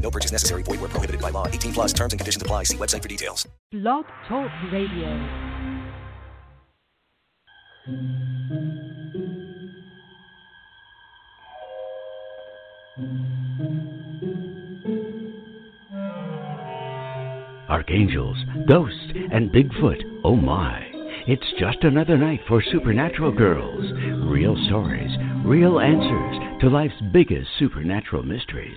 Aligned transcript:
No 0.00 0.10
purchase 0.10 0.32
necessary. 0.32 0.62
Void 0.64 0.80
where 0.80 0.88
prohibited 0.88 1.20
by 1.20 1.30
law. 1.30 1.46
18 1.46 1.72
plus 1.72 1.92
terms 1.92 2.12
and 2.12 2.20
conditions 2.20 2.42
apply. 2.42 2.64
See 2.64 2.76
website 2.76 3.02
for 3.02 3.08
details. 3.08 3.46
Blog 3.70 4.06
Talk 4.28 4.50
Radio. 4.72 5.50
Archangels, 17.68 18.36
ghosts, 18.66 19.12
and 19.32 19.50
Bigfoot. 19.52 20.02
Oh 20.24 20.34
my. 20.34 20.86
It's 21.26 21.52
just 21.58 21.84
another 21.84 22.18
night 22.18 22.40
for 22.48 22.62
Supernatural 22.62 23.32
Girls. 23.32 23.92
Real 24.28 24.56
stories, 24.66 25.10
real 25.44 25.78
answers 25.78 26.60
to 26.60 26.68
life's 26.68 27.00
biggest 27.12 27.48
supernatural 27.58 28.24
mysteries. 28.24 28.76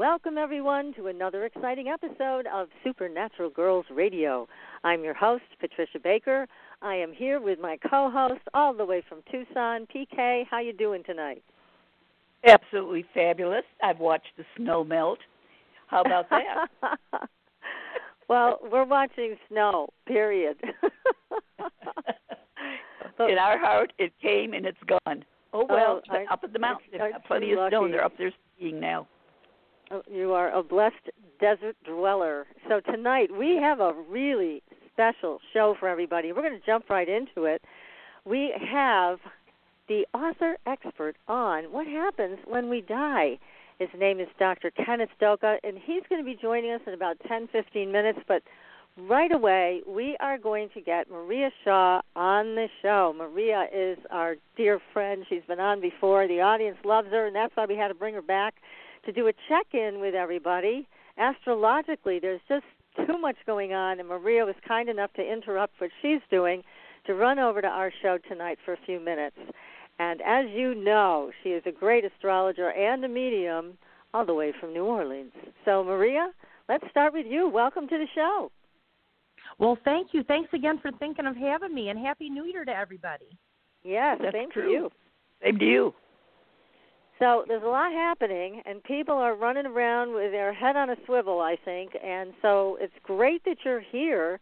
Welcome, 0.00 0.38
everyone, 0.38 0.94
to 0.94 1.08
another 1.08 1.44
exciting 1.44 1.88
episode 1.88 2.46
of 2.50 2.68
Supernatural 2.82 3.50
Girls 3.50 3.84
Radio. 3.94 4.48
I'm 4.82 5.04
your 5.04 5.12
host, 5.12 5.44
Patricia 5.60 5.98
Baker. 6.02 6.46
I 6.80 6.94
am 6.94 7.12
here 7.12 7.38
with 7.38 7.58
my 7.60 7.76
co-host, 7.76 8.40
all 8.54 8.72
the 8.72 8.86
way 8.86 9.02
from 9.06 9.18
Tucson, 9.30 9.86
PK. 9.94 10.44
How 10.50 10.58
you 10.58 10.72
doing 10.72 11.02
tonight? 11.04 11.42
Absolutely 12.46 13.04
fabulous. 13.12 13.64
I've 13.82 13.98
watched 13.98 14.30
the 14.38 14.44
snow 14.56 14.82
melt. 14.84 15.18
How 15.88 16.00
about 16.00 16.30
that? 16.30 16.68
well, 18.30 18.58
we're 18.72 18.86
watching 18.86 19.36
snow. 19.50 19.90
Period. 20.06 20.56
In 23.18 23.36
our 23.36 23.58
heart, 23.58 23.92
it 23.98 24.14
came 24.22 24.54
and 24.54 24.64
it's 24.64 24.78
gone. 24.88 25.26
Oh 25.52 25.66
well, 25.68 26.00
oh, 26.10 26.14
I- 26.14 26.24
up 26.32 26.42
at 26.42 26.54
the 26.54 26.58
mountain, 26.58 26.86
they've 26.90 27.00
got 27.00 27.26
plenty 27.26 27.52
of 27.52 27.58
snow. 27.68 27.80
lucky? 27.82 27.92
They're 27.92 28.04
up 28.04 28.16
there 28.16 28.32
skiing 28.56 28.80
now. 28.80 29.06
You 30.08 30.32
are 30.34 30.52
a 30.56 30.62
blessed 30.62 31.10
desert 31.40 31.76
dweller. 31.84 32.46
So 32.68 32.80
tonight 32.80 33.30
we 33.36 33.56
have 33.56 33.80
a 33.80 33.92
really 34.08 34.62
special 34.92 35.40
show 35.52 35.74
for 35.80 35.88
everybody. 35.88 36.32
We're 36.32 36.42
going 36.42 36.60
to 36.60 36.66
jump 36.66 36.88
right 36.88 37.08
into 37.08 37.44
it. 37.44 37.62
We 38.24 38.54
have 38.70 39.18
the 39.88 40.06
author 40.14 40.58
expert 40.66 41.16
on 41.26 41.64
what 41.72 41.88
happens 41.88 42.38
when 42.46 42.68
we 42.68 42.82
die. 42.82 43.38
His 43.80 43.88
name 43.98 44.20
is 44.20 44.28
Dr. 44.38 44.70
Kenneth 44.70 45.10
Doka, 45.20 45.56
and 45.64 45.76
he's 45.76 46.02
going 46.08 46.22
to 46.22 46.24
be 46.24 46.38
joining 46.40 46.70
us 46.70 46.82
in 46.86 46.92
about 46.92 47.16
10, 47.26 47.48
15 47.48 47.90
minutes. 47.90 48.20
But 48.28 48.42
right 48.96 49.32
away, 49.32 49.80
we 49.88 50.16
are 50.20 50.38
going 50.38 50.68
to 50.74 50.80
get 50.80 51.10
Maria 51.10 51.50
Shaw 51.64 52.00
on 52.14 52.54
the 52.54 52.68
show. 52.80 53.12
Maria 53.16 53.66
is 53.74 53.98
our 54.10 54.36
dear 54.56 54.78
friend. 54.92 55.24
She's 55.28 55.42
been 55.48 55.58
on 55.58 55.80
before. 55.80 56.28
The 56.28 56.42
audience 56.42 56.76
loves 56.84 57.08
her, 57.08 57.26
and 57.26 57.34
that's 57.34 57.56
why 57.56 57.66
we 57.66 57.74
had 57.74 57.88
to 57.88 57.94
bring 57.94 58.14
her 58.14 58.22
back 58.22 58.54
to 59.04 59.12
do 59.12 59.28
a 59.28 59.32
check 59.48 59.66
in 59.72 60.00
with 60.00 60.14
everybody. 60.14 60.86
Astrologically, 61.18 62.18
there's 62.18 62.40
just 62.48 62.64
too 63.06 63.18
much 63.18 63.36
going 63.46 63.72
on, 63.72 64.00
and 64.00 64.08
Maria 64.08 64.44
was 64.44 64.54
kind 64.66 64.88
enough 64.88 65.12
to 65.14 65.22
interrupt 65.22 65.80
what 65.80 65.90
she's 66.02 66.20
doing 66.30 66.62
to 67.06 67.14
run 67.14 67.38
over 67.38 67.62
to 67.62 67.68
our 67.68 67.92
show 68.02 68.18
tonight 68.28 68.58
for 68.64 68.74
a 68.74 68.78
few 68.84 69.00
minutes. 69.00 69.36
And 69.98 70.20
as 70.22 70.46
you 70.50 70.74
know, 70.74 71.30
she 71.42 71.50
is 71.50 71.62
a 71.66 71.72
great 71.72 72.04
astrologer 72.04 72.70
and 72.70 73.04
a 73.04 73.08
medium 73.08 73.78
all 74.12 74.24
the 74.24 74.34
way 74.34 74.52
from 74.58 74.72
New 74.72 74.84
Orleans. 74.84 75.32
So, 75.64 75.84
Maria, 75.84 76.30
let's 76.68 76.84
start 76.90 77.12
with 77.12 77.26
you. 77.26 77.48
Welcome 77.48 77.86
to 77.88 77.98
the 77.98 78.06
show. 78.14 78.50
Well, 79.58 79.76
thank 79.84 80.08
you. 80.12 80.22
Thanks 80.24 80.50
again 80.54 80.78
for 80.80 80.90
thinking 80.92 81.26
of 81.26 81.36
having 81.36 81.74
me, 81.74 81.90
and 81.90 81.98
Happy 81.98 82.30
New 82.30 82.44
Year 82.44 82.64
to 82.64 82.72
everybody. 82.72 83.26
Yes, 83.82 84.18
That's 84.22 84.34
same 84.34 84.50
true. 84.50 84.64
to 84.64 84.70
you. 84.70 84.90
Same 85.42 85.58
to 85.58 85.64
you. 85.64 85.94
So 87.20 87.44
there's 87.46 87.62
a 87.62 87.66
lot 87.66 87.92
happening, 87.92 88.62
and 88.64 88.82
people 88.82 89.14
are 89.14 89.36
running 89.36 89.66
around 89.66 90.14
with 90.14 90.32
their 90.32 90.54
head 90.54 90.74
on 90.74 90.88
a 90.88 90.96
swivel, 91.04 91.40
I 91.40 91.56
think. 91.64 91.92
And 92.02 92.32
so 92.40 92.78
it's 92.80 92.94
great 93.02 93.44
that 93.44 93.58
you're 93.62 93.82
here 93.92 94.40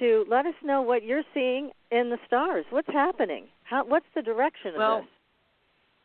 to 0.00 0.24
let 0.28 0.46
us 0.46 0.54
know 0.64 0.80
what 0.80 1.04
you're 1.04 1.22
seeing 1.34 1.70
in 1.90 2.08
the 2.08 2.18
stars. 2.26 2.64
What's 2.70 2.88
happening? 2.88 3.44
How, 3.64 3.84
what's 3.84 4.06
the 4.14 4.22
direction 4.22 4.68
of 4.68 4.78
Well, 4.78 5.06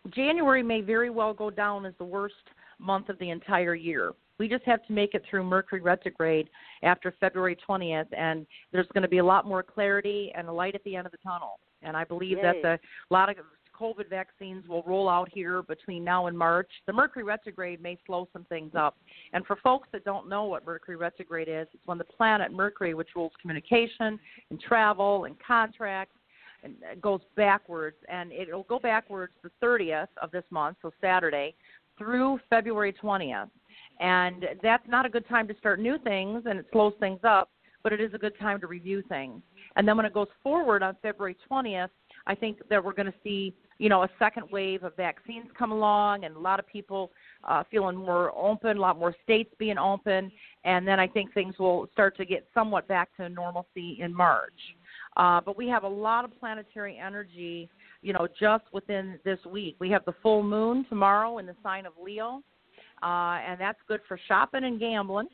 this? 0.06 0.14
January 0.14 0.64
may 0.64 0.82
very 0.82 1.10
well 1.10 1.34
go 1.34 1.50
down 1.50 1.86
as 1.86 1.94
the 1.98 2.04
worst 2.04 2.36
month 2.78 3.08
of 3.08 3.18
the 3.20 3.30
entire 3.30 3.76
year. 3.76 4.12
We 4.38 4.50
just 4.50 4.64
have 4.66 4.86
to 4.88 4.94
make 4.94 5.14
it 5.14 5.24
through 5.30 5.44
Mercury 5.44 5.82
retrograde 5.82 6.50
after 6.84 7.14
February 7.20 7.56
20th, 7.68 8.08
and 8.18 8.46
there's 8.74 8.88
going 8.94 9.04
to 9.04 9.08
be 9.08 9.20
a 9.20 9.26
lot 9.26 9.48
more 9.48 9.64
clarity 9.64 10.32
and 10.36 10.48
a 10.48 10.52
light 10.52 10.76
at 10.76 10.84
the 10.84 10.96
end 10.96 11.06
of 11.06 11.12
the 11.12 11.20
tunnel. 11.20 11.60
And 11.84 11.96
I 11.96 12.04
believe 12.04 12.38
Yay. 12.38 12.44
that 12.44 12.62
the, 12.62 12.74
a 12.74 13.14
lot 13.14 13.30
of 13.30 13.38
COVID 13.82 14.10
vaccines 14.10 14.68
will 14.68 14.84
roll 14.84 15.10
out 15.10 15.30
here 15.34 15.64
between 15.64 16.04
now 16.04 16.28
and 16.28 16.38
March. 16.38 16.70
The 16.86 16.94
Mercury 16.94 17.24
retrograde 17.24 17.82
may 17.82 17.98
slow 18.06 18.28
some 18.32 18.46
things 18.46 18.74
up. 18.76 18.96
And 19.34 19.46
for 19.46 19.56
folks 19.58 19.88
that 19.92 20.06
don't 20.06 20.30
know 20.30 20.44
what 20.46 20.66
Mercury 20.66 20.98
retrograde 20.98 21.48
is, 21.48 21.68
it's 21.74 21.88
when 21.88 21.98
the 21.98 22.04
planet 22.04 22.52
Mercury, 22.52 22.94
which 22.94 23.10
rules 23.16 23.32
communication 23.42 24.20
and 24.52 24.62
travel 24.62 25.26
and 25.26 25.36
contracts, 25.46 26.16
and 26.64 26.76
uh, 26.84 26.96
goes 27.02 27.22
backwards, 27.36 27.98
and 28.08 28.32
it'll 28.32 28.64
go 28.64 28.78
backwards 28.78 29.34
the 29.42 29.50
30th 29.64 30.10
of 30.22 30.30
this 30.30 30.44
month, 30.52 30.78
so 30.84 30.92
Saturday, 31.02 31.56
through 31.98 32.40
February 32.52 32.94
20th. 32.94 33.50
And 34.00 34.46
that's 34.62 34.88
not 34.88 35.08
a 35.08 35.10
good 35.10 35.28
time 35.28 35.48
to 35.48 35.56
start 35.58 35.80
new 35.80 35.98
things, 36.00 36.44
and 36.46 36.60
it 36.60 36.68
slows 36.72 36.94
things 37.00 37.20
up, 37.24 37.50
but 37.84 37.94
it 37.94 38.00
is 38.00 38.14
a 38.14 38.18
good 38.20 38.38
time 38.40 38.60
to 38.62 38.68
review 38.68 39.02
things. 39.10 39.42
And 39.76 39.88
then 39.88 39.98
when 39.98 40.06
it 40.06 40.14
goes 40.14 40.28
forward 40.44 40.84
on 40.84 40.96
February 41.02 41.36
20th, 41.50 41.90
I 42.28 42.36
think 42.36 42.60
that 42.70 42.84
we're 42.84 42.94
going 42.94 43.12
to 43.12 43.18
see, 43.24 43.54
you 43.82 43.90
know, 43.90 44.04
a 44.04 44.10
second 44.20 44.44
wave 44.52 44.84
of 44.84 44.96
vaccines 44.96 45.48
come 45.58 45.72
along, 45.72 46.24
and 46.24 46.36
a 46.36 46.40
lot 46.40 46.60
of 46.60 46.68
people 46.68 47.12
uh, 47.44 47.64
feeling 47.72 47.98
more 47.98 48.32
open, 48.38 48.78
a 48.78 48.80
lot 48.80 49.00
more 49.00 49.16
states 49.24 49.52
being 49.58 49.80
open, 49.80 50.32
and 50.64 50.88
then 50.88 51.00
I 51.00 51.08
think 51.08 51.34
things 51.34 51.56
will 51.58 51.90
start 51.92 52.16
to 52.18 52.26
get 52.26 52.48
somewhat 52.54 52.88
back 52.88 53.10
to 53.18 53.28
normalcy 53.28 53.98
in 54.00 54.14
March. 54.14 54.54
Uh, 55.18 55.42
but 55.44 55.58
we 55.58 55.68
have 55.68 55.84
a 55.84 55.88
lot 55.88 56.24
of 56.24 56.40
planetary 56.40 57.02
energy, 57.04 57.68
you 58.04 58.14
know, 58.14 58.28
just 58.40 58.66
within 58.72 59.18
this 59.26 59.40
week. 59.52 59.78
We 59.80 59.90
have 59.90 60.06
the 60.06 60.14
full 60.22 60.44
moon 60.44 60.86
tomorrow 60.88 61.40
in 61.40 61.48
the 61.48 61.56
sign 61.64 61.88
of 61.88 61.94
Leo, 62.00 62.44
uh, 63.02 63.40
and 63.48 63.60
that's 63.60 63.80
good 63.88 64.02
for 64.08 64.20
shopping 64.28 64.64
and 64.64 64.80
gambling. 64.80 65.28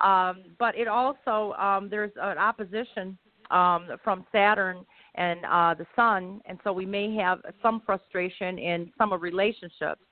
Um, 0.00 0.42
but 0.58 0.76
it 0.76 0.88
also 0.88 1.52
um, 1.52 1.88
there's 1.88 2.10
an 2.20 2.36
opposition 2.36 3.16
um, 3.52 3.90
from 4.02 4.26
Saturn 4.32 4.84
and 5.14 5.40
uh, 5.44 5.74
the 5.74 5.86
Sun, 5.94 6.40
and 6.46 6.58
so 6.64 6.72
we 6.72 6.86
may 6.86 7.14
have 7.16 7.40
some 7.62 7.82
frustration 7.86 8.58
in 8.58 8.90
some 8.98 9.12
of 9.12 9.22
relationships. 9.22 10.02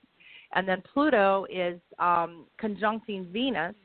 And 0.55 0.67
then 0.67 0.81
Pluto 0.93 1.45
is 1.51 1.79
um, 1.99 2.45
conjuncting 2.57 3.31
Venus, 3.31 3.75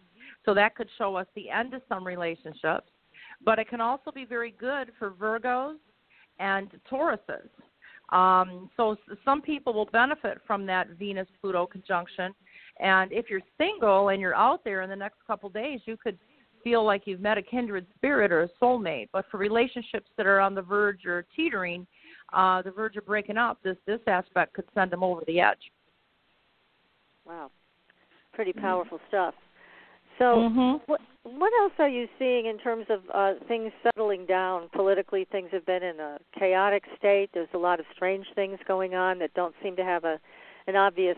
so 0.45 0.55
that 0.55 0.77
could 0.77 0.89
show 0.97 1.17
us 1.17 1.27
the 1.35 1.51
end 1.51 1.75
of 1.75 1.83
some 1.89 2.07
relationships. 2.07 2.89
But 3.45 3.59
it 3.59 3.69
can 3.69 3.81
also 3.81 4.11
be 4.11 4.25
very 4.25 4.53
good 4.53 4.93
for 4.99 5.11
Virgos 5.11 5.77
and 6.39 6.71
Tauruses. 6.91 7.49
Um, 8.11 8.71
so 8.77 8.97
some 9.25 9.43
people 9.43 9.75
will 9.75 9.87
benefit 9.87 10.39
from 10.47 10.67
that 10.67 10.89
Venus 10.99 11.29
Pluto 11.41 11.67
conjunction. 11.67 12.35
And 12.81 13.13
if 13.13 13.29
you're 13.29 13.43
single 13.59 14.09
and 14.09 14.21
you're 14.21 14.35
out 14.37 14.65
there 14.65 14.83
in 14.83 14.91
the 14.91 14.97
next 14.97 15.19
couple 15.27 15.49
days, 15.51 15.81
you 15.85 15.97
could 15.97 16.19
feel 16.63 16.85
like 16.85 17.03
you've 17.07 17.21
met 17.21 17.39
a 17.39 17.43
kindred 17.43 17.87
spirit 17.97 18.33
or 18.33 18.43
a 18.43 18.49
soulmate. 18.61 19.09
But 19.13 19.27
for 19.31 19.39
relationships 19.39 20.11
that 20.17 20.27
are 20.27 20.41
on 20.41 20.55
the 20.55 20.63
verge 20.63 21.07
or 21.07 21.27
teetering, 21.35 21.87
uh, 22.33 22.63
the 22.63 22.71
verge 22.71 22.97
of 22.97 23.07
breaking 23.07 23.37
up, 23.37 23.59
this 23.63 23.77
this 23.87 24.01
aspect 24.07 24.55
could 24.55 24.67
send 24.75 24.91
them 24.91 25.03
over 25.03 25.23
the 25.27 25.41
edge. 25.41 25.73
Wow, 27.27 27.51
pretty 28.33 28.53
powerful 28.53 29.01
stuff. 29.09 29.35
So, 30.19 30.43
Mhm. 30.43 30.81
what 30.87 31.01
what 31.23 31.53
else 31.61 31.73
are 31.79 31.89
you 31.89 32.09
seeing 32.19 32.47
in 32.47 32.59
terms 32.59 32.87
of 32.89 33.03
uh, 33.13 33.35
things 33.47 33.73
settling 33.83 34.27
down 34.27 34.69
politically? 34.71 35.25
Things 35.27 35.51
have 35.53 35.67
been 35.67 35.83
in 35.83 36.01
a 36.01 36.19
chaotic 36.39 36.85
state. 36.97 37.31
There's 37.33 37.53
a 37.55 37.59
lot 37.59 37.81
of 37.81 37.87
strange 37.95 38.27
things 38.35 38.59
going 38.67 38.95
on 38.95 39.19
that 39.19 39.35
don't 39.35 39.55
seem 39.63 39.77
to 39.77 39.85
have 39.85 40.05
a 40.05 40.19
an 40.67 40.77
obvious 40.77 41.17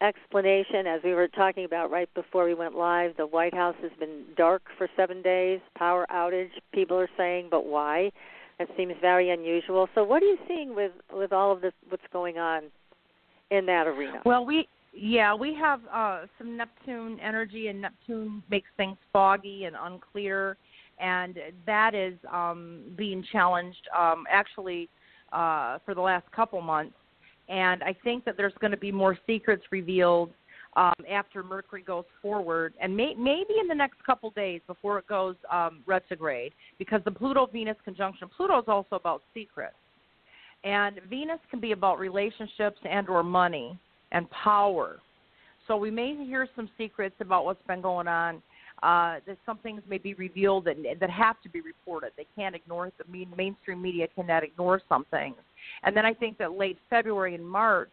explanation. 0.00 0.86
As 0.86 1.00
we 1.04 1.14
were 1.14 1.28
talking 1.28 1.64
about 1.64 1.90
right 1.90 2.12
before 2.14 2.44
we 2.44 2.54
went 2.54 2.74
live, 2.74 3.16
the 3.16 3.26
White 3.26 3.54
House 3.54 3.76
has 3.82 3.90
been 3.98 4.24
dark 4.36 4.62
for 4.78 4.88
seven 4.96 5.22
days, 5.22 5.60
power 5.76 6.06
outage. 6.12 6.50
People 6.72 6.98
are 6.98 7.10
saying, 7.16 7.48
but 7.50 7.66
why? 7.66 8.10
That 8.58 8.68
seems 8.76 8.94
very 9.00 9.30
unusual. 9.30 9.88
So, 9.94 10.04
what 10.04 10.22
are 10.22 10.26
you 10.26 10.38
seeing 10.46 10.74
with 10.74 10.92
with 11.12 11.32
all 11.32 11.50
of 11.52 11.62
this? 11.62 11.72
What's 11.88 12.02
going 12.12 12.36
on 12.36 12.64
in 13.50 13.64
that 13.66 13.86
arena? 13.86 14.20
Well, 14.26 14.44
we 14.44 14.68
yeah 14.92 15.34
we 15.34 15.54
have 15.54 15.80
uh, 15.90 16.26
some 16.36 16.58
Neptune 16.58 17.18
energy, 17.20 17.68
and 17.68 17.80
Neptune 17.80 18.42
makes 18.50 18.68
things 18.76 18.98
foggy 19.14 19.64
and 19.64 19.76
unclear, 19.80 20.58
and 20.98 21.38
that 21.64 21.94
is 21.94 22.14
um, 22.30 22.82
being 22.96 23.24
challenged 23.32 23.88
um, 23.98 24.24
actually 24.30 24.90
uh, 25.32 25.78
for 25.86 25.94
the 25.94 26.00
last 26.02 26.30
couple 26.32 26.60
months. 26.60 26.94
And 27.50 27.82
I 27.82 27.94
think 28.04 28.24
that 28.24 28.36
there's 28.36 28.54
going 28.60 28.70
to 28.70 28.76
be 28.76 28.92
more 28.92 29.18
secrets 29.26 29.64
revealed 29.72 30.30
um, 30.76 30.94
after 31.10 31.42
Mercury 31.42 31.82
goes 31.82 32.04
forward, 32.22 32.74
and 32.80 32.96
may, 32.96 33.14
maybe 33.18 33.54
in 33.60 33.66
the 33.66 33.74
next 33.74 33.96
couple 34.04 34.30
days 34.30 34.60
before 34.68 35.00
it 35.00 35.06
goes 35.08 35.34
um, 35.50 35.82
retrograde, 35.84 36.52
because 36.78 37.00
the 37.04 37.10
Pluto 37.10 37.46
Venus 37.46 37.76
conjunction. 37.84 38.28
Pluto 38.36 38.58
is 38.58 38.64
also 38.68 38.94
about 38.94 39.22
secrets, 39.34 39.74
and 40.62 41.00
Venus 41.10 41.40
can 41.50 41.58
be 41.58 41.72
about 41.72 41.98
relationships 41.98 42.78
and 42.88 43.08
or 43.08 43.24
money 43.24 43.76
and 44.12 44.30
power. 44.30 45.00
So 45.66 45.76
we 45.76 45.90
may 45.90 46.14
hear 46.24 46.48
some 46.54 46.70
secrets 46.78 47.16
about 47.20 47.44
what's 47.44 47.66
been 47.66 47.80
going 47.80 48.06
on. 48.06 48.40
Uh, 48.82 49.16
that 49.26 49.36
some 49.44 49.58
things 49.58 49.82
may 49.86 49.98
be 49.98 50.14
revealed 50.14 50.64
that 50.64 50.76
that 50.98 51.10
have 51.10 51.38
to 51.42 51.50
be 51.50 51.60
reported. 51.60 52.12
They 52.16 52.26
can't 52.34 52.54
ignore 52.54 52.86
it. 52.86 52.94
The 52.96 53.04
main, 53.12 53.28
mainstream 53.36 53.82
media 53.82 54.08
cannot 54.14 54.42
ignore 54.42 54.80
some 54.88 55.04
things. 55.10 55.36
And 55.82 55.94
then 55.94 56.06
I 56.06 56.14
think 56.14 56.38
that 56.38 56.52
late 56.52 56.78
February 56.88 57.34
and 57.34 57.46
March, 57.46 57.92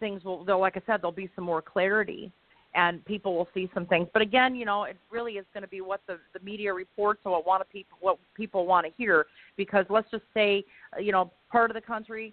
things 0.00 0.24
will. 0.24 0.42
Though, 0.42 0.58
like 0.58 0.78
I 0.78 0.82
said, 0.86 1.02
there'll 1.02 1.12
be 1.12 1.28
some 1.36 1.44
more 1.44 1.60
clarity, 1.60 2.32
and 2.74 3.04
people 3.04 3.36
will 3.36 3.48
see 3.52 3.70
some 3.74 3.84
things. 3.84 4.08
But 4.14 4.22
again, 4.22 4.54
you 4.54 4.64
know, 4.64 4.84
it 4.84 4.96
really 5.10 5.34
is 5.34 5.44
going 5.52 5.64
to 5.64 5.68
be 5.68 5.82
what 5.82 6.00
the 6.06 6.18
the 6.32 6.40
media 6.40 6.72
reports 6.72 7.20
and 7.24 7.32
what 7.32 7.46
want 7.46 7.60
to 7.60 7.70
people 7.70 7.98
what 8.00 8.18
people 8.34 8.64
want 8.64 8.86
to 8.86 8.92
hear. 8.96 9.26
Because 9.58 9.84
let's 9.90 10.10
just 10.10 10.24
say, 10.32 10.64
you 10.98 11.12
know, 11.12 11.30
part 11.50 11.70
of 11.70 11.74
the 11.74 11.80
country 11.82 12.32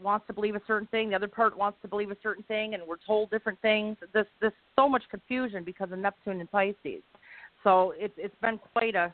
wants 0.00 0.26
to 0.26 0.32
believe 0.32 0.54
a 0.54 0.62
certain 0.66 0.88
thing, 0.88 1.10
the 1.10 1.16
other 1.16 1.28
part 1.28 1.56
wants 1.56 1.78
to 1.82 1.88
believe 1.88 2.10
a 2.10 2.16
certain 2.22 2.44
thing, 2.44 2.74
and 2.74 2.82
we're 2.86 2.96
told 3.04 3.30
different 3.30 3.60
things. 3.62 3.96
This 4.14 4.26
this 4.40 4.52
so 4.76 4.88
much 4.88 5.02
confusion 5.10 5.64
because 5.64 5.90
of 5.90 5.98
Neptune 5.98 6.40
and 6.40 6.50
Pisces. 6.50 7.02
So 7.64 7.94
it's 7.96 8.14
it's 8.16 8.34
been 8.40 8.58
quite 8.74 8.94
a 8.94 9.12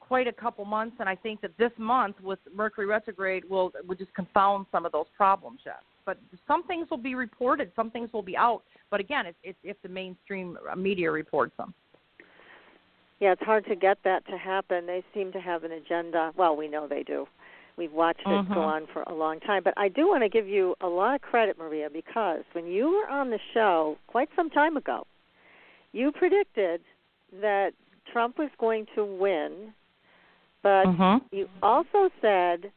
quite 0.00 0.26
a 0.26 0.32
couple 0.32 0.64
months, 0.64 0.96
and 0.98 1.08
I 1.08 1.14
think 1.14 1.40
that 1.40 1.56
this 1.56 1.70
month 1.78 2.16
with 2.20 2.38
Mercury 2.54 2.86
retrograde 2.86 3.44
will 3.48 3.72
will 3.86 3.96
just 3.96 4.12
confound 4.14 4.66
some 4.72 4.84
of 4.84 4.92
those 4.92 5.06
problems 5.16 5.60
yet. 5.64 5.80
But 6.04 6.18
some 6.48 6.64
things 6.64 6.88
will 6.90 6.98
be 6.98 7.14
reported, 7.14 7.70
some 7.76 7.90
things 7.90 8.12
will 8.12 8.22
be 8.22 8.36
out. 8.36 8.62
But 8.90 9.00
again, 9.00 9.26
it's, 9.26 9.38
it's 9.44 9.58
if 9.62 9.76
the 9.82 9.88
mainstream 9.88 10.58
media 10.76 11.10
reports 11.10 11.52
them. 11.56 11.74
Yeah, 13.20 13.32
it's 13.32 13.42
hard 13.42 13.66
to 13.66 13.76
get 13.76 13.98
that 14.04 14.26
to 14.28 14.38
happen. 14.38 14.86
They 14.86 15.04
seem 15.14 15.30
to 15.32 15.40
have 15.40 15.62
an 15.62 15.72
agenda. 15.72 16.32
Well, 16.36 16.56
we 16.56 16.68
know 16.68 16.88
they 16.88 17.02
do. 17.02 17.28
We've 17.76 17.92
watched 17.92 18.26
it 18.26 18.28
Mhm. 18.28 18.54
go 18.54 18.62
on 18.62 18.86
for 18.88 19.02
a 19.02 19.14
long 19.14 19.40
time. 19.40 19.62
But 19.62 19.74
I 19.76 19.88
do 19.88 20.08
want 20.08 20.22
to 20.22 20.28
give 20.28 20.48
you 20.48 20.74
a 20.80 20.88
lot 20.88 21.14
of 21.14 21.20
credit, 21.20 21.58
Maria, 21.58 21.88
because 21.90 22.44
when 22.52 22.66
you 22.66 22.90
were 22.90 23.08
on 23.08 23.30
the 23.30 23.38
show 23.52 23.98
quite 24.06 24.30
some 24.34 24.50
time 24.50 24.76
ago, 24.76 25.06
you 25.92 26.12
predicted 26.12 26.82
that 27.40 27.72
Trump 28.12 28.38
was 28.38 28.50
going 28.58 28.86
to 28.94 29.04
win, 29.04 29.72
but 30.62 30.86
Mhm. 30.86 31.22
you 31.30 31.48
also 31.62 32.10
said 32.20 32.72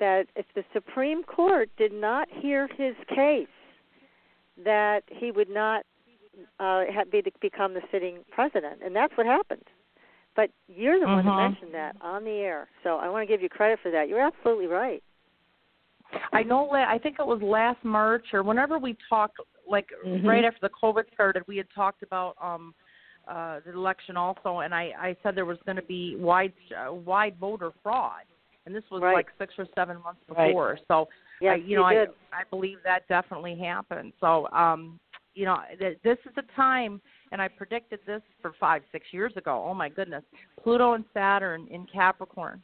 that 0.00 0.26
if 0.36 0.46
the 0.54 0.64
Supreme 0.72 1.22
Court 1.24 1.68
did 1.76 1.92
not 1.92 2.28
hear 2.30 2.68
his 2.68 2.94
case, 3.08 3.46
that 4.64 5.02
he 5.08 5.30
would 5.30 5.50
not 5.50 5.84
uh, 6.60 6.84
have 6.92 7.10
be 7.10 7.22
become 7.40 7.74
the 7.74 7.82
sitting 7.90 8.24
president, 8.30 8.80
and 8.84 8.94
that's 8.94 9.16
what 9.16 9.26
happened. 9.26 9.64
But 10.36 10.50
you're 10.68 11.00
the 11.00 11.06
one 11.06 11.24
who 11.24 11.32
Mhm. 11.32 11.36
mentioned 11.36 11.74
that 11.74 11.96
on 12.00 12.24
the 12.24 12.30
air, 12.30 12.68
so 12.84 12.96
I 12.98 13.08
want 13.08 13.22
to 13.22 13.32
give 13.32 13.42
you 13.42 13.48
credit 13.48 13.80
for 13.82 13.90
that. 13.90 14.08
You're 14.08 14.20
absolutely 14.20 14.66
right. 14.66 15.02
I 16.32 16.42
know. 16.42 16.70
I 16.70 16.98
think 16.98 17.16
it 17.18 17.26
was 17.26 17.42
last 17.42 17.84
March 17.84 18.32
or 18.32 18.42
whenever 18.42 18.78
we 18.78 18.96
talked, 19.08 19.38
like 19.66 19.90
Mhm. 20.04 20.24
right 20.24 20.44
after 20.44 20.60
the 20.62 20.70
COVID 20.70 21.12
started, 21.12 21.42
we 21.46 21.56
had 21.56 21.66
talked 21.74 22.02
about 22.02 22.36
um 22.40 22.74
uh 23.28 23.60
the 23.64 23.72
election 23.72 24.16
also, 24.16 24.60
and 24.60 24.74
I 24.74 24.92
I 24.98 25.16
said 25.22 25.34
there 25.34 25.44
was 25.44 25.58
going 25.66 25.76
to 25.76 25.82
be 25.82 26.16
wide 26.16 26.52
uh, 26.76 26.92
wide 26.92 27.36
voter 27.38 27.70
fraud, 27.82 28.22
and 28.66 28.74
this 28.74 28.84
was 28.90 29.02
Right. 29.02 29.14
like 29.14 29.28
six 29.38 29.54
or 29.58 29.66
seven 29.74 30.02
months 30.02 30.20
Right. 30.28 30.48
before. 30.48 30.78
So 30.88 31.08
Yes, 31.40 31.52
I, 31.52 31.56
you 31.56 31.76
know, 31.76 31.88
did. 31.88 32.08
I 32.32 32.40
I 32.40 32.42
believe 32.50 32.78
that 32.84 33.06
definitely 33.08 33.56
happened. 33.56 34.12
So, 34.20 34.48
um, 34.50 34.98
you 35.34 35.44
know, 35.44 35.58
th- 35.78 35.98
this 36.02 36.18
is 36.26 36.32
a 36.36 36.42
time, 36.56 37.00
and 37.30 37.40
I 37.40 37.46
predicted 37.48 38.00
this 38.06 38.22
for 38.42 38.52
five, 38.58 38.82
six 38.90 39.06
years 39.12 39.32
ago. 39.36 39.64
Oh 39.66 39.74
my 39.74 39.88
goodness, 39.88 40.24
Pluto 40.62 40.94
and 40.94 41.04
Saturn 41.14 41.68
in 41.70 41.86
Capricorn, 41.86 42.60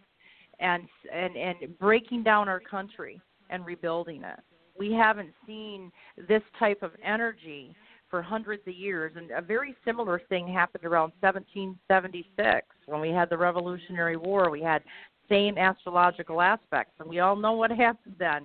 and 0.58 0.88
and 1.12 1.36
and 1.36 1.78
breaking 1.78 2.22
down 2.24 2.48
our 2.48 2.60
country 2.60 3.20
and 3.50 3.64
rebuilding 3.64 4.24
it. 4.24 4.40
We 4.76 4.92
haven't 4.92 5.32
seen 5.46 5.92
this 6.28 6.42
type 6.58 6.82
of 6.82 6.90
energy 7.04 7.76
for 8.14 8.22
hundreds 8.22 8.62
of 8.68 8.74
years, 8.74 9.10
and 9.16 9.32
a 9.32 9.42
very 9.42 9.74
similar 9.84 10.22
thing 10.28 10.46
happened 10.46 10.84
around 10.84 11.10
1776 11.18 12.64
when 12.86 13.00
we 13.00 13.08
had 13.08 13.28
the 13.28 13.36
Revolutionary 13.36 14.16
War. 14.16 14.50
We 14.50 14.62
had 14.62 14.84
same 15.28 15.58
astrological 15.58 16.40
aspects, 16.40 16.92
and 17.00 17.08
we 17.08 17.18
all 17.18 17.34
know 17.34 17.54
what 17.54 17.72
happened 17.72 18.14
then. 18.20 18.44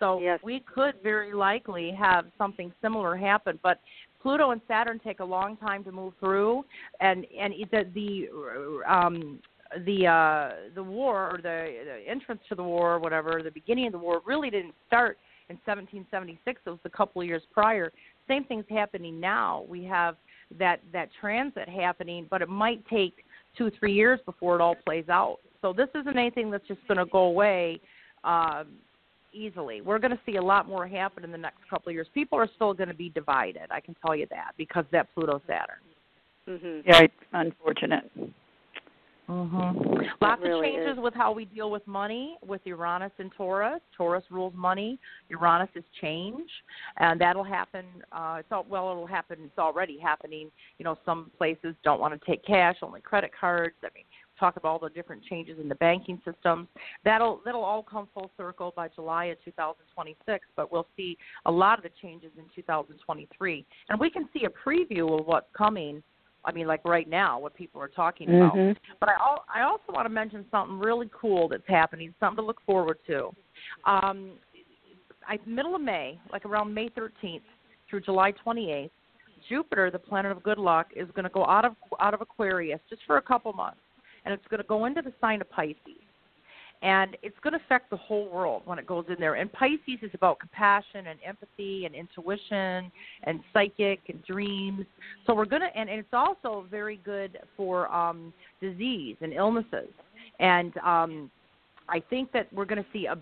So 0.00 0.20
Yes. 0.20 0.38
we 0.42 0.60
could 0.60 0.96
very 1.02 1.32
likely 1.32 1.92
have 1.92 2.26
something 2.36 2.70
similar 2.82 3.16
happen, 3.16 3.58
but 3.62 3.80
Pluto 4.20 4.50
and 4.50 4.60
Saturn 4.68 4.98
take 4.98 5.20
a 5.20 5.24
long 5.24 5.56
time 5.56 5.82
to 5.84 5.92
move 5.92 6.12
through, 6.20 6.66
and 7.00 7.24
and 7.40 7.54
the 7.70 7.86
the 7.94 8.82
um, 8.86 9.40
the 9.86 10.06
uh, 10.06 10.50
the 10.74 10.82
war 10.82 11.30
or 11.30 11.38
the, 11.38 11.58
the 11.86 12.06
entrance 12.06 12.42
to 12.50 12.54
the 12.54 12.62
war 12.62 12.96
or 12.96 12.98
whatever, 12.98 13.40
the 13.42 13.50
beginning 13.50 13.86
of 13.86 13.92
the 13.92 13.98
war 13.98 14.20
really 14.26 14.50
didn't 14.50 14.74
start 14.86 15.16
in 15.48 15.56
1776. 15.64 16.60
It 16.66 16.70
was 16.70 16.78
a 16.84 16.90
couple 16.90 17.22
of 17.22 17.28
years 17.28 17.42
prior. 17.52 17.92
Same 18.28 18.44
thing's 18.44 18.64
happening 18.68 19.20
now. 19.20 19.64
We 19.68 19.84
have 19.84 20.16
that 20.58 20.80
that 20.92 21.08
transit 21.20 21.68
happening, 21.68 22.26
but 22.30 22.42
it 22.42 22.48
might 22.48 22.86
take 22.88 23.24
two 23.56 23.70
three 23.78 23.92
years 23.92 24.20
before 24.24 24.54
it 24.56 24.60
all 24.60 24.76
plays 24.84 25.08
out. 25.08 25.38
So 25.62 25.72
this 25.72 25.88
isn't 25.94 26.16
anything 26.16 26.50
that's 26.50 26.66
just 26.68 26.86
going 26.86 26.98
to 26.98 27.06
go 27.06 27.24
away 27.24 27.80
um, 28.24 28.68
easily. 29.32 29.80
We're 29.80 29.98
going 29.98 30.12
to 30.12 30.20
see 30.24 30.36
a 30.36 30.42
lot 30.42 30.68
more 30.68 30.86
happen 30.86 31.24
in 31.24 31.32
the 31.32 31.38
next 31.38 31.58
couple 31.68 31.90
of 31.90 31.94
years. 31.94 32.06
People 32.14 32.38
are 32.38 32.48
still 32.54 32.74
going 32.74 32.88
to 32.88 32.94
be 32.94 33.08
divided. 33.10 33.62
I 33.70 33.80
can 33.80 33.96
tell 34.04 34.14
you 34.14 34.26
that 34.30 34.52
because 34.56 34.84
that 34.92 35.08
Pluto 35.14 35.40
Saturn. 35.46 35.80
Mhm. 36.48 36.82
Yeah, 36.86 37.02
it's 37.02 37.14
unfortunate. 37.32 38.10
Mm-hmm. 39.28 39.96
Lots 40.20 40.42
really 40.42 40.68
of 40.68 40.74
changes 40.74 40.98
is. 40.98 41.02
with 41.02 41.14
how 41.14 41.32
we 41.32 41.46
deal 41.46 41.70
with 41.70 41.84
money 41.86 42.36
with 42.46 42.60
Uranus 42.64 43.10
and 43.18 43.32
Taurus. 43.36 43.80
Taurus 43.96 44.24
rules 44.30 44.52
money. 44.56 45.00
Uranus 45.28 45.68
is 45.74 45.84
change, 46.00 46.48
and 46.98 47.20
that'll 47.20 47.44
happen. 47.44 47.84
Uh, 48.12 48.36
it's 48.38 48.48
all, 48.52 48.64
well, 48.68 48.90
it'll 48.90 49.06
happen. 49.06 49.38
It's 49.44 49.58
already 49.58 49.98
happening. 49.98 50.50
You 50.78 50.84
know, 50.84 50.96
some 51.04 51.30
places 51.36 51.74
don't 51.82 52.00
want 52.00 52.18
to 52.18 52.26
take 52.26 52.44
cash, 52.44 52.76
only 52.82 53.00
credit 53.00 53.32
cards. 53.38 53.74
I 53.82 53.88
mean, 53.94 54.04
talk 54.38 54.56
about 54.56 54.68
all 54.68 54.78
the 54.78 54.90
different 54.90 55.24
changes 55.24 55.58
in 55.60 55.68
the 55.68 55.74
banking 55.76 56.20
systems. 56.24 56.68
That'll 57.04 57.40
that'll 57.44 57.64
all 57.64 57.82
come 57.82 58.08
full 58.14 58.30
circle 58.36 58.72
by 58.76 58.88
July 58.88 59.26
of 59.26 59.38
2026. 59.44 60.46
But 60.54 60.70
we'll 60.70 60.86
see 60.96 61.16
a 61.46 61.50
lot 61.50 61.78
of 61.78 61.82
the 61.82 61.90
changes 62.00 62.30
in 62.38 62.44
2023, 62.54 63.66
and 63.88 63.98
we 64.00 64.10
can 64.10 64.28
see 64.32 64.46
a 64.46 64.68
preview 64.68 65.18
of 65.18 65.26
what's 65.26 65.48
coming. 65.56 66.02
I 66.46 66.52
mean, 66.52 66.66
like 66.66 66.80
right 66.84 67.08
now, 67.08 67.38
what 67.40 67.54
people 67.54 67.80
are 67.82 67.88
talking 67.88 68.28
about. 68.28 68.54
Mhm. 68.54 68.76
But 69.00 69.08
I, 69.10 69.14
al- 69.20 69.44
I 69.52 69.62
also 69.62 69.92
want 69.92 70.06
to 70.06 70.10
mention 70.10 70.44
something 70.50 70.78
really 70.78 71.10
cool 71.12 71.48
that's 71.48 71.66
happening, 71.66 72.14
something 72.20 72.42
to 72.42 72.46
look 72.46 72.60
forward 72.64 72.98
to. 73.08 73.34
Um, 73.84 74.38
I, 75.28 75.38
middle 75.44 75.74
of 75.74 75.82
May, 75.82 76.18
like 76.32 76.46
around 76.46 76.72
May 76.72 76.88
13th 76.90 77.42
through 77.90 78.00
July 78.02 78.32
28th, 78.46 78.90
Jupiter, 79.48 79.90
the 79.90 79.98
planet 79.98 80.30
of 80.32 80.42
good 80.42 80.58
luck, 80.58 80.88
is 80.94 81.08
going 81.16 81.24
to 81.24 81.30
go 81.30 81.44
out 81.46 81.64
of 81.64 81.74
out 82.00 82.14
of 82.14 82.20
Aquarius 82.20 82.80
just 82.88 83.02
for 83.06 83.16
a 83.16 83.22
couple 83.22 83.52
months, 83.52 83.80
and 84.24 84.32
it's 84.32 84.46
going 84.48 84.62
to 84.62 84.66
go 84.66 84.84
into 84.86 85.02
the 85.02 85.12
sign 85.20 85.40
of 85.40 85.50
Pisces. 85.50 86.05
And 86.82 87.16
it's 87.22 87.36
going 87.42 87.54
to 87.54 87.60
affect 87.64 87.90
the 87.90 87.96
whole 87.96 88.28
world 88.28 88.62
when 88.64 88.78
it 88.78 88.86
goes 88.86 89.04
in 89.08 89.16
there. 89.18 89.34
And 89.34 89.52
Pisces 89.52 89.98
is 90.02 90.10
about 90.14 90.38
compassion 90.38 91.06
and 91.08 91.18
empathy 91.26 91.86
and 91.86 91.94
intuition 91.94 92.92
and 93.24 93.40
psychic 93.52 94.00
and 94.08 94.22
dreams. 94.24 94.84
So 95.26 95.34
we're 95.34 95.46
going 95.46 95.62
to, 95.62 95.76
and, 95.76 95.88
it's 95.88 96.08
also 96.12 96.66
very 96.70 97.00
good 97.04 97.38
for 97.56 97.92
um, 97.92 98.32
disease 98.60 99.16
and 99.20 99.32
illnesses. 99.32 99.88
And 100.38 100.76
um, 100.78 101.30
I 101.88 102.02
think 102.10 102.30
that 102.32 102.52
we're 102.52 102.66
going 102.66 102.82
to 102.82 102.88
see 102.92 103.06
a 103.06 103.16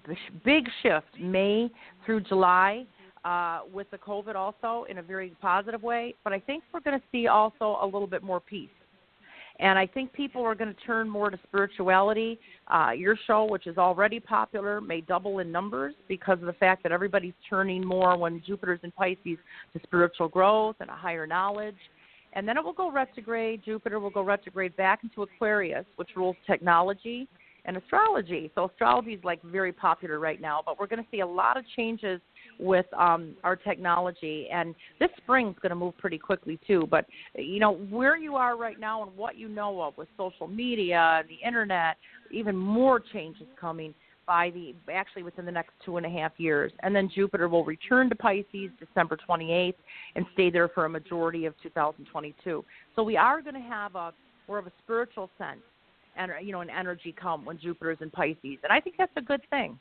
big 0.44 0.68
shift 0.82 1.06
May 1.20 1.70
through 2.04 2.22
July 2.22 2.86
uh, 3.24 3.60
with 3.72 3.90
the 3.90 3.98
COVID 3.98 4.34
also 4.34 4.84
in 4.90 4.98
a 4.98 5.02
very 5.02 5.32
positive 5.40 5.82
way. 5.82 6.14
But 6.24 6.32
I 6.32 6.40
think 6.40 6.64
we're 6.72 6.80
going 6.80 6.98
to 6.98 7.06
see 7.12 7.28
also 7.28 7.78
a 7.80 7.86
little 7.86 8.08
bit 8.08 8.22
more 8.22 8.40
peace 8.40 8.68
And 9.60 9.78
I 9.78 9.86
think 9.86 10.12
people 10.12 10.42
are 10.42 10.54
going 10.54 10.74
to 10.74 10.80
turn 10.82 11.08
more 11.08 11.30
to 11.30 11.38
spirituality. 11.46 12.40
Uh, 12.66 12.90
your 12.90 13.16
show, 13.26 13.44
which 13.44 13.66
is 13.66 13.78
already 13.78 14.18
popular, 14.18 14.80
may 14.80 15.00
double 15.00 15.38
in 15.38 15.52
numbers 15.52 15.94
because 16.08 16.40
of 16.40 16.46
the 16.46 16.54
fact 16.54 16.82
that 16.82 16.90
everybody's 16.90 17.34
turning 17.48 17.86
more 17.86 18.16
when 18.16 18.42
Jupiter's 18.44 18.80
in 18.82 18.90
Pisces 18.90 19.38
to 19.72 19.80
spiritual 19.84 20.28
growth 20.28 20.76
and 20.80 20.90
a 20.90 20.94
higher 20.94 21.26
knowledge. 21.26 21.76
And 22.32 22.48
then 22.48 22.56
it 22.56 22.64
will 22.64 22.72
go 22.72 22.90
retrograde. 22.90 23.62
Jupiter 23.64 24.00
will 24.00 24.10
go 24.10 24.22
retrograde 24.22 24.76
back 24.76 25.04
into 25.04 25.22
Aquarius, 25.22 25.86
which 25.96 26.10
rules 26.16 26.36
technology 26.48 27.28
and 27.64 27.76
astrology. 27.76 28.50
So 28.54 28.66
astrology 28.66 29.12
is 29.12 29.24
like 29.24 29.40
very 29.42 29.72
popular 29.72 30.18
right 30.18 30.40
now, 30.40 30.60
but 30.66 30.78
we're 30.78 30.88
going 30.88 31.02
to 31.02 31.08
see 31.10 31.20
a 31.20 31.26
lot 31.26 31.56
of 31.56 31.64
changes 31.76 32.20
with 32.58 32.86
um, 32.94 33.34
our 33.44 33.56
technology. 33.56 34.48
And 34.52 34.74
this 35.00 35.10
spring's 35.18 35.56
going 35.60 35.70
to 35.70 35.76
move 35.76 35.96
pretty 35.98 36.18
quickly 36.18 36.58
too. 36.66 36.86
But 36.90 37.06
you 37.34 37.60
know 37.60 37.74
where 37.74 38.16
you 38.16 38.36
are 38.36 38.56
right 38.56 38.78
now 38.78 39.02
and 39.02 39.16
what 39.16 39.36
you 39.36 39.48
know 39.48 39.82
of 39.82 39.96
with 39.96 40.08
social 40.16 40.46
media, 40.46 41.22
the 41.28 41.46
internet, 41.46 41.96
even 42.30 42.56
more 42.56 43.00
changes 43.00 43.46
coming 43.60 43.94
by 44.26 44.50
the 44.50 44.74
actually 44.90 45.22
within 45.22 45.44
the 45.44 45.52
next 45.52 45.72
two 45.84 45.96
and 45.96 46.06
a 46.06 46.08
half 46.08 46.32
years. 46.38 46.72
And 46.82 46.94
then 46.96 47.10
Jupiter 47.14 47.48
will 47.48 47.64
return 47.64 48.08
to 48.08 48.14
Pisces 48.14 48.70
December 48.80 49.18
28th 49.28 49.74
and 50.16 50.24
stay 50.32 50.50
there 50.50 50.68
for 50.68 50.86
a 50.86 50.88
majority 50.88 51.44
of 51.44 51.54
2022. 51.62 52.64
So 52.96 53.02
we 53.02 53.16
are 53.16 53.42
going 53.42 53.54
to 53.54 53.60
have 53.60 53.94
a 53.94 54.12
more 54.48 54.58
of 54.58 54.66
a 54.66 54.72
spiritual 54.82 55.30
sense 55.38 55.60
and 56.16 56.30
you 56.42 56.52
know 56.52 56.60
an 56.60 56.70
energy 56.70 57.14
come 57.18 57.44
when 57.44 57.58
Jupiter 57.58 57.90
is 57.90 57.98
in 58.00 58.10
Pisces, 58.10 58.58
and 58.62 58.70
I 58.70 58.80
think 58.80 58.96
that's 58.96 59.12
a 59.16 59.22
good 59.22 59.40
thing. 59.50 59.78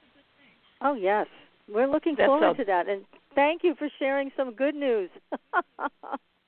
Oh 0.81 0.93
yes, 0.93 1.27
we're 1.71 1.87
looking 1.87 2.15
That's 2.17 2.27
forward 2.27 2.51
a- 2.51 2.55
to 2.55 2.65
that, 2.65 2.87
and 2.89 3.03
thank 3.35 3.63
you 3.63 3.75
for 3.75 3.87
sharing 3.99 4.31
some 4.37 4.53
good 4.53 4.75
news. 4.75 5.09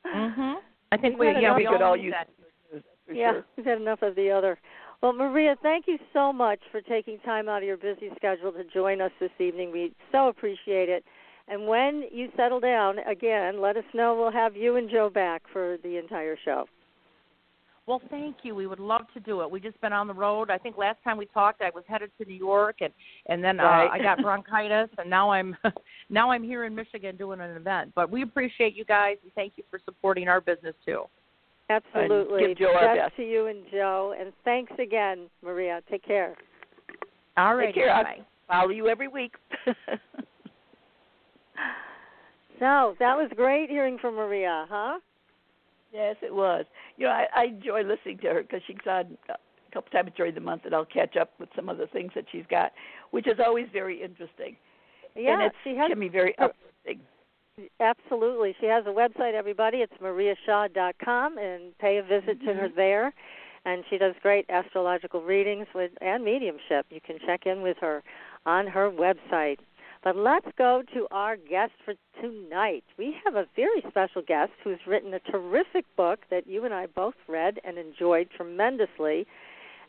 Mhm. 0.05 0.55
I 0.91 0.97
think 0.97 1.17
we 1.17 1.27
yeah 1.31 1.55
we 1.55 1.65
could 1.65 1.81
all 1.81 1.97
use 1.97 2.13
that. 2.13 2.29
yeah, 3.11 3.31
sure. 3.31 3.45
we've 3.57 3.65
had 3.65 3.81
enough 3.81 4.01
of 4.03 4.15
the 4.15 4.29
other. 4.29 4.57
Well, 5.01 5.13
Maria, 5.13 5.55
thank 5.61 5.87
you 5.87 5.97
so 6.13 6.31
much 6.31 6.59
for 6.71 6.79
taking 6.81 7.17
time 7.19 7.49
out 7.49 7.57
of 7.57 7.63
your 7.67 7.77
busy 7.77 8.09
schedule 8.15 8.51
to 8.53 8.63
join 8.65 9.01
us 9.01 9.11
this 9.19 9.31
evening. 9.39 9.71
We 9.71 9.93
so 10.11 10.27
appreciate 10.29 10.89
it. 10.89 11.03
And 11.47 11.67
when 11.67 12.05
you 12.11 12.29
settle 12.37 12.59
down 12.59 12.99
again, 12.99 13.61
let 13.61 13.77
us 13.77 13.83
know. 13.93 14.15
We'll 14.15 14.31
have 14.31 14.55
you 14.55 14.77
and 14.77 14.89
Joe 14.89 15.09
back 15.09 15.43
for 15.51 15.77
the 15.83 15.97
entire 15.97 16.37
show. 16.43 16.65
Well, 17.87 18.01
thank 18.09 18.37
you. 18.41 18.55
We 18.55 18.65
would 18.65 18.79
love 18.79 19.03
to 19.13 19.19
do 19.19 19.41
it. 19.41 19.51
We 19.51 19.59
just 19.59 19.79
been 19.79 19.93
on 19.93 20.07
the 20.07 20.13
road. 20.13 20.49
I 20.49 20.57
think 20.57 20.75
last 20.75 20.97
time 21.03 21.17
we 21.17 21.27
talked, 21.27 21.61
I 21.61 21.69
was 21.73 21.83
headed 21.87 22.09
to 22.19 22.25
New 22.27 22.33
York, 22.35 22.77
and 22.81 22.91
and 23.27 23.43
then 23.43 23.57
Right. 23.57 23.85
uh, 23.85 23.89
I 23.91 23.99
got 24.01 24.21
bronchitis, 24.21 24.89
and 24.97 25.07
now 25.09 25.29
I'm 25.31 25.55
now 26.09 26.31
I'm 26.31 26.43
here 26.43 26.63
in 26.65 26.73
Michigan 26.73 27.15
doing 27.15 27.39
an 27.41 27.51
event. 27.55 27.91
But 27.95 28.09
we 28.09 28.23
appreciate 28.23 28.75
you 28.75 28.85
guys, 28.85 29.17
and 29.23 29.31
thank 29.33 29.53
you 29.55 29.63
for 29.69 29.79
supporting 29.85 30.27
our 30.27 30.41
business 30.41 30.73
too. 30.83 31.03
Absolutely. 31.69 32.47
give 32.47 32.57
Joe 32.57 32.73
our 32.79 32.95
best. 32.95 33.15
to 33.17 33.23
you 33.23 33.47
and 33.47 33.63
Joe. 33.71 34.15
And 34.19 34.31
thanks 34.43 34.71
again, 34.79 35.29
Maria. 35.43 35.81
Take 35.89 36.03
care. 36.05 36.35
All 37.37 37.55
right, 37.55 37.67
Take 37.67 37.75
care. 37.75 38.03
bye. 38.03 38.19
Follow 38.47 38.69
you 38.69 38.87
every 38.87 39.07
week. 39.07 39.33
So 42.59 42.95
that 42.99 43.17
was 43.17 43.29
great 43.35 43.69
hearing 43.69 43.97
from 43.99 44.15
Maria, 44.15 44.65
huh? 44.69 44.99
Yes, 45.95 46.15
it 46.21 46.33
was. 46.33 46.65
You 46.97 47.07
know, 47.07 47.11
I, 47.11 47.25
I 47.35 47.43
enjoy 47.45 47.83
listening 47.83 48.19
to 48.19 48.27
her 48.27 48.41
because 48.41 48.61
she's 48.67 48.77
on 48.87 49.17
a 49.29 49.35
couple 49.73 49.91
times 49.91 50.11
during 50.15 50.35
the 50.35 50.41
month, 50.41 50.63
and 50.65 50.75
I'll 50.75 50.85
catch 50.85 51.15
up 51.15 51.31
with 51.39 51.49
some 51.55 51.69
of 51.69 51.77
the 51.77 51.87
things 51.87 52.11
that 52.15 52.25
she's 52.31 52.45
got, 52.49 52.71
which 53.11 53.27
is 53.27 53.39
always 53.45 53.67
very 53.71 54.01
interesting. 54.03 54.55
Yeah, 55.15 55.33
and 55.33 55.43
it 55.43 55.51
she 55.63 55.75
has 55.77 55.89
can 55.89 55.99
be 55.99 56.09
very 56.09 56.37
uplifting. 56.37 56.99
Absolutely. 57.79 58.53
She 58.59 58.65
has 58.65 58.83
a 58.85 58.89
website, 58.89 59.33
everybody. 59.33 59.77
It's 59.77 59.93
mariashaw.com, 60.01 61.37
and 61.37 61.77
pay 61.79 61.97
a 61.97 62.03
visit 62.03 62.41
to 62.41 62.53
her 62.53 62.67
mm-hmm. 62.67 62.75
there. 62.75 63.13
And 63.63 63.83
she 63.89 63.97
does 63.97 64.13
great 64.21 64.45
astrological 64.49 65.23
readings 65.23 65.65
with 65.73 65.91
and 66.01 66.23
mediumship. 66.23 66.85
You 66.89 66.99
can 67.01 67.17
check 67.25 67.45
in 67.45 67.61
with 67.61 67.77
her 67.81 68.03
on 68.45 68.67
her 68.67 68.91
website. 68.91 69.57
But 70.05 70.15
let's 70.15 70.45
go 70.55 70.83
to 70.93 71.07
our 71.09 71.35
guest 71.35 71.71
for 71.83 71.95
tonight. 72.21 72.83
We 72.95 73.15
have 73.25 73.33
a 73.33 73.47
very 73.55 73.83
special 73.89 74.21
guest 74.21 74.51
who's 74.63 74.77
written 74.85 75.15
a 75.15 75.19
terrific 75.31 75.83
book 75.97 76.19
that 76.29 76.45
you 76.45 76.63
and 76.63 76.75
I 76.75 76.85
both 76.85 77.15
read 77.27 77.59
and 77.63 77.79
enjoyed 77.79 78.29
tremendously. 78.37 79.25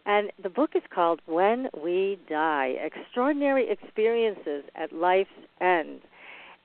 And 0.06 0.32
the 0.42 0.48
book 0.48 0.70
is 0.74 0.82
called 0.88 1.20
When 1.26 1.68
We 1.84 2.18
Die 2.30 2.76
Extraordinary 2.80 3.68
Experiences 3.68 4.64
at 4.74 4.90
Life's 4.90 5.28
End. 5.60 6.00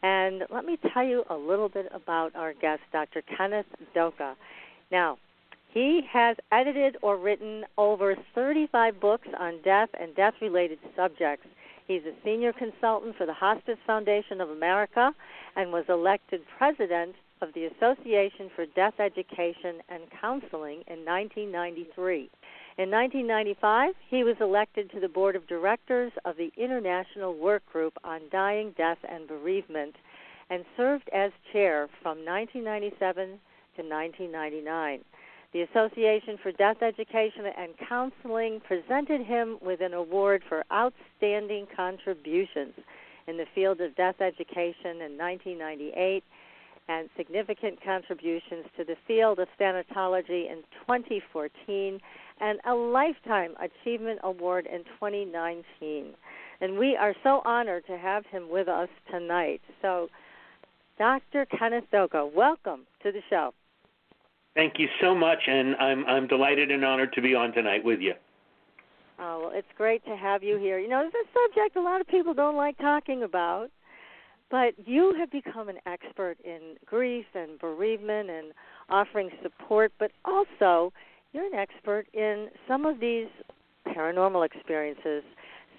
And 0.01 0.43
let 0.49 0.63
me 0.63 0.77
tell 0.93 1.03
you 1.03 1.25
a 1.29 1.35
little 1.35 1.67
bit 1.67 1.87
about 1.93 2.33
our 2.37 2.53
guest, 2.53 2.83
Dr. 2.93 3.21
Kenneth 3.37 3.65
Doka. 3.93 4.35
Now, 4.93 5.17
he 5.73 6.03
has 6.09 6.37
edited 6.53 6.95
or 7.01 7.17
written 7.17 7.65
over 7.77 8.15
35 8.33 9.01
books 9.01 9.27
on 9.37 9.61
death 9.61 9.89
and 9.99 10.15
death 10.15 10.35
related 10.41 10.79
subjects. 10.95 11.47
He's 11.91 12.05
a 12.05 12.15
senior 12.23 12.53
consultant 12.53 13.17
for 13.17 13.25
the 13.25 13.33
Hospice 13.33 13.77
Foundation 13.85 14.39
of 14.39 14.49
America 14.49 15.13
and 15.57 15.73
was 15.73 15.83
elected 15.89 16.39
president 16.57 17.15
of 17.41 17.49
the 17.53 17.65
Association 17.65 18.49
for 18.55 18.65
Death 18.65 18.93
Education 18.97 19.81
and 19.89 20.03
Counseling 20.21 20.85
in 20.87 21.03
1993. 21.03 22.29
In 22.77 22.89
1995, 22.89 23.93
he 24.09 24.23
was 24.23 24.37
elected 24.39 24.89
to 24.91 25.01
the 25.01 25.09
board 25.09 25.35
of 25.35 25.45
directors 25.47 26.13
of 26.23 26.37
the 26.37 26.53
International 26.55 27.33
Work 27.33 27.63
Group 27.69 27.97
on 28.05 28.21
Dying, 28.31 28.73
Death, 28.77 28.99
and 29.09 29.27
Bereavement 29.27 29.97
and 30.49 30.63
served 30.77 31.09
as 31.13 31.33
chair 31.51 31.89
from 32.01 32.23
1997 32.23 33.37
to 33.75 33.81
1999. 33.83 35.01
The 35.53 35.63
Association 35.63 36.37
for 36.41 36.53
Death 36.53 36.81
Education 36.81 37.45
and 37.57 37.73
Counseling 37.89 38.61
presented 38.61 39.21
him 39.21 39.57
with 39.61 39.81
an 39.81 39.93
award 39.93 40.43
for 40.47 40.63
outstanding 40.71 41.67
contributions 41.75 42.73
in 43.27 43.35
the 43.35 43.45
field 43.53 43.81
of 43.81 43.93
death 43.95 44.21
education 44.21 45.01
in 45.01 45.17
1998 45.17 46.23
and 46.87 47.09
significant 47.17 47.83
contributions 47.83 48.65
to 48.77 48.85
the 48.85 48.95
field 49.05 49.39
of 49.39 49.49
thanatology 49.59 50.49
in 50.49 50.63
2014 50.87 51.99
and 52.39 52.59
a 52.65 52.73
Lifetime 52.73 53.53
Achievement 53.59 54.21
Award 54.23 54.65
in 54.71 54.85
2019. 54.85 56.13
And 56.61 56.77
we 56.77 56.95
are 56.95 57.13
so 57.23 57.41
honored 57.43 57.85
to 57.87 57.97
have 57.97 58.25
him 58.25 58.49
with 58.49 58.69
us 58.69 58.89
tonight. 59.11 59.61
So, 59.81 60.07
Dr. 60.97 61.45
Kenneth 61.45 61.85
Doka, 61.91 62.25
welcome 62.25 62.85
to 63.03 63.11
the 63.11 63.21
show. 63.29 63.53
Thank 64.53 64.79
you 64.79 64.87
so 64.99 65.15
much, 65.15 65.39
and 65.47 65.75
I'm 65.77 66.05
I'm 66.05 66.27
delighted 66.27 66.71
and 66.71 66.83
honored 66.83 67.13
to 67.13 67.21
be 67.21 67.35
on 67.35 67.53
tonight 67.53 67.83
with 67.83 67.99
you. 68.01 68.13
Oh, 69.19 69.39
well, 69.43 69.51
it's 69.53 69.67
great 69.77 70.03
to 70.05 70.15
have 70.17 70.43
you 70.43 70.57
here. 70.57 70.79
You 70.79 70.89
know, 70.89 71.05
it's 71.05 71.15
a 71.15 71.27
subject 71.33 71.75
a 71.75 71.81
lot 71.81 72.01
of 72.01 72.07
people 72.07 72.33
don't 72.33 72.57
like 72.57 72.77
talking 72.79 73.23
about, 73.23 73.69
but 74.49 74.73
you 74.85 75.13
have 75.17 75.31
become 75.31 75.69
an 75.69 75.77
expert 75.85 76.37
in 76.43 76.75
grief 76.85 77.25
and 77.35 77.59
bereavement 77.59 78.29
and 78.29 78.51
offering 78.89 79.29
support, 79.43 79.93
but 79.99 80.11
also 80.25 80.91
you're 81.33 81.45
an 81.45 81.53
expert 81.53 82.07
in 82.13 82.49
some 82.67 82.85
of 82.85 82.99
these 82.99 83.27
paranormal 83.87 84.45
experiences. 84.45 85.23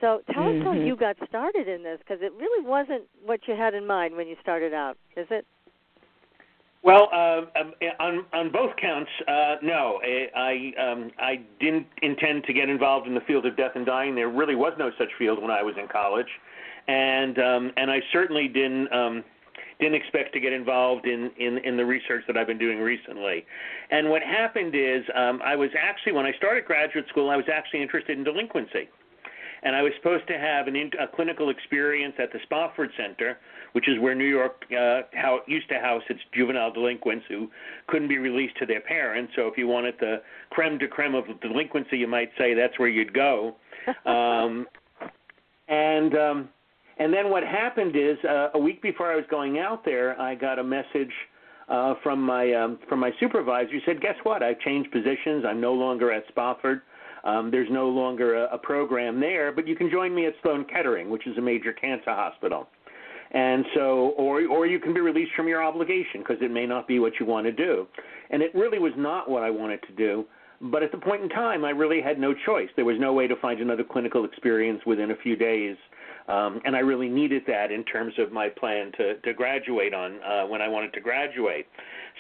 So 0.01 0.23
tell 0.33 0.45
us 0.49 0.63
how 0.65 0.73
Mhm. 0.73 0.87
you 0.87 0.97
got 0.97 1.17
started 1.29 1.69
in 1.69 1.83
this, 1.83 1.99
because 1.99 2.23
it 2.23 2.33
really 2.35 2.65
wasn't 2.65 3.09
what 3.25 3.47
you 3.47 3.55
had 3.55 3.75
in 3.75 3.87
mind 3.87 4.17
when 4.17 4.29
you 4.29 4.37
started 4.41 4.73
out, 4.73 4.97
is 5.17 5.31
it? 5.31 5.47
Well, 6.83 7.09
uh, 7.13 7.43
um, 7.61 7.75
on 8.01 8.25
on 8.33 8.51
both 8.51 8.75
counts, 8.77 9.11
uh, 9.29 9.57
no. 9.63 10.01
I 10.03 10.73
I, 10.77 10.83
um, 10.83 11.11
I 11.19 11.41
didn't 11.61 11.87
intend 12.03 12.43
to 12.45 12.53
get 12.53 12.69
involved 12.69 13.07
in 13.07 13.15
the 13.15 13.21
field 13.21 13.47
of 13.47 13.57
death 13.57 13.73
and 13.77 13.87
dying. 13.87 14.17
There 14.17 14.29
really 14.29 14.57
was 14.57 14.73
no 14.79 14.91
such 14.99 15.09
field 15.17 15.41
when 15.41 15.51
I 15.51 15.63
was 15.63 15.77
in 15.79 15.87
college, 15.87 16.27
and 16.89 17.39
um, 17.39 17.73
and 17.77 17.89
I 17.89 18.01
certainly 18.13 18.49
didn't 18.49 18.93
um, 18.93 19.23
didn't 19.79 19.95
expect 19.95 20.33
to 20.33 20.41
get 20.41 20.53
involved 20.53 21.07
in, 21.07 21.31
in 21.39 21.59
in 21.59 21.77
the 21.77 21.85
research 21.85 22.25
that 22.27 22.37
I've 22.37 22.49
been 22.49 22.59
doing 22.59 22.81
recently. 22.81 23.47
And 23.93 24.11
what 24.11 24.23
happened 24.23 24.75
is, 24.75 25.05
um, 25.15 25.41
I 25.45 25.55
was 25.55 25.71
actually 25.79 26.15
when 26.15 26.27
I 26.27 26.33
started 26.33 26.65
graduate 26.65 27.07
school, 27.11 27.31
I 27.31 27.37
was 27.37 27.47
actually 27.53 27.83
interested 27.83 28.19
in 28.19 28.25
delinquency. 28.25 28.89
And 29.63 29.77
I 29.77 29.83
was 29.83 29.93
supposed 29.97 30.27
to 30.29 30.39
have 30.39 30.67
an 30.67 30.77
in, 30.77 30.91
a 31.01 31.07
clinical 31.07 31.51
experience 31.51 32.15
at 32.19 32.33
the 32.33 32.39
Spofford 32.43 32.91
Center, 32.97 33.39
which 33.73 33.89
is 33.89 33.99
where 34.01 34.15
New 34.15 34.27
York 34.27 34.65
uh, 34.73 35.03
how 35.15 35.41
used 35.47 35.69
to 35.69 35.79
house 35.79 36.03
its 36.09 36.21
juvenile 36.35 36.73
delinquents 36.73 37.25
who 37.29 37.49
couldn't 37.87 38.09
be 38.09 38.19
released 38.19 38.57
to 38.59 38.67
their 38.67 38.81
parents. 38.81 39.33
So 39.37 39.47
if 39.47 39.57
you 39.57 39.69
wanted 39.69 39.95
the 40.01 40.23
creme 40.51 40.79
de 40.79 40.89
creme 40.89 41.15
of 41.15 41.25
delinquency, 41.41 41.99
you 41.99 42.09
might 42.09 42.31
say 42.39 42.55
that's 42.55 42.79
where 42.79 42.89
you'd 42.89 43.15
go. 43.15 43.57
Um, 44.07 44.69
and 45.67 46.15
um, 46.17 46.49
and 46.99 47.13
then 47.13 47.31
what 47.31 47.43
happened 47.43 47.97
is 47.97 48.17
uh, 48.25 48.51
a 48.55 48.59
week 48.59 48.81
before 48.81 49.11
I 49.11 49.17
was 49.17 49.25
going 49.29 49.59
out 49.59 49.85
there, 49.85 50.21
I 50.21 50.37
got 50.37 50.61
a 50.61 50.65
message 50.65 51.11
uh, 51.69 51.95
from 52.03 52.23
my 52.23 52.53
um, 52.53 52.79
from 52.89 53.01
my 53.01 53.11
supervisor. 53.19 53.71
He 53.73 53.81
said, 53.85 54.01
"Guess 54.01 54.17
what? 54.23 54.43
I've 54.43 54.61
changed 54.61 54.93
positions. 54.93 55.45
I'm 55.47 55.61
no 55.61 55.73
longer 55.73 56.13
at 56.13 56.25
Spofford." 56.29 56.83
Um, 57.25 57.51
there's 57.51 57.69
no 57.71 57.89
longer 57.89 58.35
a, 58.45 58.55
a 58.55 58.59
program 58.59 59.21
there, 59.21 59.53
but 59.53 59.67
you 59.69 59.77
can 59.77 59.91
join 59.91 60.15
me 60.15 60.27
at 60.27 60.35
Sloan 60.43 60.65
Kettering, 60.65 61.09
which 61.11 61.27
is 61.27 61.39
a 61.39 61.41
major 61.41 61.73
cancer 61.73 62.11
hospital. 62.11 62.69
And 63.35 63.65
so, 63.75 64.13
or 64.19 64.47
or 64.47 64.67
you 64.67 64.79
can 64.79 64.93
be 64.93 65.01
released 65.01 65.33
from 65.35 65.49
your 65.49 65.63
obligation 65.65 66.21
because 66.21 66.37
it 66.43 66.51
may 66.51 66.67
not 66.67 66.87
be 66.87 66.99
what 66.99 67.13
you 67.19 67.25
want 67.25 67.47
to 67.47 67.53
do. 67.53 67.87
And 68.31 68.43
it 68.43 68.55
really 68.55 68.79
was 68.79 68.93
not 68.97 69.31
what 69.31 69.43
I 69.43 69.51
wanted 69.51 69.81
to 69.89 69.93
do. 69.93 70.27
but 70.63 70.83
at 70.83 70.93
the 70.93 70.99
point 70.99 71.23
in 71.23 71.29
time, 71.29 71.65
I 71.65 71.71
really 71.71 72.01
had 72.01 72.21
no 72.21 72.33
choice. 72.47 72.69
There 72.77 72.85
was 72.85 72.97
no 73.01 73.13
way 73.13 73.27
to 73.27 73.35
find 73.37 73.61
another 73.61 73.83
clinical 73.83 74.25
experience 74.25 74.81
within 74.87 75.11
a 75.11 75.17
few 75.17 75.35
days, 75.35 75.77
um, 76.29 76.61
and 76.65 76.77
I 76.77 76.81
really 76.81 77.09
needed 77.09 77.43
that 77.47 77.73
in 77.73 77.85
terms 77.85 78.15
of 78.19 78.33
my 78.33 78.49
plan 78.49 78.93
to 78.99 79.19
to 79.19 79.35
graduate 79.35 79.95
on 79.95 80.21
uh, 80.23 80.47
when 80.47 80.63
I 80.63 80.69
wanted 80.69 80.93
to 80.95 81.01
graduate. 81.01 81.67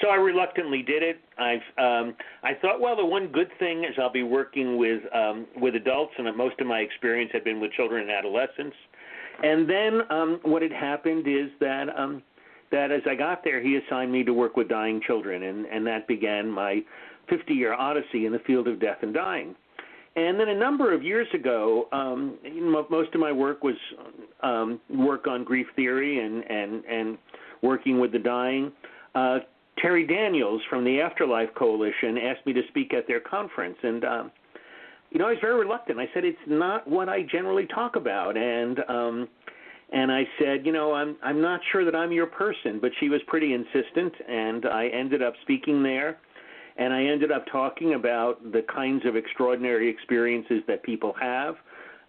So 0.00 0.08
I 0.08 0.16
reluctantly 0.16 0.82
did 0.82 1.02
it. 1.02 1.20
I've 1.38 1.60
um, 1.78 2.14
I 2.42 2.54
thought, 2.60 2.80
well, 2.80 2.96
the 2.96 3.04
one 3.04 3.28
good 3.28 3.50
thing 3.58 3.84
is 3.84 3.90
I'll 3.98 4.12
be 4.12 4.22
working 4.22 4.76
with 4.76 5.02
um, 5.14 5.46
with 5.56 5.76
adults, 5.76 6.12
and 6.18 6.34
most 6.36 6.60
of 6.60 6.66
my 6.66 6.78
experience 6.78 7.30
had 7.32 7.44
been 7.44 7.60
with 7.60 7.72
children 7.72 8.02
and 8.02 8.10
adolescents. 8.10 8.76
And 9.42 9.68
then 9.68 10.00
um, 10.10 10.40
what 10.42 10.62
had 10.62 10.72
happened 10.72 11.26
is 11.26 11.50
that 11.60 11.86
um, 11.96 12.22
that 12.70 12.90
as 12.90 13.02
I 13.08 13.14
got 13.14 13.44
there, 13.44 13.60
he 13.62 13.76
assigned 13.76 14.10
me 14.10 14.24
to 14.24 14.32
work 14.32 14.56
with 14.56 14.68
dying 14.68 15.00
children, 15.06 15.44
and 15.44 15.66
and 15.66 15.86
that 15.86 16.08
began 16.08 16.50
my 16.50 16.82
50-year 17.30 17.72
odyssey 17.74 18.26
in 18.26 18.32
the 18.32 18.40
field 18.40 18.66
of 18.66 18.80
death 18.80 18.98
and 19.02 19.14
dying. 19.14 19.54
And 20.14 20.38
then 20.38 20.48
a 20.48 20.54
number 20.54 20.92
of 20.92 21.02
years 21.02 21.26
ago, 21.32 21.88
um, 21.92 22.36
most 22.90 23.14
of 23.14 23.20
my 23.20 23.32
work 23.32 23.64
was 23.64 23.76
um, 24.42 24.78
work 24.90 25.26
on 25.26 25.42
grief 25.42 25.66
theory 25.74 26.20
and 26.20 26.44
and 26.50 26.84
and 26.84 27.18
working 27.62 27.98
with 27.98 28.12
the 28.12 28.18
dying. 28.18 28.72
Uh, 29.14 29.38
Terry 29.78 30.06
Daniels 30.06 30.60
from 30.68 30.84
the 30.84 31.00
Afterlife 31.00 31.48
Coalition 31.54 32.18
asked 32.18 32.44
me 32.44 32.52
to 32.52 32.62
speak 32.68 32.92
at 32.92 33.06
their 33.06 33.20
conference, 33.20 33.76
and 33.82 34.04
um, 34.04 34.32
you 35.10 35.18
know 35.18 35.28
I 35.28 35.30
was 35.30 35.38
very 35.40 35.58
reluctant. 35.58 35.98
I 35.98 36.08
said 36.12 36.24
it's 36.24 36.38
not 36.46 36.86
what 36.86 37.08
I 37.08 37.22
generally 37.22 37.66
talk 37.66 37.96
about, 37.96 38.36
and 38.36 38.80
um, 38.88 39.28
and 39.92 40.10
I 40.10 40.24
said, 40.38 40.64
you 40.64 40.72
know, 40.72 40.92
I'm 40.92 41.16
I'm 41.22 41.40
not 41.40 41.60
sure 41.70 41.84
that 41.84 41.94
I'm 41.94 42.12
your 42.12 42.26
person. 42.26 42.80
But 42.80 42.92
she 43.00 43.08
was 43.08 43.20
pretty 43.26 43.54
insistent, 43.54 44.12
and 44.28 44.66
I 44.66 44.88
ended 44.88 45.22
up 45.22 45.34
speaking 45.42 45.82
there, 45.82 46.18
and 46.76 46.92
I 46.92 47.04
ended 47.04 47.30
up 47.30 47.44
talking 47.50 47.94
about 47.94 48.52
the 48.52 48.62
kinds 48.62 49.04
of 49.04 49.16
extraordinary 49.16 49.88
experiences 49.88 50.62
that 50.66 50.82
people 50.82 51.14
have 51.20 51.56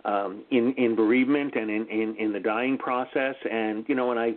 um, 0.06 0.44
in 0.52 0.74
in 0.74 0.96
bereavement 0.96 1.56
and 1.56 1.70
in, 1.70 1.88
in 1.88 2.16
in 2.18 2.34
the 2.34 2.40
dying 2.40 2.78
process, 2.78 3.36
and 3.50 3.86
you 3.88 3.96
know, 3.96 4.12
and 4.12 4.20
I 4.20 4.36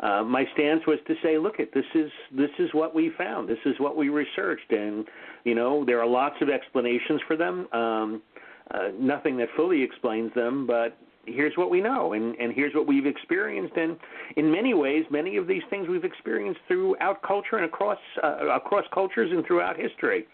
uh, 0.00 0.22
my 0.22 0.44
stance 0.54 0.86
was 0.86 0.98
to 1.06 1.14
say, 1.22 1.38
look, 1.38 1.58
at 1.58 1.72
this 1.72 1.84
is 1.94 2.10
this 2.30 2.50
is 2.58 2.70
what 2.72 2.94
we 2.94 3.10
found, 3.18 3.48
this 3.48 3.58
is 3.64 3.74
what 3.78 3.96
we 3.96 4.08
researched, 4.10 4.70
and 4.70 5.06
you 5.44 5.54
know 5.54 5.84
there 5.84 6.00
are 6.00 6.06
lots 6.06 6.36
of 6.40 6.48
explanations 6.48 7.20
for 7.26 7.36
them. 7.36 7.66
Um, 7.72 8.22
uh, 8.70 8.88
nothing 8.98 9.38
that 9.38 9.48
fully 9.56 9.82
explains 9.82 10.32
them, 10.34 10.66
but 10.66 10.98
here's 11.26 11.56
what 11.56 11.70
we 11.70 11.80
know, 11.80 12.12
and 12.12 12.34
and 12.36 12.52
here's 12.52 12.74
what 12.74 12.86
we've 12.86 13.06
experienced, 13.06 13.76
and 13.76 13.96
in 14.36 14.50
many 14.50 14.74
ways, 14.74 15.04
many 15.10 15.36
of 15.36 15.46
these 15.46 15.62
things 15.70 15.88
we've 15.88 16.04
experienced 16.04 16.60
throughout 16.68 17.22
culture 17.22 17.56
and 17.56 17.64
across 17.64 17.98
uh, 18.22 18.48
across 18.48 18.84
cultures 18.92 19.30
and 19.32 19.46
throughout 19.46 19.76
history. 19.76 20.26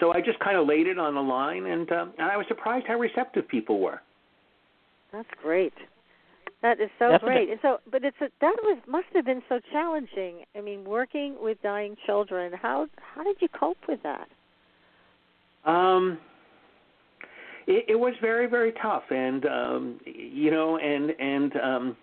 So 0.00 0.12
I 0.12 0.20
just 0.20 0.38
kind 0.40 0.56
of 0.56 0.66
laid 0.66 0.86
it 0.86 0.98
on 0.98 1.14
the 1.14 1.20
line, 1.20 1.66
and 1.66 1.90
um, 1.92 2.12
and 2.18 2.30
I 2.30 2.36
was 2.36 2.46
surprised 2.48 2.86
how 2.86 2.98
receptive 2.98 3.48
people 3.48 3.80
were. 3.80 4.00
That's 5.12 5.28
great. 5.42 5.72
That 6.60 6.80
is 6.80 6.90
so 6.98 7.10
Definitely. 7.10 7.46
great. 7.46 7.50
And 7.50 7.58
so, 7.62 7.78
but 7.90 8.04
it's 8.04 8.16
a, 8.20 8.28
that 8.40 8.54
was 8.62 8.78
must 8.88 9.06
have 9.14 9.24
been 9.24 9.42
so 9.48 9.60
challenging. 9.72 10.44
I 10.56 10.60
mean, 10.60 10.84
working 10.84 11.36
with 11.40 11.60
dying 11.62 11.96
children. 12.04 12.52
How 12.52 12.88
how 13.14 13.22
did 13.22 13.36
you 13.40 13.48
cope 13.48 13.78
with 13.88 14.00
that? 14.02 14.28
Um, 15.64 16.18
it, 17.68 17.84
it 17.90 17.96
was 17.96 18.14
very 18.20 18.46
very 18.46 18.72
tough, 18.82 19.04
and 19.10 19.44
um, 19.46 20.00
you 20.04 20.50
know, 20.50 20.78
and 20.78 21.10
and 21.20 21.56
um, 21.56 21.96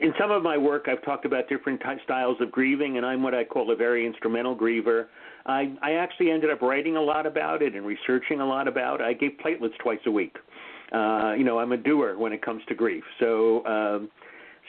in 0.00 0.14
some 0.18 0.30
of 0.30 0.42
my 0.42 0.56
work, 0.56 0.86
I've 0.88 1.02
talked 1.02 1.24
about 1.24 1.48
different 1.48 1.80
ty- 1.80 1.98
styles 2.04 2.36
of 2.40 2.50
grieving, 2.50 2.96
and 2.96 3.04
I'm 3.04 3.22
what 3.22 3.34
I 3.34 3.44
call 3.44 3.70
a 3.70 3.76
very 3.76 4.06
instrumental 4.06 4.56
griever. 4.56 5.06
I 5.46 5.74
I 5.82 5.92
actually 5.92 6.30
ended 6.30 6.50
up 6.50 6.62
writing 6.62 6.96
a 6.96 7.00
lot 7.00 7.26
about 7.26 7.62
it 7.62 7.74
and 7.74 7.84
researching 7.86 8.40
a 8.40 8.46
lot 8.46 8.68
about. 8.68 9.00
it. 9.00 9.04
I 9.04 9.12
gave 9.14 9.32
platelets 9.44 9.76
twice 9.82 10.00
a 10.06 10.10
week. 10.10 10.36
Uh, 10.92 11.34
you 11.36 11.44
know, 11.44 11.58
I'm 11.58 11.72
a 11.72 11.76
doer 11.76 12.18
when 12.18 12.32
it 12.32 12.42
comes 12.42 12.62
to 12.68 12.74
grief. 12.74 13.04
So, 13.20 13.64
um, 13.64 14.10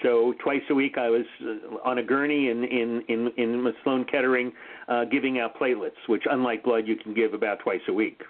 so 0.04 0.34
twice 0.44 0.62
a 0.70 0.76
week 0.76 0.98
I 0.98 1.10
was 1.10 1.26
uh, 1.42 1.90
on 1.90 1.98
a 1.98 2.04
gurney 2.04 2.50
in 2.50 2.64
in 2.64 3.04
in 3.10 3.32
in 3.38 3.74
Sloan 3.84 4.06
Kettering, 4.06 4.52
uh, 4.88 5.06
giving 5.06 5.40
out 5.40 5.58
platelets, 5.60 6.00
which 6.08 6.24
unlike 6.30 6.64
blood 6.64 6.88
you 6.88 6.96
can 6.96 7.14
give 7.14 7.34
about 7.34 7.60
twice 7.60 7.82
a 7.90 7.94
week. 7.94 8.22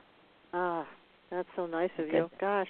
Ah, 0.54 0.88
that's 1.30 1.48
so 1.56 1.66
nice 1.66 1.92
of 1.98 2.08
you. 2.08 2.30
Gosh. 2.40 2.68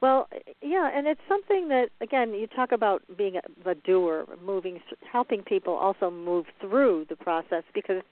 Well, 0.00 0.28
yeah, 0.60 0.90
and 0.92 1.06
it's 1.06 1.20
something 1.28 1.68
that 1.68 1.88
again 2.00 2.34
you 2.34 2.46
talk 2.46 2.72
about 2.72 3.02
being 3.16 3.36
a, 3.36 3.70
a 3.70 3.74
doer, 3.74 4.26
moving, 4.44 4.80
helping 5.10 5.42
people 5.42 5.74
also 5.74 6.10
move 6.10 6.46
through 6.60 7.06
the 7.08 7.16
process 7.16 7.62
because, 7.72 8.02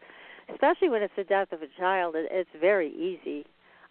especially 0.51 0.89
when 0.89 1.03
it's 1.03 1.13
the 1.17 1.25
death 1.25 1.53
of 1.53 1.63
a 1.63 1.67
child, 1.79 2.15
it, 2.17 2.29
it's 2.31 2.51
very 2.61 2.91
easy, 2.91 3.45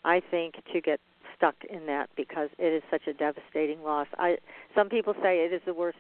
I 0.03 0.21
think, 0.31 0.55
to 0.73 0.81
get 0.81 0.99
stuck 1.37 1.55
in 1.69 1.85
that 1.87 2.09
because 2.15 2.49
it 2.57 2.73
is 2.73 2.83
such 2.89 3.07
a 3.07 3.13
devastating 3.13 3.83
loss. 3.83 4.07
I 4.17 4.37
some 4.75 4.89
people 4.89 5.13
say 5.21 5.45
it 5.45 5.53
is 5.53 5.61
the 5.65 5.73
worst 5.73 5.99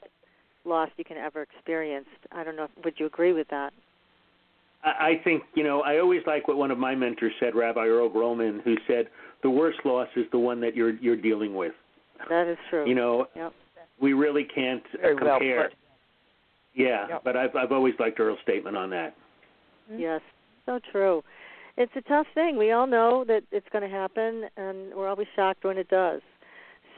loss 0.65 0.89
you 0.97 1.03
can 1.03 1.17
ever 1.17 1.41
experience. 1.41 2.07
I 2.31 2.43
don't 2.43 2.55
know. 2.55 2.67
Would 2.83 2.95
you 2.97 3.05
agree 3.05 3.33
with 3.33 3.49
that? 3.49 3.73
I 4.83 4.89
I 4.89 5.21
think 5.23 5.43
you 5.55 5.63
know 5.63 5.81
I 5.81 5.99
always 5.99 6.21
like 6.25 6.47
what 6.47 6.57
one 6.57 6.71
of 6.71 6.77
my 6.77 6.95
mentors 6.95 7.33
said, 7.39 7.55
Rabbi 7.55 7.85
Earl 7.85 8.09
Grollman, 8.09 8.61
who 8.63 8.75
said 8.87 9.07
the 9.43 9.49
worst 9.49 9.79
loss 9.85 10.07
is 10.15 10.25
the 10.31 10.39
one 10.39 10.59
that 10.61 10.75
you're 10.75 10.91
you're 10.95 11.15
dealing 11.15 11.55
with. 11.55 11.73
That 12.29 12.47
is 12.47 12.57
true. 12.69 12.87
You 12.87 12.95
know, 12.95 13.27
Yep. 13.35 13.53
we 13.99 14.13
really 14.13 14.43
can't 14.43 14.83
uh, 14.93 14.97
Very 15.01 15.15
well 15.15 15.39
compare. 15.39 15.63
put. 15.69 15.77
Yeah, 16.73 17.07
Yep. 17.09 17.23
but 17.23 17.35
I've 17.37 17.55
I've 17.55 17.71
always 17.71 17.95
liked 17.99 18.19
Earl's 18.19 18.39
statement 18.43 18.77
on 18.77 18.89
that. 18.91 19.15
Yes, 19.95 20.21
so 20.65 20.79
true. 20.91 21.23
It's 21.77 21.91
a 21.95 22.01
tough 22.01 22.27
thing. 22.35 22.57
We 22.57 22.71
all 22.71 22.85
know 22.87 23.23
that 23.27 23.43
it's 23.51 23.67
going 23.71 23.81
to 23.83 23.89
happen, 23.89 24.45
and 24.57 24.93
we're 24.93 25.07
always 25.07 25.27
shocked 25.35 25.63
when 25.63 25.77
it 25.77 25.89
does. 25.89 26.21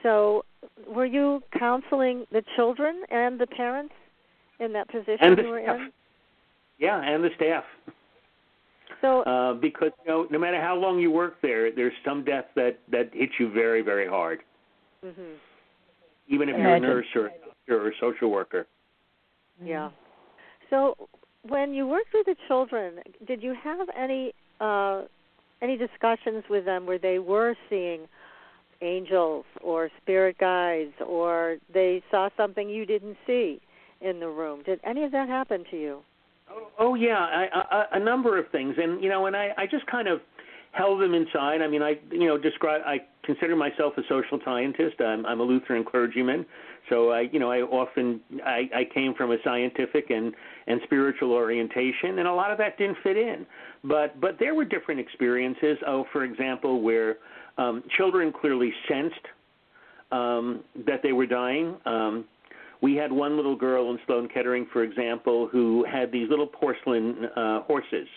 So, 0.02 0.44
were 0.88 1.06
you 1.06 1.42
counseling 1.58 2.26
the 2.32 2.44
children 2.56 3.04
and 3.10 3.40
the 3.40 3.48
parents 3.48 3.94
in 4.60 4.74
that 4.74 4.90
position 4.90 5.18
And 5.22 5.38
the 5.38 5.44
you 5.44 5.48
were 5.50 5.62
staff. 5.64 5.76
in? 5.80 5.92
Yeah, 6.80 7.00
and 7.02 7.24
the 7.24 7.30
staff. 7.36 7.64
So, 9.02 9.22
Uh, 9.24 9.54
because 9.54 9.92
you 10.06 10.12
know, 10.12 10.28
no 10.30 10.40
matter 10.40 10.62
how 10.62 10.76
long 10.76 11.00
you 11.00 11.12
work 11.12 11.42
there, 11.42 11.72
there's 11.72 11.94
some 12.06 12.24
death 12.24 12.46
that 12.56 12.80
that 12.90 13.14
hits 13.14 13.34
you 13.40 13.50
very, 13.50 13.82
very 13.82 14.08
hard, 14.08 14.44
mhm, 15.06 15.36
even 16.28 16.50
if 16.50 16.58
you're 16.58 16.76
a 16.76 16.80
nurse 16.80 17.08
or, 17.16 17.32
or 17.70 17.90
a 17.90 17.96
social 18.00 18.30
worker. 18.32 18.66
yeah. 19.62 19.90
So, 20.70 20.96
when 21.44 21.74
you 21.74 21.86
worked 21.86 22.14
with 22.14 22.26
the 22.26 22.36
children, 22.48 23.02
did 23.28 23.44
you 23.44 23.54
have 23.54 23.90
any 23.96 24.34
uh, 24.60 25.04
any 25.62 25.78
discussions 25.78 26.44
with 26.50 26.66
them 26.66 26.86
where 26.86 26.98
they 26.98 27.20
were 27.20 27.56
seeing 27.70 28.08
angels 28.82 29.46
or 29.62 29.90
spirit 30.02 30.38
guides, 30.38 30.94
or 31.06 31.58
they 31.74 32.02
saw 32.10 32.30
something 32.38 32.70
you 32.70 32.86
didn't 32.86 33.18
see 33.28 33.62
in 34.02 34.20
the 34.20 34.28
room? 34.28 34.64
Did 34.64 34.80
any 34.84 35.04
of 35.04 35.12
that 35.12 35.30
happen 35.30 35.66
to 35.72 35.78
you? 35.78 36.04
Oh, 36.54 36.68
oh 36.80 36.96
yeah, 36.96 37.18
I, 37.18 37.48
I, 37.54 37.86
a 37.98 38.00
number 38.00 38.38
of 38.38 38.50
things, 38.52 38.76
and 38.78 39.02
you 39.04 39.10
know, 39.10 39.26
and 39.26 39.36
I, 39.36 39.50
I 39.58 39.66
just 39.66 39.86
kind 39.88 40.08
of 40.08 40.22
held 40.72 41.02
them 41.02 41.14
inside. 41.14 41.62
I 41.62 41.68
mean, 41.68 41.82
I, 41.82 41.94
you 42.12 42.28
know, 42.28 42.38
describe. 42.38 42.82
I 42.86 42.98
consider 43.24 43.56
myself 43.56 43.94
a 43.98 44.02
social 44.10 44.40
scientist. 44.44 45.00
I'm, 45.00 45.26
I'm 45.26 45.40
a 45.40 45.44
Lutheran 45.44 45.86
clergyman, 45.86 46.46
so 46.90 47.12
I, 47.12 47.22
you 47.32 47.40
know, 47.40 47.52
I 47.52 47.62
often 47.62 48.22
I, 48.46 48.70
I 48.76 48.84
came 48.94 49.14
from 49.16 49.32
a 49.32 49.38
scientific 49.44 50.10
and 50.10 50.34
and 50.68 50.82
spiritual 50.84 51.32
orientation, 51.32 52.20
and 52.20 52.28
a 52.28 52.34
lot 52.34 52.52
of 52.52 52.58
that 52.58 52.78
didn't 52.78 52.98
fit 53.04 53.18
in. 53.18 53.46
But 53.84 54.20
but 54.20 54.38
there 54.40 54.56
were 54.56 54.66
different 54.66 55.00
experiences. 55.00 55.78
Oh, 55.88 56.06
for 56.12 56.24
example, 56.24 56.82
where 56.82 57.18
um, 57.58 57.84
children 57.98 58.34
clearly 58.34 58.72
sensed 58.88 59.16
um, 60.12 60.64
that 60.86 61.02
they 61.02 61.12
were 61.12 61.26
dying. 61.26 61.76
Um, 61.86 62.26
we 62.84 62.96
had 62.96 63.12
one 63.12 63.38
little 63.38 63.56
girl 63.56 63.90
in 63.92 64.00
Sloan 64.06 64.28
Kettering, 64.28 64.68
for 64.74 64.84
example, 64.84 65.48
who 65.50 65.86
had 65.90 66.12
these 66.12 66.30
little 66.30 66.46
porcelain 66.46 67.26
uh, 67.36 67.62
horses 67.62 68.08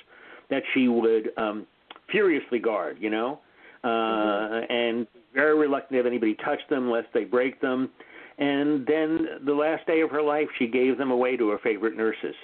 that 0.50 0.64
she 0.74 0.88
would 0.88 1.30
um, 1.38 1.66
furiously 2.10 2.58
guard, 2.58 2.96
you 3.00 3.08
know, 3.08 3.38
uh, 3.84 4.60
and 4.68 5.06
very 5.32 5.56
reluctant 5.56 5.92
to 5.92 5.96
have 5.98 6.06
anybody 6.06 6.34
touch 6.44 6.58
them 6.68 6.90
lest 6.90 7.06
they 7.14 7.22
break 7.22 7.60
them. 7.60 7.90
And 8.38 8.84
then 8.86 9.26
the 9.46 9.54
last 9.54 9.86
day 9.86 10.00
of 10.00 10.10
her 10.10 10.20
life, 10.20 10.48
she 10.58 10.66
gave 10.66 10.98
them 10.98 11.12
away 11.12 11.36
to 11.36 11.48
her 11.50 11.58
favorite 11.62 11.96
nurses. 11.96 12.34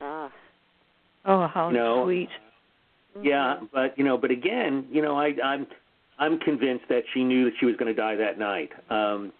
Ah, 0.00 0.32
Oh, 1.26 1.46
how 1.46 1.70
No. 1.70 2.04
sweet. 2.04 2.30
Yeah, 3.20 3.60
but 3.74 3.98
you 3.98 4.04
know, 4.04 4.16
but 4.16 4.30
again, 4.30 4.86
you 4.90 5.02
know, 5.02 5.16
I, 5.18 5.34
I'm 5.44 5.66
I'm 6.18 6.38
convinced 6.38 6.84
that 6.88 7.02
she 7.12 7.22
knew 7.24 7.44
that 7.44 7.52
she 7.58 7.66
was 7.66 7.76
going 7.76 7.94
to 7.94 8.00
die 8.00 8.14
that 8.14 8.38
night. 8.38 8.70
Um, 8.88 9.32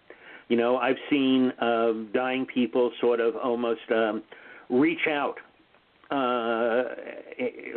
you 0.50 0.56
know, 0.56 0.76
I've 0.78 0.96
seen 1.08 1.52
um, 1.60 2.10
dying 2.12 2.44
people 2.44 2.90
sort 3.00 3.20
of 3.20 3.36
almost 3.36 3.88
um, 3.94 4.22
reach 4.68 5.06
out 5.08 5.36
uh, 6.10 6.94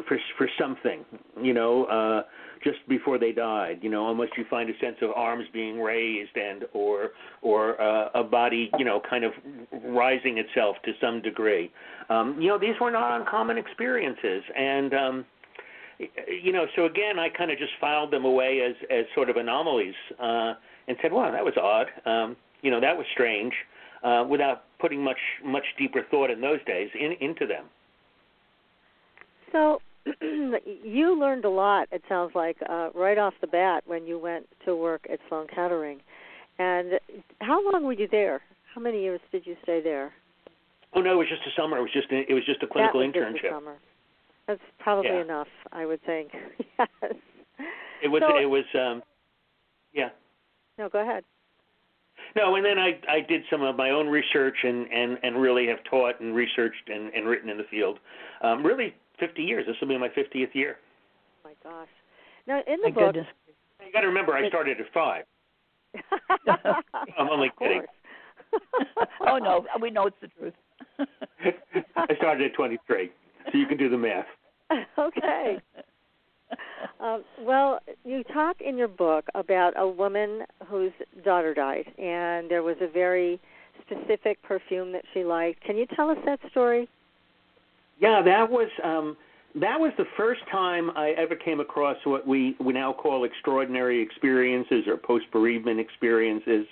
for 0.07 0.17
for 0.37 0.49
something. 0.59 1.05
You 1.39 1.53
know, 1.53 1.85
uh, 1.85 2.23
just 2.63 2.79
before 2.89 3.19
they 3.19 3.31
died. 3.31 3.79
You 3.83 3.91
know, 3.91 4.03
almost 4.03 4.31
you 4.37 4.45
find 4.49 4.71
a 4.71 4.73
sense 4.79 4.95
of 5.03 5.11
arms 5.15 5.45
being 5.53 5.79
raised 5.79 6.35
and 6.35 6.65
or 6.73 7.11
or 7.43 7.79
uh, 7.79 8.09
a 8.15 8.23
body, 8.23 8.71
you 8.79 8.85
know, 8.85 8.99
kind 9.07 9.23
of 9.23 9.33
rising 9.85 10.39
itself 10.39 10.75
to 10.85 10.93
some 10.99 11.21
degree. 11.21 11.71
Um, 12.09 12.41
you 12.41 12.47
know, 12.47 12.57
these 12.57 12.75
were 12.81 12.91
not 12.91 13.19
uncommon 13.21 13.59
experiences, 13.59 14.41
and 14.57 14.93
um, 14.95 15.25
you 16.41 16.51
know, 16.51 16.65
so 16.75 16.85
again, 16.85 17.19
I 17.19 17.29
kind 17.29 17.51
of 17.51 17.59
just 17.59 17.73
filed 17.79 18.11
them 18.11 18.25
away 18.25 18.61
as 18.67 18.75
as 18.89 19.05
sort 19.13 19.29
of 19.29 19.35
anomalies, 19.37 19.93
uh, 20.19 20.55
and 20.87 20.97
said, 21.03 21.13
"Wow, 21.13 21.29
that 21.29 21.45
was 21.45 21.53
odd. 21.55 21.87
Um, 22.09 22.35
you 22.63 22.71
know, 22.71 22.79
that 22.81 22.97
was 22.97 23.05
strange," 23.13 23.53
uh, 24.03 24.25
without 24.27 24.63
putting 24.79 25.03
much 25.03 25.19
much 25.45 25.65
deeper 25.77 26.01
thought 26.09 26.31
in 26.31 26.41
those 26.41 26.63
days 26.65 26.89
in, 26.99 27.13
into 27.21 27.45
them. 27.45 27.65
So, 29.51 29.81
you 30.83 31.17
learned 31.19 31.45
a 31.45 31.49
lot. 31.49 31.87
It 31.91 32.01
sounds 32.09 32.31
like 32.33 32.57
uh, 32.67 32.89
right 32.95 33.17
off 33.19 33.35
the 33.41 33.47
bat 33.47 33.83
when 33.85 34.07
you 34.07 34.17
went 34.17 34.47
to 34.65 34.75
work 34.75 35.05
at 35.11 35.19
Sloan 35.29 35.47
Kettering. 35.53 35.99
And 36.59 36.93
how 37.39 37.71
long 37.71 37.83
were 37.83 37.93
you 37.93 38.07
there? 38.09 38.41
How 38.73 38.81
many 38.81 39.01
years 39.01 39.21
did 39.31 39.45
you 39.45 39.55
stay 39.63 39.81
there? 39.81 40.11
Oh 40.95 41.01
no, 41.01 41.13
it 41.13 41.15
was 41.15 41.27
just 41.29 41.41
a 41.47 41.61
summer. 41.61 41.77
It 41.77 41.81
was 41.81 41.91
just 41.93 42.11
a, 42.11 42.29
it 42.29 42.33
was 42.33 42.45
just 42.45 42.61
a 42.63 42.67
clinical 42.67 42.99
that 42.99 43.07
was 43.07 43.15
internship. 43.15 43.33
Just 43.33 43.45
a 43.45 43.49
summer. 43.49 43.75
That's 44.47 44.61
probably 44.79 45.09
Yeah. 45.11 45.21
enough, 45.21 45.47
I 45.71 45.85
would 45.85 46.03
think. 46.03 46.29
yes. 46.79 46.87
It 48.03 48.09
was 48.09 48.21
So- 48.27 48.37
it 48.37 48.45
was 48.45 48.65
um, 48.75 49.01
yeah. 49.93 50.09
No, 50.77 50.89
go 50.89 50.99
ahead. 51.01 51.23
No, 52.35 52.55
and 52.55 52.65
then 52.65 52.79
I 52.79 52.99
I 53.07 53.21
did 53.21 53.43
some 53.49 53.61
of 53.61 53.75
my 53.75 53.91
own 53.91 54.07
research 54.07 54.55
and 54.63 54.87
and 54.91 55.17
and 55.23 55.39
really 55.41 55.67
have 55.67 55.83
taught 55.89 56.19
and 56.19 56.35
researched 56.35 56.89
and 56.89 57.13
and 57.13 57.27
written 57.27 57.49
in 57.49 57.57
the 57.57 57.65
field. 57.69 57.99
Um, 58.41 58.65
really, 58.65 58.93
50 59.19 59.41
years. 59.41 59.65
This 59.67 59.75
will 59.79 59.87
be 59.87 59.97
my 59.97 60.09
50th 60.09 60.53
year. 60.53 60.77
Oh 61.45 61.49
my 61.49 61.69
gosh. 61.69 61.87
Now 62.47 62.61
in 62.67 62.77
the 62.81 62.89
My 62.89 62.91
book, 62.91 63.13
goodness. 63.13 63.27
You 63.85 63.91
got 63.91 64.01
to 64.01 64.07
remember, 64.07 64.33
I 64.33 64.47
started 64.47 64.79
at 64.79 64.87
five. 64.93 65.25
I'm 67.17 67.29
only 67.29 67.49
of 67.49 67.59
kidding. 67.59 67.81
course. 67.81 69.07
oh 69.27 69.37
no, 69.37 69.65
we 69.81 69.91
know 69.91 70.07
it's 70.07 70.15
the 70.21 70.27
truth. 70.27 70.53
I 71.95 72.15
started 72.15 72.51
at 72.51 72.55
23, 72.55 73.11
so 73.51 73.57
you 73.57 73.65
can 73.67 73.77
do 73.77 73.89
the 73.89 73.97
math. 73.97 74.25
okay. 74.97 75.57
Um, 76.99 77.25
well, 77.41 77.79
you 78.05 78.23
talk 78.23 78.61
in 78.61 78.77
your 78.77 78.87
book 78.87 79.25
about 79.35 79.73
a 79.75 79.85
woman 79.85 80.43
whose 80.67 80.93
daughter 81.25 81.53
died, 81.53 81.85
and 81.97 82.49
there 82.49 82.63
was 82.63 82.77
a 82.79 82.87
very 82.87 83.41
specific 83.81 84.41
perfume 84.41 84.93
that 84.93 85.03
she 85.13 85.25
liked. 85.25 85.61
Can 85.65 85.75
you 85.75 85.85
tell 85.97 86.09
us 86.09 86.17
that 86.25 86.39
story? 86.51 86.87
Yeah, 87.99 88.21
that 88.21 88.49
was 88.49 88.69
um, 88.83 89.17
that 89.55 89.79
was 89.79 89.91
the 89.97 90.05
first 90.17 90.41
time 90.51 90.91
I 90.95 91.11
ever 91.11 91.35
came 91.35 91.59
across 91.59 91.97
what 92.05 92.27
we 92.27 92.55
we 92.59 92.73
now 92.73 92.93
call 92.93 93.23
extraordinary 93.23 94.01
experiences 94.01 94.87
or 94.87 94.97
post 94.97 95.25
bereavement 95.31 95.79
experiences. 95.79 96.65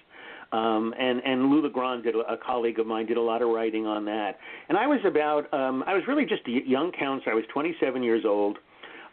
Um, 0.52 0.94
and 1.00 1.22
and 1.24 1.50
Lou 1.50 1.62
LaGrand 1.62 2.04
did 2.04 2.16
a, 2.16 2.36
colleague 2.38 2.80
of 2.80 2.88
mine 2.88 3.06
did 3.06 3.18
a 3.18 3.22
lot 3.22 3.42
of 3.42 3.50
writing 3.50 3.86
on 3.86 4.04
that. 4.06 4.38
And 4.68 4.78
I 4.78 4.88
was 4.88 5.00
about 5.06 5.54
um, 5.54 5.84
I 5.88 5.94
was 5.94 6.04
really 6.08 6.26
just 6.26 6.42
a 6.48 6.68
young 6.68 6.92
counselor. 6.92 7.34
I 7.34 7.36
was 7.36 7.46
27 7.54 8.04
years 8.04 8.26
old. 8.26 8.58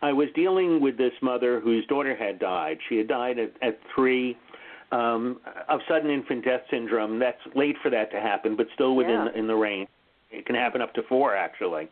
I 0.02 0.12
was 0.12 0.28
dealing 0.34 0.80
with 0.80 0.96
this 0.96 1.12
mother 1.22 1.60
whose 1.60 1.86
daughter 1.86 2.16
had 2.16 2.38
died. 2.38 2.78
She 2.88 2.96
had 2.98 3.08
died 3.08 3.38
at, 3.38 3.52
at 3.62 3.78
three 3.94 4.36
um, 4.92 5.40
of 5.68 5.80
sudden 5.88 6.10
infant 6.10 6.44
death 6.44 6.62
syndrome. 6.70 7.18
That's 7.18 7.40
late 7.54 7.76
for 7.82 7.90
that 7.90 8.10
to 8.12 8.20
happen, 8.20 8.56
but 8.56 8.66
still 8.74 8.96
within 8.96 9.28
Yeah. 9.32 9.38
in 9.38 9.46
the 9.46 9.56
range. 9.56 9.88
It 10.30 10.46
can 10.46 10.54
happen 10.54 10.80
up 10.80 10.94
to 10.94 11.02
four 11.08 11.34
actually 11.34 11.88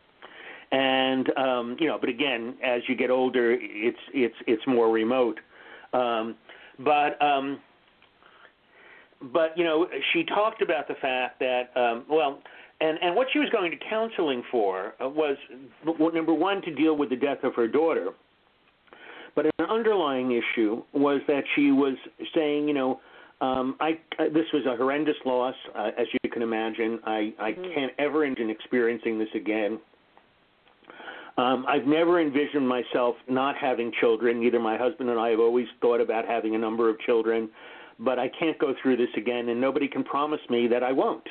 and 0.71 1.29
um, 1.37 1.77
you 1.79 1.87
know, 1.87 1.97
but 1.99 2.09
again, 2.09 2.55
as 2.63 2.81
you 2.87 2.95
get 2.95 3.09
older, 3.09 3.57
it's 3.59 3.97
it's 4.13 4.35
it's 4.47 4.63
more 4.67 4.91
remote. 4.91 5.39
Um, 5.93 6.35
but 6.79 7.21
um, 7.21 7.59
but 9.33 9.57
you 9.57 9.63
know, 9.63 9.87
she 10.13 10.23
talked 10.23 10.61
about 10.61 10.87
the 10.87 10.95
fact 10.95 11.39
that 11.39 11.71
um, 11.75 12.05
well, 12.09 12.41
and 12.79 12.97
and 13.01 13.15
what 13.15 13.27
she 13.33 13.39
was 13.39 13.49
going 13.49 13.71
to 13.71 13.77
counseling 13.89 14.43
for 14.51 14.93
uh, 15.01 15.09
was 15.09 15.37
number 15.85 16.33
one 16.33 16.61
to 16.63 16.73
deal 16.73 16.95
with 16.95 17.09
the 17.09 17.15
death 17.15 17.43
of 17.43 17.55
her 17.55 17.67
daughter. 17.67 18.09
But 19.35 19.45
an 19.59 19.65
underlying 19.69 20.31
issue 20.31 20.83
was 20.93 21.21
that 21.27 21.43
she 21.55 21.71
was 21.71 21.95
saying, 22.33 22.67
you 22.67 22.73
know, 22.73 22.99
um, 23.41 23.75
I 23.79 23.99
this 24.17 24.45
was 24.53 24.65
a 24.65 24.75
horrendous 24.75 25.15
loss, 25.25 25.55
uh, 25.75 25.91
as 25.97 26.07
you 26.11 26.29
can 26.31 26.41
imagine. 26.41 26.99
I 27.05 27.33
I 27.39 27.53
can't 27.53 27.93
ever 27.99 28.25
envision 28.25 28.49
experiencing 28.49 29.19
this 29.19 29.29
again. 29.35 29.79
Um, 31.37 31.65
I've 31.67 31.85
never 31.85 32.19
envisioned 32.19 32.67
myself 32.67 33.15
not 33.29 33.55
having 33.55 33.91
children. 33.99 34.39
Neither 34.39 34.59
my 34.59 34.75
husband 34.75 35.11
and 35.11 35.19
I 35.19 35.29
have 35.29 35.39
always 35.39 35.67
thought 35.81 36.01
about 36.01 36.27
having 36.27 36.55
a 36.55 36.57
number 36.57 36.89
of 36.89 36.99
children, 37.01 37.47
but 37.99 38.17
I 38.17 38.27
can't 38.39 38.57
go 38.57 38.73
through 38.81 38.97
this 38.97 39.09
again, 39.15 39.49
and 39.49 39.61
nobody 39.61 39.87
can 39.87 40.03
promise 40.03 40.41
me 40.49 40.67
that 40.67 40.81
I 40.81 40.91
won't. 40.91 41.27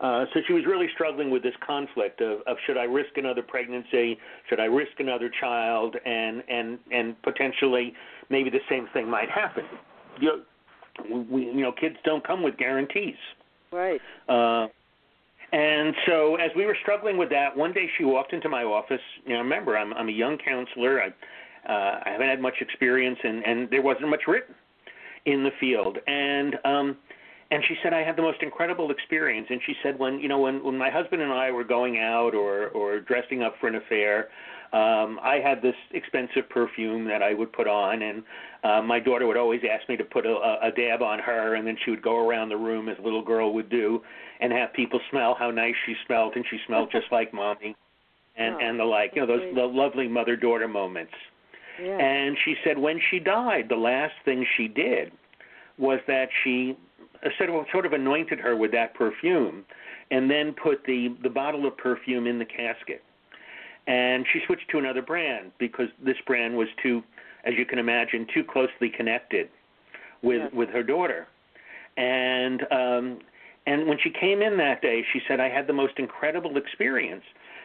Uh, 0.00 0.26
so 0.32 0.40
she 0.46 0.52
was 0.52 0.64
really 0.64 0.86
struggling 0.94 1.30
with 1.30 1.42
this 1.42 1.54
conflict 1.66 2.20
of, 2.20 2.40
of 2.46 2.56
should 2.66 2.76
I 2.76 2.84
risk 2.84 3.16
another 3.16 3.42
pregnancy, 3.42 4.16
should 4.48 4.60
I 4.60 4.66
risk 4.66 4.92
another 4.98 5.30
child, 5.40 5.96
and 6.04 6.42
and 6.48 6.78
and 6.92 7.20
potentially 7.22 7.92
maybe 8.30 8.48
the 8.50 8.60
same 8.68 8.88
thing 8.92 9.10
might 9.10 9.28
happen. 9.28 9.64
You 10.20 10.44
know, 11.08 11.24
we, 11.30 11.46
you 11.46 11.62
know, 11.62 11.72
kids 11.72 11.96
don't 12.04 12.24
come 12.24 12.42
with 12.42 12.56
guarantees. 12.56 13.16
Right. 13.72 14.00
Uh, 14.28 14.68
and 15.50 15.94
so, 16.06 16.36
as 16.36 16.50
we 16.54 16.66
were 16.66 16.76
struggling 16.82 17.16
with 17.16 17.30
that, 17.30 17.56
one 17.56 17.72
day 17.72 17.88
she 17.96 18.04
walked 18.04 18.32
into 18.32 18.48
my 18.48 18.64
office. 18.64 19.00
You 19.24 19.32
know, 19.32 19.40
remember, 19.40 19.76
I'm 19.76 19.92
I'm 19.94 20.08
a 20.08 20.12
young 20.12 20.38
counselor. 20.38 21.02
I 21.02 21.08
uh, 21.68 22.00
I 22.04 22.10
haven't 22.10 22.28
had 22.28 22.40
much 22.40 22.56
experience, 22.60 23.18
and 23.22 23.44
and 23.44 23.70
there 23.70 23.82
wasn't 23.82 24.08
much 24.08 24.22
written 24.28 24.54
in 25.24 25.42
the 25.42 25.50
field. 25.58 25.98
And 26.06 26.56
um, 26.64 26.96
and 27.50 27.64
she 27.66 27.76
said 27.82 27.94
I 27.94 28.02
had 28.02 28.16
the 28.16 28.22
most 28.22 28.42
incredible 28.42 28.90
experience. 28.90 29.46
And 29.50 29.60
she 29.64 29.74
said 29.82 29.98
when 29.98 30.20
you 30.20 30.28
know 30.28 30.38
when 30.38 30.62
when 30.62 30.76
my 30.76 30.90
husband 30.90 31.22
and 31.22 31.32
I 31.32 31.50
were 31.50 31.64
going 31.64 31.98
out 31.98 32.34
or 32.34 32.68
or 32.68 33.00
dressing 33.00 33.42
up 33.42 33.54
for 33.60 33.68
an 33.68 33.76
affair, 33.76 34.28
um, 34.72 35.18
I 35.22 35.40
had 35.42 35.62
this 35.62 35.74
expensive 35.92 36.48
perfume 36.50 37.06
that 37.06 37.22
I 37.22 37.32
would 37.32 37.52
put 37.52 37.66
on, 37.66 38.02
and 38.02 38.22
uh, 38.64 38.82
my 38.82 39.00
daughter 39.00 39.26
would 39.26 39.38
always 39.38 39.62
ask 39.70 39.88
me 39.88 39.96
to 39.96 40.04
put 40.04 40.26
a, 40.26 40.58
a 40.62 40.70
dab 40.76 41.00
on 41.00 41.18
her, 41.20 41.54
and 41.54 41.66
then 41.66 41.76
she 41.84 41.90
would 41.90 42.02
go 42.02 42.18
around 42.18 42.50
the 42.50 42.56
room 42.56 42.88
as 42.88 42.98
a 42.98 43.02
little 43.02 43.24
girl 43.24 43.54
would 43.54 43.70
do, 43.70 44.02
and 44.40 44.52
have 44.52 44.72
people 44.74 45.00
smell 45.10 45.34
how 45.38 45.50
nice 45.50 45.74
she 45.86 45.94
smelled, 46.06 46.36
and 46.36 46.44
she 46.50 46.58
smelled 46.66 46.90
just 46.92 47.06
like 47.10 47.32
mommy, 47.32 47.74
and 48.36 48.56
Oh, 48.56 48.58
and 48.60 48.78
the 48.78 48.84
like, 48.84 49.12
you 49.14 49.22
know 49.22 49.26
those 49.26 49.54
the 49.54 49.64
lovely 49.64 50.06
mother 50.06 50.36
daughter 50.36 50.68
moments. 50.68 51.14
Yeah. 51.82 51.96
And 51.96 52.36
she 52.44 52.56
said 52.64 52.76
when 52.76 53.00
she 53.10 53.20
died, 53.20 53.66
the 53.70 53.76
last 53.76 54.14
thing 54.24 54.44
she 54.56 54.68
did 54.68 55.12
was 55.78 56.00
that 56.08 56.28
she 56.42 56.76
sort 57.36 57.50
of 57.50 57.66
sort 57.72 57.86
of 57.86 57.92
anointed 57.92 58.38
her 58.40 58.56
with 58.56 58.72
that 58.72 58.94
perfume, 58.94 59.64
and 60.10 60.30
then 60.30 60.54
put 60.54 60.84
the 60.84 61.16
the 61.22 61.30
bottle 61.30 61.66
of 61.66 61.76
perfume 61.76 62.26
in 62.26 62.38
the 62.38 62.44
casket. 62.44 63.02
And 63.86 64.26
she 64.32 64.40
switched 64.46 64.68
to 64.70 64.78
another 64.78 65.02
brand 65.02 65.50
because 65.58 65.88
this 66.04 66.16
brand 66.26 66.56
was 66.56 66.68
too, 66.82 67.02
as 67.44 67.54
you 67.56 67.64
can 67.64 67.78
imagine, 67.78 68.26
too 68.32 68.44
closely 68.44 68.90
connected 68.90 69.48
with 70.22 70.42
Yes. 70.42 70.52
with 70.52 70.68
her 70.70 70.82
daughter. 70.82 71.26
And 71.96 72.62
um, 72.70 73.18
and 73.66 73.86
when 73.86 73.98
she 73.98 74.10
came 74.10 74.40
in 74.42 74.56
that 74.58 74.82
day, 74.82 75.04
she 75.12 75.20
said, 75.26 75.40
"I 75.40 75.48
had 75.48 75.66
the 75.66 75.72
most 75.72 75.98
incredible 75.98 76.56
experience." 76.56 77.24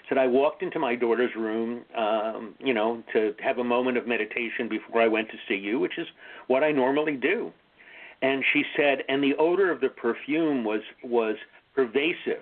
Said 0.10 0.18
I 0.18 0.28
walked 0.28 0.62
into 0.62 0.80
my 0.80 0.96
daughter's 0.96 1.34
room, 1.34 1.86
um, 1.96 2.56
you 2.60 2.74
know, 2.74 3.02
to 3.14 3.34
have 3.42 3.58
a 3.60 3.64
moment 3.64 3.98
of 3.98 4.06
meditation 4.06 4.68
before 4.68 5.02
I 5.02 5.08
went 5.08 5.30
to 5.30 5.38
see 5.48 5.56
you, 5.56 5.80
which 5.80 5.98
is 5.98 6.08
what 6.48 6.62
I 6.62 6.74
normally 6.74 7.16
do. 7.16 7.54
And 8.24 8.44
she 8.54 8.64
said, 8.78 9.04
and 9.10 9.22
the 9.22 9.36
odor 9.38 9.70
of 9.70 9.82
the 9.82 9.90
perfume 9.90 10.64
was 10.64 10.82
was 11.04 11.36
pervasive 11.76 12.42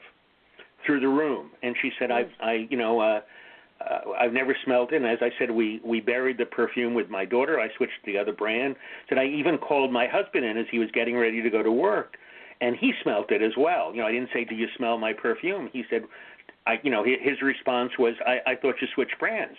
through 0.85 0.99
the 0.99 1.07
room. 1.07 1.49
And 1.63 1.75
she 1.81 1.91
said, 1.99 2.11
I, 2.11 2.25
I, 2.41 2.67
you 2.69 2.77
know, 2.77 2.99
uh, 2.99 3.21
uh, 3.81 4.11
I've 4.19 4.33
never 4.33 4.55
smelled 4.63 4.93
it. 4.93 4.97
And 4.97 5.05
as 5.07 5.17
I 5.21 5.31
said, 5.39 5.49
we 5.49 5.81
we 5.83 5.99
buried 5.99 6.37
the 6.37 6.45
perfume 6.45 6.93
with 6.93 7.09
my 7.09 7.25
daughter. 7.25 7.59
I 7.59 7.67
switched 7.77 8.05
to 8.05 8.11
the 8.11 8.17
other 8.19 8.31
brand. 8.31 8.75
Said 9.09 9.17
I 9.17 9.25
even 9.25 9.57
called 9.57 9.91
my 9.91 10.07
husband 10.07 10.45
in 10.45 10.55
as 10.57 10.67
he 10.71 10.77
was 10.77 10.89
getting 10.91 11.17
ready 11.17 11.41
to 11.41 11.49
go 11.49 11.63
to 11.63 11.71
work, 11.71 12.15
and 12.61 12.75
he 12.75 12.93
smelt 13.01 13.31
it 13.31 13.41
as 13.41 13.53
well. 13.57 13.91
You 13.91 14.01
know, 14.01 14.07
I 14.07 14.11
didn't 14.11 14.29
say, 14.33 14.45
"Do 14.45 14.53
you 14.53 14.67
smell 14.77 14.99
my 14.99 15.13
perfume?" 15.13 15.67
He 15.73 15.83
said, 15.89 16.03
"I," 16.67 16.79
you 16.83 16.91
know, 16.91 17.03
hi- 17.03 17.17
his 17.21 17.41
response 17.41 17.91
was, 17.97 18.13
"I, 18.25 18.51
I 18.51 18.55
thought 18.55 18.75
you 18.81 18.87
switched 18.93 19.17
brands." 19.17 19.57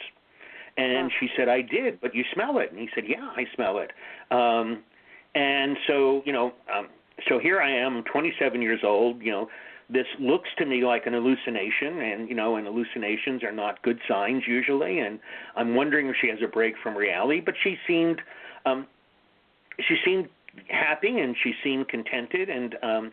And 0.77 1.11
she 1.19 1.29
said, 1.37 1.49
"I 1.49 1.63
did, 1.63 2.01
but 2.01 2.15
you 2.15 2.25
smell 2.33 2.59
it." 2.59 2.71
And 2.71 2.79
he 2.79 2.89
said, 2.95 3.05
"Yeah, 3.09 3.29
I 3.37 3.45
smell 3.57 3.79
it." 3.79 3.91
Um, 4.31 4.85
and 5.35 5.77
so, 5.87 6.23
you 6.25 6.33
know, 6.33 6.53
um, 6.75 6.89
so 7.29 7.39
here 7.39 7.61
I 7.61 7.71
am, 7.71 8.03
27 8.05 8.61
years 8.61 8.81
old. 8.85 9.23
You 9.23 9.33
know, 9.33 9.49
this 9.89 10.07
looks 10.19 10.49
to 10.59 10.67
me 10.67 10.85
like 10.85 11.07
an 11.07 11.13
hallucination, 11.13 12.01
and 12.01 12.29
you 12.29 12.35
know, 12.35 12.57
and 12.57 12.67
hallucinations 12.67 13.43
are 13.43 13.53
not 13.53 13.83
good 13.83 13.99
signs 14.09 14.45
usually. 14.47 14.99
And 14.99 15.19
I'm 15.57 15.75
wondering 15.75 16.09
if 16.09 16.17
she 16.21 16.29
has 16.29 16.39
a 16.43 16.49
break 16.49 16.75
from 16.83 16.97
reality. 16.97 17.41
But 17.41 17.55
she 17.63 17.77
seemed, 17.87 18.21
um, 18.67 18.87
she 19.81 19.97
seemed 20.05 20.29
happy, 20.69 21.19
and 21.19 21.37
she 21.43 21.55
seemed 21.63 21.89
contented, 21.89 22.49
and 22.51 22.77
um, 22.83 23.13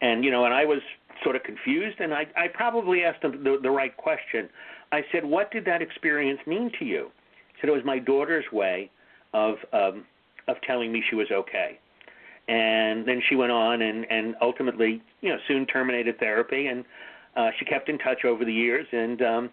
and 0.00 0.24
you 0.24 0.30
know, 0.30 0.44
and 0.44 0.54
I 0.54 0.64
was 0.64 0.80
sort 1.22 1.36
of 1.36 1.42
confused, 1.42 2.00
and 2.00 2.14
I 2.14 2.26
I 2.36 2.48
probably 2.48 3.02
asked 3.02 3.22
them 3.22 3.42
the, 3.42 3.58
the 3.62 3.70
right 3.70 3.96
question. 3.96 4.48
I 4.92 5.04
said, 5.10 5.24
"What 5.24 5.50
did 5.50 5.64
that 5.64 5.82
experience 5.82 6.40
mean 6.46 6.70
to 6.78 6.84
you?" 6.84 7.10
She 7.54 7.62
said, 7.62 7.70
"It 7.70 7.72
was 7.72 7.84
my 7.84 7.98
daughter's 7.98 8.44
way 8.52 8.90
of 9.32 9.56
um, 9.72 10.04
of 10.48 10.56
telling 10.62 10.92
me 10.92 11.02
she 11.08 11.16
was 11.16 11.28
okay." 11.30 11.78
And 12.48 13.06
then 13.06 13.20
she 13.28 13.34
went 13.34 13.52
on 13.52 13.82
and 13.82 14.06
and 14.10 14.34
ultimately, 14.40 15.02
you 15.20 15.30
know, 15.30 15.38
soon 15.48 15.66
terminated 15.66 16.18
therapy, 16.18 16.68
and 16.68 16.84
uh, 17.36 17.50
she 17.58 17.64
kept 17.64 17.88
in 17.88 17.98
touch 17.98 18.24
over 18.24 18.44
the 18.44 18.52
years, 18.52 18.86
and 18.92 19.22
um, 19.22 19.50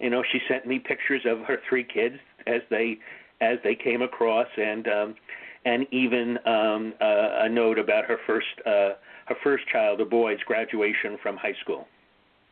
you 0.00 0.10
know, 0.10 0.22
she 0.30 0.40
sent 0.48 0.66
me 0.66 0.78
pictures 0.78 1.22
of 1.24 1.40
her 1.40 1.58
three 1.68 1.84
kids, 1.84 2.16
as 2.46 2.62
they 2.70 2.98
as 3.40 3.58
they 3.64 3.74
came 3.74 4.02
across, 4.02 4.48
and 4.56 4.86
um, 4.88 5.14
and 5.64 5.86
even 5.92 6.38
um, 6.46 6.94
uh, 7.00 7.44
a 7.44 7.48
note 7.48 7.78
about 7.78 8.04
her 8.04 8.18
first 8.26 8.46
uh, 8.66 8.94
her 9.26 9.36
first 9.42 9.64
child, 9.68 10.00
a 10.00 10.04
boy's 10.04 10.38
graduation 10.46 11.18
from 11.22 11.36
high 11.36 11.54
school. 11.62 11.86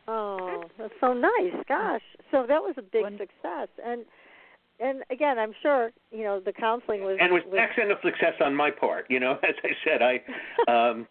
Oh, 0.07 0.65
that's 0.77 0.93
so 1.01 1.13
nice. 1.13 1.53
Gosh, 1.67 2.01
so 2.31 2.45
that 2.47 2.61
was 2.61 2.75
a 2.77 2.81
big 2.81 3.05
success, 3.17 3.69
and 3.83 4.05
and 4.79 5.03
again, 5.09 5.39
I'm 5.39 5.53
sure 5.61 5.91
you 6.11 6.23
know 6.23 6.39
the 6.39 6.53
counseling 6.53 7.03
was 7.03 7.17
and 7.19 7.33
was 7.33 7.43
was 7.47 7.59
of 7.89 7.97
success 8.03 8.33
on 8.43 8.55
my 8.55 8.71
part. 8.71 9.05
You 9.09 9.19
know, 9.19 9.33
as 9.43 9.55
I 9.63 9.69
said, 9.83 10.01
I 10.01 10.21
um, 10.71 11.07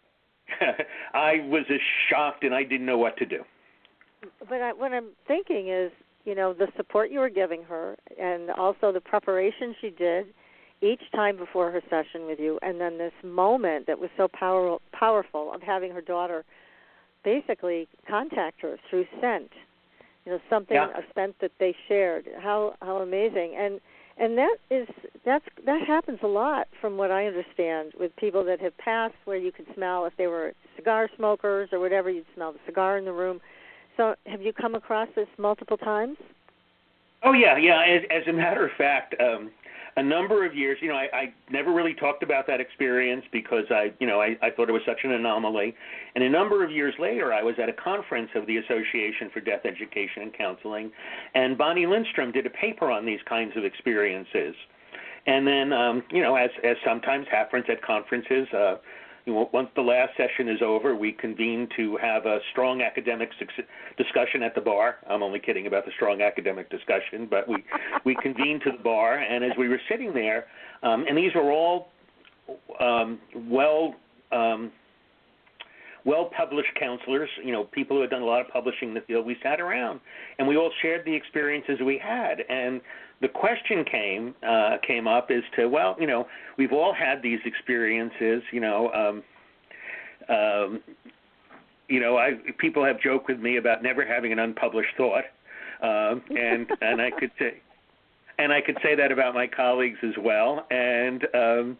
I 1.13 1.41
was 1.47 1.63
as 1.69 1.79
shocked 2.09 2.43
and 2.43 2.53
I 2.53 2.63
didn't 2.63 2.85
know 2.85 2.97
what 2.97 3.17
to 3.17 3.25
do. 3.25 3.43
but 4.47 4.61
I, 4.61 4.73
what 4.73 4.93
I'm 4.93 5.09
thinking 5.27 5.69
is, 5.69 5.91
you 6.23 6.35
know, 6.35 6.53
the 6.53 6.67
support 6.75 7.11
you 7.11 7.19
were 7.19 7.29
giving 7.29 7.63
her, 7.63 7.95
and 8.19 8.51
also 8.51 8.91
the 8.91 9.01
preparation 9.01 9.75
she 9.81 9.89
did 9.89 10.27
each 10.81 11.01
time 11.13 11.37
before 11.37 11.71
her 11.71 11.81
session 11.89 12.27
with 12.27 12.39
you, 12.39 12.59
and 12.61 12.79
then 12.79 12.97
this 12.97 13.13
moment 13.23 13.87
that 13.87 13.99
was 13.99 14.09
so 14.17 14.27
power, 14.27 14.77
powerful 14.91 15.53
of 15.53 15.61
having 15.61 15.91
her 15.91 16.01
daughter 16.01 16.43
basically 17.23 17.87
contact 18.07 18.61
her 18.61 18.77
through 18.89 19.05
scent. 19.19 19.49
You 20.25 20.33
know, 20.33 20.39
something 20.49 20.75
Yeah. 20.75 20.89
a 20.97 21.03
scent 21.13 21.37
that 21.39 21.51
they 21.59 21.75
shared. 21.87 22.27
How 22.39 22.75
how 22.81 22.97
amazing 22.97 23.55
and 23.55 23.79
and 24.17 24.37
that 24.37 24.57
is 24.69 24.87
that's 25.23 25.45
that 25.65 25.81
happens 25.85 26.19
a 26.23 26.27
lot 26.27 26.67
from 26.79 26.97
what 26.97 27.11
I 27.11 27.25
understand 27.27 27.93
with 27.99 28.15
people 28.15 28.43
that 28.45 28.59
have 28.61 28.75
passed 28.77 29.15
where 29.25 29.37
you 29.37 29.51
could 29.51 29.67
smell 29.75 30.05
if 30.05 30.15
they 30.17 30.27
were 30.27 30.53
cigar 30.75 31.09
smokers 31.15 31.69
or 31.71 31.79
whatever 31.79 32.09
you'd 32.09 32.25
smell 32.33 32.53
the 32.53 32.59
cigar 32.65 32.97
in 32.97 33.05
the 33.05 33.13
room. 33.13 33.41
So 33.97 34.15
have 34.25 34.41
you 34.41 34.53
come 34.53 34.75
across 34.75 35.09
this 35.15 35.27
multiple 35.37 35.77
times? 35.77 36.17
Oh 37.23 37.33
yeah, 37.33 37.57
yeah. 37.57 37.83
As, 37.83 38.01
as 38.09 38.27
a 38.27 38.33
matter 38.33 38.65
of 38.65 38.71
fact, 38.77 39.15
um, 39.19 39.51
a 39.97 40.03
number 40.03 40.45
of 40.45 40.53
years, 40.53 40.77
you 40.81 40.89
know, 40.89 40.95
I, 40.95 41.07
I 41.13 41.33
never 41.49 41.73
really 41.73 41.93
talked 41.93 42.21
about 42.21 42.47
that 42.47 42.59
experience 42.59 43.23
because 43.31 43.63
I, 43.69 43.93
you 43.99 44.07
know, 44.07 44.19
I, 44.19 44.35
I 44.41 44.49
thought 44.51 44.67
it 44.67 44.73
was 44.73 44.81
such 44.85 44.99
an 45.03 45.11
anomaly. 45.11 45.73
And 46.15 46.23
a 46.23 46.29
number 46.29 46.65
of 46.65 46.71
years 46.71 46.93
later, 46.99 47.33
I 47.33 47.41
was 47.41 47.55
at 47.61 47.69
a 47.69 47.73
conference 47.73 48.29
of 48.35 48.45
the 48.45 48.57
Association 48.57 49.29
for 49.33 49.39
Death 49.39 49.61
Education 49.63 50.23
and 50.23 50.33
Counseling, 50.33 50.91
and 51.33 51.57
Bonnie 51.57 51.85
Lindstrom 51.85 52.31
did 52.31 52.45
a 52.45 52.49
paper 52.49 52.91
on 52.91 53.05
these 53.05 53.21
kinds 53.27 53.53
of 53.55 53.63
experiences. 53.63 54.53
And 55.27 55.47
then, 55.47 55.73
um, 55.73 56.03
you 56.11 56.21
know, 56.21 56.35
as 56.35 56.51
as 56.63 56.75
sometimes 56.85 57.25
happens 57.31 57.65
at 57.69 57.81
conferences, 57.81 58.47
uh, 58.53 58.75
once 59.27 59.69
the 59.75 59.81
last 59.81 60.11
session 60.17 60.47
is 60.47 60.61
over, 60.61 60.95
we 60.95 61.11
convene 61.11 61.67
to 61.75 61.97
have 61.97 62.25
a 62.25 62.39
strong 62.51 62.81
academic 62.81 63.29
discussion 63.97 64.43
at 64.43 64.53
the 64.53 64.61
bar. 64.61 64.97
I'm 65.09 65.23
only 65.23 65.39
kidding 65.39 65.67
about 65.67 65.85
the 65.85 65.91
strong 65.95 66.21
academic 66.21 66.69
discussion, 66.69 67.27
but 67.29 67.47
we 67.47 67.63
we 68.03 68.15
convened 68.21 68.61
to 68.65 68.71
the 68.71 68.83
bar, 68.83 69.17
and 69.17 69.43
as 69.43 69.51
we 69.57 69.67
were 69.67 69.81
sitting 69.89 70.13
there, 70.13 70.45
um, 70.83 71.05
and 71.07 71.17
these 71.17 71.33
were 71.33 71.51
all 71.51 71.89
um, 72.79 73.19
well. 73.49 73.95
Um, 74.31 74.71
well 76.05 76.29
published 76.37 76.69
counselors, 76.79 77.29
you 77.43 77.51
know, 77.51 77.63
people 77.63 77.97
who 77.97 78.01
had 78.01 78.11
done 78.11 78.21
a 78.21 78.25
lot 78.25 78.39
of 78.39 78.47
publishing 78.47 78.89
in 78.89 78.93
the 78.93 79.01
field, 79.01 79.25
we 79.25 79.35
sat 79.41 79.59
around 79.59 79.99
and 80.37 80.47
we 80.47 80.55
all 80.55 80.71
shared 80.81 81.03
the 81.03 81.13
experiences 81.13 81.79
we 81.83 81.97
had. 81.97 82.41
And 82.47 82.79
the 83.21 83.27
question 83.27 83.83
came 83.83 84.35
uh, 84.47 84.77
came 84.85 85.07
up 85.07 85.31
as 85.31 85.43
to, 85.55 85.67
well, 85.67 85.95
you 85.99 86.07
know, 86.07 86.27
we've 86.57 86.71
all 86.71 86.93
had 86.93 87.21
these 87.21 87.39
experiences, 87.43 88.43
you 88.51 88.59
know, 88.59 88.91
um, 88.93 89.23
um, 90.29 90.81
you 91.87 91.99
know, 91.99 92.17
I 92.17 92.33
people 92.57 92.83
have 92.85 92.99
joked 92.99 93.27
with 93.27 93.39
me 93.39 93.57
about 93.57 93.83
never 93.83 94.05
having 94.05 94.31
an 94.31 94.39
unpublished 94.39 94.95
thought, 94.97 95.25
um, 95.81 96.21
and 96.29 96.67
and 96.81 97.01
I 97.01 97.11
could 97.11 97.31
say, 97.37 97.61
and 98.37 98.51
I 98.51 98.61
could 98.61 98.77
say 98.83 98.95
that 98.95 99.11
about 99.11 99.33
my 99.33 99.47
colleagues 99.47 99.99
as 100.03 100.13
well, 100.19 100.65
and. 100.69 101.27
Um, 101.33 101.77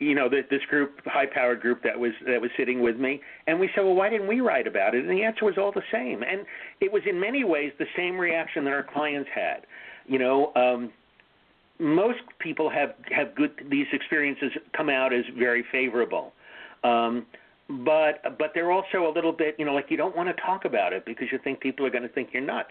you 0.00 0.14
know 0.14 0.28
that 0.30 0.48
this 0.50 0.62
group 0.68 0.98
high 1.04 1.26
powered 1.26 1.60
group 1.60 1.82
that 1.84 1.98
was 1.98 2.12
that 2.26 2.40
was 2.40 2.50
sitting 2.56 2.80
with 2.80 2.96
me. 2.96 3.20
And 3.46 3.60
we 3.60 3.70
said 3.74 3.82
well 3.82 3.94
why 3.94 4.08
didn't 4.08 4.26
we 4.26 4.40
write 4.40 4.66
about 4.66 4.94
it? 4.94 5.04
And 5.04 5.10
the 5.10 5.22
answer 5.22 5.44
was 5.44 5.54
all 5.56 5.70
the 5.70 5.82
same. 5.92 6.22
And 6.22 6.46
it 6.80 6.90
was 6.90 7.02
in 7.08 7.20
many 7.20 7.44
ways 7.44 7.72
the 7.78 7.86
same 7.96 8.18
reaction 8.18 8.64
that 8.64 8.72
our 8.72 8.82
clients 8.82 9.28
had. 9.32 9.66
You 10.06 10.18
know 10.18 10.52
um 10.56 10.90
most 11.78 12.20
people 12.40 12.68
have 12.70 12.94
have 13.12 13.34
good 13.34 13.52
these 13.70 13.86
experiences 13.92 14.50
come 14.76 14.88
out 14.88 15.12
as 15.12 15.24
very 15.38 15.64
favorable. 15.70 16.32
Um 16.82 17.26
but 17.68 18.38
but 18.38 18.50
they're 18.54 18.72
also 18.72 19.06
a 19.06 19.12
little 19.14 19.32
bit 19.32 19.54
you 19.58 19.66
know 19.66 19.74
like 19.74 19.86
you 19.90 19.98
don't 19.98 20.16
want 20.16 20.34
to 20.34 20.42
talk 20.42 20.64
about 20.64 20.94
it 20.94 21.04
because 21.04 21.28
you 21.30 21.38
think 21.44 21.60
people 21.60 21.84
are 21.86 21.90
going 21.90 22.02
to 22.02 22.08
think 22.08 22.30
you're 22.32 22.42
nuts. 22.42 22.70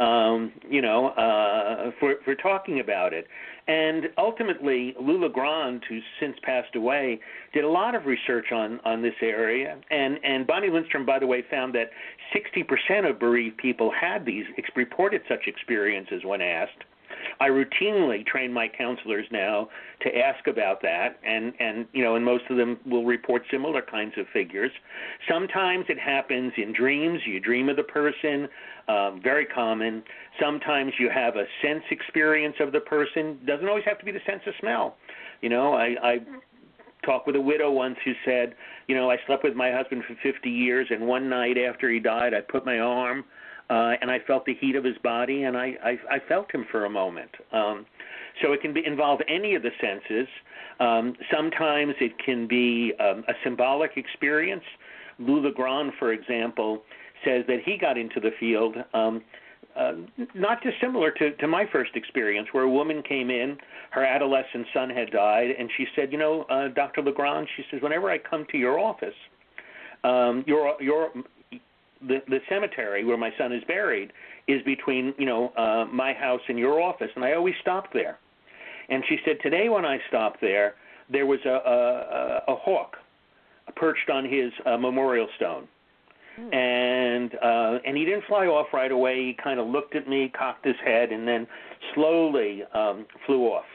Um, 0.00 0.52
you 0.68 0.80
know, 0.80 1.08
uh, 1.08 1.90
for 2.00 2.14
for 2.24 2.34
talking 2.34 2.80
about 2.80 3.12
it. 3.12 3.26
And 3.70 4.08
ultimately, 4.18 4.96
Lou 5.00 5.20
LaGrand, 5.20 5.84
who's 5.88 6.02
since 6.18 6.36
passed 6.42 6.74
away, 6.74 7.20
did 7.54 7.62
a 7.62 7.68
lot 7.68 7.94
of 7.94 8.04
research 8.04 8.50
on 8.50 8.80
on 8.84 9.00
this 9.00 9.14
area. 9.22 9.78
And 9.92 10.18
and 10.24 10.44
Bonnie 10.44 10.70
Lindstrom, 10.70 11.06
by 11.06 11.20
the 11.20 11.26
way, 11.28 11.44
found 11.48 11.72
that 11.76 11.90
60% 12.34 13.08
of 13.08 13.20
bereaved 13.20 13.58
people 13.58 13.92
had 13.92 14.26
these 14.26 14.44
reported 14.74 15.22
such 15.28 15.46
experiences 15.46 16.22
when 16.24 16.40
asked. 16.40 16.82
I 17.40 17.48
routinely 17.48 18.26
train 18.26 18.52
my 18.52 18.68
counselors 18.68 19.26
now 19.30 19.68
to 20.02 20.16
ask 20.16 20.46
about 20.46 20.82
that, 20.82 21.18
and 21.24 21.52
and 21.60 21.86
you 21.92 22.02
know, 22.02 22.16
and 22.16 22.24
most 22.24 22.44
of 22.50 22.56
them 22.56 22.78
will 22.86 23.04
report 23.04 23.42
similar 23.50 23.82
kinds 23.82 24.14
of 24.16 24.26
figures. 24.32 24.70
Sometimes 25.28 25.86
it 25.88 25.98
happens 25.98 26.52
in 26.56 26.72
dreams. 26.72 27.20
You 27.26 27.40
dream 27.40 27.68
of 27.68 27.76
the 27.76 27.82
person, 27.82 28.48
um, 28.88 29.20
very 29.22 29.46
common. 29.46 30.02
Sometimes 30.40 30.92
you 30.98 31.10
have 31.10 31.36
a 31.36 31.44
sense 31.62 31.84
experience 31.90 32.56
of 32.60 32.72
the 32.72 32.80
person. 32.80 33.38
Doesn't 33.46 33.68
always 33.68 33.84
have 33.84 33.98
to 33.98 34.04
be 34.04 34.12
the 34.12 34.22
sense 34.26 34.42
of 34.46 34.54
smell. 34.60 34.96
You 35.40 35.48
know, 35.48 35.74
I, 35.74 35.96
I 36.02 36.18
talked 37.04 37.26
with 37.26 37.36
a 37.36 37.40
widow 37.40 37.70
once 37.70 37.96
who 38.04 38.12
said, 38.24 38.54
you 38.86 38.94
know, 38.94 39.10
I 39.10 39.16
slept 39.26 39.44
with 39.44 39.54
my 39.54 39.72
husband 39.72 40.02
for 40.06 40.16
50 40.22 40.50
years, 40.50 40.86
and 40.90 41.06
one 41.06 41.28
night 41.28 41.56
after 41.56 41.90
he 41.90 41.98
died, 41.98 42.34
I 42.34 42.40
put 42.40 42.66
my 42.66 42.78
arm 42.78 43.24
uh, 43.70 43.92
and 44.00 44.10
I 44.10 44.18
felt 44.26 44.44
the 44.44 44.54
heat 44.54 44.74
of 44.74 44.84
his 44.84 44.98
body, 44.98 45.44
and 45.44 45.56
I, 45.56 45.74
I, 45.82 46.16
I 46.16 46.18
felt 46.28 46.52
him 46.52 46.66
for 46.70 46.84
a 46.86 46.90
moment. 46.90 47.30
Um, 47.52 47.86
so 48.42 48.52
it 48.52 48.60
can 48.60 48.74
be, 48.74 48.84
involve 48.84 49.20
any 49.28 49.54
of 49.54 49.62
the 49.62 49.70
senses. 49.80 50.28
Um, 50.80 51.14
sometimes 51.32 51.94
it 52.00 52.12
can 52.24 52.48
be 52.48 52.92
um, 52.98 53.24
a 53.28 53.32
symbolic 53.44 53.92
experience. 53.96 54.64
Lou 55.18 55.40
LaGrand, 55.40 55.92
for 55.98 56.12
example, 56.12 56.82
says 57.24 57.44
that 57.46 57.58
he 57.64 57.76
got 57.76 57.96
into 57.96 58.18
the 58.18 58.30
field 58.40 58.76
um, 58.94 59.22
uh, 59.76 59.92
not 60.34 60.58
dissimilar 60.62 61.12
to, 61.12 61.30
to 61.36 61.46
my 61.46 61.64
first 61.70 61.92
experience, 61.94 62.48
where 62.50 62.64
a 62.64 62.70
woman 62.70 63.02
came 63.02 63.30
in, 63.30 63.56
her 63.90 64.04
adolescent 64.04 64.66
son 64.74 64.90
had 64.90 65.12
died, 65.12 65.50
and 65.56 65.70
she 65.76 65.86
said, 65.94 66.10
"You 66.10 66.18
know, 66.18 66.42
uh, 66.50 66.68
Dr. 66.68 67.02
LaGrand," 67.02 67.46
she 67.56 67.64
says, 67.70 67.80
"whenever 67.80 68.10
I 68.10 68.18
come 68.18 68.46
to 68.50 68.58
your 68.58 68.80
office, 68.80 69.14
um, 70.02 70.42
your 70.46 70.74
your 70.82 71.10
the 72.06 72.22
the 72.28 72.38
cemetery 72.48 73.04
where 73.04 73.16
my 73.16 73.30
son 73.38 73.52
is 73.52 73.62
buried 73.64 74.12
is 74.48 74.62
between 74.62 75.14
you 75.18 75.26
know 75.26 75.52
uh, 75.56 75.86
my 75.92 76.12
house 76.12 76.40
and 76.48 76.58
your 76.58 76.80
office, 76.80 77.10
and 77.14 77.24
I 77.24 77.32
always 77.32 77.54
stop 77.60 77.92
there." 77.92 78.18
And 78.88 79.04
she 79.08 79.18
said, 79.24 79.38
"Today 79.42 79.68
when 79.68 79.84
I 79.84 79.98
stopped 80.08 80.40
there, 80.40 80.74
there 81.10 81.26
was 81.26 81.40
a 81.44 81.48
a, 81.48 82.52
a 82.52 82.56
hawk 82.56 82.96
perched 83.76 84.10
on 84.10 84.24
his 84.24 84.52
uh, 84.66 84.76
memorial 84.76 85.28
stone." 85.36 85.68
and 86.52 87.34
uh 87.42 87.78
and 87.84 87.98
he 87.98 88.04
didn't 88.06 88.24
fly 88.24 88.46
off 88.46 88.68
right 88.72 88.92
away 88.92 89.16
he 89.16 89.36
kind 89.42 89.60
of 89.60 89.66
looked 89.66 89.94
at 89.94 90.08
me 90.08 90.32
cocked 90.38 90.64
his 90.64 90.76
head 90.82 91.10
and 91.10 91.28
then 91.28 91.46
slowly 91.92 92.62
um 92.72 93.04
flew 93.26 93.42
off 93.48 93.66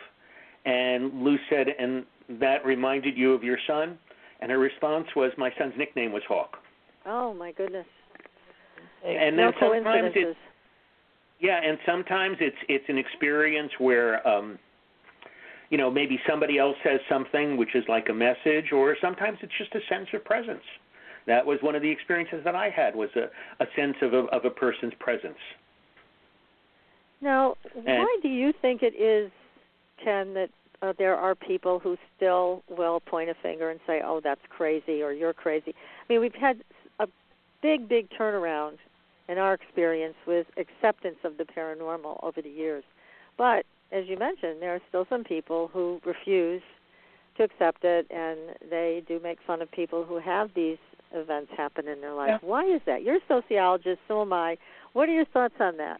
and 0.66 1.14
lou 1.22 1.38
said 1.48 1.68
and 1.78 2.06
that 2.28 2.66
reminded 2.66 3.16
you 3.16 3.34
of 3.34 3.44
your 3.44 3.60
son 3.68 4.00
and 4.40 4.50
her 4.50 4.58
response 4.58 5.06
was 5.16 5.32
my 5.38 5.52
son's 5.60 5.74
nickname 5.78 6.12
was 6.12 6.24
hawk 6.28 6.58
Oh 7.06 7.34
my 7.34 7.52
goodness. 7.52 7.86
And 9.06 9.38
no 9.38 9.52
then 9.52 9.54
sometimes 9.60 10.12
it's 10.16 10.38
yeah 11.40 11.60
and 11.64 11.78
sometimes 11.86 12.38
it's 12.40 12.58
it's 12.68 12.86
an 12.88 12.98
experience 12.98 13.72
where 13.78 14.26
um 14.28 14.58
you 15.70 15.78
know 15.78 15.92
maybe 15.92 16.20
somebody 16.28 16.58
else 16.58 16.76
says 16.84 17.00
something 17.10 17.58
which 17.58 17.76
is 17.76 17.84
like 17.88 18.10
a 18.10 18.14
message 18.14 18.72
or 18.72 18.96
sometimes 19.02 19.38
it's 19.42 19.54
just 19.58 19.74
a 19.76 19.82
sense 19.90 20.08
of 20.14 20.24
presence 20.26 20.64
that 21.28 21.46
was 21.46 21.60
one 21.62 21.76
of 21.76 21.82
the 21.82 21.90
experiences 21.90 22.42
that 22.44 22.56
I 22.56 22.70
had 22.70 22.96
was 22.96 23.10
a, 23.16 23.64
a 23.64 23.68
sense 23.76 23.96
of 24.02 24.14
a, 24.14 24.26
of 24.26 24.46
a 24.46 24.50
person's 24.50 24.94
presence. 25.00 25.38
Now, 27.22 27.56
why 27.74 28.18
do 28.22 28.28
you 28.28 28.54
think 28.62 28.84
it 28.84 28.96
is, 28.96 29.32
Ken, 30.04 30.34
that 30.36 30.50
uh, 30.82 30.94
there 30.98 31.16
are 31.16 31.34
people 31.34 31.80
who 31.80 31.98
still 32.16 32.62
will 32.70 33.00
point 33.00 33.30
a 33.30 33.36
finger 33.42 33.72
and 33.72 33.80
say, 33.88 34.02
"Oh, 34.04 34.22
that's 34.24 34.42
crazy," 34.50 35.02
or 35.02 35.14
"You're 35.14 35.34
crazy"? 35.34 35.74
I 35.74 36.14
mean, 36.14 36.22
we've 36.22 36.36
had 36.36 36.62
a 37.00 37.08
big, 37.62 37.88
big 37.90 38.10
turnaround 38.12 38.78
in 39.28 39.38
our 39.38 39.54
experience 39.54 40.16
with 40.28 40.48
acceptance 40.58 41.18
of 41.24 41.38
the 41.38 41.46
paranormal 41.46 42.20
over 42.24 42.42
the 42.42 42.50
years, 42.50 42.84
but 43.38 43.66
as 43.92 44.06
you 44.08 44.18
mentioned, 44.18 44.62
there 44.62 44.74
are 44.74 44.82
still 44.90 45.06
some 45.10 45.24
people 45.24 45.70
who 45.72 46.02
refuse 46.06 46.62
to 47.38 47.44
accept 47.44 47.84
it, 47.84 48.08
and 48.10 48.40
they 48.70 49.04
do 49.08 49.20
make 49.22 49.38
fun 49.46 49.62
of 49.62 49.72
people 49.72 50.04
who 50.04 50.20
have 50.20 50.50
these 50.56 50.78
events 51.14 51.52
happen 51.56 51.88
in 51.88 52.02
their 52.02 52.14
life. 52.14 52.30
Yeah. 52.42 52.48
Why 52.48 52.66
is 52.66 52.82
that? 52.86 53.04
You're 53.04 53.18
a 53.18 53.28
sociologist, 53.28 54.00
so 54.08 54.22
am 54.22 54.34
I. 54.34 54.58
What 54.94 55.10
are 55.10 55.14
your 55.14 55.26
thoughts 55.26 55.56
on 55.60 55.78
that? 55.78 56.00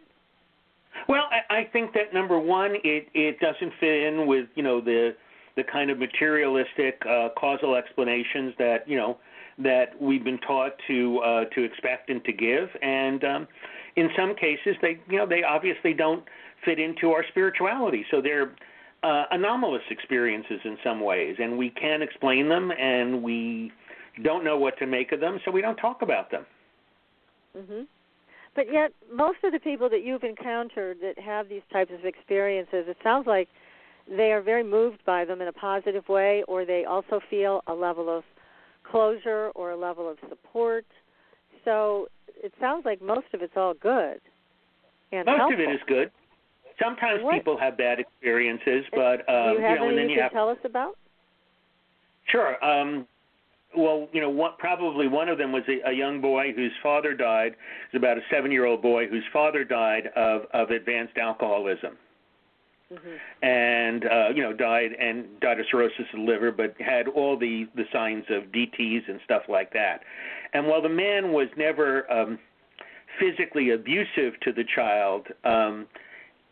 Well, 1.10 1.24
I, 1.30 1.60
I 1.60 1.64
think 1.72 1.94
that 1.94 2.14
number 2.14 2.40
one, 2.40 2.76
it 2.84 3.08
it 3.14 3.40
doesn't 3.40 3.74
fit 3.80 4.04
in 4.04 4.28
with 4.28 4.48
you 4.56 4.64
know 4.64 4.80
the 4.80 5.16
the 5.58 5.64
kind 5.64 5.92
of 5.92 6.00
materialistic 6.00 7.02
uh, 7.08 7.30
causal 7.38 7.76
explanations 7.76 8.54
that 8.58 8.88
you 8.88 8.98
know 8.98 9.18
that 9.58 10.00
we've 10.02 10.24
been 10.24 10.40
taught 10.40 10.74
to 10.88 11.20
uh, 11.20 11.46
to 11.46 11.64
expect 11.64 12.10
and 12.10 12.24
to 12.26 12.34
give, 12.34 12.70
and 12.82 13.24
um, 13.24 13.48
in 13.96 14.10
some 14.18 14.36
cases 14.36 14.76
they 14.82 15.00
you 15.10 15.18
know 15.18 15.26
they 15.26 15.44
obviously 15.44 15.94
don't 15.94 16.24
fit 16.64 16.80
into 16.80 17.12
our 17.12 17.24
spirituality, 17.30 18.06
so 18.12 18.22
they're 18.22 18.56
uh, 19.04 19.26
anomalous 19.32 19.84
experiences 19.90 20.60
in 20.64 20.78
some 20.84 21.00
ways, 21.00 21.36
and 21.40 21.58
we 21.58 21.70
can't 21.70 22.02
explain 22.02 22.50
them, 22.50 22.72
and 22.72 23.22
we 23.22 23.72
don't 24.24 24.44
know 24.44 24.58
what 24.58 24.78
to 24.80 24.86
make 24.88 25.12
of 25.12 25.20
them, 25.20 25.40
so 25.46 25.52
we 25.52 25.62
don't 25.62 25.76
talk 25.78 26.02
about 26.02 26.32
them. 26.32 26.46
Mhm. 27.56 27.88
But 28.56 28.72
yet, 28.72 28.94
most 29.12 29.44
of 29.44 29.52
the 29.52 29.60
people 29.60 29.90
that 29.90 30.02
you've 30.02 30.24
encountered 30.24 31.00
that 31.02 31.20
have 31.20 31.50
these 31.50 31.62
types 31.72 31.92
of 31.92 32.06
experiences, 32.06 32.88
it 32.88 32.98
sounds 33.04 33.28
like 33.28 33.50
they 34.08 34.32
are 34.32 34.42
very 34.42 34.64
moved 34.64 35.04
by 35.06 35.26
them 35.26 35.42
in 35.42 35.48
a 35.48 35.54
positive 35.54 36.08
way, 36.08 36.44
or 36.44 36.66
they 36.66 36.86
also 36.86 37.20
feel 37.20 37.64
a 37.68 37.74
level 37.74 38.10
of 38.10 38.24
closure 38.92 39.52
or 39.56 39.72
a 39.72 39.78
level 39.78 40.10
of 40.10 40.18
support. 40.30 40.86
So 41.64 42.08
it 42.44 42.54
sounds 42.60 42.86
like 42.86 43.02
most 43.02 43.28
of 43.34 43.42
it's 43.42 43.54
all 43.56 43.74
good 43.74 44.20
and 45.12 45.26
Most 45.26 45.38
helpful. 45.38 45.54
of 45.64 45.70
it 45.70 45.74
is 45.74 45.82
good. 45.88 46.12
Sometimes 46.82 47.24
What- 47.24 47.34
people 47.36 47.58
have 47.58 47.78
bad 47.78 48.00
experiences, 48.00 48.86
but 48.92 49.26
Do 49.28 49.34
um, 49.34 49.54
you 49.56 49.62
have 49.62 49.80
know, 49.80 49.90
and 49.90 49.98
then 49.98 50.10
you 50.10 50.16
you 50.16 50.22
have 50.22 50.32
tell 50.32 50.50
us 50.50 50.58
about? 50.64 50.98
Sure. 52.28 52.64
Um, 52.64 53.08
well, 53.78 54.08
you 54.14 54.22
know, 54.22 54.30
what, 54.30 54.58
probably 54.58 55.08
one 55.08 55.30
of 55.30 55.38
them 55.38 55.52
was 55.52 55.64
a, 55.68 55.90
a 55.90 55.94
young 55.94 56.22
boy 56.22 56.54
whose 56.54 56.72
father 56.82 57.14
died. 57.14 57.54
It 57.54 57.58
was 57.94 58.00
about 58.00 58.18
a 58.18 58.22
seven-year-old 58.30 58.82
boy 58.82 59.08
whose 59.08 59.24
father 59.34 59.64
died 59.64 60.08
of 60.16 60.44
of 60.54 60.72
advanced 60.72 61.18
alcoholism, 61.18 61.98
Mm-hmm. 62.94 63.46
and 63.46 64.06
uh, 64.06 64.30
you 64.36 64.44
know, 64.44 64.54
died 64.54 64.92
and 65.00 65.26
died 65.40 65.60
of 65.60 65.66
cirrhosis 65.72 66.06
of 66.14 66.20
the 66.20 66.26
liver, 66.26 66.52
but 66.52 66.76
had 66.80 67.08
all 67.08 67.36
the 67.36 67.66
the 67.76 67.86
signs 67.92 68.26
of 68.30 68.44
DTS 68.52 69.10
and 69.10 69.20
stuff 69.26 69.42
like 69.50 69.74
that. 69.74 70.02
And 70.54 70.68
while 70.68 70.84
the 70.84 70.90
man 70.90 71.32
was 71.32 71.48
never 71.58 72.10
um, 72.12 72.38
physically 73.20 73.72
abusive 73.72 74.40
to 74.44 74.54
the 74.54 74.64
child, 74.76 75.26
um, 75.44 75.88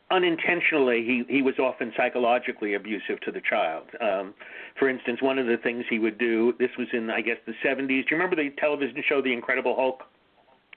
unintentionally 0.09 1.03
he 1.05 1.23
he 1.29 1.43
was 1.43 1.53
often 1.59 1.93
psychologically 1.95 2.73
abusive 2.73 3.21
to 3.25 3.31
the 3.31 3.41
child. 3.47 3.85
Um, 4.01 4.33
for 4.79 4.89
instance, 4.89 5.21
one 5.21 5.37
of 5.37 5.45
the 5.45 5.57
things 5.57 5.85
he 5.87 5.99
would 5.99 6.17
do. 6.17 6.53
This 6.57 6.71
was 6.79 6.87
in 6.93 7.11
I 7.11 7.21
guess 7.21 7.37
the 7.45 7.53
70s. 7.63 7.87
Do 7.87 7.93
you 7.93 8.05
remember 8.09 8.35
the 8.35 8.49
television 8.59 9.03
show 9.07 9.21
The 9.21 9.33
Incredible 9.33 9.75
Hulk? 9.75 10.01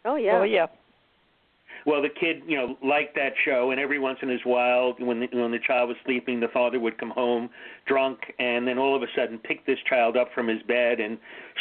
Oh 0.05 0.17
yeah. 0.17 0.39
Oh 0.39 0.43
yeah. 0.43 0.67
Well, 1.87 2.03
the 2.03 2.09
kid, 2.09 2.43
you 2.49 2.57
know, 2.57 2.77
liked 2.83 3.15
that 3.15 3.33
show, 3.45 3.71
and 3.71 3.81
every 3.81 4.01
once 4.01 4.19
in 4.21 4.29
a 4.31 4.37
while, 4.45 4.95
when 4.99 5.21
the, 5.21 5.29
when 5.33 5.53
the 5.53 5.61
child 5.65 5.89
was 5.89 5.97
sleeping, 6.05 6.41
the 6.41 6.49
father 6.49 6.81
would 6.81 6.99
come 6.99 7.11
home 7.11 7.49
drunk, 7.87 8.19
and 8.41 8.67
then 8.67 8.77
all 8.77 8.97
of 8.97 9.03
a 9.03 9.07
sudden 9.15 9.39
pick 9.39 9.65
this 9.67 9.79
child 9.89 10.17
up 10.17 10.29
from 10.35 10.49
his 10.49 10.61
bed 10.65 10.99
and 10.99 11.17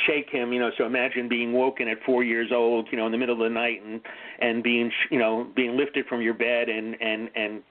shake 0.08 0.30
him. 0.32 0.52
You 0.52 0.60
know, 0.60 0.72
so 0.80 0.86
imagine 0.88 1.30
being 1.30 1.54
woken 1.54 1.88
at 1.88 1.98
four 2.04 2.24
years 2.24 2.50
old, 2.52 2.88
you 2.92 2.98
know, 2.98 3.06
in 3.06 3.12
the 3.12 3.20
middle 3.20 3.36
of 3.36 3.44
the 3.48 3.54
night, 3.54 3.84
and 3.86 4.02
and 4.40 4.64
being, 4.64 4.90
sh- 4.90 5.12
you 5.12 5.20
know, 5.20 5.48
being 5.56 5.78
lifted 5.78 6.08
from 6.08 6.22
your 6.24 6.34
bed 6.34 6.70
and 6.70 6.96
and 7.00 7.30
and 7.36 7.62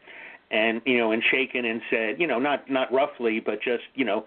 and 0.53 0.81
you 0.87 0.99
know 0.99 1.11
and 1.11 1.23
shaken 1.31 1.65
and 1.65 1.81
said 1.91 2.21
you 2.21 2.27
know 2.27 2.39
not 2.39 2.71
not 2.71 2.93
roughly 2.93 3.41
but 3.41 3.61
just 3.63 3.83
you 3.95 4.05
know 4.05 4.25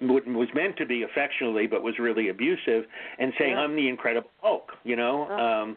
what 0.00 0.26
was 0.26 0.48
meant 0.54 0.76
to 0.78 0.86
be 0.86 1.02
affectionately 1.02 1.66
but 1.66 1.82
was 1.82 1.98
really 1.98 2.30
abusive 2.30 2.84
and 3.18 3.32
saying 3.38 3.52
Yeah. 3.52 3.60
i'm 3.60 3.76
the 3.76 3.86
incredible 3.86 4.30
hulk 4.40 4.72
you 4.84 4.96
know 4.96 5.26
Oh. 5.30 5.36
um 5.62 5.76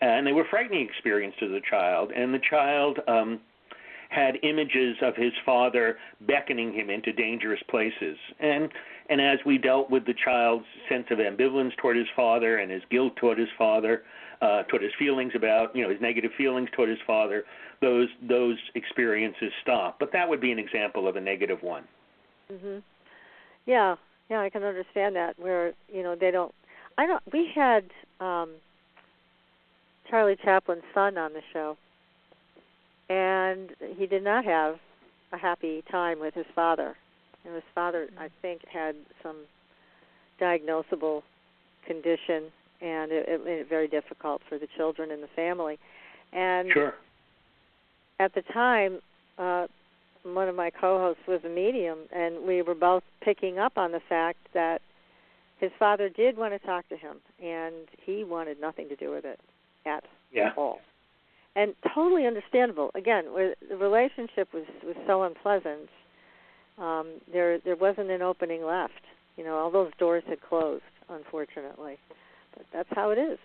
and 0.00 0.26
they 0.26 0.32
were 0.32 0.44
frightening 0.50 0.86
experiences 0.86 1.38
to 1.40 1.48
the 1.48 1.60
child 1.68 2.12
and 2.12 2.32
the 2.32 2.40
child 2.50 2.98
um 3.08 3.40
had 4.08 4.36
images 4.44 4.96
of 5.02 5.16
his 5.16 5.32
father 5.44 5.98
beckoning 6.28 6.72
him 6.72 6.90
into 6.90 7.12
dangerous 7.12 7.60
places 7.68 8.16
and 8.40 8.70
and 9.08 9.20
as 9.20 9.38
we 9.46 9.58
dealt 9.58 9.90
with 9.90 10.04
the 10.06 10.14
child's 10.24 10.64
sense 10.88 11.06
of 11.10 11.18
ambivalence 11.18 11.76
toward 11.76 11.96
his 11.96 12.06
father 12.14 12.58
and 12.58 12.70
his 12.70 12.82
guilt 12.90 13.14
toward 13.16 13.38
his 13.38 13.48
father 13.58 14.02
uh 14.42 14.62
toward 14.64 14.82
his 14.82 14.92
feelings 14.98 15.32
about 15.34 15.74
you 15.74 15.82
know 15.82 15.90
his 15.90 16.00
negative 16.00 16.30
feelings 16.36 16.68
toward 16.74 16.88
his 16.88 16.98
father 17.06 17.44
those 17.80 18.08
those 18.28 18.56
experiences 18.74 19.52
stop 19.62 19.98
but 19.98 20.12
that 20.12 20.28
would 20.28 20.40
be 20.40 20.52
an 20.52 20.58
example 20.58 21.08
of 21.08 21.16
a 21.16 21.20
negative 21.20 21.62
one 21.62 21.84
Mhm. 22.52 22.82
Yeah, 23.66 23.96
yeah, 24.30 24.40
I 24.40 24.50
can 24.50 24.62
understand 24.62 25.16
that. 25.16 25.38
Where 25.38 25.72
you 25.92 26.02
know 26.02 26.14
they 26.14 26.30
don't. 26.30 26.54
I 26.98 27.06
don't. 27.06 27.22
We 27.32 27.50
had 27.54 27.84
um 28.20 28.50
Charlie 30.08 30.36
Chaplin's 30.42 30.84
son 30.94 31.18
on 31.18 31.32
the 31.32 31.42
show, 31.52 31.76
and 33.08 33.70
he 33.96 34.06
did 34.06 34.24
not 34.24 34.44
have 34.44 34.76
a 35.32 35.38
happy 35.38 35.82
time 35.90 36.20
with 36.20 36.34
his 36.34 36.46
father. 36.54 36.96
And 37.44 37.54
his 37.54 37.64
father, 37.74 38.08
I 38.18 38.28
think, 38.42 38.62
had 38.72 38.96
some 39.22 39.36
diagnosable 40.40 41.22
condition, 41.86 42.50
and 42.80 43.12
it, 43.12 43.28
it 43.28 43.44
made 43.44 43.58
it 43.60 43.68
very 43.68 43.88
difficult 43.88 44.42
for 44.48 44.58
the 44.58 44.66
children 44.76 45.10
and 45.10 45.22
the 45.22 45.28
family. 45.28 45.78
And 46.32 46.70
sure 46.72 46.94
at 48.18 48.34
the 48.34 48.42
time, 48.42 49.00
uh, 49.38 49.66
one 50.22 50.48
of 50.48 50.56
my 50.56 50.70
co-hosts 50.70 51.22
was 51.28 51.40
a 51.44 51.48
medium, 51.48 51.98
and 52.14 52.46
we 52.46 52.62
were 52.62 52.74
both 52.74 53.02
picking 53.22 53.58
up 53.58 53.76
on 53.76 53.92
the 53.92 54.00
fact 54.08 54.38
that 54.54 54.80
his 55.58 55.70
father 55.78 56.08
did 56.08 56.36
want 56.36 56.52
to 56.52 56.66
talk 56.66 56.88
to 56.88 56.96
him, 56.96 57.16
and 57.42 57.88
he 58.04 58.24
wanted 58.24 58.60
nothing 58.60 58.88
to 58.88 58.96
do 58.96 59.10
with 59.10 59.24
it 59.24 59.38
at 59.86 60.04
yeah 60.32 60.50
all. 60.56 60.80
And 61.54 61.74
totally 61.94 62.26
understandable. 62.26 62.90
Again, 62.94 63.32
where 63.32 63.54
the 63.68 63.76
relationship 63.76 64.52
was 64.52 64.64
was 64.84 64.96
so 65.06 65.22
unpleasant. 65.22 65.88
Um, 66.78 67.20
there 67.32 67.58
there 67.60 67.76
wasn't 67.76 68.10
an 68.10 68.22
opening 68.22 68.64
left. 68.64 68.92
You 69.36 69.44
know, 69.44 69.56
all 69.56 69.70
those 69.70 69.92
doors 69.98 70.22
had 70.28 70.40
closed, 70.40 70.82
unfortunately. 71.08 71.98
But 72.54 72.66
that's 72.72 72.88
how 72.92 73.10
it 73.10 73.18
is 73.18 73.38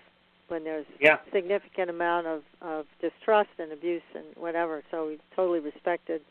when 0.47 0.63
there's 0.65 0.85
yeah 0.99 1.17
significant 1.33 1.89
amount 1.89 2.27
of 2.27 2.41
of 2.61 2.85
distrust 2.99 3.49
and 3.57 3.71
abuse 3.71 4.01
and 4.13 4.25
whatever. 4.35 4.83
So 4.91 5.07
we 5.07 5.19
totally 5.35 5.59
respected 5.59 6.21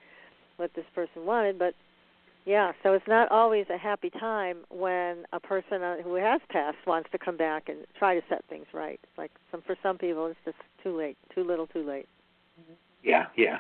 what 0.59 0.75
this 0.75 0.85
person 0.95 1.25
wanted, 1.25 1.59
but 1.59 1.75
yeah, 2.47 2.73
so 2.83 2.93
it's 2.95 3.07
not 3.07 3.31
always 3.31 3.67
a 3.73 3.77
happy 3.77 4.11
time 4.11 4.59
when 4.71 5.25
a 5.33 5.41
person 5.41 5.83
uh, 5.83 5.97
who 6.03 6.15
has 6.15 6.41
passed 6.51 6.79
wants 6.87 7.11
to 7.13 7.19
come 7.19 7.37
back 7.37 7.69
and 7.69 7.79
try 7.99 8.15
to 8.15 8.23
set 8.29 8.45
things 8.49 8.67
right. 8.73 8.99
It's 9.03 9.19
like 9.19 9.31
some 9.51 9.63
for 9.63 9.77
some 9.83 9.99
people 9.99 10.27
it's 10.27 10.39
just 10.45 10.57
too 10.83 10.97
late, 10.97 11.17
too 11.35 11.45
little, 11.45 11.67
too 11.67 11.87
late. 11.87 12.09
yeah 13.03 13.27
yeah 13.37 13.59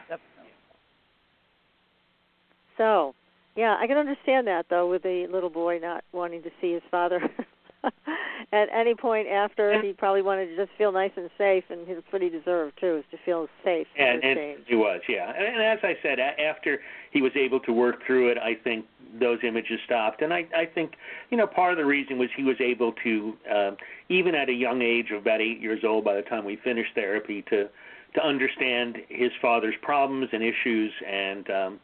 So, 2.76 3.14
yeah, 3.56 3.76
I 3.78 3.86
can 3.86 3.98
understand 3.98 4.46
that 4.46 4.66
though 4.70 4.88
with 4.88 5.02
the 5.02 5.26
little 5.30 5.50
boy 5.50 5.78
not 5.78 6.02
wanting 6.12 6.42
to 6.44 6.50
see 6.60 6.72
his 6.72 6.82
father 6.90 7.20
at 8.52 8.68
any 8.74 8.94
point 8.94 9.28
after 9.28 9.80
he 9.82 9.92
probably 9.92 10.22
wanted 10.22 10.46
to 10.46 10.56
just 10.56 10.70
feel 10.76 10.92
nice 10.92 11.12
and 11.16 11.30
safe 11.38 11.64
and 11.70 11.86
that's 11.86 12.00
what 12.10 12.20
he 12.22 12.28
deserved 12.28 12.72
too 12.80 12.96
is 12.98 13.04
to 13.10 13.16
feel 13.24 13.48
safe 13.64 13.86
and, 13.98 14.22
and 14.22 14.36
change. 14.36 14.60
he 14.66 14.76
was 14.76 15.00
yeah. 15.08 15.32
And, 15.36 15.46
and 15.46 15.62
as 15.62 15.78
i 15.82 15.94
said 16.02 16.18
a- 16.18 16.40
after 16.40 16.80
he 17.10 17.22
was 17.22 17.32
able 17.36 17.60
to 17.60 17.72
work 17.72 18.04
through 18.06 18.28
it 18.30 18.38
i 18.38 18.54
think 18.54 18.84
those 19.18 19.38
images 19.42 19.80
stopped. 19.84 20.22
And 20.22 20.32
i 20.32 20.46
i 20.56 20.66
think 20.66 20.92
you 21.30 21.36
know 21.36 21.46
part 21.46 21.72
of 21.72 21.78
the 21.78 21.84
reason 21.86 22.18
was 22.18 22.28
he 22.36 22.42
was 22.44 22.56
able 22.60 22.92
to 23.04 23.34
um 23.50 23.76
even 24.08 24.34
at 24.34 24.48
a 24.48 24.52
young 24.54 24.82
age 24.82 25.10
of 25.10 25.22
about 25.22 25.40
eight 25.40 25.60
years 25.60 25.80
old 25.84 26.04
by 26.04 26.14
the 26.16 26.22
time 26.22 26.44
we 26.44 26.56
finished 26.56 26.94
therapy 26.94 27.42
to 27.50 27.68
to 28.14 28.26
understand 28.26 28.98
his 29.08 29.30
father's 29.40 29.74
problems 29.82 30.28
and 30.32 30.42
issues 30.42 30.92
and 31.08 31.50
um 31.50 31.80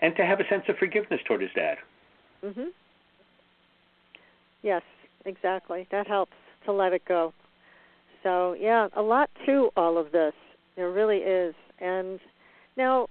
and 0.00 0.14
to 0.16 0.24
have 0.24 0.40
a 0.40 0.48
sense 0.48 0.64
of 0.68 0.76
forgiveness 0.78 1.20
toward 1.26 1.40
his 1.40 1.50
dad. 1.56 1.78
Mhm. 2.44 2.68
Yes, 4.62 4.82
exactly. 5.24 5.86
That 5.90 6.06
helps 6.06 6.32
to 6.66 6.72
let 6.72 6.92
it 6.92 7.02
go. 7.06 7.32
So, 8.22 8.54
yeah, 8.58 8.88
a 8.96 9.02
lot 9.02 9.30
to 9.46 9.70
all 9.76 9.96
of 9.98 10.12
this. 10.12 10.34
There 10.76 10.90
really 10.90 11.18
is. 11.18 11.54
And 11.80 12.18
now 12.76 13.08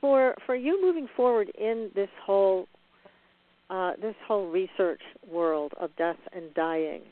for 0.00 0.34
for 0.46 0.54
you 0.54 0.80
moving 0.82 1.08
forward 1.16 1.50
in 1.58 1.90
this 1.94 2.08
whole 2.24 2.66
uh, 3.68 3.92
this 4.00 4.16
whole 4.26 4.48
research 4.48 5.00
world 5.30 5.72
of 5.80 5.94
death 5.96 6.16
and 6.32 6.52
dying, 6.54 7.02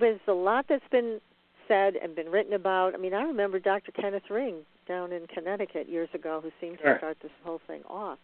there's 0.00 0.20
a 0.28 0.32
lot 0.32 0.66
that's 0.68 0.84
been 0.92 1.20
said 1.66 1.94
and 1.96 2.14
been 2.14 2.28
written 2.30 2.52
about. 2.52 2.94
I 2.94 2.98
mean, 2.98 3.14
I 3.14 3.22
remember 3.22 3.58
Dr. 3.58 3.92
Kenneth 3.92 4.30
Ring 4.30 4.56
down 4.86 5.12
in 5.12 5.26
Connecticut 5.28 5.88
years 5.88 6.08
ago 6.14 6.40
who 6.42 6.50
seemed 6.60 6.78
Sure. 6.80 6.94
to 6.94 6.98
start 6.98 7.16
this 7.22 7.32
whole 7.44 7.60
thing 7.66 7.82
off. 7.88 8.18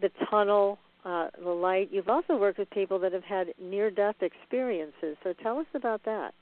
The 0.00 0.10
tunnel, 0.30 0.78
uh, 1.06 1.28
the 1.42 1.50
light. 1.66 1.88
You've 1.92 2.08
also 2.08 2.36
worked 2.36 2.58
with 2.58 2.70
people 2.70 2.98
that 2.98 3.12
have 3.12 3.24
had 3.24 3.46
near-death 3.60 4.16
experiences. 4.20 5.16
So 5.22 5.32
tell 5.42 5.58
us 5.58 5.70
about 5.74 6.02
that. 6.04 6.34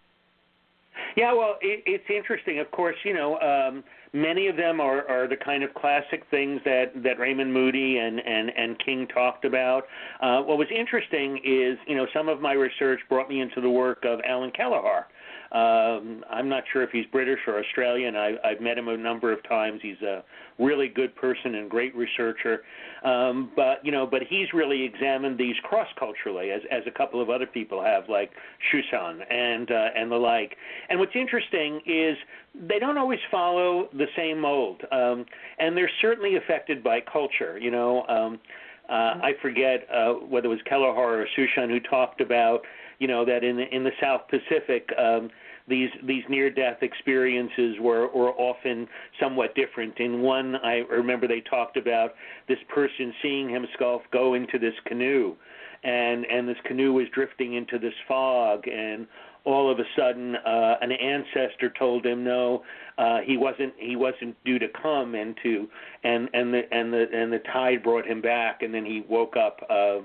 Yeah, 1.16 1.32
well, 1.32 1.56
it, 1.60 1.82
it's 1.86 2.08
interesting. 2.08 2.60
Of 2.60 2.70
course, 2.70 2.96
you 3.04 3.14
know, 3.14 3.38
um, 3.40 3.84
many 4.12 4.46
of 4.46 4.56
them 4.56 4.80
are, 4.80 5.06
are 5.08 5.26
the 5.28 5.36
kind 5.36 5.62
of 5.64 5.74
classic 5.74 6.22
things 6.30 6.60
that, 6.64 6.92
that 7.02 7.18
Raymond 7.18 7.52
Moody 7.52 7.98
and, 7.98 8.20
and, 8.20 8.50
and 8.56 8.78
King 8.84 9.06
talked 9.08 9.44
about. 9.44 9.82
Uh, 10.20 10.40
what 10.42 10.56
was 10.56 10.68
interesting 10.76 11.40
is, 11.44 11.76
you 11.86 11.96
know, 11.96 12.06
some 12.14 12.28
of 12.28 12.40
my 12.40 12.52
research 12.52 13.00
brought 13.08 13.28
me 13.28 13.40
into 13.40 13.60
the 13.60 13.70
work 13.70 14.04
of 14.04 14.20
Allan 14.26 14.52
Kellehear. 14.52 15.04
Um, 15.54 16.24
I'm 16.28 16.48
not 16.48 16.64
sure 16.72 16.82
if 16.82 16.90
he's 16.90 17.06
British 17.12 17.38
or 17.46 17.60
Australian. 17.60 18.16
I, 18.16 18.34
I've 18.44 18.60
met 18.60 18.76
him 18.76 18.88
a 18.88 18.96
number 18.96 19.32
of 19.32 19.40
times. 19.48 19.78
He's 19.82 20.00
a 20.02 20.24
really 20.58 20.88
good 20.88 21.14
person 21.14 21.54
and 21.54 21.70
great 21.70 21.94
researcher. 21.94 22.62
Um, 23.04 23.52
but 23.54 23.84
you 23.84 23.92
know, 23.92 24.04
but 24.04 24.22
he's 24.28 24.52
really 24.52 24.82
examined 24.82 25.38
these 25.38 25.54
cross 25.62 25.86
culturally, 25.96 26.50
as 26.50 26.60
as 26.72 26.82
a 26.88 26.90
couple 26.90 27.22
of 27.22 27.30
other 27.30 27.46
people 27.46 27.80
have, 27.80 28.08
like 28.08 28.32
Shushan 28.72 29.20
and 29.32 29.70
uh, 29.70 29.90
and 29.96 30.10
the 30.10 30.16
like. 30.16 30.56
And 30.88 30.98
what's 30.98 31.14
interesting 31.14 31.80
is 31.86 32.16
they 32.68 32.80
don't 32.80 32.98
always 32.98 33.20
follow 33.30 33.88
the 33.92 34.06
same 34.16 34.40
mold, 34.40 34.82
um, 34.90 35.24
and 35.60 35.76
they're 35.76 35.90
certainly 36.00 36.34
affected 36.34 36.82
by 36.82 37.00
culture. 37.00 37.58
You 37.58 37.70
know. 37.70 38.04
Um, 38.08 38.40
uh, 38.86 38.92
I 39.22 39.32
forget 39.40 39.86
uh, 39.90 40.12
whether 40.12 40.46
it 40.46 40.50
was 40.50 40.58
Kellehear 40.70 41.24
or 41.24 41.26
Shushan 41.38 41.70
who 41.70 41.80
talked 41.80 42.20
about, 42.20 42.60
you 42.98 43.08
know, 43.08 43.24
that 43.24 43.42
in 43.42 43.56
the, 43.56 43.74
in 43.74 43.82
the 43.82 43.92
South 43.98 44.28
Pacific, 44.28 44.90
um, 44.98 45.30
these 45.68 45.90
these 46.06 46.24
near 46.28 46.50
death 46.50 46.82
experiences 46.82 47.76
were 47.80 48.08
were 48.08 48.32
often 48.32 48.86
somewhat 49.20 49.54
different. 49.54 49.98
In 49.98 50.20
one, 50.20 50.56
I 50.56 50.82
remember 50.90 51.26
they 51.26 51.40
talked 51.40 51.76
about 51.76 52.14
this 52.48 52.58
person 52.68 53.14
seeing 53.22 53.48
himself 53.48 54.02
go 54.12 54.34
into 54.34 54.58
this 54.58 54.74
canoe, 54.86 55.34
and 55.82 56.26
and 56.26 56.48
this 56.48 56.58
canoe 56.64 56.92
was 56.92 57.06
drifting 57.14 57.54
into 57.54 57.78
this 57.78 57.94
fog, 58.06 58.68
and 58.68 59.06
all 59.44 59.70
of 59.70 59.78
a 59.78 59.84
sudden 59.96 60.36
uh, 60.36 60.76
an 60.80 60.92
ancestor 60.92 61.72
told 61.78 62.04
him 62.04 62.24
no 62.24 62.62
uh, 62.98 63.18
he 63.24 63.36
wasn't 63.36 63.72
he 63.78 63.96
wasn't 63.96 64.34
due 64.44 64.58
to 64.58 64.68
come 64.82 65.14
and 65.14 65.36
to 65.42 65.68
and 66.02 66.28
and 66.32 66.52
the 66.52 66.62
and 66.72 66.92
the 66.92 67.06
and 67.12 67.32
the 67.32 67.40
tide 67.52 67.82
brought 67.82 68.06
him 68.06 68.20
back 68.20 68.62
and 68.62 68.72
then 68.72 68.84
he 68.84 69.04
woke 69.08 69.36
up 69.36 69.60
uh, 69.68 69.98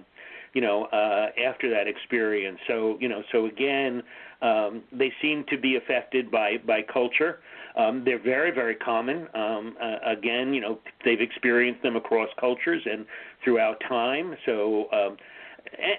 you 0.53 0.61
know 0.61 0.85
uh, 0.85 1.27
after 1.41 1.69
that 1.69 1.87
experience 1.87 2.59
so 2.67 2.97
you 2.99 3.07
know 3.07 3.23
so 3.31 3.45
again 3.45 4.03
um, 4.41 4.83
they 4.91 5.11
seem 5.21 5.43
to 5.49 5.57
be 5.57 5.75
affected 5.75 6.31
by 6.31 6.57
by 6.65 6.81
culture. 6.81 7.39
Um, 7.75 8.03
they're 8.03 8.21
very 8.21 8.51
very 8.51 8.75
common. 8.75 9.27
Um, 9.33 9.75
uh, 9.81 9.97
again, 10.05 10.53
you 10.53 10.61
know 10.61 10.79
they've 11.05 11.21
experienced 11.21 11.83
them 11.83 11.95
across 11.95 12.29
cultures 12.39 12.81
and 12.85 13.05
throughout 13.43 13.81
time. 13.87 14.35
So. 14.45 14.87
Um, 14.91 15.17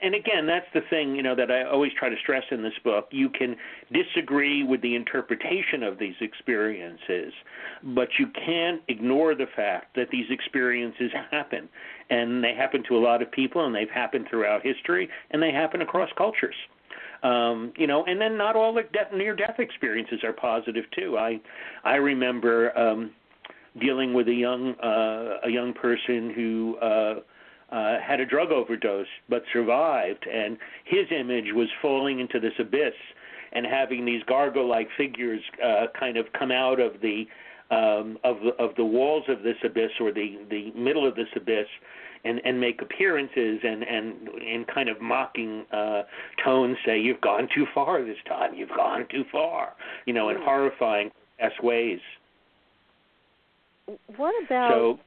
and 0.03 0.15
again, 0.15 0.47
that's 0.47 0.67
the 0.75 0.81
thing, 0.91 1.15
you 1.15 1.23
know, 1.23 1.35
that 1.35 1.51
I 1.51 1.65
always 1.65 1.93
try 1.99 2.09
to 2.09 2.17
stress 2.17 2.43
in 2.51 2.63
this 2.63 2.73
book. 2.83 3.09
You 3.11 3.29
can 3.29 3.57
disagree 3.93 4.63
with 4.63 4.81
the 4.81 4.95
interpretation 4.95 5.83
of 5.83 5.99
these 5.99 6.15
experiences, 6.21 7.33
but 7.83 8.09
you 8.19 8.27
can't 8.29 8.83
ignore 8.89 9.35
the 9.35 9.47
fact 9.55 9.95
that 9.97 10.11
these 10.11 10.27
experiences 10.31 11.11
happen, 11.31 11.69
and 12.09 12.43
they 12.43 12.55
happen 12.55 12.83
to 12.89 12.97
a 12.97 13.01
lot 13.01 13.23
of 13.23 13.31
people, 13.31 13.65
and 13.65 13.75
they've 13.75 13.91
happened 13.91 14.27
throughout 14.29 14.63
history, 14.63 15.09
and 15.31 15.43
they 15.43 15.53
happen 15.53 15.83
across 15.83 16.11
cultures. 16.17 16.57
Um, 17.23 17.73
you 17.77 17.87
know, 17.87 18.05
and 18.05 18.21
then 18.21 18.37
not 18.39 18.57
all 18.57 18.73
the 18.73 18.83
death, 18.83 19.13
near-death 19.15 19.59
experiences 19.59 20.21
are 20.25 20.33
positive 20.33 20.85
too. 20.97 21.19
I 21.19 21.41
I 21.85 21.97
remember 21.97 22.77
um, 22.79 23.11
dealing 23.79 24.15
with 24.15 24.29
a 24.29 24.35
young 24.35 24.75
uh, 24.81 25.47
a 25.47 25.51
young 25.51 25.73
person 25.73 26.33
who. 26.35 26.77
Uh, 26.81 27.15
uh, 27.73 28.01
had 28.05 28.19
a 28.19 28.27
drug 28.27 28.51
overdose 28.51 29.07
but 29.29 29.45
survived, 29.53 30.27
and 30.27 30.59
his 30.85 31.07
image 31.17 31.53
was 31.55 31.69
falling 31.81 32.19
into 32.19 32.41
this 32.41 32.53
abyss 32.59 32.95
and 33.53 33.67
having 33.67 34.05
these 34.05 34.23
gargoyle-like 34.25 34.89
figures 34.97 35.41
uh, 35.65 35.87
kind 35.99 36.17
of 36.17 36.27
come 36.37 36.51
out 36.51 36.81
of 36.81 37.01
the 37.01 37.27
um, 37.71 38.19
of 38.25 38.39
the 38.41 38.51
of 38.63 38.75
the 38.77 38.85
walls 38.85 39.25
of 39.29 39.43
this 39.43 39.57
abyss 39.65 39.91
or 40.01 40.13
the 40.13 40.39
the 40.51 40.73
middle 40.73 41.07
of 41.07 41.15
this 41.15 41.29
abyss 41.37 41.67
and 42.25 42.41
and 42.45 42.61
make 42.61 42.83
appearances 42.83 43.61
and 43.63 43.83
and 43.83 44.29
in 44.43 44.65
kind 44.73 44.89
of 44.89 45.01
mocking 45.01 45.65
uh 45.73 46.03
tones 46.45 46.77
say 46.85 46.99
you've 46.99 47.21
gone 47.21 47.49
too 47.55 47.67
far 47.75 48.05
this 48.05 48.17
time 48.29 48.55
you've 48.55 48.69
gone 48.71 49.07
too 49.11 49.25
far 49.33 49.75
you 50.07 50.13
know 50.13 50.29
in 50.29 50.37
Hmm. 50.37 50.45
horrifying 50.45 51.11
s 51.39 51.53
ways 51.63 52.01
What 54.17 54.35
about 54.45 54.69
so 54.71 54.99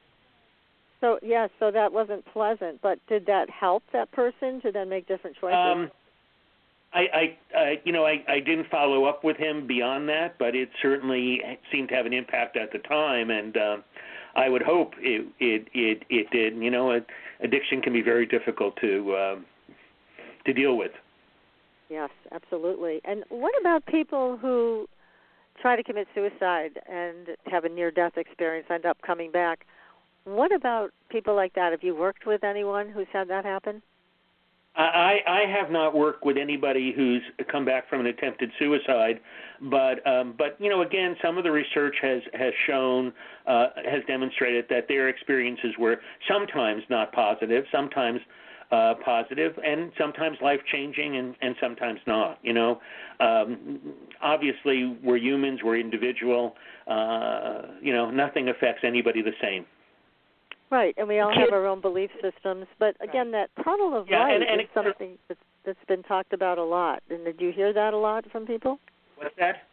so 1.00 1.18
yeah, 1.22 1.48
so 1.58 1.70
that 1.70 1.92
wasn't 1.92 2.24
pleasant, 2.32 2.80
but 2.82 2.98
did 3.08 3.26
that 3.26 3.50
help 3.50 3.82
that 3.92 4.10
person 4.12 4.60
to 4.62 4.72
then 4.72 4.88
make 4.88 5.06
different 5.06 5.36
choices? 5.36 5.58
um 5.58 5.90
I, 6.92 7.00
I, 7.12 7.58
I, 7.58 7.80
you 7.84 7.92
know, 7.92 8.06
I, 8.06 8.24
I 8.28 8.38
didn't 8.38 8.68
follow 8.70 9.04
up 9.04 9.24
with 9.24 9.36
him 9.36 9.66
beyond 9.66 10.08
that, 10.10 10.36
but 10.38 10.54
it 10.54 10.68
certainly 10.80 11.40
seemed 11.72 11.88
to 11.88 11.94
have 11.96 12.06
an 12.06 12.12
impact 12.12 12.56
at 12.56 12.70
the 12.72 12.78
time, 12.78 13.30
and 13.30 13.56
um, 13.56 13.84
I 14.36 14.48
would 14.48 14.62
hope 14.62 14.92
it, 14.98 15.26
it, 15.38 15.68
it, 15.72 16.02
it 16.10 16.30
did. 16.30 16.56
You 16.62 16.70
know, 16.70 17.00
addiction 17.40 17.80
can 17.80 17.92
be 17.92 18.02
very 18.02 18.26
difficult 18.26 18.76
to, 18.80 19.16
um, 19.16 19.46
to 20.46 20.52
deal 20.52 20.76
with. 20.76 20.92
Yes, 21.88 22.10
absolutely. 22.32 23.00
And 23.04 23.24
what 23.28 23.52
about 23.60 23.86
people 23.86 24.36
who 24.36 24.88
try 25.60 25.76
to 25.76 25.82
commit 25.82 26.08
suicide 26.14 26.80
and 26.90 27.28
have 27.46 27.64
a 27.64 27.68
near 27.68 27.90
death 27.90 28.16
experience 28.16 28.66
end 28.70 28.86
up 28.86 28.98
coming 29.02 29.30
back? 29.30 29.66
What 30.24 30.52
about 30.52 30.90
people 31.10 31.36
like 31.36 31.54
that? 31.54 31.72
Have 31.72 31.82
you 31.82 31.94
worked 31.94 32.26
with 32.26 32.42
anyone 32.42 32.88
who's 32.88 33.06
had 33.12 33.28
that 33.28 33.44
happen? 33.44 33.82
I, 34.76 35.18
I 35.26 35.40
have 35.56 35.70
not 35.70 35.94
worked 35.94 36.24
with 36.24 36.36
anybody 36.36 36.92
who's 36.94 37.22
come 37.50 37.64
back 37.64 37.88
from 37.88 38.00
an 38.00 38.06
attempted 38.06 38.50
suicide, 38.58 39.20
but 39.62 40.04
um, 40.06 40.34
but 40.36 40.56
you 40.58 40.68
know 40.68 40.82
again 40.82 41.16
some 41.22 41.38
of 41.38 41.44
the 41.44 41.52
research 41.52 41.94
has 42.02 42.22
has 42.32 42.52
shown 42.66 43.12
uh, 43.46 43.68
has 43.76 44.02
demonstrated 44.08 44.66
that 44.70 44.88
their 44.88 45.08
experiences 45.08 45.74
were 45.78 45.98
sometimes 46.28 46.82
not 46.90 47.12
positive, 47.12 47.64
sometimes 47.70 48.20
uh, 48.72 48.94
positive, 49.04 49.56
and 49.64 49.92
sometimes 49.96 50.38
life 50.42 50.60
changing, 50.72 51.18
and 51.18 51.36
and 51.40 51.54
sometimes 51.60 52.00
not. 52.08 52.38
You 52.42 52.54
know, 52.54 52.80
um, 53.20 53.78
obviously 54.20 54.96
we're 55.04 55.18
humans, 55.18 55.60
we're 55.62 55.78
individual. 55.78 56.56
Uh, 56.88 57.62
you 57.80 57.92
know, 57.92 58.10
nothing 58.10 58.48
affects 58.48 58.82
anybody 58.84 59.22
the 59.22 59.34
same. 59.40 59.66
Right, 60.74 60.92
and 60.98 61.06
we 61.06 61.20
all 61.20 61.32
have 61.32 61.52
our 61.52 61.66
own 61.66 61.80
belief 61.80 62.10
systems. 62.20 62.66
But 62.80 62.96
again, 63.00 63.30
that 63.30 63.48
tunnel 63.62 63.96
of 63.96 64.08
Yeah, 64.08 64.24
light 64.24 64.34
and- 64.34 64.42
and 64.42 64.60
is 64.60 64.66
something 64.74 65.16
that's, 65.28 65.40
that's 65.62 65.84
been 65.86 66.02
talked 66.02 66.32
about 66.32 66.58
a 66.58 66.64
lot. 66.64 67.00
And 67.10 67.24
did 67.24 67.40
you 67.40 67.52
hear 67.52 67.72
that 67.72 67.94
a 67.94 67.96
lot 67.96 68.28
from 68.32 68.44
people? 68.44 68.80
What's 69.14 69.36
that? 69.36 69.68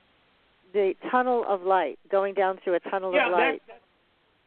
The 0.74 0.96
tunnel 1.10 1.44
of 1.48 1.64
light, 1.64 1.98
going 2.12 2.36
down 2.36 2.60
through 2.64 2.76
a 2.76 2.80
tunnel 2.82 3.16
yeah, 3.16 3.26
of 3.26 3.32
light. 3.32 3.64
That, 3.66 3.82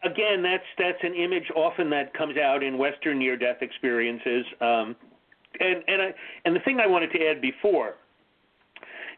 that, 0.04 0.12
again, 0.12 0.42
that's 0.44 0.62
that's 0.78 1.02
an 1.02 1.14
image 1.14 1.50
often 1.56 1.90
that 1.90 2.14
comes 2.14 2.36
out 2.38 2.62
in 2.62 2.78
Western 2.78 3.18
near-death 3.18 3.60
experiences. 3.60 4.46
Um, 4.60 4.94
and 5.58 5.82
and 5.88 6.02
I, 6.02 6.14
and 6.44 6.54
the 6.54 6.60
thing 6.60 6.78
I 6.78 6.86
wanted 6.86 7.10
to 7.14 7.26
add 7.26 7.40
before 7.40 7.96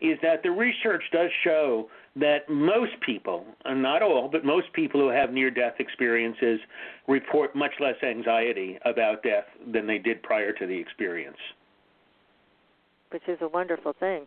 is 0.01 0.19
that 0.23 0.43
the 0.43 0.51
research 0.51 1.05
does 1.13 1.31
show 1.45 1.91
that 2.19 2.49
most 2.49 2.93
people, 3.05 3.45
and 3.67 3.83
not 3.83 4.03
all, 4.03 4.29
but 4.31 4.45
most 4.45 4.73
people 4.73 5.01
who 5.01 5.09
have 5.09 5.33
near-death 5.33 5.75
experiences 5.79 6.59
report 7.07 7.55
much 7.55 7.73
less 7.79 7.97
anxiety 8.03 8.79
about 8.87 9.23
death 9.23 9.45
than 9.73 9.87
they 9.87 9.99
did 9.99 10.23
prior 10.23 10.53
to 10.53 10.67
the 10.67 10.79
experience. 10.79 11.37
which 13.11 13.23
is 13.29 13.39
a 13.41 13.49
wonderful 13.49 13.95
thing. 13.99 14.27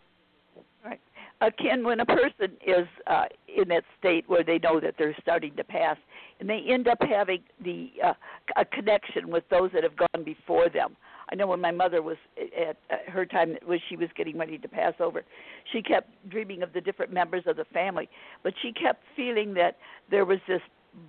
Right. 0.84 1.00
Uh, 1.42 1.50
Ken, 1.58 1.84
when 1.84 2.00
a 2.00 2.06
person 2.06 2.58
is 2.66 2.88
uh, 3.08 3.26
in 3.48 3.68
that 3.70 3.84
state 3.98 4.26
where 4.28 4.44
they 4.44 4.60
know 4.60 4.80
that 4.80 4.96
they're 4.98 5.16
starting 5.22 5.56
to 5.56 5.64
pass, 5.64 5.98
and 6.40 6.50
they 6.50 6.62
end 6.68 6.88
up 6.88 6.98
having 7.02 7.42
the 7.64 7.92
uh, 8.04 8.14
a 8.56 8.66
connection 8.66 9.30
with 9.30 9.44
those 9.50 9.72
that 9.74 9.84
have 9.84 9.96
gone 9.96 10.24
before 10.24 10.70
them. 10.70 10.96
I 11.32 11.36
know 11.36 11.48
when 11.48 11.62
my 11.62 11.72
mother 11.72 12.02
was 12.02 12.18
at, 12.38 12.78
her 13.08 13.26
time 13.26 13.56
when 13.66 13.80
she 13.88 13.96
was 13.96 14.10
getting 14.16 14.38
ready 14.38 14.58
to 14.58 14.68
pass 14.68 14.94
over, 15.00 15.24
she 15.72 15.82
kept 15.82 16.10
dreaming 16.30 16.64
of 16.64 16.74
the 16.74 16.82
different 16.82 17.14
members 17.14 17.44
of 17.46 17.56
the 17.56 17.66
family, 17.66 18.10
but 18.44 18.54
she 18.62 18.72
kept 18.72 19.04
feeling 19.16 19.54
that 19.54 19.78
there 20.10 20.26
was 20.26 20.40
this 20.48 20.62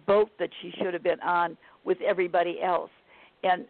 boat 0.07 0.31
that 0.39 0.51
she 0.61 0.73
should 0.79 0.93
have 0.93 1.03
been 1.03 1.21
on 1.21 1.57
with 1.85 1.99
everybody 2.03 2.61
else, 2.63 2.91
and 3.43 3.65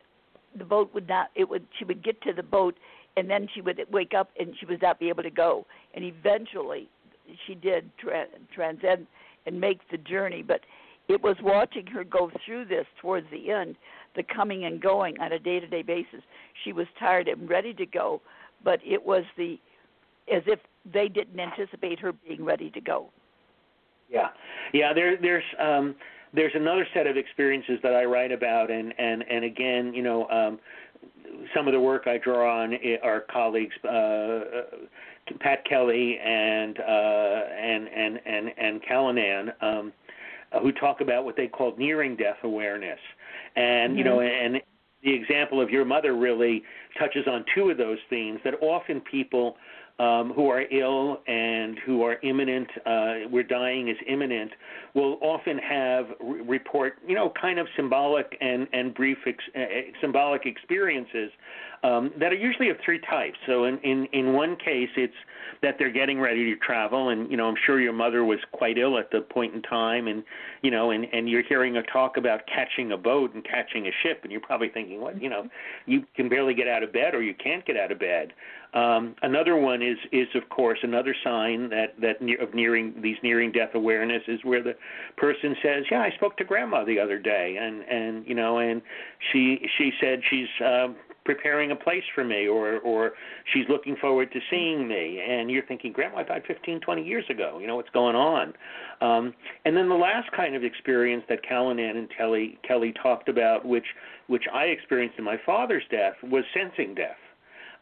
the 0.58 0.64
boat 0.64 0.90
would 0.92 1.08
not. 1.08 1.30
It 1.36 1.48
would. 1.48 1.64
She 1.78 1.84
would 1.84 2.02
get 2.02 2.20
to 2.22 2.32
the 2.32 2.42
boat 2.42 2.76
and 3.16 3.28
then 3.28 3.48
she 3.54 3.60
would 3.60 3.80
wake 3.90 4.14
up 4.14 4.30
and 4.38 4.54
she 4.58 4.66
would 4.66 4.82
not 4.82 4.98
be 4.98 5.08
able 5.08 5.22
to 5.22 5.30
go 5.30 5.66
and 5.94 6.04
eventually 6.04 6.88
she 7.46 7.54
did 7.54 7.90
tra- 7.98 8.26
transcend 8.54 9.06
and 9.46 9.60
make 9.60 9.80
the 9.90 9.98
journey 9.98 10.42
but 10.42 10.60
it 11.08 11.22
was 11.22 11.36
watching 11.42 11.86
her 11.86 12.04
go 12.04 12.30
through 12.44 12.64
this 12.64 12.86
towards 13.00 13.26
the 13.30 13.50
end 13.50 13.76
the 14.16 14.22
coming 14.22 14.64
and 14.64 14.80
going 14.80 15.18
on 15.20 15.32
a 15.32 15.38
day 15.38 15.60
to 15.60 15.66
day 15.66 15.82
basis 15.82 16.20
she 16.64 16.72
was 16.72 16.86
tired 16.98 17.28
and 17.28 17.48
ready 17.48 17.72
to 17.74 17.86
go 17.86 18.20
but 18.64 18.80
it 18.84 19.04
was 19.04 19.24
the 19.36 19.58
as 20.32 20.42
if 20.46 20.60
they 20.92 21.08
didn't 21.08 21.38
anticipate 21.38 21.98
her 21.98 22.12
being 22.12 22.44
ready 22.44 22.70
to 22.70 22.80
go 22.80 23.10
Yeah, 24.08 24.28
yeah. 24.72 24.92
There, 24.92 25.16
there's 25.20 25.44
um, 25.58 25.94
there's 26.34 26.52
another 26.54 26.86
set 26.94 27.06
of 27.06 27.16
experiences 27.16 27.78
that 27.82 27.94
I 27.94 28.04
write 28.04 28.32
about, 28.32 28.70
and 28.70 28.92
and 28.98 29.22
and 29.30 29.44
again, 29.44 29.94
you 29.94 30.02
know, 30.02 30.28
um, 30.28 30.58
some 31.54 31.66
of 31.66 31.72
the 31.72 31.80
work 31.80 32.06
I 32.06 32.18
draw 32.18 32.62
on 32.62 32.74
i- 32.74 32.98
are 33.02 33.20
colleagues 33.32 33.74
uh, 33.84 33.88
uh, 33.88 34.40
Pat 35.40 35.64
Kelley 35.68 36.18
and 36.18 36.78
uh, 36.80 37.40
and 37.60 37.88
and 37.88 38.20
and 38.26 38.52
and 38.58 38.82
Callanan. 38.82 39.52
Um, 39.60 39.92
uh, 40.52 40.60
who 40.60 40.72
talk 40.72 41.00
about 41.00 41.24
what 41.24 41.36
they 41.36 41.46
call 41.46 41.74
nearing 41.76 42.16
death 42.16 42.38
awareness, 42.42 42.98
and 43.56 43.90
mm-hmm. 43.90 43.98
you 43.98 44.04
know, 44.04 44.20
and 44.20 44.60
the 45.02 45.14
example 45.14 45.60
of 45.60 45.70
your 45.70 45.84
mother 45.84 46.14
really 46.14 46.62
touches 46.98 47.26
on 47.26 47.44
two 47.54 47.70
of 47.70 47.78
those 47.78 47.98
themes 48.10 48.40
that 48.44 48.54
often 48.60 49.00
people 49.00 49.56
um, 50.00 50.32
who 50.34 50.48
are 50.48 50.62
ill 50.72 51.20
and 51.26 51.78
who 51.84 52.02
are 52.02 52.18
imminent, 52.22 52.68
uh, 52.86 53.28
where 53.28 53.42
dying 53.42 53.88
is 53.88 53.96
imminent, 54.08 54.50
will 54.94 55.18
often 55.20 55.58
have 55.58 56.06
re- 56.20 56.40
report, 56.40 56.94
you 57.06 57.14
know, 57.14 57.30
kind 57.38 57.58
of 57.58 57.66
symbolic 57.76 58.36
and 58.40 58.66
and 58.72 58.94
brief 58.94 59.18
ex- 59.26 59.44
uh, 59.54 59.60
symbolic 60.00 60.46
experiences 60.46 61.30
um, 61.82 62.12
that 62.18 62.32
are 62.32 62.36
usually 62.36 62.68
of 62.68 62.76
three 62.84 63.00
types. 63.00 63.38
So 63.46 63.64
in, 63.64 63.78
in 63.78 64.06
in 64.12 64.32
one 64.32 64.56
case, 64.56 64.90
it's 64.96 65.14
that 65.62 65.76
they're 65.78 65.92
getting 65.92 66.20
ready 66.20 66.44
to 66.52 66.56
travel, 66.56 67.10
and 67.10 67.30
you 67.30 67.36
know, 67.36 67.48
I'm 67.48 67.56
sure 67.66 67.80
your 67.80 67.92
mother 67.92 68.24
was 68.24 68.38
quite 68.52 68.78
ill 68.78 68.98
at 68.98 69.10
the 69.10 69.20
point 69.20 69.54
in 69.54 69.62
time, 69.62 70.06
and 70.08 70.22
you 70.62 70.70
know, 70.70 70.90
and 70.90 71.06
and 71.12 71.28
you're 71.28 71.42
hearing 71.42 71.76
a 71.76 71.82
talk 71.84 72.16
about 72.16 72.40
catching 72.46 72.92
a 72.92 72.96
boat 72.96 73.34
and 73.34 73.44
catching 73.44 73.86
a 73.86 73.90
ship, 74.02 74.20
and 74.22 74.32
you're 74.32 74.40
probably 74.40 74.68
thinking, 74.68 75.00
what, 75.00 75.20
you 75.20 75.28
know, 75.28 75.48
you 75.86 76.04
can 76.14 76.28
barely 76.28 76.54
get 76.54 76.68
out 76.68 76.82
of 76.82 76.92
bed 76.92 77.14
or 77.14 77.22
you 77.22 77.34
can't 77.34 77.64
get 77.66 77.76
out 77.76 77.92
of 77.92 77.98
bed. 77.98 78.32
Um, 78.72 79.16
another 79.22 79.56
one 79.56 79.82
is 79.82 79.98
is 80.12 80.28
of 80.34 80.48
course 80.48 80.78
another 80.82 81.14
sign 81.24 81.70
that 81.70 81.94
that 82.00 82.22
near, 82.22 82.40
of 82.40 82.54
nearing 82.54 82.94
these 83.02 83.16
nearing 83.22 83.50
death 83.50 83.70
awareness 83.74 84.22
is 84.28 84.38
where 84.44 84.62
the 84.62 84.76
person 85.16 85.56
says, 85.62 85.84
"Yeah, 85.90 86.00
I 86.00 86.10
spoke 86.14 86.36
to 86.36 86.44
grandma 86.44 86.84
the 86.84 87.00
other 87.00 87.18
day, 87.18 87.56
and 87.60 87.82
and 87.82 88.24
you 88.26 88.34
know, 88.34 88.58
and 88.58 88.80
she 89.32 89.66
she 89.76 89.90
said 90.00 90.20
she's 90.30 90.48
uh, 90.64 90.88
preparing 91.34 91.70
a 91.70 91.76
place 91.76 92.02
for 92.14 92.24
me, 92.24 92.48
or 92.48 92.78
or 92.78 93.12
she's 93.52 93.68
looking 93.68 93.96
forward 93.96 94.32
to 94.32 94.40
seeing 94.50 94.88
me." 94.88 95.20
And 95.20 95.50
you're 95.50 95.66
thinking, 95.66 95.92
"Grandma 95.92 96.22
died 96.22 96.44
15, 96.46 96.80
20 96.80 97.02
years 97.02 97.24
ago. 97.30 97.58
You 97.60 97.66
know 97.66 97.76
what's 97.76 97.90
going 97.90 98.16
on?" 98.16 98.54
Um, 99.00 99.34
and 99.64 99.76
then 99.76 99.88
the 99.88 100.02
last 100.08 100.30
kind 100.32 100.54
of 100.54 100.64
experience 100.64 101.24
that 101.28 101.42
Callanan 101.42 101.96
and 101.96 102.08
Kelley 102.16 102.58
Kelley 102.66 102.92
talked 103.02 103.28
about, 103.28 103.64
which 103.64 103.86
which 104.26 104.44
I 104.52 104.64
experienced 104.64 105.18
in 105.18 105.24
my 105.24 105.38
father's 105.44 105.84
death, 105.90 106.14
was 106.22 106.44
sensing 106.54 106.94
death 106.94 107.18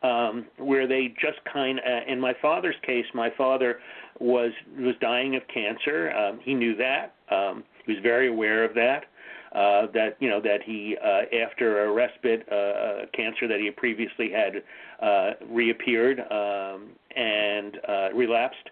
um, 0.02 0.46
where 0.58 0.86
they 0.86 1.14
just 1.20 1.38
kind 1.52 1.78
of, 1.80 2.02
in 2.06 2.20
my 2.20 2.34
father's 2.40 2.76
case, 2.86 3.06
my 3.14 3.30
father 3.36 3.80
was 4.20 4.52
was 4.78 4.94
dying 5.00 5.36
of 5.36 5.42
cancer. 5.52 6.12
Um, 6.12 6.40
he 6.42 6.54
knew 6.54 6.76
that. 6.76 7.14
Um, 7.30 7.64
he 7.84 7.92
was 7.92 8.02
very 8.02 8.28
aware 8.28 8.64
of 8.64 8.74
that. 8.74 9.04
Uh, 9.54 9.86
that 9.94 10.16
you 10.20 10.28
know 10.28 10.40
that 10.40 10.58
he 10.64 10.96
uh, 11.02 11.22
after 11.44 11.84
a 11.84 11.92
respite 11.92 12.46
uh, 12.52 12.54
uh, 12.54 12.98
cancer 13.14 13.48
that 13.48 13.58
he 13.60 13.70
previously 13.70 14.30
had 14.30 14.62
uh, 15.00 15.30
reappeared 15.48 16.20
um, 16.30 16.90
and 17.16 17.78
uh, 17.88 18.08
relapsed 18.14 18.68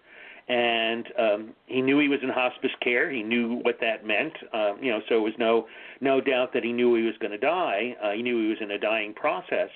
and 0.49 1.07
um, 1.19 1.49
he 1.65 1.81
knew 1.81 1.99
he 1.99 2.07
was 2.07 2.19
in 2.23 2.29
hospice 2.29 2.71
care. 2.81 3.11
He 3.11 3.21
knew 3.21 3.59
what 3.63 3.79
that 3.81 4.05
meant. 4.05 4.33
Um, 4.53 4.77
you 4.81 4.91
know, 4.91 5.01
so 5.09 5.15
it 5.15 5.21
was 5.21 5.33
no 5.37 5.67
no 5.99 6.21
doubt 6.21 6.53
that 6.53 6.63
he 6.63 6.71
knew 6.71 6.95
he 6.95 7.03
was 7.03 7.15
going 7.19 7.31
to 7.31 7.37
die. 7.37 7.95
Uh, 8.01 8.11
he 8.11 8.21
knew 8.21 8.41
he 8.41 8.47
was 8.49 8.59
in 8.61 8.71
a 8.71 8.79
dying 8.79 9.13
process. 9.13 9.69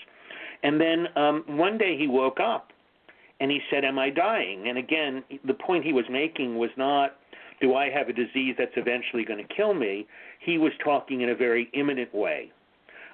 And 0.63 0.79
then 0.79 1.07
um, 1.15 1.43
one 1.47 1.77
day 1.77 1.97
he 1.97 2.07
woke 2.07 2.39
up 2.39 2.71
and 3.39 3.51
he 3.51 3.59
said, 3.69 3.83
Am 3.83 3.99
I 3.99 4.09
dying? 4.09 4.69
And 4.69 4.77
again, 4.77 5.23
the 5.45 5.53
point 5.53 5.83
he 5.83 5.93
was 5.93 6.05
making 6.09 6.57
was 6.57 6.69
not, 6.77 7.17
Do 7.61 7.75
I 7.75 7.89
have 7.89 8.09
a 8.09 8.13
disease 8.13 8.55
that's 8.57 8.73
eventually 8.75 9.23
going 9.23 9.45
to 9.45 9.53
kill 9.53 9.73
me? 9.73 10.07
He 10.39 10.57
was 10.57 10.71
talking 10.83 11.21
in 11.21 11.29
a 11.29 11.35
very 11.35 11.69
imminent 11.73 12.13
way 12.13 12.51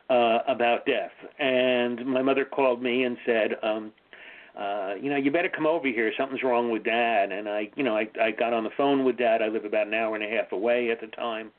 uh, 0.10 0.40
about 0.48 0.86
death. 0.86 1.12
And 1.40 2.06
my 2.06 2.22
mother 2.22 2.46
called 2.46 2.82
me 2.82 3.04
and 3.04 3.18
said, 3.26 3.52
um, 3.62 3.92
uh, 4.58 4.96
you 5.00 5.10
know, 5.10 5.18
you 5.18 5.32
better 5.32 5.50
come 5.50 5.68
over 5.68 5.88
here. 5.88 6.12
Something's 6.18 6.44
wrong 6.44 6.72
with 6.72 6.84
dad. 6.84 7.32
And 7.32 7.48
I, 7.48 7.70
you 7.76 7.84
know, 7.84 7.96
I, 7.96 8.08
I 8.22 8.32
got 8.32 8.54
on 8.54 8.64
the 8.64 8.72
phone 8.76 9.04
with 9.04 9.18
dad. 9.18 9.42
I 9.42 9.50
live 9.50 9.66
about 9.66 9.88
an 9.88 9.94
hour 9.94 10.16
and 10.16 10.24
a 10.24 10.30
half 10.30 10.52
away 10.52 10.90
at 10.90 11.00
the 11.00 11.08
time. 11.08 11.52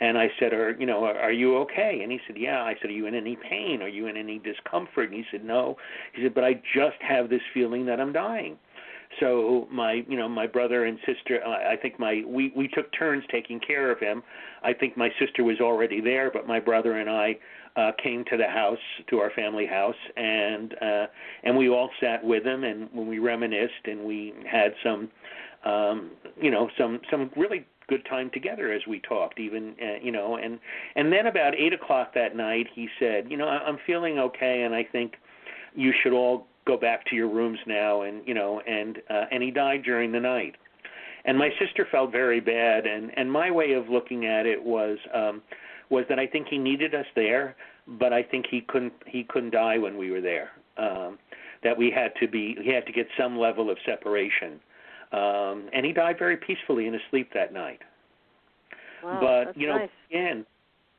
And 0.00 0.16
I 0.16 0.28
said, 0.40 0.54
"Are 0.54 0.74
you 0.80 0.86
know, 0.86 1.04
are 1.04 1.30
you 1.30 1.58
okay?" 1.58 2.00
And 2.02 2.10
he 2.10 2.18
said, 2.26 2.38
"Yeah." 2.38 2.62
I 2.62 2.74
said, 2.80 2.88
"Are 2.88 2.94
you 2.94 3.04
in 3.04 3.14
any 3.14 3.36
pain? 3.36 3.82
Are 3.82 3.88
you 3.88 4.06
in 4.06 4.16
any 4.16 4.38
discomfort?" 4.38 5.10
And 5.10 5.14
he 5.14 5.24
said, 5.30 5.44
"No." 5.44 5.76
He 6.14 6.22
said, 6.22 6.34
"But 6.34 6.42
I 6.42 6.54
just 6.74 6.96
have 7.06 7.28
this 7.28 7.42
feeling 7.52 7.84
that 7.84 8.00
I'm 8.00 8.10
dying." 8.10 8.56
So 9.18 9.66
my, 9.72 10.04
you 10.08 10.16
know, 10.16 10.28
my 10.28 10.46
brother 10.46 10.84
and 10.84 10.98
sister, 11.04 11.44
I 11.44 11.76
think 11.76 11.98
my 11.98 12.22
we 12.26 12.52
we 12.56 12.68
took 12.68 12.92
turns 12.96 13.24
taking 13.30 13.58
care 13.58 13.90
of 13.90 13.98
him. 13.98 14.22
I 14.62 14.72
think 14.72 14.96
my 14.96 15.10
sister 15.18 15.42
was 15.42 15.60
already 15.60 16.00
there, 16.00 16.30
but 16.30 16.46
my 16.46 16.60
brother 16.60 16.98
and 16.98 17.10
I 17.10 17.38
uh 17.76 17.92
came 18.02 18.24
to 18.26 18.36
the 18.36 18.46
house 18.46 18.78
to 19.08 19.18
our 19.18 19.30
family 19.30 19.66
house 19.66 19.94
and 20.16 20.74
uh 20.82 21.06
and 21.44 21.56
we 21.56 21.68
all 21.68 21.90
sat 22.00 22.22
with 22.24 22.44
him 22.44 22.64
and 22.64 22.88
when 22.92 23.06
we 23.06 23.18
reminisced 23.18 23.84
and 23.84 24.04
we 24.04 24.34
had 24.50 24.72
some 24.82 25.08
um 25.64 26.10
you 26.40 26.50
know 26.50 26.68
some 26.76 27.00
some 27.10 27.30
really 27.36 27.64
good 27.88 28.04
time 28.06 28.30
together 28.32 28.72
as 28.72 28.82
we 28.88 29.00
talked 29.00 29.38
even 29.38 29.74
uh, 29.82 30.02
you 30.02 30.10
know 30.10 30.36
and 30.36 30.58
and 30.96 31.12
then 31.12 31.26
about 31.26 31.54
eight 31.54 31.72
o'clock 31.72 32.12
that 32.14 32.34
night 32.36 32.66
he 32.74 32.88
said 32.98 33.30
you 33.30 33.36
know 33.36 33.46
i'm 33.46 33.78
feeling 33.86 34.18
okay 34.18 34.62
and 34.62 34.74
i 34.74 34.82
think 34.82 35.14
you 35.74 35.92
should 36.02 36.12
all 36.12 36.46
go 36.66 36.76
back 36.76 37.04
to 37.06 37.16
your 37.16 37.28
rooms 37.28 37.58
now 37.66 38.02
and 38.02 38.26
you 38.26 38.34
know 38.34 38.60
and 38.66 38.98
uh, 39.08 39.24
and 39.30 39.42
he 39.42 39.50
died 39.50 39.82
during 39.82 40.12
the 40.12 40.20
night 40.20 40.56
and 41.24 41.36
my 41.36 41.50
sister 41.58 41.86
felt 41.90 42.12
very 42.12 42.40
bad 42.40 42.86
and 42.86 43.10
and 43.16 43.30
my 43.30 43.50
way 43.50 43.72
of 43.72 43.88
looking 43.88 44.26
at 44.26 44.46
it 44.46 44.62
was 44.62 44.98
um 45.14 45.42
was 45.88 46.04
that 46.08 46.18
i 46.18 46.26
think 46.26 46.46
he 46.48 46.58
needed 46.58 46.94
us 46.94 47.06
there 47.16 47.56
but 47.98 48.12
i 48.12 48.22
think 48.22 48.46
he 48.50 48.60
couldn't 48.60 48.92
he 49.06 49.24
couldn't 49.24 49.50
die 49.50 49.78
when 49.78 49.96
we 49.96 50.10
were 50.10 50.20
there 50.20 50.50
um 50.76 51.18
that 51.62 51.76
we 51.76 51.90
had 51.90 52.12
to 52.20 52.28
be 52.28 52.56
he 52.62 52.72
had 52.72 52.86
to 52.86 52.92
get 52.92 53.06
some 53.18 53.38
level 53.38 53.70
of 53.70 53.76
separation 53.84 54.60
um, 55.12 55.68
and 55.72 55.84
he 55.84 55.92
died 55.92 56.18
very 56.18 56.36
peacefully 56.36 56.86
in 56.86 56.92
his 56.92 57.02
sleep 57.10 57.30
that 57.34 57.52
night. 57.52 57.80
Wow, 59.02 59.18
but 59.46 59.56
you 59.56 59.66
know, 59.66 59.78
nice. 59.78 59.88
again, 60.08 60.46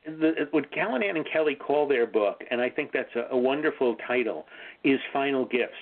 the, 0.04 0.48
what 0.50 0.70
Callanan 0.72 1.16
and 1.16 1.26
Kelley 1.32 1.54
call 1.54 1.86
their 1.86 2.06
book, 2.06 2.42
and 2.50 2.60
I 2.60 2.68
think 2.68 2.90
that's 2.92 3.14
a, 3.14 3.34
a 3.34 3.38
wonderful 3.38 3.96
title, 4.06 4.46
is 4.84 4.98
Final 5.12 5.44
Gifts. 5.44 5.72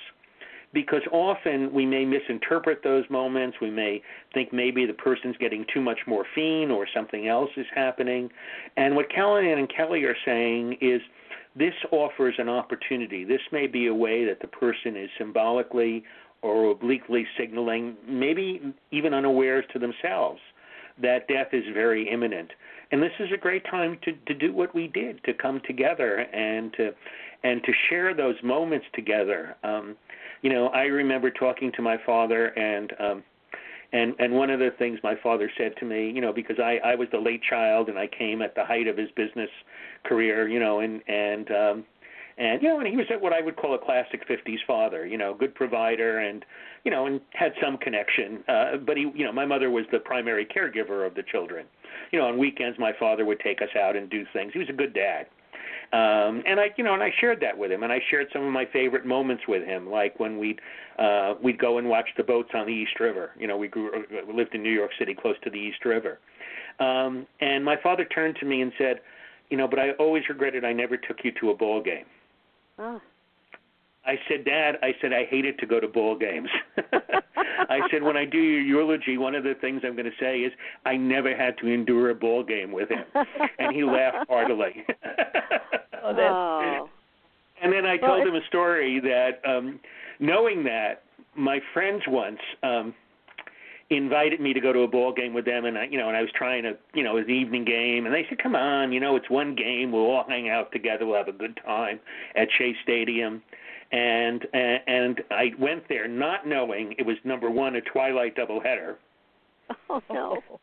Because 0.73 1.03
often 1.11 1.73
we 1.73 1.85
may 1.85 2.05
misinterpret 2.05 2.85
those 2.85 3.05
moments. 3.11 3.57
We 3.61 3.71
may 3.71 4.01
think 4.33 4.53
maybe 4.53 4.87
the 4.87 4.93
person's 4.93 5.37
getting 5.39 5.67
too 5.75 5.81
much 5.81 5.99
morphine 6.07 6.71
or 6.71 6.87
something 6.95 7.27
else 7.27 7.51
is 7.57 7.67
happening. 7.75 8.31
And 8.77 8.95
what 8.95 9.11
Callanan 9.11 9.59
and 9.59 9.69
Kelley 9.69 10.05
are 10.05 10.15
saying 10.25 10.79
is 10.81 11.01
this 11.57 11.75
offers 11.91 12.37
an 12.39 12.49
opportunity. 12.49 13.25
This 13.25 13.41
may 13.51 13.67
be 13.67 13.89
a 13.89 13.95
way 13.95 14.25
that 14.27 14.41
the 14.41 14.47
person 14.47 14.97
is 14.97 15.11
symbolically 15.19 16.05
or 16.43 16.71
obliquely 16.71 17.27
signaling, 17.37 17.97
maybe 18.07 18.73
even 18.93 19.13
unawares 19.13 19.65
to 19.73 19.81
themselves, 19.81 20.41
that 21.03 21.29
death 21.29 21.49
is 21.53 21.65
very 21.73 22.09
imminent. 22.09 22.51
And 22.93 23.03
this 23.03 23.13
is 23.21 23.29
a 23.33 23.37
great 23.37 23.65
time 23.67 23.99
to, 24.03 24.13
to 24.13 24.35
do 24.35 24.53
what 24.53 24.75
we 24.75 24.89
did, 24.89 25.23
to 25.25 25.35
come 25.35 25.61
together 25.67 26.19
and 26.19 26.73
to 26.75 26.93
and 27.43 27.63
to 27.65 27.73
share 27.89 28.15
those 28.15 28.35
moments 28.43 28.87
together. 28.95 29.57
Um, 29.65 29.97
you 30.43 30.51
know, 30.51 30.69
I 30.69 30.83
remember 30.83 31.31
talking 31.31 31.73
to 31.73 31.83
my 31.83 31.97
father 32.05 32.47
and 32.59 32.93
um 32.99 33.23
and 33.93 34.15
and 34.19 34.33
one 34.33 34.51
of 34.51 34.59
the 34.59 34.71
things 34.79 34.99
my 35.03 35.15
father 35.23 35.51
said 35.57 35.75
to 35.79 35.85
me, 35.85 36.11
you 36.11 36.21
know, 36.21 36.33
because 36.33 36.59
I 36.59 36.79
I 36.85 36.95
was 36.95 37.09
the 37.13 37.19
late 37.19 37.43
child 37.49 37.89
and 37.89 37.99
I 37.99 38.07
came 38.07 38.43
at 38.43 38.55
the 38.55 38.65
height 38.65 38.87
of 38.87 38.97
his 38.97 39.11
business 39.17 39.51
career, 40.05 40.49
you 40.49 40.61
know, 40.61 40.81
and 40.81 41.03
and 41.09 41.51
um 41.51 41.85
and 42.39 42.63
you 42.63 42.69
know, 42.69 42.79
and 42.79 42.89
he 42.89 42.97
was 42.97 43.07
what 43.21 43.33
I 43.33 43.41
would 43.41 43.57
call 43.57 43.75
a 43.75 43.79
classic 43.79 44.27
'50s 44.29 44.59
father. 44.67 45.07
You 45.07 45.19
know, 45.19 45.35
good 45.35 45.55
provider, 45.55 46.19
and 46.19 46.45
you 46.85 46.91
know, 46.91 47.07
and 47.07 47.21
had 47.33 47.53
some 47.63 47.77
connection. 47.77 48.43
Uh, 48.49 48.77
but 48.79 48.97
he, 48.97 49.11
you 49.15 49.25
know, 49.25 49.33
my 49.33 49.45
mother 49.45 49.71
was 49.71 49.85
the 49.93 49.99
primary 49.99 50.47
caregiver 50.47 51.07
of 51.07 51.15
the 51.15 51.23
children. 51.23 51.67
You 52.13 52.19
know, 52.19 52.27
on 52.27 52.39
weekends 52.39 52.79
my 52.79 52.93
father 52.99 53.25
would 53.25 53.41
take 53.41 53.63
us 53.63 53.69
out 53.79 53.97
and 53.97 54.09
do 54.09 54.25
things. 54.33 54.53
He 54.53 54.59
was 54.59 54.69
a 54.69 54.75
good 54.75 54.95
dad. 54.95 55.27
Um, 55.93 56.45
and 56.47 56.61
I, 56.61 56.67
you 56.77 56.85
know, 56.85 56.95
and 56.95 57.03
I 57.03 57.11
shared 57.21 57.41
that 57.41 57.59
with 57.59 57.73
him, 57.73 57.83
and 57.83 57.93
I 57.93 57.99
shared 58.11 58.29
some 58.33 58.45
of 58.45 58.53
my 58.53 58.65
favorite 58.73 59.05
moments 59.05 59.43
with 59.49 59.65
him, 59.65 59.91
like 59.91 60.21
when 60.21 60.39
we'd 60.39 60.61
uh, 60.99 61.35
we'd 61.43 61.59
go 61.59 61.79
and 61.79 61.89
watch 61.89 62.09
the 62.17 62.23
boats 62.23 62.51
on 62.55 62.67
the 62.67 62.73
East 62.73 63.01
River. 63.01 63.33
You 63.37 63.49
know, 63.49 63.57
we 63.57 63.67
grew, 63.67 64.05
we 64.27 64.33
lived 64.33 64.55
in 64.55 64.63
New 64.63 64.73
York 64.73 64.93
City, 64.99 65.15
close 65.21 65.35
to 65.43 65.51
the 65.51 65.59
East 65.59 65.85
River. 65.85 66.21
Um, 66.79 67.27
and 67.41 67.65
my 67.65 67.77
father 67.83 68.05
turned 68.05 68.37
to 68.37 68.47
me 68.47 68.63
and 68.63 68.73
said, 68.79 69.01
"You 69.51 69.57
know, 69.57 69.67
but 69.67 69.81
I 69.81 69.91
always 69.93 70.23
regretted 70.29 70.65
I 70.65 70.73
never 70.73 70.97
took 70.97 71.25
you 71.25 71.33
to 71.41 71.51
a 71.51 71.57
ball 71.57 71.83
game." 71.83 72.05
Oh. 72.81 73.01
I 74.07 74.15
said, 74.29 74.47
Dad, 74.47 74.77
I 74.83 74.93
said 75.01 75.13
I 75.13 75.27
hated 75.27 75.59
to 75.59 75.67
go 75.67 75.79
to 75.79 75.87
ball 75.87 76.17
games. 76.17 76.49
I 77.69 77.81
said 77.91 78.03
when 78.03 78.17
I 78.17 78.25
do 78.25 78.39
your 78.39 78.63
eulogy, 78.63 79.19
one 79.19 79.35
of 79.35 79.45
the 79.45 79.55
things 79.61 79.83
I'm 79.85 79.95
going 79.95 80.11
to 80.11 80.17
say 80.19 80.39
is 80.39 80.53
I 80.87 80.97
never 80.97 81.37
had 81.37 81.59
to 81.59 81.67
endure 81.67 82.11
a 82.11 82.15
ball 82.15 82.43
game 82.43 82.73
with 82.73 82.89
him, 82.89 83.05
and 83.59 83.77
he 83.77 83.85
laughed 83.85 84.27
heartily. 84.29 84.85
oh, 86.03 86.17
oh. 86.19 86.89
And 87.63 87.71
then 87.71 87.85
I 87.85 87.99
well, 88.01 88.17
told 88.17 88.27
him 88.27 88.35
a 88.35 88.47
story 88.49 89.01
that, 89.01 89.43
um, 89.47 89.79
knowing 90.19 90.65
that 90.65 91.03
my 91.37 91.61
friends 91.75 92.03
once 92.09 92.41
um, 92.63 92.95
invited 93.97 94.41
me 94.41 94.53
to 94.53 94.61
go 94.61 94.73
to 94.73 94.81
a 94.81 94.89
ball 94.89 95.13
game 95.13 95.35
with 95.35 95.45
them 95.45 95.65
and 95.65 95.77
I 95.77 95.85
you 95.85 95.99
know 95.99 96.09
and 96.09 96.17
I 96.17 96.23
was 96.23 96.31
trying 96.35 96.63
to 96.63 96.79
you 96.95 97.03
know 97.03 97.17
it 97.17 97.21
was 97.21 97.25
an 97.29 97.35
evening 97.35 97.65
game 97.65 98.07
and 98.07 98.15
they 98.15 98.25
said 98.29 98.39
come 98.43 98.55
on 98.55 98.93
you 98.93 99.01
know 99.01 99.17
it's 99.17 99.29
one 99.29 99.55
game 99.55 99.91
we'll 99.91 100.03
all 100.03 100.25
hang 100.29 100.49
out 100.49 100.71
together 100.73 101.07
we'll 101.07 101.17
have 101.17 101.29
a 101.29 101.33
good 101.33 101.59
time 101.65 101.99
at 102.37 102.49
Shea 102.57 102.75
Stadium 102.83 103.43
and 103.91 104.47
and, 104.53 104.81
and 104.87 105.21
I 105.31 105.53
went 105.59 105.89
there 105.89 106.07
not 106.07 106.47
knowing 106.47 106.95
it 106.99 107.05
was 107.05 107.17
number 107.25 107.51
1 107.51 107.77
a 107.77 107.81
twilight 107.81 108.37
doubleheader 108.37 108.97
oh 109.89 110.03
no 110.11 110.39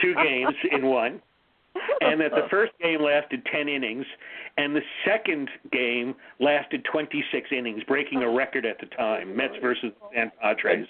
two 0.00 0.14
games 0.14 0.54
in 0.70 0.86
one, 0.86 1.20
and 2.00 2.20
that 2.20 2.30
the 2.30 2.46
first 2.50 2.72
game 2.80 3.02
lasted 3.02 3.42
10 3.50 3.68
innings, 3.68 4.06
and 4.56 4.74
the 4.74 4.82
second 5.04 5.50
game 5.72 6.14
lasted 6.40 6.84
26 6.90 7.48
innings, 7.52 7.82
breaking 7.84 8.22
a 8.22 8.30
record 8.30 8.66
at 8.66 8.78
the 8.80 8.86
time. 8.96 9.36
Mets 9.36 9.54
versus 9.60 9.92
San 10.14 10.30
Padres. 10.40 10.86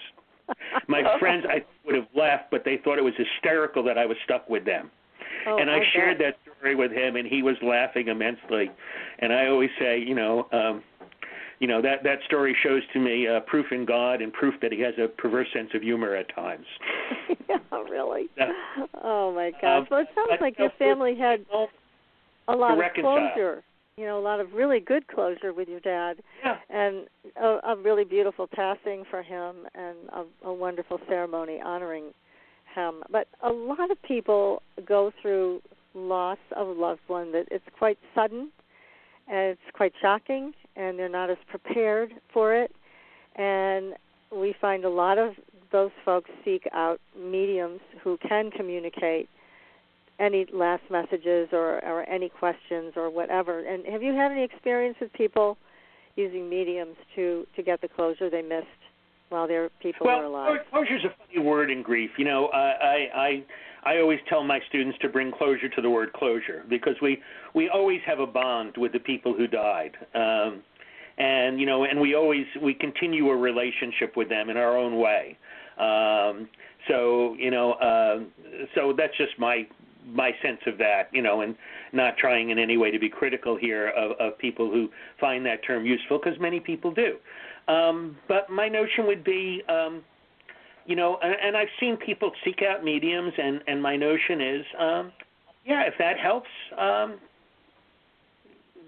My 0.87 1.01
friends, 1.19 1.45
I 1.49 1.63
would 1.85 1.95
have 1.95 2.07
laughed, 2.15 2.51
but 2.51 2.63
they 2.65 2.79
thought 2.83 2.97
it 2.97 3.03
was 3.03 3.13
hysterical 3.17 3.83
that 3.83 3.97
I 3.97 4.05
was 4.05 4.17
stuck 4.23 4.49
with 4.49 4.65
them. 4.65 4.91
Oh, 5.47 5.57
and 5.57 5.69
I, 5.69 5.77
I 5.77 5.83
shared 5.93 6.17
bet. 6.17 6.35
that 6.45 6.53
story 6.57 6.75
with 6.75 6.91
him, 6.91 7.15
and 7.15 7.27
he 7.27 7.43
was 7.43 7.55
laughing 7.61 8.07
immensely. 8.07 8.71
And 9.19 9.31
I 9.31 9.47
always 9.47 9.69
say, 9.79 9.99
you 9.99 10.15
know, 10.15 10.47
um, 10.51 10.83
you 11.59 11.67
know 11.67 11.81
that 11.81 12.03
that 12.03 12.19
story 12.25 12.55
shows 12.63 12.81
to 12.93 12.99
me 12.99 13.27
uh, 13.27 13.39
proof 13.41 13.67
in 13.71 13.85
God 13.85 14.21
and 14.21 14.33
proof 14.33 14.55
that 14.61 14.71
he 14.71 14.81
has 14.81 14.93
a 14.97 15.07
perverse 15.07 15.47
sense 15.53 15.69
of 15.73 15.81
humor 15.81 16.15
at 16.15 16.33
times. 16.35 16.65
yeah, 17.49 17.57
really. 17.89 18.27
Yeah. 18.37 18.51
Oh 19.03 19.33
my 19.33 19.51
gosh. 19.51 19.63
Um, 19.63 19.87
well, 19.89 20.01
it 20.01 20.07
sounds 20.15 20.41
like 20.41 20.59
your 20.59 20.71
family 20.77 21.15
had 21.17 21.45
a 22.47 22.55
lot 22.55 22.77
of 22.77 22.93
closure. 22.93 23.63
You 23.97 24.05
know, 24.05 24.19
a 24.19 24.21
lot 24.21 24.41
of 24.41 24.51
really 24.53 24.81
good 24.81 25.07
closure 25.07 25.53
with 25.53 25.69
your 25.69 25.79
dad, 25.79 26.17
Yeah. 26.43 26.57
and 26.69 27.07
a, 27.41 27.59
a 27.71 27.75
really 27.77 28.03
beautiful 28.03 28.45
passing 28.45 29.05
for 29.09 29.23
him, 29.23 29.55
and 29.73 29.95
a, 30.11 30.47
a 30.49 30.53
wonderful 30.53 30.99
ceremony 31.07 31.61
honoring 31.63 32.13
him. 32.75 33.03
But 33.09 33.29
a 33.41 33.49
lot 33.49 33.89
of 33.91 34.01
people 34.03 34.61
go 34.85 35.13
through 35.21 35.61
loss 35.93 36.39
of 36.57 36.67
a 36.67 36.71
loved 36.71 36.99
one 37.07 37.31
that 37.31 37.47
it's 37.51 37.63
quite 37.79 37.97
sudden, 38.13 38.51
and 39.29 39.51
it's 39.51 39.61
quite 39.73 39.93
shocking, 40.01 40.51
and 40.75 40.99
they're 40.99 41.07
not 41.07 41.29
as 41.29 41.37
prepared 41.47 42.11
for 42.33 42.53
it. 42.53 42.71
And 43.37 43.93
we 44.29 44.53
find 44.59 44.83
a 44.83 44.89
lot 44.89 45.17
of 45.17 45.35
those 45.71 45.91
folks 46.03 46.29
seek 46.43 46.67
out 46.73 46.99
mediums 47.17 47.79
who 48.03 48.17
can 48.27 48.51
communicate 48.51 49.29
any 50.19 50.45
last 50.53 50.83
messages 50.89 51.49
or, 51.51 51.83
or 51.83 52.07
any 52.09 52.29
questions 52.29 52.93
or 52.95 53.09
whatever. 53.09 53.59
And 53.59 53.85
have 53.85 54.01
you 54.01 54.13
had 54.13 54.31
any 54.31 54.43
experience 54.43 54.97
with 54.99 55.11
people 55.13 55.57
using 56.15 56.49
mediums 56.49 56.95
to 57.15 57.45
to 57.55 57.63
get 57.63 57.81
the 57.81 57.89
closure 57.89 58.29
they 58.29 58.41
missed 58.41 58.67
while 59.29 59.47
their 59.47 59.69
people 59.81 60.05
well, 60.05 60.19
were 60.19 60.25
alive? 60.25 60.59
closure 60.71 60.95
is 60.95 61.03
a 61.03 61.13
funny 61.27 61.45
word 61.45 61.69
in 61.69 61.81
grief. 61.81 62.11
You 62.17 62.25
know, 62.25 62.47
I, 62.47 62.59
I 62.59 63.07
I 63.15 63.43
I 63.85 63.99
always 63.99 64.19
tell 64.29 64.43
my 64.43 64.59
students 64.69 64.97
to 65.01 65.09
bring 65.09 65.31
closure 65.31 65.69
to 65.69 65.81
the 65.81 65.89
word 65.89 66.13
closure 66.13 66.63
because 66.69 66.95
we 67.01 67.21
we 67.53 67.69
always 67.69 67.99
have 68.05 68.19
a 68.19 68.27
bond 68.27 68.75
with 68.77 68.93
the 68.93 68.99
people 68.99 69.33
who 69.33 69.47
died. 69.47 69.97
Um, 70.13 70.63
and 71.17 71.59
you 71.59 71.65
know, 71.65 71.85
and 71.85 71.99
we 71.99 72.15
always 72.15 72.45
we 72.61 72.73
continue 72.73 73.29
a 73.29 73.35
relationship 73.35 74.15
with 74.15 74.29
them 74.29 74.49
in 74.49 74.57
our 74.57 74.77
own 74.77 74.97
way. 74.97 75.37
Um, 75.77 76.47
so 76.87 77.35
you 77.37 77.51
know, 77.51 77.73
uh, 77.73 78.19
so 78.73 78.93
that's 78.97 79.15
just 79.17 79.37
my 79.37 79.67
my 80.13 80.31
sense 80.41 80.59
of 80.67 80.77
that, 80.77 81.09
you 81.11 81.21
know, 81.21 81.41
and 81.41 81.55
not 81.93 82.17
trying 82.17 82.49
in 82.49 82.59
any 82.59 82.77
way 82.77 82.91
to 82.91 82.99
be 82.99 83.09
critical 83.09 83.57
here 83.57 83.89
of, 83.89 84.11
of 84.19 84.37
people 84.37 84.69
who 84.69 84.89
find 85.19 85.45
that 85.45 85.63
term 85.65 85.85
useful, 85.85 86.19
because 86.19 86.39
many 86.39 86.59
people 86.59 86.91
do. 86.91 87.15
Um, 87.67 88.17
but 88.27 88.49
my 88.49 88.67
notion 88.67 89.07
would 89.07 89.23
be, 89.23 89.63
um, 89.67 90.03
you 90.85 90.95
know, 90.95 91.17
and, 91.23 91.35
and 91.43 91.57
I've 91.57 91.69
seen 91.79 91.97
people 91.97 92.31
seek 92.43 92.61
out 92.61 92.83
mediums, 92.83 93.33
and 93.37 93.61
and 93.67 93.81
my 93.81 93.95
notion 93.95 94.41
is, 94.41 94.65
um, 94.79 95.11
yeah, 95.65 95.83
if 95.87 95.95
that 95.97 96.19
helps, 96.19 96.49
um, 96.77 97.15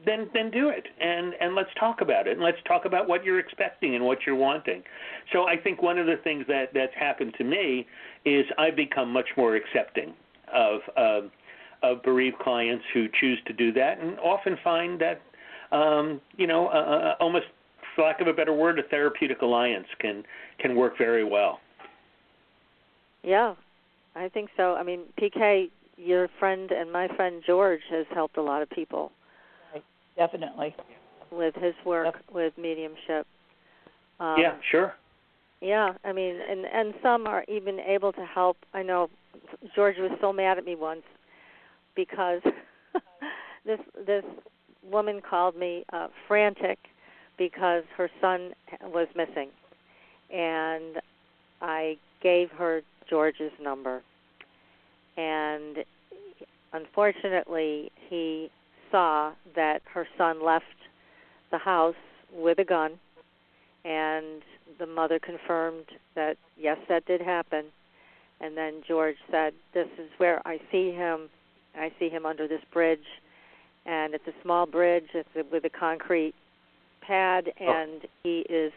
then 0.06 0.30
then 0.34 0.52
do 0.52 0.70
it, 0.70 0.86
and 1.02 1.34
and 1.42 1.56
let's 1.56 1.72
talk 1.80 2.02
about 2.02 2.28
it, 2.28 2.34
and 2.34 2.42
let's 2.42 2.62
talk 2.68 2.86
about 2.86 3.08
what 3.08 3.24
you're 3.24 3.40
expecting 3.40 3.96
and 3.96 4.06
what 4.06 4.20
you're 4.28 4.36
wanting. 4.36 4.84
So 5.34 5.48
I 5.48 5.58
think 5.58 5.82
one 5.82 5.98
of 5.98 6.06
the 6.06 6.18
things 6.24 6.46
that 6.48 6.72
that's 6.74 6.94
happened 6.94 7.34
to 7.40 7.44
me 7.44 7.88
is 8.26 8.46
I've 8.60 8.76
become 8.76 9.12
much 9.12 9.30
more 9.36 9.56
accepting 9.56 10.14
of 10.54 10.82
um, 10.96 11.32
of 11.84 12.02
bereaved 12.04 12.40
clients 12.40 12.84
who 12.94 13.08
choose 13.20 13.40
to 13.46 13.54
do 13.54 13.72
that, 13.74 14.00
and 14.00 14.20
often 14.20 14.58
find 14.64 15.00
that 15.00 15.22
um, 15.76 16.22
you 16.36 16.48
know 16.48 16.68
uh, 16.68 16.72
uh, 16.72 17.16
almost 17.20 17.46
for 17.96 18.06
lack 18.06 18.22
of 18.22 18.28
a 18.28 18.34
better 18.34 18.54
word, 18.54 18.80
a 18.80 18.84
therapeutic 18.84 19.42
alliance 19.42 19.88
can 20.00 20.24
can 20.60 20.76
work 20.76 20.98
very 20.98 21.24
well. 21.24 21.60
Yeah, 23.24 23.56
I 24.16 24.30
think 24.30 24.50
so. 24.56 24.76
I 24.76 24.84
mean, 24.84 25.02
PK, 25.20 25.70
your 25.98 26.30
friend 26.40 26.72
and 26.72 26.92
my 26.92 27.08
friend 27.16 27.42
George 27.46 27.82
has 27.90 28.06
helped 28.14 28.38
a 28.38 28.42
lot 28.42 28.62
of 28.62 28.70
people 28.70 29.12
Definitely. 30.16 30.76
with 31.32 31.54
his 31.56 31.76
work 31.86 32.16
with 32.34 32.54
mediumship. 32.58 33.28
Um, 34.20 34.36
yeah, 34.40 34.56
sure. 34.72 34.96
Yeah, 35.62 35.94
I 36.04 36.12
mean, 36.12 36.40
and 36.50 36.66
and 36.66 36.94
some 37.02 37.28
are 37.28 37.44
even 37.48 37.80
able 37.80 38.12
to 38.14 38.26
help. 38.26 38.58
I 38.74 38.84
know 38.84 39.10
George 39.76 39.98
was 39.98 40.12
so 40.22 40.32
mad 40.32 40.58
at 40.58 40.66
me 40.66 40.76
once 40.76 41.04
because 41.96 42.42
this 43.66 43.80
this 44.06 44.24
woman 44.84 45.22
called 45.28 45.56
me 45.56 45.84
uh, 45.92 46.08
frantic 46.28 46.80
because 47.38 47.84
her 47.96 48.10
son 48.22 48.54
was 48.84 49.08
missing, 49.16 49.50
and 50.34 51.02
I 51.62 51.98
gave 52.22 52.50
her 52.52 52.82
George's 53.10 53.52
number, 53.62 54.02
and 55.18 55.78
unfortunately 56.74 57.92
he 58.10 58.50
saw 58.92 59.34
that 59.56 59.82
her 59.94 60.08
son 60.18 60.44
left 60.44 60.66
the 61.52 61.58
house 61.58 61.96
with 62.34 62.60
a 62.60 62.64
gun. 62.64 62.94
And 63.86 64.42
the 64.80 64.86
mother 64.86 65.18
confirmed 65.20 65.86
that 66.16 66.38
yes 66.58 66.78
that 66.90 67.06
did 67.06 67.22
happen 67.22 67.66
and 68.40 68.56
then 68.56 68.82
George 68.88 69.18
said 69.32 69.54
this 69.74 69.88
is 69.98 70.10
where 70.18 70.42
I 70.46 70.60
see 70.72 70.92
him. 70.92 71.30
I 71.76 71.92
see 72.00 72.10
him 72.10 72.26
under 72.26 72.48
this 72.48 72.62
bridge. 72.72 73.00
And 73.86 74.14
it's 74.14 74.28
a 74.28 74.34
small 74.44 74.66
bridge. 74.66 75.08
It's 75.14 75.30
a, 75.36 75.44
with 75.52 75.64
a 75.66 75.70
concrete 75.70 76.34
pad. 77.02 77.52
And 77.60 78.02
he 78.24 78.46
is 78.50 78.72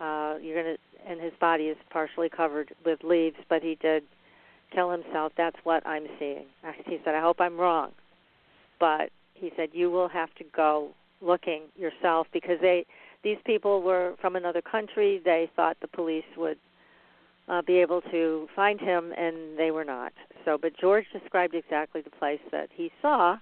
uh 0.00 0.36
you're 0.40 0.62
going 0.62 0.76
to 0.76 1.10
and 1.10 1.20
his 1.20 1.32
body 1.40 1.64
is 1.64 1.76
partially 1.90 2.28
covered 2.28 2.72
with 2.86 3.02
leaves 3.02 3.36
but 3.48 3.60
he 3.60 3.76
did 3.82 4.04
kill 4.72 4.90
himself 4.90 5.32
that's 5.36 5.56
what 5.64 5.86
I'm 5.86 6.06
seeing. 6.18 6.46
He 6.86 6.98
said 7.04 7.14
I 7.14 7.20
hope 7.20 7.40
I'm 7.40 7.58
wrong. 7.58 7.92
But 8.80 9.10
he 9.34 9.52
said 9.56 9.70
you 9.72 9.90
will 9.90 10.08
have 10.08 10.34
to 10.36 10.44
go 10.56 10.90
looking 11.20 11.62
yourself 11.76 12.26
because 12.32 12.58
they 12.60 12.86
these 13.22 13.38
people 13.44 13.82
were 13.82 14.14
from 14.20 14.34
another 14.36 14.62
country. 14.62 15.20
They 15.24 15.50
thought 15.54 15.76
the 15.80 15.88
police 15.88 16.24
would 16.36 16.58
uh, 17.48 17.62
be 17.62 17.78
able 17.78 18.00
to 18.02 18.48
find 18.54 18.80
him, 18.80 19.12
and 19.16 19.58
they 19.58 19.70
were 19.70 19.84
not. 19.84 20.12
So, 20.44 20.58
but 20.58 20.76
George 20.78 21.06
described 21.12 21.54
exactly 21.54 22.00
the 22.00 22.10
place 22.10 22.40
that 22.50 22.68
he 22.74 22.90
saw 23.00 23.38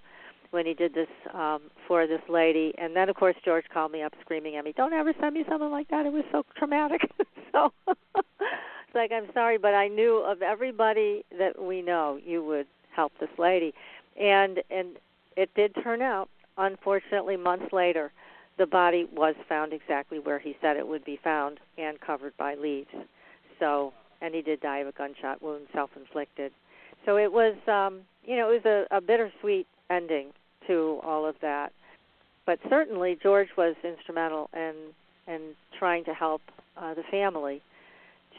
when 0.51 0.66
he 0.66 0.74
did 0.74 0.94
this 0.94 1.09
um, 1.32 1.62
for 1.86 2.07
this 2.07 2.20
lady. 2.28 2.74
And 2.78 2.96
then, 2.96 3.09
of 3.09 3.16
course, 3.16 3.36
George 3.44 3.64
called 3.72 3.92
me 3.92 4.03
up 4.03 4.14
screaming 4.20 4.57
at 4.57 4.64
me, 4.64 4.72
"Don't 4.76 4.92
ever 4.92 5.12
send 5.20 5.34
me 5.34 5.44
something 5.48 5.70
like 5.70 5.88
that. 5.88 6.07
It 6.07 6.12
was 6.12 6.24
so 6.32 6.44
traumatic." 6.57 7.03
so 7.53 7.72
it's 7.86 8.94
like 8.94 9.12
I'm 9.12 9.32
sorry, 9.32 9.59
but 9.59 9.74
I 9.74 9.88
knew 9.88 10.18
of 10.18 10.42
everybody 10.42 11.24
that 11.38 11.61
we 11.62 11.82
know 11.82 12.18
you 12.24 12.44
would 12.44 12.66
help 12.94 13.12
this 13.20 13.30
lady, 13.38 13.74
and 14.20 14.62
and 14.70 14.96
it 15.36 15.51
did 15.55 15.74
turn 15.82 16.03
out. 16.03 16.28
Unfortunately, 16.59 17.36
months 17.36 17.72
later 17.72 18.12
the 18.59 18.66
body 18.66 19.07
was 19.14 19.34
found 19.48 19.72
exactly 19.72 20.18
where 20.18 20.38
he 20.38 20.55
said 20.61 20.76
it 20.76 20.86
would 20.86 21.05
be 21.05 21.18
found 21.24 21.59
and 21.78 21.98
covered 22.01 22.36
by 22.36 22.55
leaves. 22.55 22.90
So, 23.61 23.92
and 24.20 24.34
he 24.34 24.42
did 24.42 24.61
die 24.61 24.78
of 24.78 24.88
a 24.88 24.92
gunshot 24.92 25.40
wound, 25.40 25.66
self-inflicted. 25.72 26.52
So 27.06 27.16
it 27.16 27.32
was, 27.32 27.56
um, 27.68 28.00
you 28.24 28.36
know, 28.36 28.50
it 28.50 28.64
was 28.64 28.86
a, 28.90 28.96
a 28.96 29.00
bittersweet 29.00 29.66
ending 29.88 30.28
to 30.66 31.00
all 31.04 31.26
of 31.26 31.36
that. 31.40 31.72
But 32.46 32.58
certainly 32.68 33.18
George 33.22 33.48
was 33.56 33.76
instrumental 33.84 34.50
in 34.54 34.74
in 35.28 35.52
trying 35.78 36.04
to 36.04 36.14
help 36.14 36.42
uh, 36.76 36.94
the 36.94 37.04
family 37.11 37.62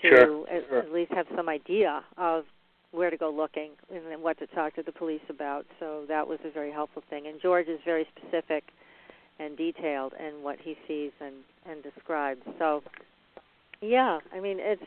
to 0.02 0.08
Sure, 0.10 0.50
at, 0.50 0.68
sure. 0.68 0.80
at 0.80 0.92
least 0.92 1.12
have 1.14 1.28
some 1.36 1.48
idea 1.48 2.04
of 2.18 2.44
where 2.92 3.10
to 3.10 3.18
go 3.18 3.30
looking 3.30 3.72
and 3.94 4.02
then 4.10 4.22
what 4.22 4.38
to 4.40 4.48
talk 4.48 4.76
to 4.76 4.84
the 4.84 4.92
police 4.92 5.22
about. 5.30 5.66
So 5.80 6.04
that 6.10 6.28
was 6.28 6.40
a 6.44 6.52
very 6.52 6.72
helpful 6.72 7.04
thing. 7.10 7.28
And 7.28 7.42
George 7.42 7.68
is 7.68 7.80
very 7.86 8.06
specific 8.18 8.64
and 9.40 9.58
detailed 9.58 10.14
in 10.20 10.44
what 10.44 10.58
he 10.62 10.76
sees 10.88 11.12
and 11.20 11.36
and 11.70 11.84
describes. 11.84 12.42
So, 12.60 12.84
yeah, 13.82 14.20
I 14.34 14.40
mean 14.40 14.58
it's 14.60 14.84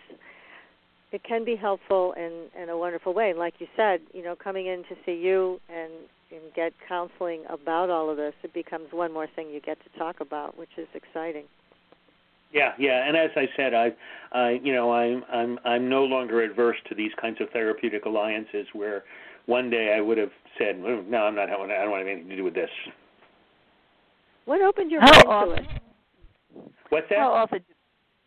it 1.12 1.22
can 1.22 1.44
be 1.44 1.56
helpful 1.56 2.14
in 2.16 2.46
in 2.60 2.68
a 2.68 2.78
wonderful 2.78 3.14
way. 3.14 3.30
And 3.30 3.38
like 3.38 3.54
you 3.58 3.66
said, 3.76 4.00
you 4.12 4.22
know, 4.22 4.34
coming 4.36 4.66
in 4.66 4.82
to 4.84 4.96
see 5.04 5.14
you 5.14 5.60
and 5.68 5.92
and 6.30 6.42
get 6.54 6.72
counseling 6.88 7.44
about 7.48 7.90
all 7.90 8.10
of 8.10 8.16
this, 8.16 8.34
it 8.42 8.52
becomes 8.52 8.86
one 8.90 9.12
more 9.12 9.28
thing 9.36 9.50
you 9.50 9.60
get 9.60 9.78
to 9.84 9.98
talk 9.98 10.20
about, 10.20 10.58
which 10.58 10.70
is 10.76 10.88
exciting. 10.94 11.44
Yeah, 12.52 12.72
yeah, 12.78 13.06
and 13.06 13.16
as 13.16 13.30
I 13.34 13.48
said, 13.56 13.74
I, 13.74 13.92
I, 14.32 14.60
you 14.62 14.72
know, 14.72 14.92
I'm, 14.92 15.24
I'm, 15.32 15.58
I'm 15.64 15.88
no 15.88 16.04
longer 16.04 16.40
adverse 16.42 16.76
to 16.88 16.94
these 16.94 17.10
kinds 17.20 17.40
of 17.40 17.50
therapeutic 17.50 18.04
alliances 18.04 18.68
where 18.72 19.02
one 19.46 19.70
day 19.70 19.92
I 19.96 20.00
would 20.00 20.18
have 20.18 20.30
said, 20.56 20.76
"Mm, 20.76 21.08
no, 21.08 21.24
I'm 21.24 21.34
not. 21.34 21.48
Having 21.48 21.72
I 21.72 21.82
don't 21.82 21.90
want 21.90 22.04
to 22.04 22.08
have 22.08 22.12
anything 22.12 22.30
to 22.30 22.36
do 22.36 22.44
with 22.44 22.54
this. 22.54 22.70
What 24.44 24.60
opened 24.60 24.90
your 24.90 25.00
How 25.00 25.10
mind 25.10 25.26
often? 25.26 25.64
to 25.64 25.70
it? 25.70 26.72
What's 26.90 27.08
that? 27.10 27.18
How 27.18 27.32
often? 27.32 27.60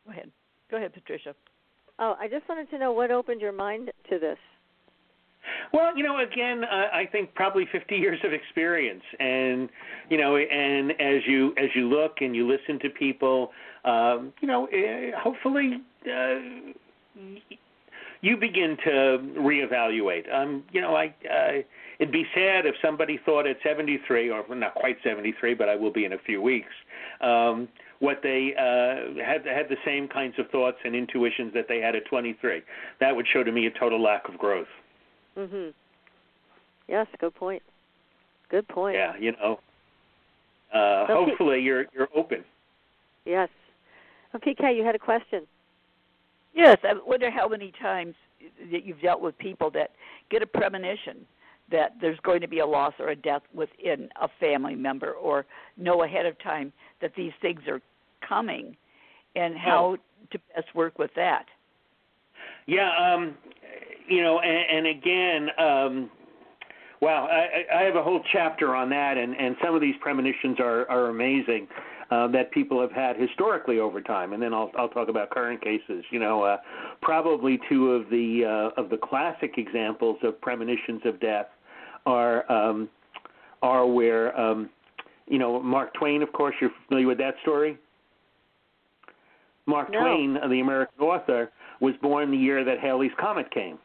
Go 0.05 0.11
ahead. 0.11 0.31
Go 0.69 0.77
ahead, 0.77 0.93
Patricia. 0.93 1.33
Oh, 1.99 2.15
I 2.19 2.27
just 2.27 2.47
wanted 2.47 2.69
to 2.71 2.77
know 2.77 2.91
what 2.91 3.11
opened 3.11 3.41
your 3.41 3.51
mind 3.51 3.91
to 4.09 4.19
this. 4.19 4.37
Well, 5.73 5.97
you 5.97 6.03
know, 6.03 6.19
again, 6.19 6.63
uh, 6.63 6.87
I 6.93 7.05
think 7.11 7.33
probably 7.33 7.67
50 7.71 7.95
years 7.95 8.19
of 8.23 8.33
experience, 8.33 9.03
and 9.19 9.69
you 10.09 10.17
know, 10.17 10.35
and 10.35 10.91
as 10.91 11.21
you 11.25 11.53
as 11.57 11.69
you 11.73 11.87
look 11.87 12.17
and 12.19 12.35
you 12.35 12.47
listen 12.47 12.79
to 12.79 12.89
people, 12.89 13.51
um, 13.85 14.33
you 14.41 14.47
know, 14.47 14.65
eh, 14.67 15.11
hopefully. 15.17 15.81
Uh, 16.05 16.73
you 18.21 18.35
begin 18.35 18.77
to 18.83 19.19
reevaluate. 19.37 20.33
Um, 20.33 20.63
you 20.71 20.81
know, 20.81 20.95
I 20.95 21.13
uh, 21.29 21.61
it'd 21.99 22.11
be 22.11 22.25
sad 22.33 22.65
if 22.65 22.75
somebody 22.81 23.19
thought 23.25 23.47
at 23.47 23.57
73 23.63 24.29
or 24.29 24.43
not 24.55 24.75
quite 24.75 24.97
73, 25.03 25.53
but 25.53 25.69
I 25.69 25.75
will 25.75 25.91
be 25.91 26.05
in 26.05 26.13
a 26.13 26.17
few 26.25 26.41
weeks. 26.41 26.73
Um, 27.21 27.67
what 27.99 28.19
they 28.21 28.53
uh, 28.57 29.21
had 29.23 29.45
had 29.45 29.69
the 29.69 29.77
same 29.85 30.07
kinds 30.07 30.35
of 30.37 30.49
thoughts 30.49 30.77
and 30.85 30.95
intuitions 30.95 31.53
that 31.53 31.67
they 31.67 31.79
had 31.79 31.95
at 31.95 32.05
23. 32.05 32.61
That 32.99 33.15
would 33.15 33.25
show 33.31 33.43
to 33.43 33.51
me 33.51 33.65
a 33.65 33.71
total 33.71 34.01
lack 34.01 34.27
of 34.29 34.37
growth. 34.37 34.67
Mhm. 35.37 35.73
Yes, 36.87 37.07
good 37.19 37.35
point. 37.35 37.63
Good 38.49 38.67
point. 38.67 38.95
Yeah, 38.95 39.15
you 39.17 39.33
know. 39.33 39.59
Uh, 40.71 41.07
So 41.07 41.23
P- 41.25 41.29
hopefully 41.31 41.61
you're 41.61 41.85
you're 41.93 42.09
open. 42.15 42.43
Yes. 43.25 43.49
Oh, 44.33 44.39
PK, 44.39 44.75
you 44.75 44.83
had 44.83 44.95
a 44.95 44.99
question. 44.99 45.47
Yes, 46.53 46.77
I 46.83 46.93
wonder 47.05 47.29
how 47.29 47.47
many 47.47 47.71
times 47.81 48.15
that 48.71 48.83
you've 48.83 49.01
dealt 49.01 49.21
with 49.21 49.37
people 49.37 49.69
that 49.71 49.91
get 50.29 50.41
a 50.41 50.47
premonition 50.47 51.25
that 51.69 51.95
there's 51.99 52.19
going 52.21 52.39
to 52.41 52.47
be 52.47 52.59
a 52.59 52.65
loss 52.65 52.93
or 52.99 53.09
a 53.09 53.15
death 53.15 53.41
within 53.53 54.09
a 54.21 54.29
family 54.39 54.75
member, 54.75 55.11
or 55.11 55.45
know 55.75 56.03
ahead 56.03 56.25
of 56.25 56.37
time 56.39 56.71
that 57.01 57.11
these 57.15 57.33
things 57.41 57.61
are 57.67 57.81
coming, 58.27 58.75
and 59.35 59.55
how 59.57 59.97
to 60.31 60.39
best 60.55 60.73
work 60.75 60.97
with 60.99 61.11
that. 61.15 61.45
Yeah, 62.65 62.89
um, 62.99 63.35
you 64.07 64.21
know, 64.21 64.39
and, 64.39 64.77
and 64.77 64.87
again, 64.87 65.49
um, 65.57 66.09
wow, 67.01 67.27
I, 67.29 67.79
I 67.79 67.83
have 67.83 67.95
a 67.95 68.03
whole 68.03 68.21
chapter 68.31 68.75
on 68.75 68.89
that, 68.89 69.17
and, 69.17 69.35
and 69.35 69.55
some 69.63 69.75
of 69.75 69.81
these 69.81 69.95
premonitions 70.01 70.59
are, 70.59 70.89
are 70.89 71.07
amazing 71.07 71.67
uh, 72.09 72.27
that 72.29 72.51
people 72.51 72.79
have 72.81 72.91
had 72.91 73.17
historically 73.17 73.79
over 73.79 74.01
time, 74.01 74.33
and 74.33 74.41
then 74.41 74.53
I'll, 74.53 74.71
I'll 74.77 74.89
talk 74.89 75.09
about 75.09 75.29
current 75.29 75.61
cases. 75.61 76.03
You 76.09 76.19
know, 76.19 76.43
uh, 76.43 76.57
probably 77.01 77.59
two 77.69 77.91
of 77.91 78.09
the 78.09 78.71
uh, 78.77 78.81
of 78.81 78.89
the 78.89 78.97
classic 78.97 79.53
examples 79.57 80.17
of 80.23 80.39
premonitions 80.39 81.01
of 81.05 81.19
death 81.19 81.47
are 82.05 82.49
um, 82.51 82.89
are 83.61 83.85
where 83.85 84.39
um, 84.39 84.69
you 85.27 85.37
know 85.39 85.61
Mark 85.61 85.93
Twain. 85.93 86.21
Of 86.21 86.31
course, 86.33 86.55
you're 86.61 86.71
familiar 86.87 87.07
with 87.07 87.17
that 87.19 87.35
story. 87.41 87.77
Mark 89.65 89.91
No. 89.91 89.99
Twain, 89.99 90.37
uh, 90.37 90.47
the 90.47 90.61
American 90.61 90.99
author, 91.01 91.51
was 91.81 91.93
born 92.01 92.31
the 92.31 92.37
year 92.37 92.63
that 92.63 92.79
Halley's 92.79 93.11
Comet 93.19 93.51
came. 93.51 93.77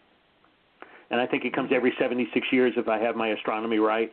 And 1.10 1.20
I 1.20 1.26
think 1.26 1.44
it 1.44 1.52
comes 1.52 1.70
every 1.74 1.92
76 1.98 2.46
years 2.52 2.72
if 2.76 2.88
I 2.88 2.98
have 2.98 3.16
my 3.16 3.28
astronomy 3.28 3.78
right. 3.78 4.10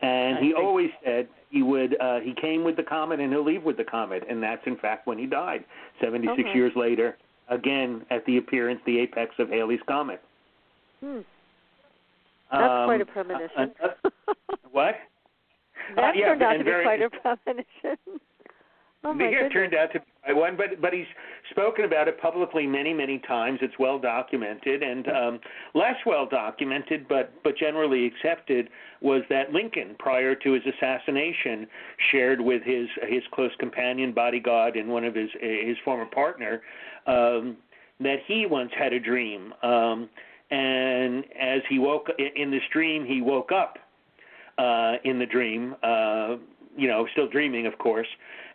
And 0.00 0.38
I 0.38 0.40
he 0.40 0.54
always 0.54 0.90
said 1.04 1.28
he 1.50 1.62
would 1.62 2.00
uh 2.00 2.20
he 2.20 2.32
came 2.40 2.62
with 2.64 2.76
the 2.76 2.82
comet 2.84 3.20
and 3.20 3.32
he'll 3.32 3.44
leave 3.44 3.64
with 3.64 3.76
the 3.76 3.84
comet 3.84 4.22
and 4.30 4.40
that's 4.42 4.62
in 4.66 4.76
fact 4.76 5.06
when 5.06 5.18
he 5.18 5.26
died 5.26 5.64
76 6.00 6.38
Okay. 6.38 6.54
years 6.54 6.72
later 6.76 7.16
again 7.48 8.06
at 8.10 8.24
the 8.26 8.36
appearance 8.38 8.80
the 8.86 8.98
apex 9.00 9.34
of 9.38 9.48
Halley's 9.48 9.80
comet. 9.88 10.22
Hmm. 11.00 11.18
That's 12.52 12.62
Um, 12.62 12.86
quite 12.86 13.00
a 13.00 13.06
premonition. 13.06 13.74
uh, 13.82 13.88
uh, 14.04 14.34
what? 14.70 14.94
That 15.96 16.16
yeah, 16.16 16.26
turned 16.26 16.42
out 16.42 16.54
and 16.54 16.60
to 16.60 16.64
be 16.64 16.70
very- 16.70 16.84
quite 16.84 17.02
a 17.02 17.10
premonition. 17.44 17.98
oh 19.04 19.12
it 19.12 19.18
goodness. 19.18 19.52
turned 19.52 19.74
out 19.74 19.92
to 19.92 20.00
be 20.00 20.06
one, 20.34 20.56
but 20.56 20.80
but 20.82 20.92
he's 20.92 21.06
spoken 21.50 21.84
about 21.86 22.06
it 22.08 22.20
publicly 22.20 22.66
many 22.66 22.92
many 22.92 23.18
times. 23.20 23.58
It's 23.62 23.78
well 23.78 23.98
documented, 23.98 24.82
and 24.82 25.08
um, 25.08 25.40
less 25.74 25.94
well 26.04 26.26
documented, 26.26 27.08
but 27.08 27.32
but 27.42 27.56
generally 27.56 28.04
accepted, 28.06 28.68
was 29.00 29.22
that 29.30 29.52
Lincoln, 29.52 29.96
prior 29.98 30.34
to 30.34 30.52
his 30.52 30.62
assassination, 30.66 31.66
shared 32.10 32.40
with 32.40 32.62
his 32.62 32.88
his 33.08 33.22
close 33.32 33.52
companion, 33.58 34.12
bodyguard, 34.12 34.76
and 34.76 34.88
one 34.88 35.04
of 35.04 35.14
his 35.14 35.30
his 35.40 35.76
former 35.84 36.06
partner, 36.06 36.60
um, 37.06 37.56
that 38.00 38.18
he 38.26 38.44
once 38.46 38.70
had 38.78 38.92
a 38.92 39.00
dream, 39.00 39.54
um, 39.62 40.10
and 40.50 41.24
as 41.40 41.62
he 41.70 41.78
woke 41.78 42.08
in 42.36 42.50
this 42.50 42.62
dream, 42.72 43.06
he 43.06 43.22
woke 43.22 43.50
up 43.52 43.78
uh, 44.58 44.94
in 45.04 45.18
the 45.18 45.26
dream, 45.26 45.74
uh, 45.82 46.36
you 46.76 46.88
know, 46.88 47.06
still 47.12 47.28
dreaming, 47.28 47.66
of 47.66 47.78
course, 47.78 48.08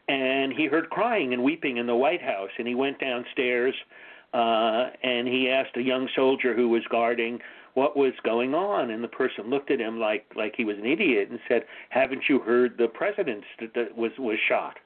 and 0.08 0.54
he 0.54 0.66
heard 0.66 0.90
crying 0.90 1.34
and 1.34 1.44
weeping 1.44 1.78
in 1.78 1.88
the 1.88 1.96
White 1.96 2.22
House, 2.22 2.50
and 2.58 2.68
he 2.68 2.76
went 2.76 3.00
downstairs 3.00 3.74
uh, 4.34 4.90
and 5.04 5.28
he 5.28 5.50
asked 5.50 5.78
a 5.78 5.82
young 5.82 6.10
soldier 6.16 6.56
who 6.56 6.68
was 6.68 6.82
guarding 6.90 7.40
what 7.76 7.96
was 7.96 8.14
going 8.24 8.54
on, 8.54 8.92
and 8.92 9.04
the 9.04 9.08
person 9.08 9.50
looked 9.50 9.72
at 9.72 9.80
him 9.80 10.00
like 10.00 10.26
like 10.36 10.56
he 10.56 10.66
was 10.66 10.78
an 10.78 10.86
idiot 10.86 11.30
and 11.30 11.40
said, 11.48 11.66
"Haven't 11.90 12.24
you 12.28 12.40
heard 12.40 12.78
the 12.78 12.88
president 12.88 13.44
that 13.60 13.74
that 13.76 13.96
was 13.96 14.12
was 14.18 14.38
shot?" 14.48 14.78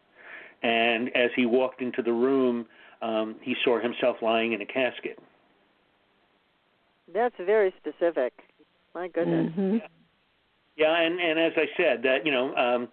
And 0.64 1.16
as 1.16 1.30
he 1.36 1.46
walked 1.46 1.82
into 1.82 2.02
the 2.02 2.12
room, 2.12 2.66
um, 3.02 3.36
he 3.42 3.56
saw 3.64 3.80
himself 3.80 4.18
lying 4.22 4.54
in 4.54 4.62
a 4.62 4.66
casket. 4.66 5.20
That's 7.14 7.36
very 7.46 7.74
specific. 7.78 8.34
My 8.94 9.08
goodness. 9.08 9.54
Mhm. 9.58 9.80
Yeah, 9.80 9.88
and 10.86 11.20
and 11.20 11.40
as 11.40 11.54
I 11.56 11.66
said, 11.76 12.04
that 12.04 12.26
you 12.26 12.32
know, 12.32 12.56
um, 12.56 12.88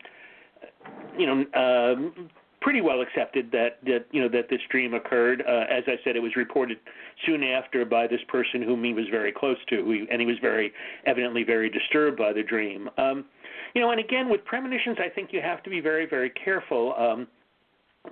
you 1.19 1.27
know, 1.27 1.45
um, 1.55 2.31
pretty 2.61 2.81
well 2.81 3.03
accepted 3.03 3.51
that 3.53 3.79
that 3.85 4.07
you 4.11 4.21
know 4.21 4.29
that 4.29 4.49
this 4.49 4.61
dream 4.71 4.95
occurred. 4.95 5.43
Uh, 5.47 5.65
as 5.71 5.85
I 5.87 5.97
said, 6.03 6.17
it 6.17 6.21
was 6.21 6.35
reported 6.35 6.79
soon 7.27 7.45
after 7.45 7.85
by 7.85 8.07
this 8.07 8.21
person 8.29 8.63
whom 8.63 8.83
he 8.83 8.93
was 8.93 9.05
very 9.11 9.33
close 9.33 9.59
to, 9.69 9.85
who, 9.85 10.07
and 10.11 10.21
he 10.21 10.27
was 10.27 10.39
very 10.41 10.73
evidently 11.07 11.45
very 11.45 11.69
disturbed 11.71 12.17
by 12.17 12.33
the 12.33 12.43
dream. 12.43 12.89
Um, 12.97 13.27
you 13.75 13.81
know, 13.81 13.91
and 13.91 14.01
again 14.01 14.29
with 14.31 14.45
premonitions, 14.45 14.97
I 14.99 15.09
think 15.09 15.33
you 15.33 15.41
have 15.43 15.63
to 15.65 15.71
be 15.71 15.81
very 15.81 16.07
very 16.07 16.31
careful. 16.31 16.95
Um, 16.97 17.29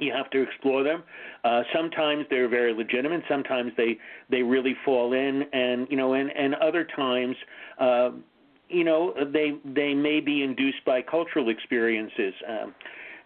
you 0.00 0.12
have 0.12 0.30
to 0.30 0.42
explore 0.42 0.82
them. 0.82 1.02
Uh, 1.44 1.62
sometimes 1.74 2.24
they're 2.30 2.48
very 2.48 2.72
legitimate. 2.72 3.22
Sometimes 3.28 3.72
they 3.76 3.98
they 4.30 4.42
really 4.42 4.74
fall 4.84 5.12
in, 5.12 5.44
and 5.52 5.86
you 5.90 5.96
know, 5.96 6.14
and 6.14 6.30
and 6.30 6.54
other 6.56 6.86
times. 6.96 7.36
Uh, 7.78 8.10
you 8.72 8.84
know 8.84 9.14
they 9.32 9.52
they 9.64 9.94
may 9.94 10.20
be 10.20 10.42
induced 10.42 10.84
by 10.84 11.02
cultural 11.02 11.48
experiences. 11.48 12.34
Um 12.48 12.74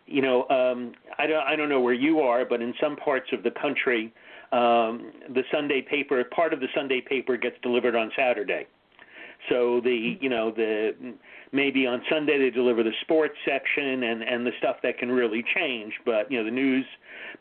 you 0.07 0.23
know 0.23 0.49
um 0.49 0.93
i 1.19 1.27
don't 1.27 1.45
i 1.47 1.57
don't 1.57 1.69
know 1.69 1.81
where 1.81 1.93
you 1.93 2.21
are 2.21 2.45
but 2.45 2.63
in 2.63 2.73
some 2.81 2.97
parts 2.97 3.27
of 3.33 3.43
the 3.43 3.51
country 3.51 4.15
um 4.53 5.13
the 5.31 5.43
sunday 5.53 5.83
paper 5.83 6.23
part 6.25 6.53
of 6.53 6.61
the 6.61 6.69
sunday 6.75 7.01
paper 7.01 7.37
gets 7.37 7.57
delivered 7.63 7.97
on 7.97 8.11
saturday 8.17 8.67
so 9.49 9.81
the 9.83 10.17
you 10.21 10.29
know 10.29 10.51
the 10.51 10.95
maybe 11.53 11.87
on 11.87 12.03
sunday 12.11 12.39
they 12.39 12.51
deliver 12.51 12.83
the 12.83 12.93
sports 13.03 13.37
section 13.45 14.03
and 14.05 14.23
and 14.23 14.47
the 14.47 14.53
stuff 14.59 14.77
that 14.83 14.99
can 14.99 15.11
really 15.11 15.45
change 15.55 15.93
but 16.05 16.31
you 16.31 16.39
know 16.39 16.45
the 16.45 16.51
news 16.51 16.85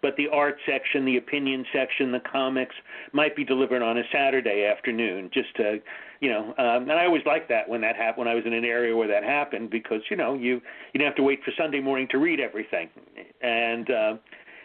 but 0.01 0.15
the 0.17 0.27
art 0.27 0.57
section 0.65 1.05
the 1.05 1.17
opinion 1.17 1.65
section 1.73 2.11
the 2.11 2.21
comics 2.31 2.75
might 3.13 3.35
be 3.35 3.43
delivered 3.43 3.81
on 3.81 3.97
a 3.97 4.03
saturday 4.11 4.65
afternoon 4.65 5.29
just 5.33 5.53
to 5.55 5.79
you 6.21 6.29
know 6.29 6.53
um 6.57 6.83
and 6.83 6.93
i 6.93 7.05
always 7.05 7.23
liked 7.25 7.49
that 7.49 7.67
when 7.67 7.81
that 7.81 7.95
happened 7.95 8.25
when 8.25 8.27
i 8.27 8.35
was 8.35 8.43
in 8.45 8.53
an 8.53 8.65
area 8.65 8.95
where 8.95 9.07
that 9.07 9.23
happened 9.23 9.69
because 9.69 10.01
you 10.09 10.17
know 10.17 10.33
you 10.33 10.61
you 10.93 10.99
don't 10.99 11.07
have 11.07 11.15
to 11.15 11.23
wait 11.23 11.43
for 11.43 11.51
sunday 11.57 11.79
morning 11.79 12.07
to 12.09 12.17
read 12.17 12.39
everything. 12.39 12.89
And 13.41 13.89
uh 13.89 14.13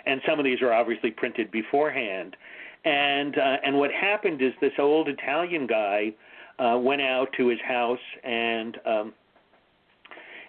and 0.07 0.21
some 0.27 0.39
of 0.39 0.45
these 0.45 0.63
are 0.63 0.73
obviously 0.73 1.11
printed 1.11 1.51
beforehand. 1.51 2.37
And 2.85 3.39
uh 3.39 3.57
and 3.65 3.77
what 3.77 3.91
happened 3.93 4.43
is 4.43 4.53
this 4.61 4.73
old 4.79 5.09
italian 5.09 5.67
guy 5.67 6.13
uh 6.61 6.79
went 6.79 7.03
out 7.03 7.29
to 7.37 7.49
his 7.49 7.61
house 7.67 7.99
and 8.23 8.79
um 8.87 9.13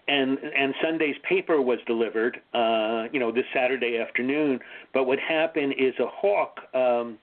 and 0.07 0.37
and 0.39 0.73
Sunday's 0.83 1.15
paper 1.27 1.61
was 1.61 1.79
delivered, 1.87 2.41
uh, 2.53 3.05
you 3.11 3.19
know, 3.19 3.31
this 3.31 3.45
Saturday 3.53 3.97
afternoon. 3.97 4.59
But 4.93 5.05
what 5.05 5.19
happened 5.19 5.75
is 5.77 5.93
a 5.99 6.07
hawk, 6.07 6.59
um, 6.73 7.17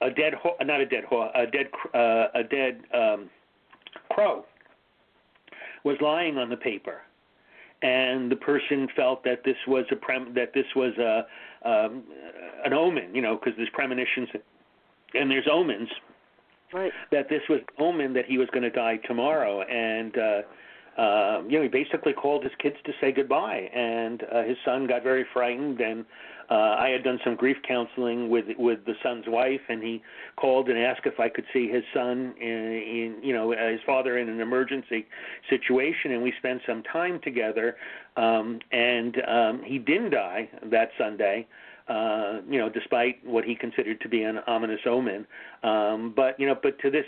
a 0.00 0.10
dead 0.10 0.34
hawk, 0.34 0.56
not 0.62 0.80
a 0.80 0.86
dead 0.86 1.04
hawk, 1.04 1.32
a 1.34 1.46
dead 1.46 1.66
uh, 1.94 2.26
a 2.34 2.42
dead 2.42 2.82
um, 2.94 3.30
crow, 4.10 4.44
was 5.84 5.96
lying 6.00 6.38
on 6.38 6.50
the 6.50 6.56
paper, 6.56 7.00
and 7.82 8.30
the 8.30 8.36
person 8.36 8.88
felt 8.94 9.24
that 9.24 9.42
this 9.44 9.56
was 9.66 9.84
a 9.90 9.96
prem- 9.96 10.34
that 10.34 10.52
this 10.54 10.66
was 10.74 10.92
a 10.98 11.26
um, 11.68 12.02
an 12.64 12.72
omen, 12.72 13.14
you 13.14 13.22
know, 13.22 13.36
because 13.36 13.56
there's 13.56 13.70
premonitions 13.72 14.28
and 15.14 15.30
there's 15.30 15.46
omens 15.50 15.88
Right. 16.72 16.92
that 17.10 17.28
this 17.28 17.42
was 17.48 17.60
omen 17.78 18.12
that 18.14 18.24
he 18.26 18.38
was 18.38 18.48
going 18.50 18.62
to 18.62 18.70
die 18.70 18.96
tomorrow 19.06 19.62
and 19.62 20.16
uh 20.16 20.42
uh, 20.96 21.42
you 21.48 21.56
know, 21.56 21.62
he 21.62 21.68
basically 21.68 22.12
called 22.12 22.44
his 22.44 22.52
kids 22.58 22.76
to 22.84 22.92
say 23.00 23.12
goodbye, 23.12 23.70
and 23.74 24.24
uh, 24.30 24.42
his 24.42 24.56
son 24.64 24.86
got 24.86 25.02
very 25.02 25.24
frightened. 25.32 25.80
And 25.80 26.04
uh, 26.50 26.76
I 26.78 26.90
had 26.90 27.02
done 27.02 27.18
some 27.24 27.34
grief 27.34 27.56
counseling 27.66 28.28
with 28.28 28.44
with 28.58 28.84
the 28.84 28.92
son's 29.02 29.24
wife, 29.26 29.60
and 29.70 29.82
he 29.82 30.02
called 30.36 30.68
and 30.68 30.78
asked 30.78 31.06
if 31.06 31.18
I 31.18 31.30
could 31.30 31.44
see 31.52 31.68
his 31.68 31.82
son 31.94 32.34
in, 32.38 32.48
in 32.48 33.16
you 33.22 33.32
know, 33.32 33.52
his 33.52 33.80
father 33.86 34.18
in 34.18 34.28
an 34.28 34.40
emergency 34.40 35.06
situation, 35.48 36.12
and 36.12 36.22
we 36.22 36.32
spent 36.38 36.60
some 36.66 36.82
time 36.82 37.20
together. 37.24 37.76
Um, 38.18 38.60
and 38.70 39.16
um, 39.26 39.62
he 39.64 39.78
didn't 39.78 40.10
die 40.10 40.50
that 40.64 40.90
Sunday. 40.98 41.46
Uh, 41.92 42.40
you 42.48 42.58
know, 42.58 42.70
despite 42.70 43.24
what 43.26 43.44
he 43.44 43.54
considered 43.54 44.00
to 44.00 44.08
be 44.08 44.22
an 44.22 44.38
ominous 44.46 44.80
omen. 44.86 45.26
Um, 45.62 46.12
but 46.16 46.40
you 46.40 46.46
know, 46.46 46.56
but 46.60 46.78
to 46.80 46.90
this, 46.90 47.04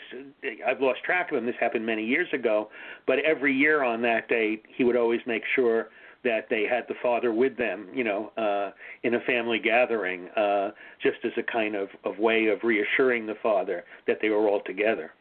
I've 0.66 0.80
lost 0.80 1.02
track 1.04 1.30
of 1.32 1.38
him. 1.38 1.46
This 1.46 1.54
happened 1.58 1.86
many 1.86 2.04
years 2.04 2.28
ago. 2.32 2.68
But 3.06 3.20
every 3.20 3.54
year 3.54 3.82
on 3.82 4.02
that 4.02 4.28
date, 4.28 4.64
he 4.76 4.84
would 4.84 4.96
always 4.96 5.20
make 5.26 5.42
sure 5.54 5.88
that 6.24 6.48
they 6.50 6.64
had 6.68 6.84
the 6.88 6.94
father 7.02 7.32
with 7.32 7.56
them, 7.56 7.86
you 7.94 8.04
know, 8.04 8.32
uh, 8.36 8.72
in 9.02 9.14
a 9.14 9.20
family 9.20 9.58
gathering, 9.58 10.28
uh, 10.30 10.70
just 11.02 11.18
as 11.24 11.32
a 11.36 11.42
kind 11.42 11.74
of, 11.74 11.88
of 12.04 12.18
way 12.18 12.46
of 12.46 12.58
reassuring 12.62 13.26
the 13.26 13.34
father 13.42 13.84
that 14.06 14.18
they 14.22 14.30
were 14.30 14.48
all 14.48 14.62
together. 14.66 15.12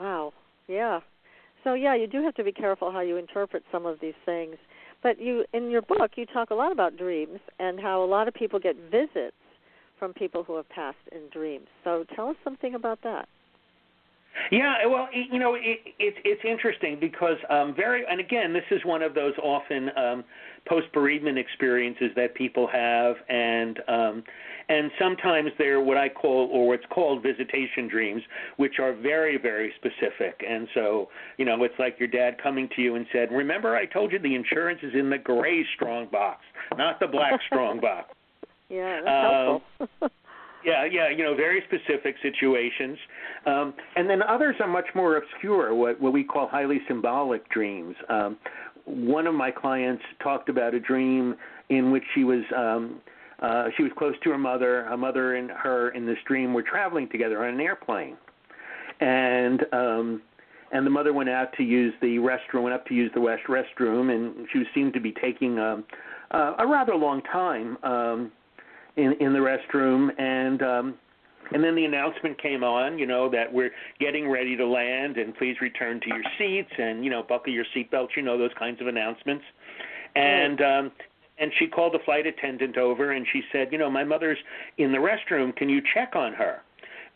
Wow. 0.00 0.32
Yeah. 0.68 1.00
So 1.64 1.74
yeah, 1.74 1.94
you 1.94 2.06
do 2.06 2.22
have 2.24 2.34
to 2.34 2.44
be 2.44 2.52
careful 2.52 2.90
how 2.90 3.00
you 3.00 3.16
interpret 3.16 3.62
some 3.70 3.86
of 3.86 4.00
these 4.00 4.14
things. 4.24 4.56
But 5.02 5.20
you 5.20 5.44
in 5.52 5.70
your 5.70 5.82
book 5.82 6.12
you 6.16 6.26
talk 6.26 6.50
a 6.50 6.54
lot 6.54 6.72
about 6.72 6.96
dreams 6.96 7.40
and 7.58 7.80
how 7.80 8.04
a 8.04 8.06
lot 8.06 8.28
of 8.28 8.34
people 8.34 8.58
get 8.58 8.76
visits 8.90 9.36
from 9.98 10.12
people 10.12 10.42
who 10.42 10.56
have 10.56 10.68
passed 10.68 10.98
in 11.12 11.28
dreams. 11.32 11.66
So 11.84 12.04
tell 12.14 12.28
us 12.28 12.36
something 12.44 12.74
about 12.74 13.00
that. 13.02 13.28
Yeah, 14.50 14.86
well, 14.86 15.08
you 15.12 15.38
know, 15.38 15.54
it, 15.54 15.80
it's 15.98 16.16
it's 16.24 16.42
interesting 16.44 16.98
because 16.98 17.36
um, 17.50 17.74
very, 17.74 18.04
and 18.08 18.18
again, 18.18 18.52
this 18.52 18.64
is 18.70 18.80
one 18.84 19.02
of 19.02 19.14
those 19.14 19.34
often 19.42 19.90
um, 19.96 20.24
post 20.66 20.86
bereavement 20.92 21.38
experiences 21.38 22.10
that 22.16 22.34
people 22.34 22.66
have, 22.66 23.16
and 23.28 23.78
um, 23.88 24.24
and 24.68 24.90
sometimes 25.00 25.50
they're 25.58 25.80
what 25.80 25.96
I 25.96 26.08
call 26.08 26.48
or 26.52 26.68
what's 26.68 26.84
called 26.90 27.22
visitation 27.22 27.88
dreams, 27.88 28.22
which 28.56 28.78
are 28.78 28.94
very 28.94 29.38
very 29.38 29.72
specific. 29.76 30.42
And 30.48 30.68
so, 30.74 31.08
you 31.38 31.44
know, 31.44 31.62
it's 31.64 31.78
like 31.78 31.96
your 31.98 32.08
dad 32.08 32.36
coming 32.42 32.68
to 32.76 32.82
you 32.82 32.94
and 32.96 33.06
said, 33.12 33.30
"Remember, 33.32 33.76
I 33.76 33.86
told 33.86 34.12
you 34.12 34.18
the 34.18 34.34
insurance 34.34 34.80
is 34.82 34.94
in 34.94 35.10
the 35.10 35.18
gray 35.18 35.64
strong 35.74 36.08
box, 36.10 36.40
not 36.76 37.00
the 37.00 37.06
black 37.06 37.40
strong 37.46 37.80
box." 37.80 38.14
Yeah, 38.68 39.00
that's 39.04 39.32
helpful. 39.34 40.08
Yeah, 40.64 40.84
yeah, 40.84 41.08
you 41.08 41.24
know, 41.24 41.34
very 41.34 41.62
specific 41.66 42.14
situations. 42.22 42.98
Um, 43.46 43.74
and 43.96 44.08
then 44.08 44.22
others 44.22 44.56
are 44.60 44.68
much 44.68 44.86
more 44.94 45.16
obscure, 45.16 45.74
what, 45.74 46.00
what 46.00 46.12
we 46.12 46.22
call 46.22 46.46
highly 46.46 46.80
symbolic 46.86 47.48
dreams. 47.50 47.96
Um, 48.08 48.38
one 48.84 49.26
of 49.26 49.34
my 49.34 49.50
clients 49.50 50.02
talked 50.22 50.48
about 50.48 50.74
a 50.74 50.80
dream 50.80 51.34
in 51.68 51.90
which 51.90 52.04
she 52.14 52.24
was 52.24 52.42
um, 52.56 53.00
uh, 53.42 53.64
she 53.76 53.82
was 53.82 53.92
close 53.98 54.14
to 54.24 54.30
her 54.30 54.38
mother. 54.38 54.84
Her 54.84 54.96
mother 54.96 55.36
and 55.36 55.50
her 55.50 55.90
in 55.90 56.06
this 56.06 56.18
dream 56.26 56.54
were 56.54 56.62
traveling 56.62 57.08
together 57.08 57.44
on 57.44 57.54
an 57.54 57.60
airplane, 57.60 58.16
and 59.00 59.62
um, 59.72 60.22
and 60.72 60.86
the 60.86 60.90
mother 60.90 61.12
went 61.12 61.28
out 61.28 61.52
to 61.58 61.62
use 61.62 61.92
the 62.00 62.16
restroom, 62.16 62.62
went 62.62 62.74
up 62.74 62.86
to 62.86 62.94
use 62.94 63.10
the 63.14 63.20
west 63.20 63.42
restroom, 63.48 64.14
and 64.14 64.46
she 64.52 64.62
seemed 64.74 64.94
to 64.94 65.00
be 65.00 65.12
taking 65.12 65.58
um, 65.58 65.84
uh, 66.30 66.54
a 66.58 66.66
rather 66.66 66.94
long 66.94 67.20
time. 67.22 67.76
Um, 67.82 68.32
in 68.96 69.12
in 69.20 69.32
the 69.32 69.38
restroom 69.38 70.08
and 70.20 70.62
um 70.62 70.94
and 71.52 71.62
then 71.62 71.74
the 71.74 71.84
announcement 71.84 72.40
came 72.40 72.64
on, 72.64 72.98
you 72.98 73.04
know, 73.04 73.28
that 73.28 73.52
we're 73.52 73.72
getting 74.00 74.30
ready 74.30 74.56
to 74.56 74.66
land 74.66 75.18
and 75.18 75.36
please 75.36 75.56
return 75.60 76.00
to 76.00 76.08
your 76.08 76.22
seats 76.38 76.72
and, 76.78 77.04
you 77.04 77.10
know, 77.10 77.22
buckle 77.22 77.52
your 77.52 77.66
seatbelts, 77.76 78.16
you 78.16 78.22
know, 78.22 78.38
those 78.38 78.52
kinds 78.58 78.80
of 78.80 78.86
announcements. 78.86 79.44
And 80.14 80.60
um 80.60 80.92
and 81.42 81.50
she 81.58 81.66
called 81.66 81.92
the 81.92 81.98
flight 82.04 82.24
attendant 82.24 82.78
over 82.78 83.12
and 83.12 83.26
she 83.32 83.42
said, 83.50 83.68
you 83.72 83.78
know, 83.78 83.90
my 83.90 84.04
mother's 84.04 84.38
in 84.78 84.92
the 84.92 84.98
restroom, 84.98 85.54
can 85.54 85.68
you 85.68 85.82
check 85.92 86.14
on 86.14 86.32
her? 86.32 86.62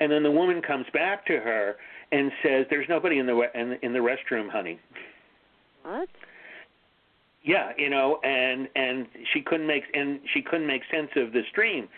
And 0.00 0.10
then 0.10 0.24
the 0.24 0.30
woman 0.30 0.60
comes 0.60 0.84
back 0.92 1.24
to 1.26 1.34
her 1.34 1.76
and 2.12 2.30
says, 2.42 2.66
"There's 2.68 2.88
nobody 2.88 3.18
in 3.18 3.26
the 3.26 3.48
in, 3.54 3.78
in 3.82 3.92
the 3.92 3.98
restroom, 3.98 4.50
honey." 4.50 4.78
What? 5.82 6.08
Yeah, 7.42 7.72
you 7.78 7.88
know, 7.88 8.18
and 8.22 8.68
and 8.74 9.06
she 9.32 9.40
couldn't 9.40 9.66
make 9.66 9.84
and 9.94 10.20
she 10.34 10.42
couldn't 10.42 10.66
make 10.66 10.82
sense 10.90 11.10
of 11.16 11.32
this 11.32 11.46
dream. 11.54 11.88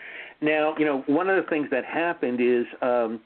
Now, 0.41 0.75
you 0.77 0.85
know, 0.85 1.03
one 1.07 1.29
of 1.29 1.43
the 1.43 1.49
things 1.49 1.67
that 1.71 1.83
happened 1.83 2.39
is, 2.39 2.65
um, 2.81 3.19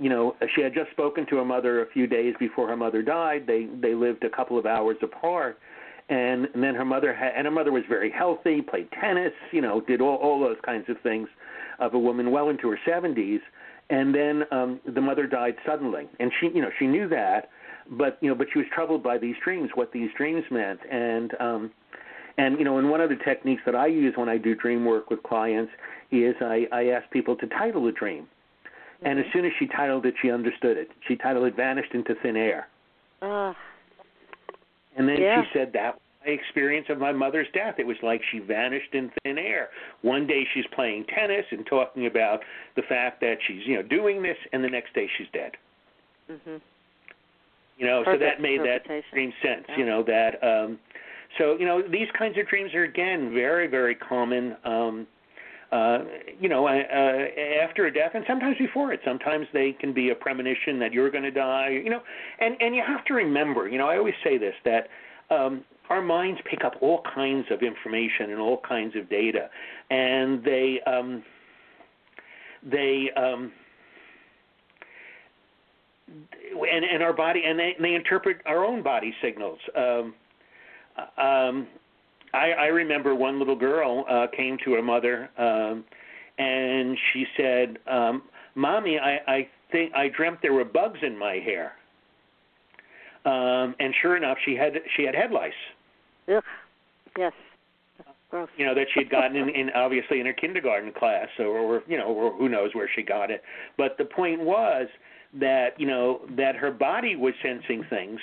you 0.00 0.10
know, 0.10 0.34
she 0.56 0.62
had 0.62 0.74
just 0.74 0.90
spoken 0.90 1.24
to 1.26 1.36
her 1.36 1.44
mother 1.44 1.82
a 1.82 1.86
few 1.92 2.08
days 2.08 2.34
before 2.40 2.66
her 2.68 2.76
mother 2.76 3.02
died. 3.02 3.46
They 3.46 3.68
they 3.80 3.94
lived 3.94 4.24
a 4.24 4.30
couple 4.30 4.58
of 4.58 4.66
hours 4.66 4.96
apart, 5.02 5.58
and, 6.10 6.46
and 6.52 6.62
then 6.62 6.74
her 6.74 6.84
mother 6.84 7.14
had 7.14 7.32
and 7.36 7.46
her 7.46 7.50
mother 7.50 7.72
was 7.72 7.84
very 7.88 8.10
healthy, 8.10 8.60
played 8.60 8.88
tennis, 9.00 9.32
you 9.52 9.62
know, 9.62 9.80
did 9.80 10.00
all 10.00 10.16
all 10.16 10.40
those 10.40 10.58
kinds 10.64 10.88
of 10.88 10.96
things 11.02 11.28
of 11.78 11.94
a 11.94 11.98
woman 11.98 12.30
well 12.30 12.50
into 12.50 12.68
her 12.68 12.78
70s. 12.86 13.40
And 13.88 14.14
then 14.14 14.44
um, 14.52 14.80
the 14.86 15.00
mother 15.00 15.26
died 15.26 15.56
suddenly, 15.66 16.08
and 16.20 16.30
she, 16.38 16.46
you 16.54 16.62
know, 16.62 16.70
she 16.78 16.86
knew 16.86 17.08
that 17.08 17.48
but 17.90 18.18
you 18.20 18.28
know, 18.28 18.34
but 18.34 18.46
she 18.52 18.58
was 18.58 18.68
troubled 18.72 19.02
by 19.02 19.18
these 19.18 19.34
dreams, 19.42 19.70
what 19.74 19.92
these 19.92 20.10
dreams 20.16 20.44
meant, 20.50 20.80
and 20.90 21.32
um, 21.40 21.70
and 22.38 22.58
you 22.58 22.64
know, 22.64 22.78
and 22.78 22.88
one 22.88 23.00
of 23.00 23.10
the 23.10 23.16
techniques 23.16 23.62
that 23.66 23.74
I 23.74 23.86
use 23.86 24.14
when 24.16 24.28
I 24.28 24.38
do 24.38 24.54
dream 24.54 24.84
work 24.84 25.10
with 25.10 25.22
clients 25.22 25.72
is 26.10 26.34
I, 26.40 26.66
I 26.72 26.86
ask 26.86 27.10
people 27.10 27.36
to 27.36 27.46
title 27.48 27.86
a 27.88 27.92
dream, 27.92 28.22
mm-hmm. 28.24 29.06
and 29.06 29.18
as 29.18 29.24
soon 29.32 29.44
as 29.44 29.52
she 29.58 29.66
titled 29.66 30.06
it, 30.06 30.14
she 30.22 30.30
understood 30.30 30.76
it. 30.76 30.88
She 31.08 31.16
titled 31.16 31.46
it 31.46 31.56
"Vanished 31.56 31.92
into 31.94 32.14
Thin 32.22 32.36
Air," 32.36 32.68
uh, 33.22 33.54
and 35.00 35.08
then 35.08 35.20
yeah. 35.20 35.42
she 35.42 35.58
said 35.58 35.72
that 35.72 35.98
my 36.24 36.32
experience 36.32 36.86
of 36.90 36.98
my 36.98 37.12
mother's 37.12 37.46
death. 37.54 37.76
It 37.78 37.86
was 37.86 37.96
like 38.02 38.20
she 38.30 38.38
vanished 38.38 38.92
in 38.92 39.10
thin 39.22 39.38
air. 39.38 39.70
One 40.02 40.26
day 40.26 40.46
she's 40.52 40.66
playing 40.74 41.06
tennis 41.14 41.46
and 41.50 41.66
talking 41.66 42.06
about 42.06 42.40
the 42.76 42.82
fact 42.82 43.20
that 43.20 43.36
she's 43.46 43.62
you 43.66 43.76
know 43.76 43.82
doing 43.82 44.22
this, 44.22 44.36
and 44.52 44.62
the 44.62 44.68
next 44.68 44.94
day 44.94 45.08
she's 45.16 45.28
dead. 45.32 45.52
hmm 46.28 46.56
you 47.78 47.86
know, 47.86 48.04
Perfect 48.04 48.22
so 48.22 48.26
that 48.26 48.42
made 48.42 48.60
that 48.60 48.84
dream 49.10 49.32
sense. 49.42 49.64
Yeah. 49.70 49.78
You 49.78 49.86
know 49.86 50.02
that. 50.02 50.32
um 50.44 50.78
So 51.38 51.56
you 51.58 51.64
know 51.64 51.80
these 51.80 52.08
kinds 52.18 52.36
of 52.36 52.46
dreams 52.46 52.74
are 52.74 52.84
again 52.84 53.32
very 53.32 53.66
very 53.66 53.94
common. 53.94 54.56
um 54.64 55.06
uh, 55.72 55.98
you 56.40 56.48
know, 56.48 56.66
uh, 56.66 56.72
uh, 56.72 57.62
after 57.62 57.86
a 57.86 57.92
death, 57.92 58.12
and 58.14 58.24
sometimes 58.26 58.56
before 58.58 58.92
it. 58.92 59.00
Sometimes 59.04 59.46
they 59.52 59.72
can 59.72 59.92
be 59.92 60.10
a 60.10 60.14
premonition 60.14 60.78
that 60.80 60.92
you're 60.92 61.10
going 61.10 61.22
to 61.24 61.30
die. 61.30 61.68
You 61.68 61.90
know, 61.90 62.02
and 62.40 62.56
and 62.60 62.74
you 62.74 62.82
have 62.86 63.04
to 63.06 63.14
remember. 63.14 63.68
You 63.68 63.78
know, 63.78 63.88
I 63.88 63.96
always 63.96 64.14
say 64.24 64.36
this 64.36 64.54
that 64.64 64.88
um, 65.30 65.64
our 65.88 66.02
minds 66.02 66.40
pick 66.48 66.64
up 66.64 66.74
all 66.80 67.02
kinds 67.14 67.46
of 67.50 67.62
information 67.62 68.30
and 68.30 68.40
all 68.40 68.60
kinds 68.68 68.96
of 68.96 69.08
data, 69.08 69.48
and 69.90 70.42
they 70.42 70.80
um, 70.86 71.22
they 72.64 73.10
um, 73.16 73.52
and 76.08 76.84
and 76.84 77.02
our 77.02 77.12
body 77.12 77.42
and 77.46 77.58
they 77.58 77.74
and 77.76 77.84
they 77.84 77.94
interpret 77.94 78.38
our 78.46 78.64
own 78.64 78.82
body 78.82 79.14
signals. 79.22 79.58
Um, 79.76 80.14
um, 81.16 81.68
I, 82.32 82.52
I 82.52 82.66
remember 82.66 83.14
one 83.14 83.38
little 83.38 83.56
girl 83.56 84.04
uh, 84.08 84.26
came 84.36 84.56
to 84.64 84.72
her 84.72 84.82
mother 84.82 85.30
um, 85.38 85.84
and 86.38 86.96
she 87.12 87.26
said, 87.36 87.78
um, 87.86 88.22
"Mommy, 88.54 88.98
I, 88.98 89.18
I 89.26 89.48
think 89.72 89.94
I 89.94 90.08
dreamt 90.08 90.38
there 90.42 90.52
were 90.52 90.64
bugs 90.64 90.98
in 91.02 91.18
my 91.18 91.34
hair." 91.34 91.72
Um, 93.26 93.74
and 93.78 93.94
sure 94.00 94.16
enough, 94.16 94.38
she 94.44 94.56
had 94.56 94.72
she 94.96 95.04
had 95.04 95.14
head 95.14 95.32
lice. 95.32 95.52
Ugh. 96.34 96.42
Yes. 97.18 97.32
Gross. 98.30 98.48
You 98.56 98.64
know 98.64 98.74
that 98.74 98.86
she 98.94 99.00
had 99.00 99.10
gotten 99.10 99.36
in, 99.36 99.48
in 99.50 99.70
obviously 99.70 100.20
in 100.20 100.26
her 100.26 100.32
kindergarten 100.32 100.92
class, 100.92 101.28
or, 101.38 101.58
or 101.58 101.82
you 101.86 101.98
know, 101.98 102.06
or 102.06 102.32
who 102.36 102.48
knows 102.48 102.70
where 102.74 102.88
she 102.94 103.02
got 103.02 103.30
it. 103.30 103.42
But 103.76 103.98
the 103.98 104.04
point 104.04 104.40
was 104.40 104.86
that 105.38 105.78
you 105.78 105.86
know 105.86 106.22
that 106.36 106.56
her 106.56 106.70
body 106.70 107.16
was 107.16 107.34
sensing 107.42 107.84
things 107.90 108.20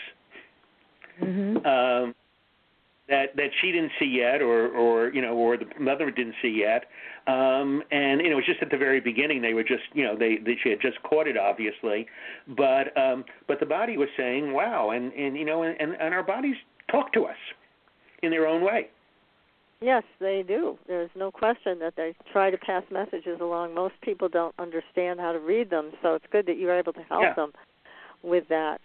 Mm-hmm. 1.22 1.66
um, 1.66 2.16
that 3.10 3.36
that 3.36 3.50
she 3.62 3.72
didn't 3.72 3.92
see 4.00 4.06
yet, 4.06 4.42
or 4.42 4.68
or 4.70 5.14
you 5.14 5.22
know, 5.22 5.34
or 5.34 5.58
the 5.58 5.66
mother 5.80 6.12
didn't 6.12 6.36
see 6.42 6.50
yet. 6.50 6.86
Um, 7.28 7.84
and 7.92 8.22
you 8.22 8.28
know, 8.30 8.34
it 8.34 8.36
was 8.36 8.46
just 8.46 8.62
at 8.62 8.70
the 8.72 8.78
very 8.78 9.00
beginning. 9.00 9.42
They 9.42 9.54
were 9.54 9.64
just 9.64 9.84
you 9.94 10.04
know 10.04 10.16
they, 10.18 10.38
they 10.38 10.58
she 10.62 10.70
had 10.70 10.82
just 10.82 11.02
caught 11.04 11.28
it 11.28 11.38
obviously, 11.38 12.08
but 12.48 12.96
um, 12.98 13.26
but 13.48 13.60
the 13.60 13.66
body 13.66 13.98
was 13.98 14.10
saying 14.18 14.54
wow, 14.54 14.92
and 14.92 15.14
and 15.14 15.38
you 15.38 15.46
know, 15.46 15.64
and 15.64 15.80
and 15.80 16.14
our 16.14 16.24
bodies 16.24 16.56
talk 16.92 17.14
to 17.14 17.26
us 17.26 17.38
in 18.24 18.32
their 18.32 18.48
own 18.48 18.64
way. 18.64 18.90
Yes, 19.80 20.04
they 20.20 20.44
do. 20.48 20.78
There's 20.88 21.12
no 21.16 21.30
question 21.30 21.78
that 21.80 21.94
they 21.96 22.16
try 22.34 22.50
to 22.50 22.58
pass 22.58 22.84
messages 22.92 23.40
along. 23.40 23.76
Most 23.76 23.94
people 24.02 24.28
don't 24.28 24.56
understand 24.58 25.20
how 25.20 25.32
to 25.32 25.40
read 25.40 25.70
them, 25.70 25.92
so 26.02 26.16
it's 26.16 26.26
good 26.32 26.48
that 26.48 26.58
you're 26.58 26.76
able 26.78 26.94
to 26.94 27.04
help 27.04 27.22
Yeah. 27.22 27.34
them 27.34 27.54
with 28.24 28.48
that. 28.50 28.82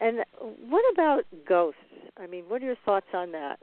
And 0.00 0.24
what 0.68 0.84
about 0.92 1.24
ghosts? 1.48 1.78
I 2.18 2.26
mean, 2.26 2.44
what 2.48 2.62
are 2.62 2.66
your 2.66 2.76
thoughts 2.84 3.06
on 3.12 3.32
that? 3.32 3.58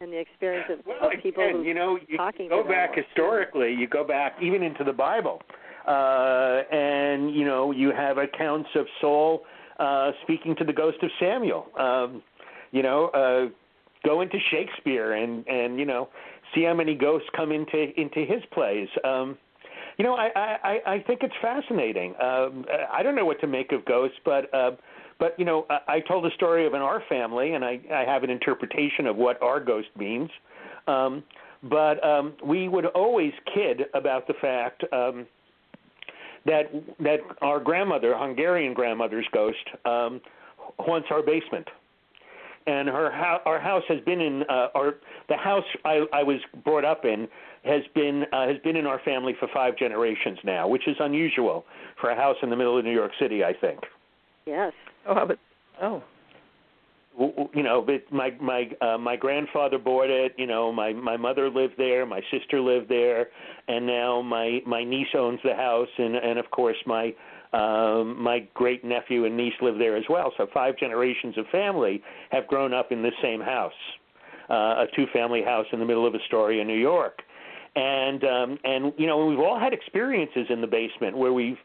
And 0.00 0.12
the 0.12 0.18
experience 0.18 0.66
of, 0.70 0.78
Well, 0.86 1.10
of 1.12 1.22
people 1.22 1.44
again, 1.44 1.56
who 1.56 1.62
you 1.62 1.74
know, 1.74 1.98
you 2.08 2.16
talking 2.16 2.48
go 2.48 2.62
them 2.62 2.68
back 2.68 2.96
or- 2.96 3.02
historically. 3.02 3.74
You 3.74 3.86
go 3.86 4.02
back 4.02 4.36
even 4.40 4.62
into 4.62 4.82
the 4.82 4.94
Bible, 4.94 5.42
uh, 5.86 6.62
and 6.72 7.34
you 7.34 7.44
know 7.44 7.70
you 7.70 7.92
have 7.92 8.16
accounts 8.16 8.70
of 8.76 8.86
Saul 9.00 9.42
uh, 9.78 10.12
speaking 10.22 10.56
to 10.56 10.64
the 10.64 10.72
ghost 10.72 10.98
of 11.02 11.10
Samuel. 11.20 11.66
Um, 11.78 12.22
you 12.70 12.82
know, 12.82 13.08
uh, 13.08 13.50
go 14.02 14.22
into 14.22 14.38
Shakespeare 14.50 15.12
and 15.12 15.46
and 15.46 15.78
you 15.78 15.84
know 15.84 16.08
see 16.54 16.64
how 16.64 16.72
many 16.72 16.94
ghosts 16.94 17.28
come 17.36 17.52
into 17.52 17.92
into 18.00 18.20
his 18.20 18.42
plays. 18.52 18.88
Um, 19.04 19.36
you 19.98 20.04
know, 20.04 20.14
I 20.14 20.30
I, 20.34 20.80
I 20.94 21.04
think 21.06 21.20
it's 21.22 21.34
fascinating. 21.42 22.14
Um, 22.22 22.64
I 22.90 23.02
don't 23.02 23.14
know 23.14 23.26
what 23.26 23.38
to 23.42 23.46
make 23.46 23.72
of 23.72 23.84
ghosts, 23.84 24.16
but. 24.24 24.52
Uh, 24.54 24.70
but 25.20 25.38
you 25.38 25.44
know, 25.44 25.66
I, 25.70 25.78
I 25.96 26.00
told 26.00 26.26
a 26.26 26.34
story 26.34 26.66
of 26.66 26.74
in 26.74 26.80
our 26.80 27.04
family, 27.08 27.52
and 27.52 27.64
I, 27.64 27.78
I 27.92 28.04
have 28.04 28.24
an 28.24 28.30
interpretation 28.30 29.06
of 29.06 29.14
what 29.16 29.40
our 29.40 29.60
ghost 29.60 29.88
means. 29.96 30.30
Um, 30.88 31.22
but 31.62 32.02
um, 32.02 32.32
we 32.44 32.68
would 32.68 32.86
always 32.86 33.32
kid 33.54 33.82
about 33.94 34.26
the 34.26 34.34
fact 34.40 34.82
um, 34.92 35.26
that 36.46 36.72
that 37.00 37.20
our 37.42 37.60
grandmother, 37.60 38.16
Hungarian 38.16 38.72
grandmother's 38.74 39.26
ghost, 39.32 39.58
um, 39.84 40.20
haunts 40.78 41.08
our 41.10 41.22
basement. 41.22 41.68
And 42.66 42.88
her 42.88 43.10
ho- 43.10 43.40
our 43.44 43.60
house 43.60 43.82
has 43.88 44.00
been 44.00 44.20
in 44.20 44.42
uh, 44.48 44.68
our 44.74 44.94
the 45.28 45.36
house 45.36 45.64
I, 45.84 46.06
I 46.12 46.22
was 46.22 46.40
brought 46.64 46.84
up 46.84 47.04
in 47.04 47.28
has 47.64 47.82
been 47.94 48.24
uh, 48.32 48.46
has 48.46 48.56
been 48.64 48.76
in 48.76 48.86
our 48.86 49.00
family 49.00 49.34
for 49.38 49.48
five 49.52 49.76
generations 49.76 50.38
now, 50.44 50.66
which 50.66 50.88
is 50.88 50.96
unusual 50.98 51.64
for 52.00 52.10
a 52.10 52.16
house 52.16 52.36
in 52.42 52.48
the 52.48 52.56
middle 52.56 52.78
of 52.78 52.84
New 52.84 52.92
York 52.92 53.12
City, 53.20 53.44
I 53.44 53.52
think. 53.52 53.80
Yes. 54.46 54.72
Oh, 55.06 55.26
but 55.26 55.38
oh, 55.82 56.02
W- 57.18 57.32
w- 57.32 57.50
You 57.54 57.62
know, 57.64 57.82
but 57.82 58.10
my 58.12 58.30
my 58.40 58.70
uh, 58.80 58.96
my 58.96 59.16
grandfather 59.16 59.78
bought 59.78 60.08
it. 60.10 60.32
You 60.38 60.46
know, 60.46 60.72
my 60.72 60.92
my 60.92 61.16
mother 61.16 61.50
lived 61.50 61.74
there, 61.76 62.06
my 62.06 62.20
sister 62.30 62.60
lived 62.60 62.88
there, 62.88 63.28
and 63.68 63.86
now 63.86 64.22
my 64.22 64.60
my 64.64 64.84
niece 64.84 65.08
owns 65.14 65.40
the 65.42 65.54
house, 65.54 65.88
and 65.98 66.14
and 66.14 66.38
of 66.38 66.50
course 66.50 66.76
my 66.86 67.12
um, 67.52 68.22
my 68.22 68.46
great 68.54 68.84
nephew 68.84 69.24
and 69.24 69.36
niece 69.36 69.54
live 69.60 69.76
there 69.76 69.96
as 69.96 70.04
well. 70.08 70.32
So 70.38 70.46
five 70.54 70.76
generations 70.78 71.36
of 71.36 71.46
family 71.50 72.00
have 72.30 72.46
grown 72.46 72.72
up 72.72 72.92
in 72.92 73.02
this 73.02 73.14
same 73.20 73.40
house, 73.40 73.72
uh, 74.48 74.84
a 74.84 74.86
two 74.94 75.06
family 75.12 75.42
house 75.42 75.66
in 75.72 75.80
the 75.80 75.86
middle 75.86 76.06
of 76.06 76.14
Astoria, 76.14 76.64
New 76.64 76.78
York 76.78 77.22
and 77.76 78.24
um 78.24 78.58
and 78.64 78.92
you 78.98 79.06
know 79.06 79.26
we've 79.26 79.38
all 79.38 79.58
had 79.58 79.72
experiences 79.72 80.46
in 80.48 80.60
the 80.60 80.66
basement 80.66 81.16
where 81.16 81.32
we've 81.32 81.58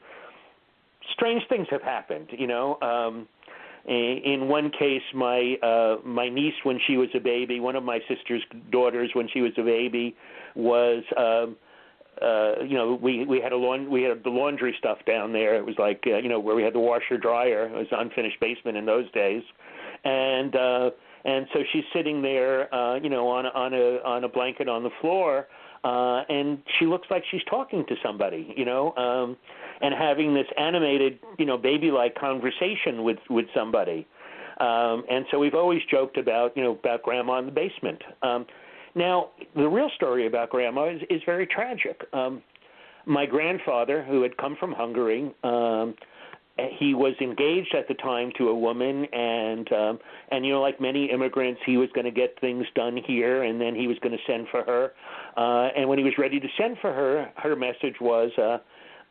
strange 1.13 1.43
things 1.49 1.67
have 1.69 1.81
happened 1.81 2.27
you 2.31 2.47
know 2.47 2.79
um 2.81 3.27
in 3.87 4.47
one 4.47 4.71
case 4.71 5.03
my 5.13 5.55
uh 5.61 5.97
my 6.03 6.27
niece 6.27 6.55
when 6.63 6.79
she 6.87 6.97
was 6.97 7.09
a 7.15 7.19
baby 7.19 7.59
one 7.59 7.75
of 7.75 7.83
my 7.83 7.99
sister's 8.07 8.43
daughters 8.71 9.11
when 9.13 9.27
she 9.31 9.41
was 9.41 9.51
a 9.57 9.61
baby 9.61 10.15
was 10.55 11.03
um 11.17 11.55
uh 12.21 12.63
you 12.63 12.75
know 12.75 12.97
we 13.01 13.25
we 13.25 13.39
had 13.39 13.51
a 13.51 13.57
laun 13.57 13.91
we 13.91 14.01
had 14.01 14.23
the 14.23 14.29
laundry 14.29 14.73
stuff 14.79 14.97
down 15.05 15.33
there. 15.33 15.55
It 15.55 15.65
was 15.65 15.75
like 15.77 16.03
uh, 16.07 16.17
you 16.17 16.29
know 16.29 16.39
where 16.39 16.55
we 16.55 16.63
had 16.63 16.73
the 16.73 16.79
washer 16.79 17.17
dryer. 17.17 17.67
It 17.67 17.73
was 17.73 17.87
an 17.91 17.99
unfinished 17.99 18.39
basement 18.39 18.77
in 18.77 18.85
those 18.85 19.11
days. 19.11 19.43
And 20.03 20.55
uh 20.55 20.89
and 21.25 21.45
so 21.53 21.59
she's 21.71 21.83
sitting 21.93 22.21
there 22.21 22.73
uh 22.73 22.95
you 22.95 23.09
know 23.09 23.27
on 23.27 23.45
on 23.47 23.73
a 23.73 23.99
on 24.05 24.23
a 24.23 24.29
blanket 24.29 24.69
on 24.69 24.83
the 24.83 24.91
floor 25.01 25.47
uh 25.85 26.23
and 26.27 26.57
she 26.77 26.85
looks 26.85 27.07
like 27.09 27.23
she's 27.31 27.43
talking 27.49 27.85
to 27.87 27.95
somebody 28.03 28.53
you 28.57 28.65
know 28.65 28.93
um 28.97 29.37
and 29.81 29.93
having 29.93 30.33
this 30.33 30.47
animated 30.57 31.19
you 31.37 31.45
know 31.45 31.57
baby 31.57 31.91
like 31.91 32.15
conversation 32.15 33.03
with 33.03 33.19
with 33.29 33.45
somebody. 33.53 34.07
Um 34.59 35.03
and 35.09 35.25
so 35.29 35.37
we've 35.39 35.53
always 35.53 35.81
joked 35.91 36.17
about 36.17 36.55
you 36.57 36.63
know 36.63 36.71
about 36.71 37.03
grandma 37.03 37.39
in 37.39 37.45
the 37.45 37.51
basement. 37.51 38.01
Um 38.23 38.45
now 38.95 39.29
the 39.55 39.67
real 39.67 39.89
story 39.95 40.27
about 40.27 40.49
grandma 40.49 40.89
is 40.89 41.01
is 41.09 41.21
very 41.25 41.45
tragic. 41.45 42.01
Um 42.13 42.41
my 43.05 43.25
grandfather 43.25 44.03
who 44.03 44.23
had 44.23 44.35
come 44.37 44.55
from 44.59 44.71
hungary 44.71 45.31
um 45.43 45.93
he 46.57 46.93
was 46.93 47.13
engaged 47.19 47.75
at 47.75 47.87
the 47.87 47.93
time 47.95 48.31
to 48.37 48.47
a 48.49 48.55
woman 48.55 49.05
and 49.05 49.71
um 49.73 49.99
and 50.31 50.45
you 50.45 50.53
know 50.53 50.61
like 50.61 50.79
many 50.79 51.11
immigrants 51.11 51.59
he 51.65 51.77
was 51.77 51.89
going 51.93 52.05
to 52.05 52.11
get 52.11 52.39
things 52.39 52.65
done 52.75 52.97
here 53.05 53.43
and 53.43 53.59
then 53.59 53.75
he 53.75 53.87
was 53.87 53.97
going 53.99 54.11
to 54.13 54.23
send 54.25 54.47
for 54.49 54.63
her. 54.63 54.93
Uh 55.35 55.69
and 55.75 55.89
when 55.89 55.97
he 55.97 56.03
was 56.03 56.13
ready 56.17 56.39
to 56.39 56.47
send 56.57 56.77
for 56.79 56.93
her 56.93 57.29
her 57.37 57.55
message 57.55 57.95
was 57.99 58.31
uh 58.37 58.57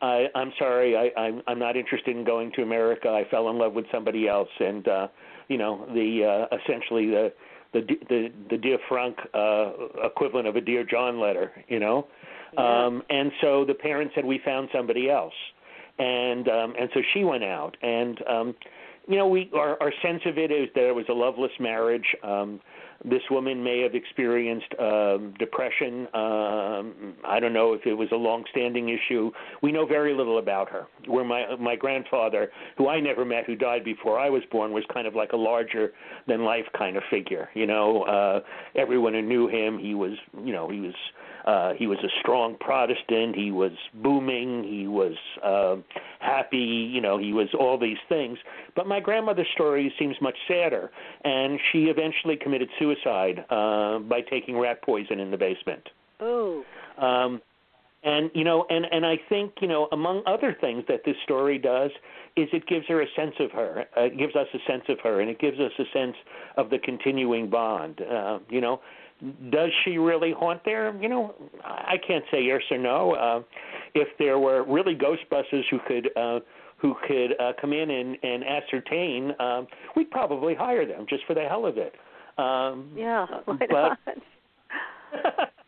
I 0.01 0.25
I'm 0.33 0.51
sorry 0.57 0.97
I 0.97 1.11
I'm 1.19 1.41
I'm 1.47 1.59
not 1.59 1.77
interested 1.77 2.15
in 2.15 2.23
going 2.23 2.51
to 2.53 2.63
America. 2.63 3.09
I 3.09 3.29
fell 3.29 3.49
in 3.49 3.57
love 3.57 3.73
with 3.73 3.85
somebody 3.91 4.27
else. 4.27 4.49
And 4.59 4.87
uh 4.87 5.07
you 5.47 5.57
know 5.57 5.85
the 5.93 6.47
uh 6.49 6.55
essentially 6.57 7.07
the 7.11 7.31
the 7.73 7.81
the 8.09 8.31
the 8.49 8.57
dear 8.57 8.79
Frank 8.89 9.17
uh 9.35 9.71
equivalent 10.03 10.47
of 10.47 10.55
a 10.55 10.61
dear 10.61 10.83
John 10.83 11.19
letter 11.19 11.51
you 11.67 11.79
know? 11.79 12.07
Yeah. 12.53 12.85
um 12.85 13.03
and 13.11 13.31
so 13.41 13.65
the 13.65 13.75
parents 13.75 14.15
said 14.15 14.25
we 14.25 14.39
found 14.43 14.69
somebody 14.73 15.11
else 15.11 15.33
and 15.99 16.47
um 16.47 16.73
and 16.79 16.89
so 16.93 17.01
she 17.13 17.23
went 17.23 17.43
out. 17.43 17.77
And 17.81 18.19
um 18.27 18.55
you 19.07 19.17
know 19.17 19.27
we 19.27 19.49
our 19.53 19.81
our 19.81 19.93
sense 20.01 20.21
of 20.25 20.37
it 20.37 20.51
is 20.51 20.69
that 20.75 20.87
it 20.87 20.95
was 20.95 21.05
a 21.09 21.13
loveless 21.13 21.51
marriage. 21.59 22.15
Um 22.23 22.59
this 23.03 23.21
woman 23.29 23.61
may 23.63 23.81
have 23.81 23.93
experienced 23.93 24.73
um 24.79 25.33
depression. 25.37 26.07
Um 26.13 27.13
i 27.23 27.39
don't 27.39 27.53
know 27.53 27.73
if 27.73 27.85
it 27.85 27.93
was 27.93 28.09
a 28.11 28.15
long 28.15 28.43
standing 28.51 28.89
issue. 28.89 29.31
We 29.61 29.71
know 29.71 29.85
very 29.85 30.13
little 30.13 30.39
about 30.39 30.69
her. 30.69 30.87
Where 31.07 31.23
my 31.23 31.55
my 31.55 31.75
grandfather 31.75 32.51
who 32.77 32.87
i 32.89 32.99
never 32.99 33.23
met 33.23 33.45
who 33.45 33.55
died 33.55 33.83
before 33.83 34.19
i 34.19 34.29
was 34.29 34.43
born 34.51 34.73
was 34.73 34.83
kind 34.93 35.07
of 35.07 35.15
like 35.15 35.33
a 35.33 35.37
larger 35.37 35.93
than 36.27 36.43
life 36.43 36.65
kind 36.77 36.97
of 36.97 37.03
figure 37.09 37.49
you 37.53 37.67
know? 37.67 38.03
Uh 38.03 38.39
everyone 38.75 39.13
who 39.13 39.21
knew 39.21 39.47
him 39.47 39.77
he 39.77 39.93
was 39.93 40.13
you 40.43 40.51
know 40.51 40.67
he 40.69 40.79
was 40.79 40.95
uh 41.45 41.73
he 41.73 41.87
was 41.87 41.99
a 41.99 42.09
strong 42.19 42.55
protestant. 42.59 43.35
He 43.35 43.51
was 43.51 43.71
booming. 43.93 44.63
He 44.63 44.87
was 44.87 45.15
uh, 45.43 45.77
happy. 46.19 46.57
You 46.57 47.01
know 47.01 47.17
he 47.17 47.33
was 47.33 47.49
all 47.57 47.77
these 47.77 47.97
things. 48.09 48.37
But 48.75 48.87
my 48.87 48.99
grandmother's 48.99 49.47
story 49.53 49.93
seems 49.97 50.15
much 50.21 50.37
sadder 50.47 50.91
and 51.23 51.59
she 51.71 51.85
eventually 51.85 52.35
committed 52.35 52.69
suicide 52.79 53.45
uh 53.49 53.99
by 53.99 54.21
taking 54.21 54.57
rat 54.57 54.81
poison 54.81 55.19
in 55.19 55.31
the 55.31 55.37
basement. 55.37 55.89
Oh. 56.19 56.63
um 56.97 57.41
and 58.05 58.29
you 58.33 58.43
know 58.43 58.65
and 58.69 58.85
and 58.91 59.05
i 59.05 59.19
think 59.27 59.51
you 59.59 59.67
know 59.67 59.89
among 59.91 60.21
other 60.25 60.55
things 60.61 60.83
that 60.87 61.01
this 61.03 61.15
story 61.23 61.57
does 61.57 61.91
is 62.37 62.47
it 62.53 62.65
gives 62.67 62.85
her 62.87 63.01
a 63.01 63.07
sense 63.15 63.35
of 63.39 63.51
her 63.51 63.85
uh, 63.97 64.03
it 64.03 64.17
gives 64.17 64.35
us 64.35 64.47
a 64.53 64.59
sense 64.71 64.83
of 64.87 64.99
her 65.01 65.19
and 65.19 65.29
it 65.29 65.39
gives 65.39 65.59
us 65.59 65.71
a 65.79 65.83
sense 65.91 66.15
of 66.55 66.69
the 66.69 66.77
continuing 66.79 67.49
bond 67.49 68.01
uh 68.01 68.39
you 68.49 68.61
know 68.61 68.79
does 69.49 69.69
she 69.83 69.97
really 69.97 70.33
haunt 70.37 70.61
there 70.65 70.95
you 71.01 71.07
know 71.07 71.33
i 71.63 71.95
can't 72.05 72.25
say 72.31 72.43
yes 72.43 72.61
or 72.69 72.77
no 72.77 73.13
uh 73.13 73.41
if 73.93 74.09
there 74.19 74.39
were 74.39 74.63
really 74.63 74.93
ghostbusters 74.93 75.63
who 75.71 75.79
could 75.87 76.09
uh 76.17 76.39
who 76.77 76.95
could 77.07 77.33
uh, 77.39 77.53
come 77.59 77.73
in 77.73 77.89
and, 77.89 78.17
and 78.21 78.43
ascertain, 78.43 79.33
um, 79.39 79.67
we'd 79.95 80.11
probably 80.11 80.53
hire 80.53 80.85
them 80.85 81.05
just 81.09 81.25
for 81.25 81.33
the 81.33 81.41
hell 81.41 81.65
of 81.65 81.77
it. 81.77 81.95
Um, 82.37 82.91
Yeah. 82.95 83.25
Why 83.45 83.55
but 83.57 83.71
not? 83.71 83.99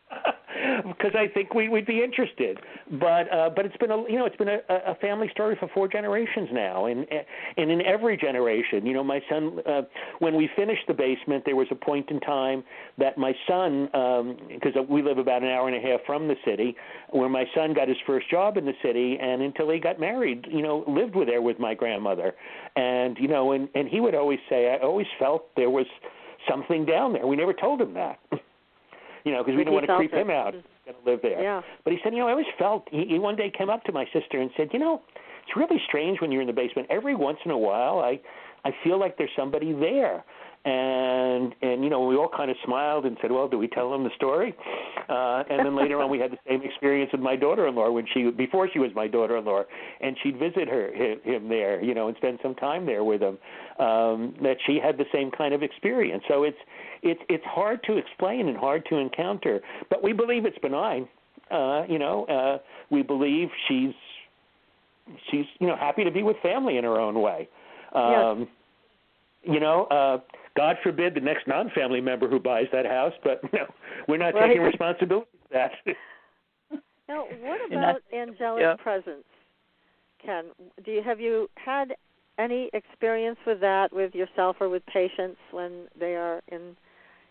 because 0.86 1.12
I 1.14 1.28
think 1.28 1.54
we 1.54 1.68
would 1.68 1.86
be 1.86 2.02
interested. 2.02 2.58
But 2.92 3.32
uh, 3.32 3.50
but 3.54 3.66
it's 3.66 3.76
been 3.76 3.90
a 3.90 4.02
you 4.08 4.18
know 4.18 4.26
it's 4.26 4.36
been 4.36 4.48
a, 4.48 4.60
a 4.68 4.94
family 4.96 5.28
story 5.32 5.56
for 5.58 5.68
four 5.74 5.88
generations 5.88 6.48
now, 6.52 6.86
and 6.86 7.06
and 7.56 7.70
in 7.70 7.82
every 7.82 8.16
generation, 8.16 8.86
you 8.86 8.94
know, 8.94 9.04
my 9.04 9.20
son 9.28 9.58
uh, 9.66 9.82
when 10.18 10.34
we 10.34 10.48
finished 10.56 10.82
the 10.88 10.94
basement, 10.94 11.44
there 11.44 11.56
was 11.56 11.68
a 11.70 11.74
point 11.74 12.10
in 12.10 12.20
time 12.20 12.64
that 12.98 13.18
my 13.18 13.32
son 13.46 13.88
because 14.48 14.74
we 14.88 15.02
live 15.02 15.18
about 15.18 15.42
an 15.42 15.48
hour 15.48 15.68
and 15.68 15.76
a 15.76 15.80
half 15.80 16.00
from 16.06 16.28
the 16.28 16.36
city, 16.44 16.76
where 17.10 17.28
my 17.28 17.44
son 17.54 17.74
got 17.74 17.88
his 17.88 17.98
first 18.06 18.30
job 18.30 18.56
in 18.56 18.64
the 18.64 18.74
city, 18.82 19.18
and 19.20 19.42
until 19.42 19.70
he 19.70 19.78
got 19.78 20.00
married, 20.00 20.46
you 20.50 20.62
know, 20.62 20.84
lived 20.86 21.14
with 21.14 21.28
there 21.28 21.42
with 21.42 21.58
my 21.58 21.74
grandmother, 21.74 22.34
and 22.76 23.16
you 23.20 23.28
know, 23.28 23.52
and 23.52 23.68
and 23.74 23.88
he 23.88 24.00
would 24.00 24.14
always 24.14 24.38
say, 24.48 24.70
I 24.74 24.84
always 24.84 25.06
felt 25.18 25.54
there 25.56 25.70
was 25.70 25.86
something 26.48 26.84
down 26.84 27.12
there. 27.12 27.26
We 27.26 27.36
never 27.36 27.52
told 27.52 27.80
him 27.80 27.94
that. 27.94 28.18
You 29.24 29.32
know, 29.32 29.42
because 29.42 29.56
we 29.56 29.64
didn't 29.64 29.74
want 29.74 29.86
to 29.86 29.96
creep 29.96 30.12
it. 30.12 30.20
him 30.20 30.30
out. 30.30 30.54
He's 30.54 30.62
going 30.84 31.04
to 31.04 31.10
live 31.10 31.20
there. 31.22 31.42
Yeah. 31.42 31.60
But 31.84 31.92
he 31.92 31.98
said, 32.02 32.12
you 32.12 32.20
know, 32.20 32.28
I 32.28 32.32
always 32.32 32.46
felt. 32.58 32.88
He, 32.90 33.04
he 33.08 33.18
one 33.18 33.36
day 33.36 33.50
came 33.56 33.70
up 33.70 33.84
to 33.84 33.92
my 33.92 34.04
sister 34.12 34.40
and 34.40 34.50
said, 34.56 34.68
you 34.72 34.78
know, 34.78 35.02
it's 35.46 35.56
really 35.56 35.80
strange 35.86 36.20
when 36.20 36.30
you're 36.30 36.42
in 36.42 36.46
the 36.46 36.52
basement. 36.52 36.88
Every 36.90 37.14
once 37.14 37.38
in 37.44 37.50
a 37.50 37.58
while, 37.58 38.00
I 38.00 38.20
I 38.64 38.72
feel 38.84 38.98
like 38.98 39.16
there's 39.16 39.30
somebody 39.36 39.72
there. 39.72 40.24
And 40.64 41.54
and 41.62 41.84
you 41.84 41.88
know, 41.88 42.04
we 42.04 42.16
all 42.16 42.28
kind 42.28 42.50
of 42.50 42.56
smiled 42.64 43.06
and 43.06 43.16
said, 43.22 43.30
well, 43.30 43.48
do 43.48 43.56
we 43.56 43.68
tell 43.68 43.94
him 43.94 44.02
the 44.04 44.10
story? 44.16 44.54
Uh, 45.08 45.44
and 45.48 45.64
then 45.64 45.76
later 45.76 46.00
on, 46.00 46.10
we 46.10 46.18
had 46.18 46.32
the 46.32 46.38
same 46.46 46.62
experience 46.62 47.10
with 47.12 47.22
my 47.22 47.36
daughter-in-law 47.36 47.90
when 47.90 48.06
she 48.12 48.30
before 48.30 48.68
she 48.70 48.78
was 48.78 48.90
my 48.94 49.06
daughter-in-law, 49.06 49.62
and 50.00 50.16
she'd 50.22 50.36
visit 50.36 50.68
her 50.68 50.92
him, 50.92 51.20
him 51.24 51.48
there, 51.48 51.82
you 51.82 51.94
know, 51.94 52.08
and 52.08 52.16
spend 52.16 52.40
some 52.42 52.54
time 52.56 52.84
there 52.84 53.04
with 53.04 53.22
him. 53.22 53.38
Um, 53.78 54.34
that 54.42 54.56
she 54.66 54.80
had 54.82 54.98
the 54.98 55.06
same 55.12 55.30
kind 55.30 55.54
of 55.54 55.62
experience. 55.62 56.24
So 56.28 56.42
it's 56.42 56.58
it's 57.02 57.20
it's 57.28 57.44
hard 57.44 57.82
to 57.84 57.96
explain 57.96 58.48
and 58.48 58.56
hard 58.56 58.84
to 58.90 58.96
encounter, 58.96 59.60
but 59.90 60.02
we 60.02 60.12
believe 60.12 60.44
it's 60.46 60.58
benign. 60.58 61.08
Uh, 61.50 61.84
you 61.88 61.98
know, 61.98 62.24
uh, 62.26 62.58
we 62.90 63.02
believe 63.02 63.48
she's 63.68 63.94
she's 65.30 65.46
you 65.60 65.66
know 65.66 65.76
happy 65.76 66.04
to 66.04 66.10
be 66.10 66.22
with 66.22 66.36
family 66.42 66.76
in 66.76 66.84
her 66.84 66.98
own 67.00 67.20
way. 67.20 67.48
Um, 67.94 68.48
You 69.44 69.60
know, 69.60 69.84
uh, 69.84 70.18
God 70.56 70.76
forbid 70.82 71.14
the 71.14 71.20
next 71.20 71.46
non-family 71.46 72.00
member 72.00 72.28
who 72.28 72.40
buys 72.40 72.66
that 72.72 72.84
house, 72.84 73.12
but 73.22 73.40
no, 73.52 73.66
we're 74.08 74.16
not 74.18 74.34
Right. 74.34 74.48
taking 74.48 74.62
responsibility 74.62 75.30
for 75.48 75.54
that. 75.54 75.72
Now, 77.08 77.24
what 77.40 77.60
And 77.70 77.78
I- 77.78 77.90
about 77.90 78.02
angelic 78.12 78.60
yeah. 78.60 78.74
presence, 78.76 79.24
Ken? 80.22 80.44
Do 80.84 80.90
you 80.92 81.02
have 81.02 81.20
you 81.20 81.48
had 81.54 81.96
any 82.38 82.68
experience 82.74 83.38
with 83.46 83.60
that 83.60 83.92
with 83.92 84.14
yourself 84.14 84.56
or 84.60 84.68
with 84.68 84.84
patients 84.86 85.38
when 85.50 85.88
they 85.98 86.14
are 86.16 86.42
in, 86.48 86.76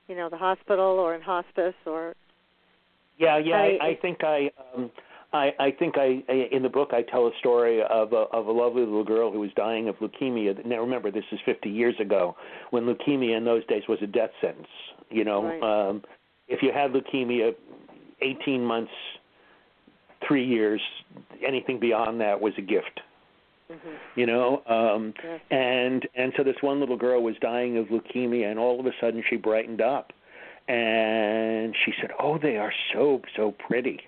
you 0.07 0.15
know, 0.15 0.29
the 0.29 0.37
hospital 0.37 0.85
or 0.85 1.15
in 1.15 1.21
hospice 1.21 1.73
or? 1.85 2.13
Yeah, 3.17 3.37
yeah. 3.37 3.55
I, 3.57 3.77
I- 3.89 3.97
think 4.01 4.23
I, 4.23 4.51
um, 4.75 4.91
I, 5.33 5.51
I 5.59 5.71
think 5.71 5.95
I, 5.97 6.23
I, 6.29 6.47
in 6.51 6.63
the 6.63 6.69
book, 6.69 6.91
I 6.93 7.01
tell 7.01 7.27
a 7.27 7.31
story 7.39 7.81
of 7.83 8.13
a, 8.13 8.25
of 8.31 8.47
a 8.47 8.51
lovely 8.51 8.81
little 8.83 9.03
girl 9.03 9.31
who 9.31 9.39
was 9.41 9.49
dying 9.55 9.89
of 9.89 9.95
leukemia. 9.97 10.65
Now, 10.65 10.79
remember, 10.79 11.11
this 11.11 11.25
is 11.31 11.39
50 11.45 11.69
years 11.69 11.95
ago, 11.99 12.35
when 12.69 12.83
leukemia 12.85 13.35
in 13.35 13.43
those 13.43 13.65
days 13.65 13.83
was 13.89 13.99
a 14.01 14.07
death 14.07 14.29
sentence. 14.39 14.67
You 15.09 15.25
know, 15.25 15.43
Right. 15.43 15.89
um, 15.89 16.03
if 16.47 16.63
you 16.63 16.71
had 16.71 16.91
leukemia, 16.93 17.53
18 18.21 18.63
months, 18.63 18.91
three 20.25 20.45
years, 20.45 20.81
anything 21.45 21.79
beyond 21.79 22.21
that 22.21 22.39
was 22.39 22.53
a 22.57 22.61
gift. 22.61 23.01
Mm-hmm. 23.72 24.20
You 24.20 24.26
know, 24.26 24.63
um, 24.68 25.13
Yes. 25.24 25.41
and 25.51 26.07
and 26.15 26.34
so 26.38 26.43
this 26.43 26.55
one 26.61 26.80
little 26.80 26.95
girl 26.97 27.22
was 27.22 27.36
dying 27.41 27.78
of 27.78 27.88
leukemia, 27.88 28.49
and 28.49 28.57
all 28.57 28.80
of 28.80 28.86
a 28.86 28.91
sudden 29.01 29.22
she 29.30 29.36
brightened 29.36 29.82
up, 29.82 30.13
and 30.70 31.76
she 31.86 31.93
said, 31.99 32.11
"Oh, 32.20 32.38
they 32.38 32.57
are 32.57 32.74
so 32.93 33.22
so 33.36 33.51
pretty." 33.51 33.99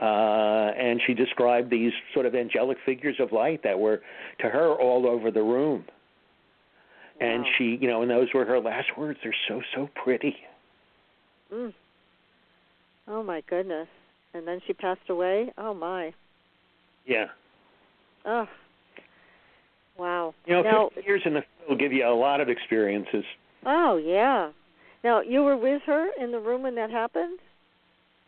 Uh, 0.00 0.72
and 0.76 1.00
she 1.06 1.14
described 1.14 1.70
these 1.70 1.92
sort 2.12 2.26
of 2.26 2.34
angelic 2.34 2.76
figures 2.84 3.16
of 3.20 3.32
light 3.32 3.62
that 3.62 3.78
were 3.78 4.02
to 4.40 4.48
her 4.48 4.72
all 4.74 5.06
over 5.06 5.30
the 5.30 5.42
room. 5.42 5.84
And 7.20 7.44
Wow. 7.44 7.50
she, 7.56 7.64
you 7.80 7.86
know, 7.88 8.02
and 8.02 8.10
those 8.10 8.28
were 8.34 8.44
her 8.44 8.58
last 8.60 8.98
words. 8.98 9.20
They're 9.22 9.34
so 9.48 9.62
so 9.74 9.88
pretty. 9.94 10.36
Mm. 11.52 11.72
Oh 13.06 13.22
my 13.22 13.40
goodness. 13.42 13.88
And 14.34 14.46
then 14.48 14.60
she 14.66 14.72
passed 14.72 15.08
away. 15.08 15.52
Oh 15.56 15.72
my. 15.72 16.12
Yeah. 17.06 17.26
Oh. 18.26 18.48
You 20.46 20.54
know, 20.54 20.62
now, 20.62 20.88
50 20.94 21.06
years 21.06 21.22
in 21.24 21.34
the 21.34 21.40
field 21.40 21.68
will 21.70 21.76
give 21.76 21.92
you 21.92 22.06
a 22.06 22.14
lot 22.14 22.40
of 22.40 22.48
experiences. 22.48 23.24
oh 23.64 23.96
yeah. 23.96 24.50
Now 25.02 25.20
you 25.20 25.42
were 25.42 25.56
with 25.56 25.82
her 25.86 26.08
in 26.20 26.32
the 26.32 26.38
room 26.40 26.62
when 26.62 26.74
that 26.76 26.90
happened. 26.90 27.38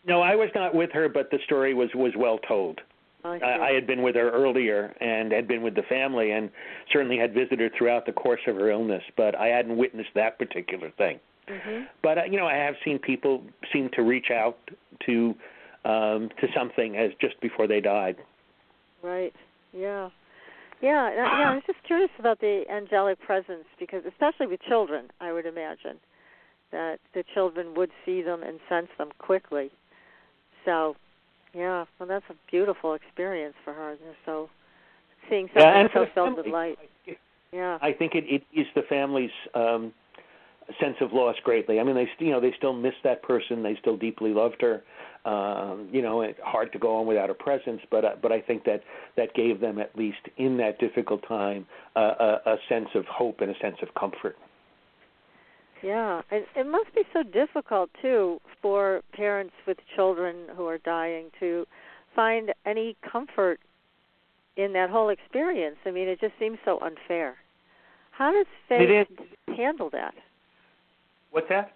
No, 0.07 0.21
I 0.23 0.37
was 0.37 0.51
not 0.55 0.75
with 0.75 0.91
her, 0.93 1.09
but 1.09 1.31
the 1.31 1.39
story 1.45 1.75
was 1.75 1.89
was 1.95 2.13
well 2.17 2.39
told. 2.39 2.81
I. 3.25 3.39
I, 3.39 3.69
I 3.69 3.73
had 3.73 3.87
been 3.87 4.03
with 4.03 4.15
her 4.15 4.31
earlier 4.31 4.95
and 5.01 5.33
had 5.33 5.49
been 5.49 5.63
with 5.63 5.75
the 5.75 5.83
family, 5.83 6.31
and 6.31 6.49
certainly 6.93 7.19
had 7.19 7.35
visited 7.35 7.59
her 7.61 7.71
throughout 7.77 8.07
the 8.07 8.13
course 8.13 8.41
of 8.47 8.55
her 8.57 8.71
illness. 8.71 9.03
But 9.17 9.35
I 9.35 9.49
hadn't 9.49 9.77
witnessed 9.77 10.11
that 10.15 10.39
particular 10.39 10.91
thing. 10.97 11.19
hmm 11.49 11.83
But 12.03 12.19
uh, 12.19 12.25
you 12.31 12.39
know, 12.39 12.47
I 12.47 12.55
have 12.55 12.75
seen 12.85 12.99
people 12.99 13.43
seem 13.73 13.91
to 13.95 14.03
reach 14.03 14.31
out 14.31 14.59
to 15.07 15.35
um, 15.85 16.31
to 16.41 16.47
something 16.55 16.97
as 16.97 17.11
just 17.21 17.41
before 17.41 17.67
they 17.67 17.81
died. 17.81 18.17
Right. 19.03 19.35
Yeah. 19.73 20.11
Yeah. 20.83 21.13
Yeah. 21.15 21.51
I 21.51 21.55
was 21.55 21.63
just 21.67 21.83
curious 21.87 22.11
about 22.19 22.41
the 22.41 22.65
angelic 22.71 23.21
presence 23.21 23.65
because, 23.79 24.03
especially 24.07 24.47
with 24.47 24.61
children, 24.69 25.09
I 25.21 25.33
would 25.33 25.47
imagine 25.47 25.99
that 26.73 26.99
the 27.15 27.25
children 27.35 27.75
would 27.75 27.91
see 28.05 28.23
them 28.23 28.43
and 28.43 28.59
sense 28.69 28.89
them 28.99 29.11
quickly. 29.19 29.71
So, 30.65 30.97
yeah. 31.55 31.85
Well, 31.99 32.09
that's 32.09 32.25
a 32.31 32.35
beautiful 32.51 32.95
experience 32.95 33.55
for 33.65 33.73
her. 33.73 33.97
They're 34.03 34.15
so 34.25 34.51
seeing 35.29 35.49
something 35.49 35.63
Yeah, 35.63 35.89
so 35.95 36.07
filled 36.15 36.37
with 36.37 36.47
light. 36.47 36.79
Yeah. 37.53 37.79
I 37.81 37.93
think 37.93 38.15
it 38.15 38.25
it 38.27 38.43
is 38.55 38.67
the 38.75 38.83
family's 38.89 39.31
um, 39.55 39.93
sense 40.81 40.97
of 41.01 41.13
loss 41.13 41.37
greatly. 41.45 41.81
I 41.81 41.85
mean, 41.85 41.95
they 41.95 42.09
you 42.19 42.31
know 42.31 42.41
they 42.41 42.53
still 42.57 42.73
miss 42.73 42.95
that 43.05 43.23
person. 43.23 43.63
They 43.63 43.77
still 43.81 43.97
deeply 43.97 44.31
loved 44.31 44.61
her. 44.61 44.83
Um, 45.25 45.89
you 45.91 46.03
know, 46.03 46.21
it's 46.23 46.39
hard 46.45 46.73
to 46.73 46.79
go 46.79 46.97
on 46.97 47.07
without 47.07 47.29
her 47.29 47.35
presence, 47.35 47.81
but 47.91 48.05
uh, 48.05 48.11
but 48.21 48.33
I 48.33 48.41
think 48.41 48.65
that 48.65 48.83
that 49.17 49.35
gave 49.35 49.61
them 49.61 49.79
at 49.79 49.97
least 49.97 50.19
in 50.37 50.57
that 50.59 50.79
difficult 50.79 51.27
time 51.27 51.67
uh, 51.97 52.01
a, 52.47 52.51
a 52.53 52.57
sense 52.69 52.89
of 52.95 53.05
hope 53.07 53.41
and 53.41 53.51
a 53.51 53.59
sense 53.61 53.77
of 53.83 53.89
comfort. 53.95 54.37
Yeah, 55.83 56.23
and 56.31 56.45
it 56.57 56.67
must 56.67 56.95
be 56.95 57.03
so 57.13 57.23
difficult 57.23 57.91
too 58.01 58.41
for 58.63 59.03
parents 59.13 59.55
with 59.67 59.79
children 59.95 60.47
who 60.57 60.67
are 60.67 60.79
dying 60.79 61.27
to 61.41 61.67
find 62.15 62.53
any 62.65 62.97
comfort 63.11 63.61
in 64.57 64.73
that 64.73 64.91
whole 64.91 65.11
experience. 65.11 65.77
I 65.85 65.91
mean, 65.91 66.09
it 66.09 66.21
just 66.21 66.33
seems 66.39 66.59
so 66.65 66.79
unfair. 66.81 67.37
How 68.11 68.33
does 68.33 68.47
It 68.71 69.09
faith 69.09 69.57
handle 69.57 69.91
that? 69.91 70.15
What's 71.37 71.51
that? 71.51 71.73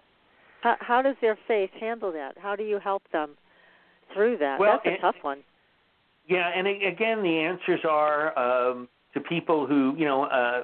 How, 0.62 0.76
how 0.80 1.02
does 1.02 1.16
their 1.20 1.36
faith 1.46 1.68
handle 1.78 2.11
that? 2.12 2.32
How 2.38 2.56
do 2.56 2.62
you 2.62 2.78
help 2.78 3.02
them 3.12 3.32
through 4.14 4.38
that? 4.38 4.58
Well, 4.58 4.80
That's 4.82 4.86
a 4.86 4.96
it- 4.96 5.00
tough 5.02 5.16
one. 5.20 5.40
Yeah, 6.26 6.48
and 6.56 6.66
again, 6.66 7.22
the 7.22 7.40
answers 7.40 7.80
are 7.86 8.38
um, 8.38 8.88
to 9.12 9.20
people 9.20 9.66
who, 9.66 9.94
you 9.98 10.06
know, 10.06 10.24
uh, 10.24 10.62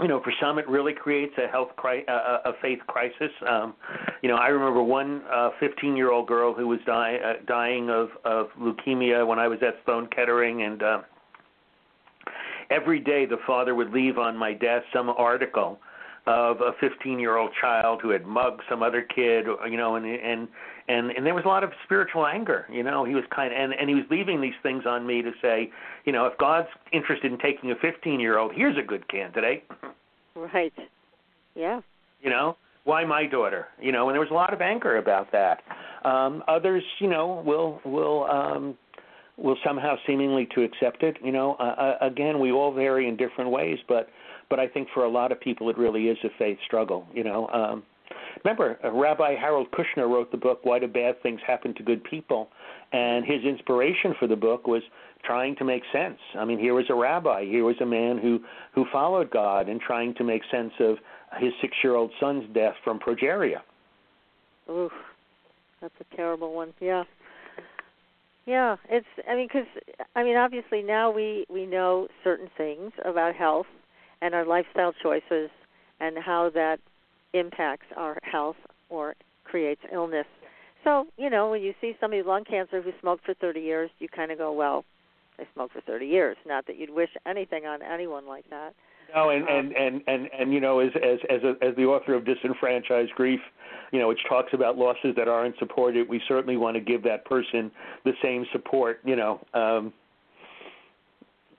you 0.00 0.08
know, 0.08 0.20
for 0.24 0.32
some 0.40 0.58
it 0.58 0.66
really 0.68 0.92
creates 0.92 1.34
a 1.38 1.46
health 1.46 1.68
cri- 1.76 2.04
uh, 2.08 2.38
a 2.46 2.52
faith 2.60 2.80
crisis. 2.88 3.30
Um, 3.48 3.74
you 4.22 4.28
know, 4.28 4.36
I 4.36 4.48
remember 4.48 4.82
one 4.82 5.22
uh, 5.32 5.50
15-year-old 5.62 6.26
girl 6.26 6.52
who 6.52 6.66
was 6.66 6.80
die- 6.86 7.18
uh, 7.24 7.44
dying 7.46 7.90
of 7.90 8.08
of 8.24 8.46
leukemia 8.58 9.24
when 9.24 9.38
I 9.38 9.46
was 9.46 9.58
at 9.62 9.74
Sloan 9.84 10.08
Kettering, 10.08 10.62
and 10.62 10.82
uh, 10.82 10.98
every 12.70 12.98
day 12.98 13.24
the 13.26 13.38
father 13.46 13.74
would 13.76 13.90
leave 13.92 14.18
on 14.18 14.36
my 14.36 14.52
desk 14.52 14.86
some 14.92 15.10
article 15.10 15.78
of 16.26 16.60
a 16.60 16.72
15-year-old 16.82 17.50
child 17.60 18.00
who 18.00 18.10
had 18.10 18.24
mugged 18.24 18.62
some 18.68 18.82
other 18.82 19.02
kid, 19.02 19.46
you 19.70 19.76
know, 19.76 19.96
and 19.96 20.06
and 20.06 20.48
and 20.88 21.10
and 21.10 21.26
there 21.26 21.34
was 21.34 21.44
a 21.44 21.48
lot 21.48 21.64
of 21.64 21.70
spiritual 21.84 22.26
anger. 22.26 22.66
You 22.70 22.82
know, 22.82 23.04
he 23.04 23.14
was 23.14 23.24
kind 23.34 23.52
of, 23.52 23.58
and 23.58 23.74
and 23.74 23.88
he 23.88 23.94
was 23.94 24.04
leaving 24.10 24.40
these 24.40 24.54
things 24.62 24.84
on 24.86 25.06
me 25.06 25.22
to 25.22 25.32
say, 25.42 25.70
you 26.04 26.12
know, 26.12 26.26
if 26.26 26.36
God's 26.38 26.68
interested 26.92 27.30
in 27.30 27.38
taking 27.38 27.70
a 27.70 27.74
15-year-old, 27.76 28.52
here's 28.54 28.78
a 28.78 28.82
good 28.82 29.06
candidate. 29.08 29.64
Right. 30.34 30.72
Yeah. 31.54 31.80
You 32.22 32.30
know, 32.30 32.56
why 32.84 33.04
my 33.04 33.26
daughter? 33.26 33.68
You 33.80 33.92
know, 33.92 34.08
and 34.08 34.14
there 34.14 34.20
was 34.20 34.30
a 34.30 34.34
lot 34.34 34.52
of 34.52 34.60
anger 34.60 34.96
about 34.96 35.30
that. 35.32 35.62
Um, 36.04 36.42
others, 36.48 36.82
you 37.00 37.08
know, 37.08 37.42
will 37.44 37.80
will 37.84 38.24
um, 38.24 38.78
will 39.36 39.56
somehow 39.64 39.96
seemingly 40.06 40.48
to 40.54 40.62
accept 40.62 41.02
it. 41.02 41.16
You 41.22 41.32
know, 41.32 41.56
uh, 41.58 41.62
uh, 41.62 41.98
again, 42.00 42.40
we 42.40 42.52
all 42.52 42.72
vary 42.72 43.08
in 43.08 43.16
different 43.16 43.50
ways, 43.50 43.78
but 43.88 44.08
but 44.54 44.60
I 44.60 44.68
think 44.68 44.86
for 44.94 45.04
a 45.04 45.08
lot 45.08 45.32
of 45.32 45.40
people, 45.40 45.68
it 45.68 45.76
really 45.76 46.06
is 46.06 46.16
a 46.22 46.28
faith 46.38 46.58
struggle. 46.64 47.08
You 47.12 47.24
know. 47.24 47.48
Um, 47.48 47.82
Remember, 48.44 48.78
uh, 48.84 48.92
Rabbi 48.92 49.34
Harold 49.34 49.68
Kushner 49.72 50.08
wrote 50.08 50.30
the 50.30 50.36
book 50.36 50.60
"Why 50.62 50.78
Do 50.78 50.86
Bad 50.86 51.20
Things 51.22 51.40
Happen 51.44 51.74
to 51.74 51.82
Good 51.82 52.04
People," 52.04 52.50
and 52.92 53.24
his 53.24 53.42
inspiration 53.44 54.14
for 54.20 54.28
the 54.28 54.36
book 54.36 54.68
was 54.68 54.82
trying 55.24 55.56
to 55.56 55.64
make 55.64 55.82
sense. 55.92 56.18
I 56.38 56.44
mean, 56.44 56.60
here 56.60 56.74
was 56.74 56.84
a 56.88 56.94
rabbi, 56.94 57.44
here 57.44 57.64
was 57.64 57.76
a 57.80 57.86
man 57.86 58.18
who 58.18 58.40
who 58.74 58.84
followed 58.92 59.30
God 59.30 59.68
and 59.68 59.80
trying 59.80 60.14
to 60.14 60.24
make 60.24 60.42
sense 60.52 60.72
of 60.78 60.98
his 61.40 61.52
six-year-old 61.60 62.12
son's 62.20 62.44
death 62.54 62.74
from 62.84 63.00
progeria. 63.00 63.60
Oof, 64.70 64.92
that's 65.80 65.94
a 66.00 66.16
terrible 66.16 66.54
one. 66.54 66.74
Yeah, 66.80 67.04
yeah. 68.46 68.76
It's. 68.88 69.06
I 69.28 69.34
mean, 69.34 69.48
because 69.48 69.66
I 70.14 70.22
mean, 70.22 70.36
obviously 70.36 70.82
now 70.82 71.10
we 71.10 71.44
we 71.48 71.66
know 71.66 72.06
certain 72.22 72.50
things 72.56 72.92
about 73.04 73.34
health 73.34 73.66
and 74.24 74.34
our 74.34 74.46
lifestyle 74.46 74.94
choices 75.02 75.50
and 76.00 76.16
how 76.18 76.50
that 76.54 76.78
impacts 77.34 77.86
our 77.94 78.18
health 78.22 78.56
or 78.88 79.14
creates 79.44 79.82
illness. 79.92 80.26
So 80.82 81.06
you 81.18 81.28
know, 81.28 81.50
when 81.50 81.60
you 81.62 81.74
see 81.80 81.92
somebody 82.00 82.22
with 82.22 82.28
lung 82.28 82.44
cancer 82.44 82.80
who 82.80 82.90
smoked 83.00 83.24
for 83.24 83.34
30 83.34 83.60
years, 83.60 83.90
you 83.98 84.08
kind 84.08 84.32
of 84.32 84.38
go, 84.38 84.50
well, 84.52 84.84
they 85.36 85.46
smoked 85.54 85.74
for 85.74 85.82
30 85.82 86.06
years. 86.06 86.36
Not 86.46 86.66
that 86.66 86.78
you'd 86.78 86.90
wish 86.90 87.10
anything 87.26 87.66
on 87.66 87.82
anyone 87.82 88.26
like 88.26 88.48
that. 88.50 88.74
No, 89.14 89.28
and 89.28 89.46
and 89.46 89.72
and 89.76 90.02
and 90.06 90.28
and 90.38 90.52
you 90.54 90.60
know, 90.60 90.78
as 90.80 90.90
as 90.96 91.18
as 91.28 91.42
a, 91.42 91.62
as 91.64 91.76
the 91.76 91.84
author 91.84 92.14
of 92.14 92.24
Disenfranchised 92.24 93.12
Grief, 93.14 93.40
you 93.92 93.98
know, 93.98 94.08
which 94.08 94.20
talks 94.26 94.54
about 94.54 94.78
losses 94.78 95.14
that 95.16 95.28
aren't 95.28 95.58
supported, 95.58 96.08
we 96.08 96.20
certainly 96.26 96.56
want 96.56 96.74
to 96.76 96.80
give 96.80 97.02
that 97.02 97.24
person 97.26 97.70
the 98.04 98.12
same 98.22 98.46
support. 98.52 99.00
You 99.04 99.16
know, 99.16 99.40
um, 99.52 99.92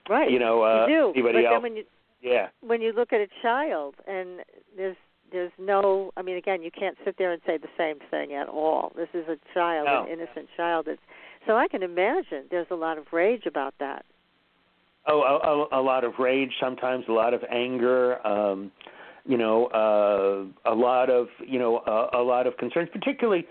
Right. 0.09 0.29
you 0.29 0.39
know, 0.39 0.63
uh, 0.63 0.85
you 0.87 0.95
do. 0.95 1.11
anybody 1.15 1.39
but 1.39 1.45
else? 1.45 1.53
then 1.55 1.61
when 1.61 1.75
you 1.77 1.83
yeah. 2.25 2.47
when 2.61 2.81
you 2.81 2.91
look 2.91 3.13
at 3.13 3.21
a 3.21 3.27
child 3.41 3.95
and 4.07 4.41
there's 4.75 4.97
there's 5.31 5.51
no 5.57 6.11
I 6.17 6.21
mean 6.21 6.37
again 6.37 6.61
you 6.61 6.71
can't 6.71 6.97
sit 7.05 7.15
there 7.17 7.31
and 7.31 7.41
say 7.45 7.57
the 7.57 7.69
same 7.77 7.97
thing 8.11 8.33
at 8.33 8.47
all. 8.49 8.91
This 8.95 9.09
is 9.13 9.27
a 9.27 9.37
child, 9.53 9.85
No. 9.85 10.03
an 10.03 10.09
innocent 10.09 10.47
child. 10.57 10.87
It's, 10.87 11.01
so 11.47 11.55
I 11.55 11.67
can 11.67 11.83
imagine 11.83 12.45
there's 12.49 12.67
a 12.71 12.75
lot 12.75 12.97
of 12.97 13.05
rage 13.11 13.45
about 13.45 13.75
that. 13.79 14.05
Oh, 15.07 15.21
a, 15.21 15.77
a, 15.77 15.81
a 15.81 15.83
lot 15.83 16.03
of 16.03 16.13
rage, 16.17 16.51
sometimes 16.59 17.05
a 17.07 17.11
lot 17.11 17.33
of 17.35 17.43
anger. 17.51 18.25
Um, 18.25 18.71
you 19.27 19.37
know, 19.37 19.67
uh, 19.67 20.71
a 20.71 20.75
lot 20.75 21.09
of 21.09 21.27
you 21.45 21.59
know 21.59 21.77
uh, 21.77 22.09
a 22.13 22.23
lot 22.23 22.47
of 22.47 22.57
concerns, 22.57 22.89
particularly 22.91 23.45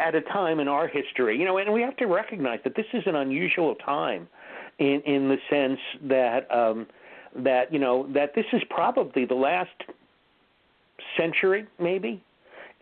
at 0.00 0.14
a 0.14 0.20
time 0.22 0.60
in 0.60 0.68
our 0.68 0.88
history. 0.88 1.38
You 1.38 1.44
know, 1.44 1.58
and 1.58 1.72
we 1.72 1.82
have 1.82 1.96
to 1.98 2.06
recognize 2.06 2.60
that 2.64 2.76
this 2.76 2.86
is 2.92 3.02
an 3.06 3.16
unusual 3.16 3.74
time, 3.76 4.28
in 4.78 5.02
in 5.06 5.28
the 5.28 5.38
sense 5.50 5.80
that 6.08 6.50
um, 6.54 6.86
that 7.44 7.72
you 7.72 7.78
know 7.78 8.06
that 8.14 8.34
this 8.34 8.46
is 8.52 8.62
probably 8.70 9.24
the 9.24 9.34
last 9.34 9.70
century, 11.16 11.66
maybe, 11.78 12.22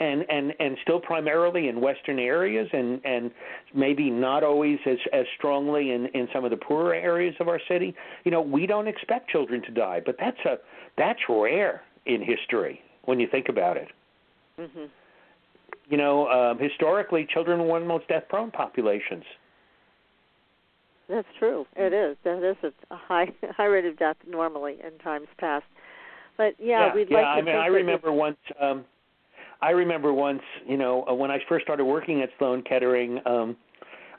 and 0.00 0.24
and 0.28 0.52
and 0.58 0.76
still 0.82 1.00
primarily 1.00 1.68
in 1.68 1.80
western 1.80 2.18
areas 2.18 2.68
and 2.72 3.00
and 3.04 3.30
maybe 3.74 4.10
not 4.10 4.42
always 4.42 4.78
as 4.86 4.98
as 5.12 5.26
strongly 5.36 5.92
in 5.92 6.06
in 6.06 6.28
some 6.32 6.44
of 6.44 6.50
the 6.50 6.56
poorer 6.56 6.94
areas 6.94 7.34
of 7.40 7.48
our 7.48 7.60
city. 7.68 7.94
You 8.24 8.30
know 8.30 8.40
we 8.40 8.66
don't 8.66 8.88
expect 8.88 9.30
children 9.30 9.62
to 9.62 9.70
die 9.70 10.00
but 10.04 10.16
that's 10.18 10.40
a 10.44 10.58
that's 10.96 11.20
rare 11.28 11.82
in 12.06 12.22
history 12.22 12.80
when 13.04 13.20
you 13.20 13.28
think 13.28 13.48
about 13.48 13.76
it. 13.76 13.88
Mhm. 14.58 14.88
you 15.88 15.96
know 15.96 16.28
um 16.28 16.58
historically 16.58 17.26
children 17.26 17.58
were 17.60 17.66
one 17.66 17.82
of 17.82 17.88
the 17.88 17.92
most 17.92 18.06
death 18.08 18.28
prone 18.28 18.50
populations 18.50 19.24
That's 21.08 21.28
true. 21.38 21.66
It 21.76 21.92
is. 21.92 22.16
That 22.24 22.42
is 22.42 22.56
a, 22.62 22.94
a 22.94 22.96
high 22.96 23.26
high 23.56 23.66
rate 23.66 23.84
of 23.84 23.98
death 23.98 24.16
normally 24.26 24.78
in 24.84 24.98
times 24.98 25.28
past. 25.38 25.64
But 26.36 26.54
yeah, 26.58 26.94
we'd 26.94 27.08
yeah 27.10 27.18
like 27.18 27.24
to 27.24 27.28
i 27.28 27.42
mean 27.42 27.54
i 27.54 27.68
that 27.68 27.72
remember 27.72 28.12
once 28.12 28.38
um 28.60 28.84
I 29.62 29.70
remember 29.70 30.12
once, 30.12 30.42
you 30.66 30.76
know, 30.76 31.06
uh, 31.08 31.14
when 31.14 31.30
I 31.30 31.38
first 31.48 31.64
started 31.64 31.86
working 31.86 32.20
at 32.20 32.28
Sloan 32.38 32.62
Kettering, 32.62 33.18
um, 33.24 33.56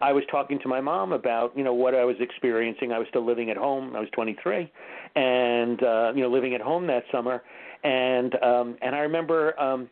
I 0.01 0.11
was 0.11 0.23
talking 0.31 0.57
to 0.59 0.67
my 0.67 0.81
mom 0.81 1.11
about, 1.11 1.55
you 1.55 1.63
know, 1.63 1.73
what 1.73 1.93
I 1.93 2.03
was 2.03 2.15
experiencing. 2.19 2.91
I 2.91 2.97
was 2.97 3.07
still 3.09 3.23
living 3.23 3.51
at 3.51 3.57
home. 3.57 3.95
I 3.95 3.99
was 3.99 4.09
23, 4.13 4.71
and 5.15 5.83
uh, 5.83 6.13
you 6.15 6.23
know, 6.23 6.29
living 6.29 6.55
at 6.55 6.61
home 6.61 6.87
that 6.87 7.03
summer, 7.11 7.43
and 7.83 8.33
um, 8.43 8.77
and 8.81 8.95
I 8.95 8.99
remember. 8.99 9.59
um 9.59 9.89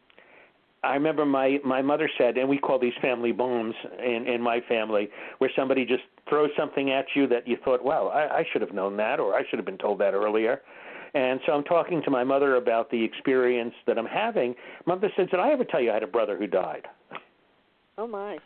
I 0.84 0.94
remember 0.96 1.26
my 1.26 1.60
my 1.64 1.82
mother 1.82 2.10
said, 2.18 2.38
and 2.38 2.48
we 2.50 2.58
call 2.58 2.78
these 2.78 2.94
family 3.02 3.32
bombs 3.32 3.76
in 4.00 4.28
in 4.28 4.42
my 4.42 4.60
family, 4.68 5.10
where 5.38 5.50
somebody 5.56 5.86
just 5.86 6.04
throws 6.30 6.50
something 6.58 6.92
at 6.92 7.06
you 7.16 7.28
that 7.28 7.48
you 7.48 7.58
thought, 7.64 7.84
well, 7.84 8.10
I, 8.10 8.22
I 8.40 8.46
should 8.52 8.62
have 8.62 8.74
known 8.74 8.98
that, 8.98 9.20
or 9.20 9.34
I 9.36 9.44
should 9.50 9.60
have 9.60 9.66
been 9.66 9.78
told 9.78 10.00
that 10.00 10.14
earlier. 10.14 10.62
And 11.16 11.40
so 11.46 11.54
I'm 11.54 11.64
talking 11.64 12.02
to 12.04 12.10
my 12.12 12.24
mother 12.24 12.56
about 12.56 12.90
the 12.90 13.04
experience 13.04 13.74
that 13.86 13.98
I'm 14.00 14.06
having. 14.08 14.56
Mother 14.86 15.10
said, 15.16 15.30
"Did 15.30 15.40
I 15.40 15.52
ever 15.52 15.64
tell 15.64 15.80
you 15.80 15.92
I 15.92 15.94
had 15.96 16.04
a 16.04 16.08
brother 16.08 16.38
who 16.38 16.48
died?" 16.48 16.88
Oh 17.98 18.08
my! 18.08 18.38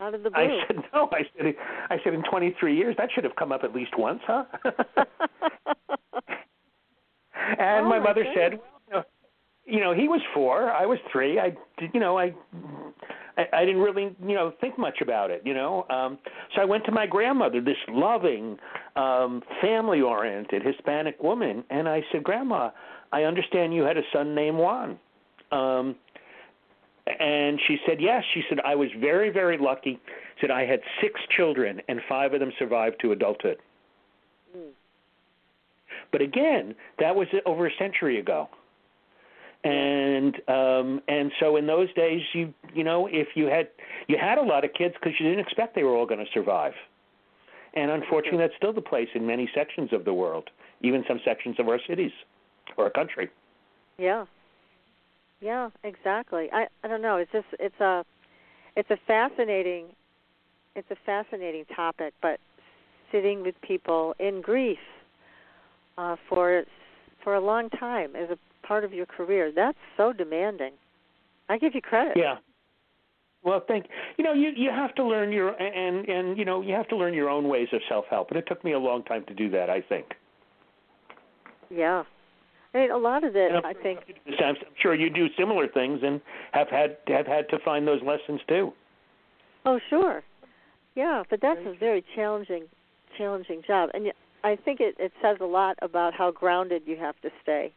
Out 0.00 0.14
of 0.14 0.22
the 0.22 0.30
blue. 0.30 0.40
I 0.40 0.64
said, 0.66 0.76
"No." 0.94 1.08
I 1.12 1.22
said, 1.36 1.54
"I 1.90 1.98
said 2.04 2.14
in 2.14 2.22
23 2.22 2.76
years 2.76 2.94
that 2.98 3.10
should 3.14 3.24
have 3.24 3.34
come 3.36 3.52
up 3.52 3.64
at 3.64 3.74
least 3.74 3.98
once, 3.98 4.20
huh?" 4.26 4.44
and 7.58 7.86
Oh, 7.86 7.88
my 7.88 7.98
my 7.98 7.98
mother 7.98 8.22
goodness. 8.22 8.34
said, 8.36 8.52
well, 8.52 8.62
"You 8.88 8.94
know, 8.94 9.02
he 9.94 10.08
was 10.08 10.20
four. 10.34 10.70
I 10.70 10.86
was 10.86 10.98
three. 11.10 11.38
I, 11.38 11.56
you 11.92 12.00
know, 12.00 12.18
I." 12.18 12.34
I, 13.36 13.46
I 13.52 13.64
didn't 13.64 13.80
really, 13.80 14.14
you 14.24 14.34
know, 14.34 14.52
think 14.60 14.78
much 14.78 15.00
about 15.00 15.30
it, 15.30 15.42
you 15.44 15.54
know. 15.54 15.86
Um, 15.90 16.18
so 16.54 16.62
I 16.62 16.64
went 16.64 16.84
to 16.84 16.92
my 16.92 17.06
grandmother, 17.06 17.60
this 17.60 17.76
loving, 17.88 18.56
um, 18.94 19.42
family-oriented 19.60 20.62
Hispanic 20.62 21.20
woman, 21.22 21.64
and 21.70 21.88
I 21.88 22.02
said, 22.12 22.22
"Grandma, 22.22 22.70
I 23.12 23.24
understand 23.24 23.74
you 23.74 23.82
had 23.82 23.96
a 23.96 24.02
son 24.12 24.34
named 24.34 24.58
Juan." 24.58 24.98
Um, 25.50 25.96
and 27.18 27.60
she 27.66 27.78
said, 27.86 28.00
"Yes." 28.00 28.22
She 28.34 28.42
said, 28.48 28.60
"I 28.64 28.74
was 28.74 28.88
very, 29.00 29.30
very 29.30 29.58
lucky." 29.58 29.98
Said 30.40 30.50
I 30.50 30.64
had 30.64 30.80
six 31.00 31.20
children, 31.36 31.82
and 31.88 32.00
five 32.08 32.34
of 32.34 32.40
them 32.40 32.52
survived 32.58 33.00
to 33.00 33.12
adulthood. 33.12 33.58
Mm. 34.56 34.70
But 36.12 36.22
again, 36.22 36.74
that 36.98 37.14
was 37.14 37.26
over 37.46 37.66
a 37.66 37.74
century 37.78 38.20
ago. 38.20 38.48
And 39.64 40.36
um 40.46 41.00
and 41.08 41.32
so 41.40 41.56
in 41.56 41.66
those 41.66 41.92
days 41.94 42.20
you 42.34 42.52
you 42.74 42.84
know 42.84 43.06
if 43.06 43.28
you 43.34 43.46
had 43.46 43.68
you 44.08 44.18
had 44.20 44.36
a 44.36 44.42
lot 44.42 44.64
of 44.64 44.74
kids 44.74 44.94
because 45.00 45.18
you 45.18 45.26
didn't 45.26 45.40
expect 45.40 45.74
they 45.74 45.82
were 45.84 45.96
all 45.96 46.06
going 46.06 46.24
to 46.24 46.30
survive. 46.32 46.74
And 47.72 47.90
unfortunately 47.90 48.38
that's 48.38 48.54
still 48.56 48.74
the 48.74 48.82
place 48.82 49.08
in 49.14 49.26
many 49.26 49.50
sections 49.54 49.92
of 49.92 50.04
the 50.04 50.12
world, 50.12 50.50
even 50.82 51.02
some 51.08 51.18
sections 51.24 51.56
of 51.58 51.68
our 51.68 51.80
cities 51.88 52.12
or 52.76 52.84
our 52.84 52.90
country. 52.90 53.30
Yeah. 53.98 54.26
Yeah, 55.40 55.70
exactly. 55.82 56.48
I 56.52 56.66
I 56.82 56.88
don't 56.88 57.02
know. 57.02 57.16
It's 57.16 57.32
just 57.32 57.46
it's 57.58 57.80
a 57.80 58.04
it's 58.76 58.90
a 58.90 58.98
fascinating 59.06 59.86
it's 60.76 60.90
a 60.90 60.96
fascinating 61.06 61.64
topic, 61.74 62.12
but 62.20 62.38
sitting 63.10 63.42
with 63.42 63.54
people 63.62 64.14
in 64.18 64.42
grief 64.42 64.78
uh 65.96 66.16
for 66.28 66.64
for 67.22 67.34
a 67.34 67.40
long 67.40 67.70
time 67.70 68.14
as 68.14 68.28
a 68.28 68.38
part 68.66 68.84
of 68.84 68.92
your 68.92 69.06
career, 69.06 69.52
that's 69.54 69.78
so 69.96 70.12
demanding. 70.12 70.72
I 71.48 71.58
give 71.58 71.74
you 71.74 71.80
credit. 71.80 72.14
Yeah. 72.16 72.36
Well, 73.42 73.62
thank 73.68 73.86
you 74.16 74.24
know 74.24 74.32
you 74.32 74.52
you 74.56 74.70
have 74.70 74.94
to 74.94 75.04
learn 75.04 75.30
your 75.30 75.50
and 75.50 76.08
and 76.08 76.38
you 76.38 76.46
know 76.46 76.62
you 76.62 76.74
have 76.74 76.88
to 76.88 76.96
learn 76.96 77.12
your 77.12 77.28
own 77.28 77.48
ways 77.48 77.68
of 77.72 77.80
self 77.88 78.06
help, 78.08 78.30
and 78.30 78.38
it 78.38 78.46
took 78.46 78.64
me 78.64 78.72
a 78.72 78.78
long 78.78 79.02
time 79.04 79.24
to 79.26 79.34
do 79.34 79.50
that. 79.50 79.68
I 79.68 79.82
think. 79.82 80.06
Yeah. 81.70 82.04
I 82.72 82.78
mean 82.78 82.90
a 82.90 82.96
lot 82.96 83.22
of 83.22 83.36
it 83.36 83.52
I 83.64 83.74
think 83.74 84.00
I'm 84.42 84.56
sure 84.80 84.94
you 84.94 85.10
do 85.10 85.26
similar 85.38 85.68
things 85.68 86.00
and 86.02 86.20
have 86.52 86.68
had 86.68 86.96
have 87.08 87.26
had 87.26 87.48
to 87.50 87.58
find 87.64 87.86
those 87.86 88.00
lessons 88.02 88.40
too. 88.48 88.72
Oh, 89.66 89.78
sure. 89.88 90.22
Yeah, 90.94 91.22
but 91.28 91.40
that's 91.40 91.60
a 91.66 91.74
very 91.78 92.04
challenging, 92.14 92.64
challenging 93.18 93.62
job, 93.66 93.90
and 93.94 94.12
I 94.42 94.56
think 94.56 94.80
it 94.80 94.94
it 94.98 95.12
says 95.20 95.38
a 95.40 95.46
lot 95.46 95.76
about 95.82 96.14
how 96.14 96.30
grounded 96.30 96.82
you 96.86 96.96
have 96.96 97.20
to 97.22 97.30
stay 97.42 97.72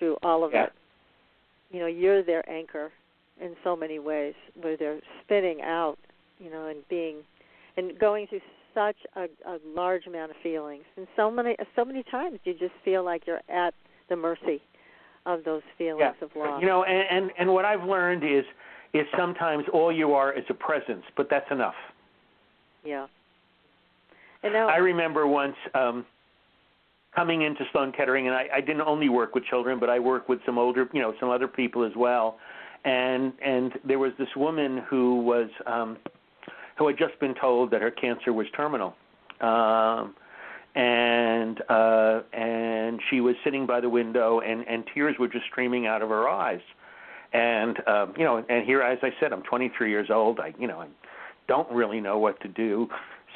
through 0.00 0.16
all 0.24 0.42
of 0.42 0.52
Yeah. 0.52 0.64
it. 0.64 0.72
You 1.70 1.78
know, 1.78 1.86
you're 1.86 2.24
their 2.24 2.42
anchor 2.50 2.90
in 3.40 3.54
so 3.62 3.76
many 3.76 4.00
ways, 4.00 4.34
where 4.60 4.76
they're 4.76 5.00
spinning 5.22 5.62
out, 5.62 5.96
you 6.40 6.50
know, 6.50 6.66
and 6.66 6.86
being, 6.88 7.18
and 7.76 7.96
going 7.98 8.26
through 8.26 8.40
such 8.74 8.96
a, 9.16 9.26
a 9.46 9.58
large 9.64 10.06
amount 10.08 10.30
of 10.32 10.36
feelings, 10.42 10.84
and 10.96 11.06
so 11.16 11.30
many 11.30 11.56
so 11.76 11.84
many 11.84 12.02
times 12.10 12.38
you 12.44 12.52
just 12.54 12.74
feel 12.84 13.04
like 13.04 13.26
you're 13.26 13.40
at 13.48 13.72
the 14.08 14.16
mercy 14.16 14.60
of 15.26 15.44
those 15.44 15.62
feelings 15.78 16.16
of 16.20 16.30
loss. 16.36 16.60
You 16.60 16.66
know, 16.66 16.82
and, 16.84 17.04
and 17.24 17.30
and 17.38 17.52
what 17.52 17.64
I've 17.64 17.82
learned 17.84 18.24
is 18.24 18.44
is 18.92 19.06
sometimes 19.16 19.64
all 19.72 19.92
you 19.92 20.12
are 20.14 20.32
is 20.36 20.44
a 20.50 20.54
presence, 20.54 21.04
but 21.16 21.28
that's 21.30 21.50
enough. 21.50 21.74
yeah. 22.84 23.06
And 24.42 24.52
now, 24.54 24.68
I 24.68 24.76
remember 24.78 25.26
once 25.26 25.56
um 25.74 26.04
coming 27.14 27.42
into 27.42 27.64
Sloan 27.72 27.92
Kettering, 27.92 28.26
and 28.26 28.36
I, 28.36 28.46
I 28.56 28.60
didn't 28.60 28.82
only 28.82 29.08
work 29.08 29.34
with 29.34 29.44
children, 29.44 29.78
but 29.80 29.90
I 29.90 29.98
worked 29.98 30.28
with 30.28 30.40
some 30.46 30.58
older, 30.58 30.88
you 30.92 31.00
know, 31.00 31.14
some 31.18 31.28
other 31.28 31.48
people 31.48 31.84
as 31.84 31.92
well. 31.96 32.38
And 32.84 33.32
and 33.44 33.72
there 33.84 33.98
was 33.98 34.12
this 34.18 34.28
woman 34.36 34.82
who 34.88 35.20
was 35.20 35.50
um, 35.66 35.98
who 36.78 36.86
had 36.86 36.96
just 36.96 37.18
been 37.20 37.34
told 37.34 37.70
that 37.72 37.82
her 37.82 37.90
cancer 37.90 38.32
was 38.32 38.46
terminal, 38.56 38.94
um, 39.42 40.14
and 40.74 41.60
uh, 41.68 42.22
and 42.32 43.00
she 43.10 43.20
was 43.20 43.34
sitting 43.44 43.66
by 43.66 43.80
the 43.80 43.88
window, 43.88 44.40
and 44.40 44.66
and 44.66 44.84
tears 44.94 45.16
were 45.18 45.28
just 45.28 45.44
streaming 45.50 45.86
out 45.86 46.00
of 46.00 46.08
her 46.08 46.26
eyes. 46.26 46.62
And 47.34 47.86
um, 47.86 48.14
you 48.16 48.24
know, 48.24 48.42
and 48.48 48.64
here, 48.64 48.80
as 48.80 48.98
I 49.02 49.10
said, 49.20 49.32
I'm 49.32 49.42
23 49.42 49.90
years 49.90 50.08
old. 50.10 50.40
I, 50.40 50.54
you 50.58 50.66
know, 50.66 50.80
I 50.80 50.88
don't 51.48 51.70
really 51.70 52.00
know 52.00 52.18
what 52.18 52.40
to 52.40 52.48
do. 52.48 52.88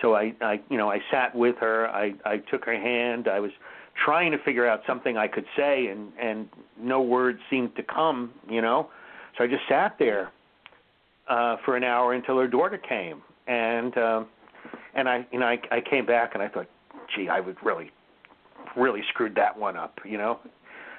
So 0.02 0.14
I, 0.14 0.34
I, 0.40 0.60
you 0.70 0.76
know, 0.76 0.90
I 0.90 0.98
sat 1.10 1.34
with 1.34 1.56
her. 1.60 1.88
I, 1.88 2.14
I 2.24 2.38
took 2.50 2.64
her 2.64 2.78
hand. 2.78 3.28
I 3.28 3.40
was 3.40 3.52
trying 4.04 4.32
to 4.32 4.38
figure 4.38 4.66
out 4.66 4.80
something 4.86 5.16
I 5.16 5.28
could 5.28 5.46
say, 5.56 5.86
and 5.86 6.12
and 6.20 6.48
no 6.78 7.00
words 7.00 7.38
seemed 7.50 7.76
to 7.76 7.82
come. 7.82 8.32
You 8.48 8.62
know, 8.62 8.90
so 9.36 9.44
I 9.44 9.46
just 9.46 9.62
sat 9.68 9.96
there 9.98 10.32
uh, 11.28 11.56
for 11.64 11.76
an 11.76 11.84
hour 11.84 12.12
until 12.12 12.38
her 12.38 12.48
daughter 12.48 12.78
came, 12.78 13.22
and 13.46 13.96
um, 13.96 14.26
and 14.94 15.08
I, 15.08 15.26
you 15.32 15.38
know, 15.38 15.46
I, 15.46 15.58
I 15.70 15.80
came 15.80 16.06
back 16.06 16.34
and 16.34 16.42
I 16.42 16.48
thought, 16.48 16.68
gee, 17.14 17.28
I 17.28 17.40
would 17.40 17.56
really, 17.64 17.90
really 18.76 19.02
screwed 19.10 19.34
that 19.36 19.56
one 19.58 19.76
up. 19.76 19.98
You 20.04 20.18
know, 20.18 20.40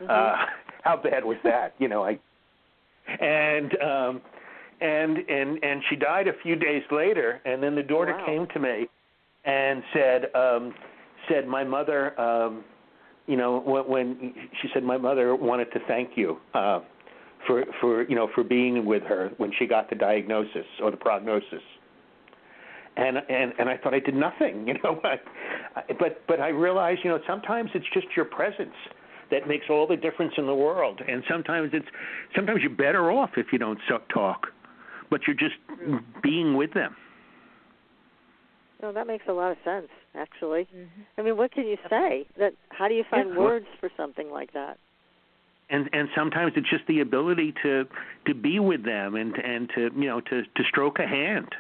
uh, 0.10 0.36
how 0.84 0.98
bad 0.98 1.24
was 1.24 1.38
that? 1.44 1.76
You 1.80 1.88
know, 1.88 2.04
I, 2.04 2.20
and 3.20 3.82
um, 3.82 4.22
and 4.82 5.18
and 5.18 5.64
and 5.64 5.82
she 5.90 5.96
died 5.96 6.28
a 6.28 6.34
few 6.44 6.56
days 6.56 6.84
later 6.92 7.42
and 7.46 7.62
then 7.64 7.76
the 7.76 7.84
daughter 7.84 8.14
Wow. 8.18 8.26
came 8.26 8.48
to 8.54 8.60
me 8.60 8.88
and 9.46 9.84
said 9.94 10.36
um 10.36 10.74
said 11.30 11.48
my 11.48 11.64
mother 11.64 12.20
um 12.20 12.64
you 13.28 13.38
know 13.38 13.60
when, 13.60 13.84
when 13.88 14.34
she 14.62 14.68
said 14.74 14.84
my 14.84 14.98
mother 14.98 15.36
wanted 15.36 15.72
to 15.72 15.80
thank 15.88 16.12
you 16.16 16.38
uh 16.54 16.80
for 17.48 17.64
for 17.80 18.04
you 18.10 18.16
know 18.16 18.30
for 18.36 18.44
being 18.44 18.86
with 18.86 19.04
her 19.04 19.32
when 19.38 19.52
she 19.58 19.66
got 19.66 19.90
the 19.90 19.96
diagnosis 19.96 20.66
or 20.82 20.92
the 20.92 20.98
prognosis 20.98 21.62
and 22.98 23.18
and 23.30 23.54
and 23.60 23.70
I 23.70 23.78
thought 23.78 23.94
I 23.94 24.00
did 24.00 24.16
nothing 24.16 24.68
you 24.68 24.76
know 24.84 25.00
I- 25.04 25.20
but 26.00 26.22
but 26.28 26.40
I 26.40 26.50
realized 26.50 27.02
you 27.04 27.10
know 27.12 27.20
sometimes 27.28 27.70
it's 27.74 27.86
just 27.94 28.08
your 28.16 28.26
presence 28.26 28.76
that 29.32 29.48
makes 29.48 29.66
all 29.70 29.88
the 29.88 29.96
difference 29.98 30.34
in 30.38 30.46
the 30.46 30.54
world 30.56 31.02
and 31.08 31.24
sometimes 31.30 31.72
it's 31.74 31.88
sometimes 32.36 32.60
you're 32.62 32.70
better 32.76 33.12
off 33.12 33.32
if 33.38 33.48
you 33.52 33.58
don't 33.60 33.80
so- 33.90 34.02
talk 34.14 34.48
but 35.10 35.22
you're 35.28 35.36
just 35.36 35.56
being 36.22 36.56
with 36.56 36.74
them 36.74 36.96
No, 38.82 38.92
that 38.92 39.08
makes 39.08 39.26
a 39.28 39.34
lot 39.34 39.52
of 39.52 39.58
sense, 39.64 39.88
actually. 40.16 40.68
I 41.18 41.22
mean, 41.22 41.38
what 41.38 41.52
can 41.52 41.66
you 41.66 41.78
say? 41.90 42.28
That 42.38 42.54
how 42.70 42.88
do 42.88 42.94
you 42.94 43.04
find 43.10 43.30
Yeah, 43.30 43.40
words 43.40 43.66
for 43.80 43.90
something 43.98 44.30
like 44.30 44.54
that? 44.54 44.78
and 45.70 45.90
and 45.94 46.10
sometimes 46.16 46.54
it's 46.56 46.70
just 46.70 46.86
the 46.88 47.00
ability 47.00 47.54
to 47.64 47.86
to 48.28 48.34
be 48.36 48.60
with 48.60 48.84
them 48.86 49.16
and 49.16 49.36
and 49.36 49.70
to 49.76 49.90
you 49.96 50.08
know 50.08 50.22
to 50.22 50.44
to 50.44 50.64
stroke 50.70 51.00
a 51.00 51.08
hand 51.08 51.56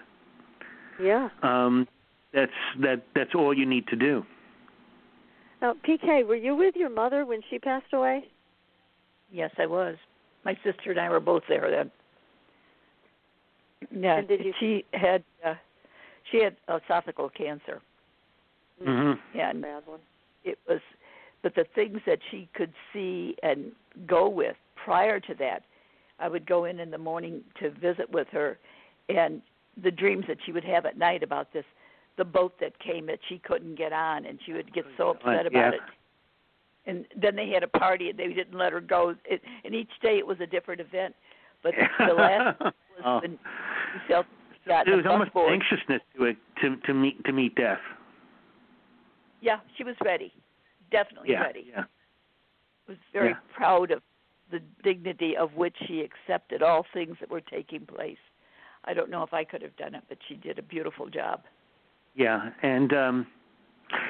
Yeah. 1.01 1.29
um 1.41 1.87
that's 2.33 2.51
that 2.81 3.03
that's 3.15 3.33
all 3.33 3.51
you 3.57 3.65
need 3.65 3.87
to 3.87 3.95
do 3.95 4.23
Now, 5.61 5.73
PK, 5.87 6.27
were 6.27 6.35
you 6.35 6.55
with 6.55 6.75
your 6.75 6.89
mother 6.89 7.25
when 7.25 7.41
she 7.49 7.57
passed 7.57 7.91
away? 7.93 8.25
Yes, 9.31 9.51
I 9.57 9.65
was. 9.65 9.95
My 10.43 10.53
sister 10.63 10.91
and 10.91 10.99
I 10.99 11.09
were 11.09 11.19
both 11.21 11.43
there 11.49 11.71
then. 11.71 11.89
Yeah, 13.91 14.17
And 14.17 14.27
did 14.27 14.43
you- 14.45 14.53
she 14.59 14.85
had 14.93 15.23
uh, 15.43 15.55
she 16.31 16.41
had 16.43 16.55
esophageal 16.67 17.33
cancer, 17.33 17.81
Mm-hmm. 18.83 19.39
and 19.39 19.61
Bad 19.61 19.83
one. 19.85 19.99
it 20.43 20.59
was 20.67 20.81
but 21.43 21.53
the 21.55 21.63
things 21.75 21.99
that 22.05 22.19
she 22.31 22.49
could 22.55 22.73
see 22.91 23.35
and 23.43 23.71
go 24.07 24.27
with 24.27 24.57
prior 24.75 25.17
to 25.21 25.33
that 25.35 25.63
i 26.19 26.27
would 26.27 26.45
go 26.45 26.65
in 26.65 26.79
in 26.81 26.91
the 26.91 26.97
morning 26.97 27.41
to 27.59 27.69
visit 27.69 28.09
with 28.11 28.27
her 28.29 28.57
and 29.07 29.41
the 29.81 29.91
dreams 29.91 30.25
that 30.27 30.37
she 30.45 30.51
would 30.51 30.63
have 30.65 30.85
at 30.85 30.97
night 30.97 31.23
about 31.23 31.53
this 31.53 31.63
the 32.17 32.25
boat 32.25 32.53
that 32.59 32.77
came 32.79 33.05
that 33.05 33.19
she 33.29 33.37
couldn't 33.39 33.75
get 33.75 33.93
on 33.93 34.25
and 34.25 34.39
she 34.45 34.51
would 34.51 34.73
get 34.73 34.83
so 34.97 35.11
upset 35.11 35.45
about 35.45 35.73
Yeah. 35.73 35.79
it 35.79 35.81
and 36.87 37.05
then 37.15 37.35
they 37.37 37.49
had 37.49 37.63
a 37.63 37.67
party 37.67 38.09
and 38.09 38.19
they 38.19 38.27
didn't 38.33 38.57
let 38.57 38.73
her 38.73 38.81
go 38.81 39.15
it, 39.23 39.41
and 39.63 39.73
each 39.73 39.91
day 40.01 40.17
it 40.17 40.27
was 40.27 40.39
a 40.41 40.47
different 40.47 40.81
event 40.81 41.15
but 41.65 41.73
the 42.07 42.13
last 42.13 42.59
was 42.61 42.73
Oh. 43.03 43.19
when 43.21 43.37
she 43.91 43.99
felt 44.07 44.25
got 44.65 44.85
There 44.85 44.95
was 44.95 45.05
almost 45.05 45.33
board. 45.33 45.51
anxiousness 45.51 46.01
to 46.15 46.25
it 46.25 46.37
to 46.61 46.77
to 46.87 46.93
meet 46.93 47.23
to 47.25 47.31
meet 47.33 47.53
death. 47.55 47.81
Yeah, 49.41 49.57
she 49.77 49.83
was 49.83 49.95
ready. 50.03 50.31
Definitely 50.91 51.31
Yeah, 51.31 51.41
ready. 51.43 51.65
yeah. 51.69 51.83
Was 52.87 52.97
very 53.13 53.29
Yeah. 53.29 53.35
proud 53.53 53.91
of 53.91 54.01
the 54.51 54.59
dignity 54.83 55.35
of 55.35 55.53
which 55.55 55.75
she 55.87 56.01
accepted 56.01 56.61
all 56.63 56.83
things 56.93 57.17
that 57.19 57.29
were 57.29 57.41
taking 57.41 57.85
place. 57.85 58.17
I 58.85 58.93
don't 58.93 59.09
know 59.09 59.23
if 59.23 59.33
I 59.33 59.43
could 59.43 59.61
have 59.63 59.75
done 59.75 59.95
it, 59.95 60.03
but 60.07 60.19
she 60.27 60.35
did 60.35 60.57
a 60.59 60.61
beautiful 60.63 61.09
job. 61.09 61.41
Yeah, 62.15 62.51
and 62.61 62.93
um 62.93 63.27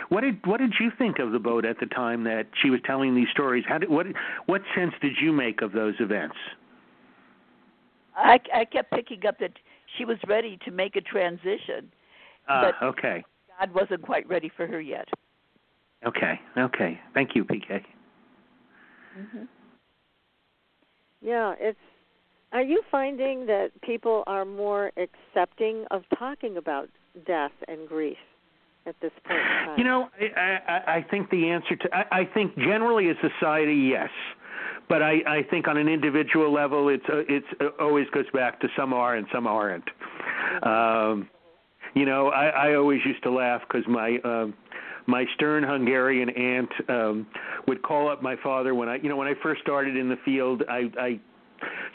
what 0.09 0.21
did 0.21 0.45
what 0.45 0.59
did 0.59 0.73
you 0.79 0.91
think 0.97 1.19
of 1.19 1.31
the 1.31 1.39
boat 1.39 1.65
at 1.65 1.79
the 1.79 1.85
time 1.87 2.23
that 2.25 2.47
she 2.61 2.69
was 2.69 2.79
telling 2.85 3.15
these 3.15 3.29
stories? 3.31 3.65
How 3.67 3.77
did 3.79 3.89
what 3.89 4.05
what 4.45 4.61
sense 4.75 4.93
did 5.01 5.13
you 5.19 5.31
make 5.33 5.61
of 5.61 5.71
those 5.71 5.95
events? 5.99 6.37
I, 8.15 8.39
I 8.53 8.65
kept 8.65 8.91
picking 8.91 9.25
up 9.25 9.37
that 9.39 9.51
she 9.97 10.05
was 10.05 10.17
ready 10.27 10.57
to 10.65 10.71
make 10.71 10.95
a 10.95 11.01
transition. 11.01 11.91
Uh, 12.47 12.71
But- 12.71 12.85
okay, 12.85 13.23
God 13.59 13.73
wasn't 13.73 14.01
quite 14.01 14.27
ready 14.27 14.49
for 14.55 14.67
her 14.67 14.81
yet. 14.81 15.07
okay, 16.05 16.39
okay. 16.57 16.99
Thank 17.13 17.35
you, 17.35 17.43
PK. 17.45 17.83
hmm 19.15 19.43
Yeah, 21.21 21.55
it's. 21.59 21.79
Are 22.53 22.61
you 22.61 22.81
finding 22.89 23.47
that 23.47 23.71
people 23.81 24.23
are 24.27 24.45
more 24.45 24.91
accepting 24.97 25.85
of 25.91 26.03
talking 26.17 26.55
about 26.57 26.87
death 27.27 27.51
and 27.67 27.85
grief 27.87 28.17
at 28.85 28.95
this 29.01 29.11
point 29.27 29.39
in 29.39 29.65
time? 29.67 29.77
You 29.77 29.83
know, 29.83 30.09
I, 30.37 30.59
I, 30.67 30.95
I 30.97 31.05
think 31.09 31.29
the 31.31 31.49
answer 31.49 31.75
to 31.75 31.89
I, 31.95 32.19
I 32.21 32.25
think 32.33 32.55
generally 32.55 33.09
as 33.09 33.17
society, 33.21 33.75
yes, 33.91 34.09
but 34.87 35.01
I, 35.01 35.21
I 35.27 35.43
think 35.49 35.67
on 35.67 35.77
an 35.77 35.87
individual 35.87 36.53
level, 36.53 36.89
it's 36.89 37.05
uh, 37.09 37.23
it's 37.27 37.47
uh, 37.59 37.69
always 37.79 38.07
goes 38.13 38.29
back 38.33 38.59
to 38.61 38.67
some 38.77 38.93
are 38.93 39.15
and 39.15 39.27
some 39.33 39.47
aren't. 39.47 39.89
Um, 40.63 41.29
you 41.93 42.05
know, 42.05 42.29
I, 42.29 42.47
I 42.47 42.75
always 42.75 42.99
used 43.05 43.23
to 43.23 43.31
laugh 43.31 43.61
because 43.67 43.87
my 43.87 44.17
um, 44.23 44.53
my 45.07 45.25
stern 45.35 45.63
Hungarian 45.63 46.29
aunt 46.29 46.69
um, 46.89 47.27
would 47.67 47.81
call 47.83 48.09
up 48.09 48.21
my 48.21 48.35
father 48.43 48.75
when 48.75 48.89
I, 48.89 48.95
you 48.97 49.09
know, 49.09 49.15
when 49.15 49.27
I 49.27 49.33
first 49.41 49.61
started 49.61 49.95
in 49.95 50.09
the 50.09 50.17
field. 50.25 50.63
I, 50.69 50.91
I 50.99 51.19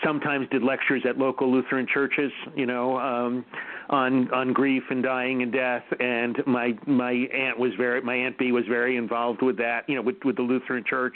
sometimes 0.04 0.48
did 0.50 0.62
lectures 0.62 1.02
at 1.08 1.18
local 1.18 1.50
Lutheran 1.50 1.86
churches, 1.92 2.32
you 2.56 2.66
know, 2.66 2.98
um, 2.98 3.44
on 3.90 4.32
on 4.32 4.52
grief 4.52 4.82
and 4.90 5.02
dying 5.02 5.42
and 5.42 5.52
death. 5.52 5.84
And 5.98 6.38
my 6.46 6.76
my 6.86 7.12
aunt 7.12 7.58
was 7.58 7.72
very 7.76 8.00
my 8.00 8.14
aunt 8.14 8.38
B 8.38 8.52
was 8.52 8.64
very 8.68 8.96
involved 8.96 9.42
with 9.42 9.56
that, 9.58 9.88
you 9.88 9.96
know, 9.96 10.02
with 10.02 10.16
with 10.24 10.36
the 10.36 10.42
Lutheran 10.42 10.84
Church. 10.88 11.14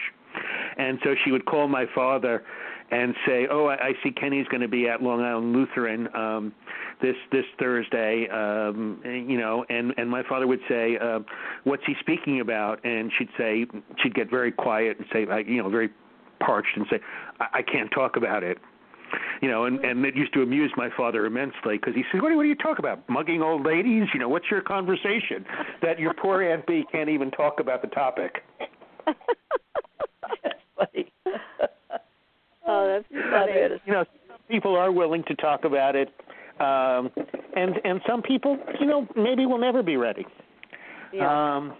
And 0.76 0.98
so 1.04 1.14
she 1.24 1.30
would 1.30 1.46
call 1.46 1.68
my 1.68 1.86
father 1.94 2.42
and 2.90 3.14
say, 3.26 3.46
"Oh, 3.50 3.66
I, 3.66 3.74
I 3.74 3.92
see 4.02 4.10
Kenny's 4.10 4.46
going 4.48 4.60
to 4.60 4.68
be 4.68 4.88
at 4.88 5.02
Long 5.02 5.22
Island 5.22 5.52
Lutheran 5.52 6.08
um, 6.14 6.52
this 7.00 7.16
this 7.32 7.44
Thursday." 7.58 8.28
Um, 8.28 9.00
and, 9.04 9.30
you 9.30 9.38
know, 9.38 9.64
and 9.68 9.94
and 9.96 10.10
my 10.10 10.22
father 10.28 10.46
would 10.46 10.60
say, 10.68 10.98
uh, 11.00 11.20
"What's 11.64 11.84
he 11.86 11.94
speaking 12.00 12.40
about?" 12.40 12.84
And 12.84 13.10
she'd 13.18 13.30
say, 13.38 13.66
she'd 14.02 14.14
get 14.14 14.30
very 14.30 14.52
quiet 14.52 14.98
and 14.98 15.06
say, 15.12 15.24
like, 15.26 15.46
you 15.46 15.62
know, 15.62 15.68
very 15.70 15.90
parched 16.40 16.76
and 16.76 16.86
say, 16.90 17.00
I, 17.40 17.58
I 17.58 17.62
can't 17.62 17.90
talk 17.90 18.16
about 18.16 18.42
it. 18.42 18.58
You 19.40 19.48
know, 19.48 19.64
and 19.64 19.78
and 19.84 20.04
it 20.04 20.16
used 20.16 20.32
to 20.34 20.42
amuse 20.42 20.72
my 20.76 20.88
father 20.96 21.26
immensely 21.26 21.76
because 21.78 21.94
he 21.94 22.02
said, 22.10 22.20
"What, 22.22 22.30
do- 22.30 22.36
what 22.36 22.42
do 22.42 22.48
you 22.48 22.56
talk 22.56 22.78
about? 22.78 23.08
Mugging 23.08 23.42
old 23.42 23.64
ladies? 23.64 24.04
You 24.12 24.20
know, 24.20 24.28
what's 24.28 24.50
your 24.50 24.60
conversation 24.60 25.44
that 25.82 25.98
your 25.98 26.14
poor 26.14 26.42
Aunt 26.42 26.66
B 26.66 26.84
can't 26.90 27.08
even 27.08 27.30
talk 27.30 27.60
about 27.60 27.80
the 27.82 27.88
topic?" 27.88 28.42
That's 29.06 30.60
funny. 30.76 31.12
oh, 32.66 33.02
that's 33.46 33.68
funny. 33.68 33.80
You 33.86 33.92
know, 33.92 34.04
some 34.28 34.38
people 34.48 34.76
are 34.76 34.92
willing 34.92 35.24
to 35.24 35.34
talk 35.36 35.64
about 35.64 35.96
it, 35.96 36.08
um, 36.60 37.10
and 37.56 37.80
and 37.84 38.00
some 38.06 38.22
people, 38.22 38.58
you 38.80 38.86
know, 38.86 39.06
maybe 39.16 39.46
will 39.46 39.58
never 39.58 39.82
be 39.82 39.96
ready. 39.96 40.26
Yeah. 41.12 41.56
Um, 41.56 41.74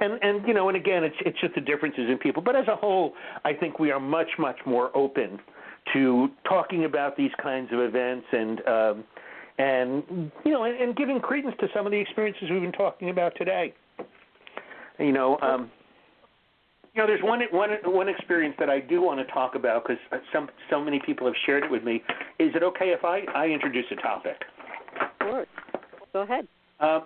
and 0.00 0.18
and 0.22 0.46
you 0.46 0.54
know, 0.54 0.68
and 0.68 0.76
again, 0.76 1.04
it's 1.04 1.16
it's 1.24 1.40
just 1.40 1.54
the 1.54 1.60
differences 1.60 2.08
in 2.08 2.18
people. 2.18 2.42
But 2.42 2.56
as 2.56 2.66
a 2.68 2.76
whole, 2.76 3.14
I 3.44 3.52
think 3.52 3.78
we 3.78 3.90
are 3.90 4.00
much 4.00 4.30
much 4.38 4.58
more 4.66 4.96
open 4.96 5.38
to 5.92 6.28
talking 6.48 6.84
about 6.84 7.16
these 7.16 7.30
kinds 7.42 7.72
of 7.72 7.80
events 7.80 8.26
and 8.32 8.66
um, 8.66 9.04
and 9.58 10.30
you 10.44 10.52
know, 10.52 10.64
and, 10.64 10.80
and 10.80 10.96
giving 10.96 11.20
credence 11.20 11.54
to 11.60 11.68
some 11.74 11.86
of 11.86 11.92
the 11.92 11.98
experiences 11.98 12.48
we've 12.50 12.62
been 12.62 12.72
talking 12.72 13.10
about 13.10 13.34
today. 13.36 13.74
You 14.98 15.12
know, 15.12 15.38
um, 15.40 15.70
you 16.94 17.00
know, 17.00 17.06
there's 17.06 17.22
one 17.22 17.40
one 17.52 17.70
one 17.84 18.08
experience 18.08 18.56
that 18.58 18.68
I 18.68 18.80
do 18.80 19.00
want 19.02 19.24
to 19.26 19.32
talk 19.32 19.54
about 19.54 19.84
because 19.86 20.02
some 20.32 20.48
so 20.68 20.82
many 20.82 21.00
people 21.04 21.26
have 21.26 21.36
shared 21.46 21.64
it 21.64 21.70
with 21.70 21.84
me. 21.84 22.02
Is 22.38 22.54
it 22.54 22.62
okay 22.62 22.90
if 22.90 23.04
I 23.04 23.20
I 23.34 23.46
introduce 23.46 23.86
a 23.90 23.96
topic? 23.96 24.36
of 25.00 25.18
course. 25.18 25.48
Go 26.12 26.22
ahead. 26.22 26.48
Um, 26.80 27.02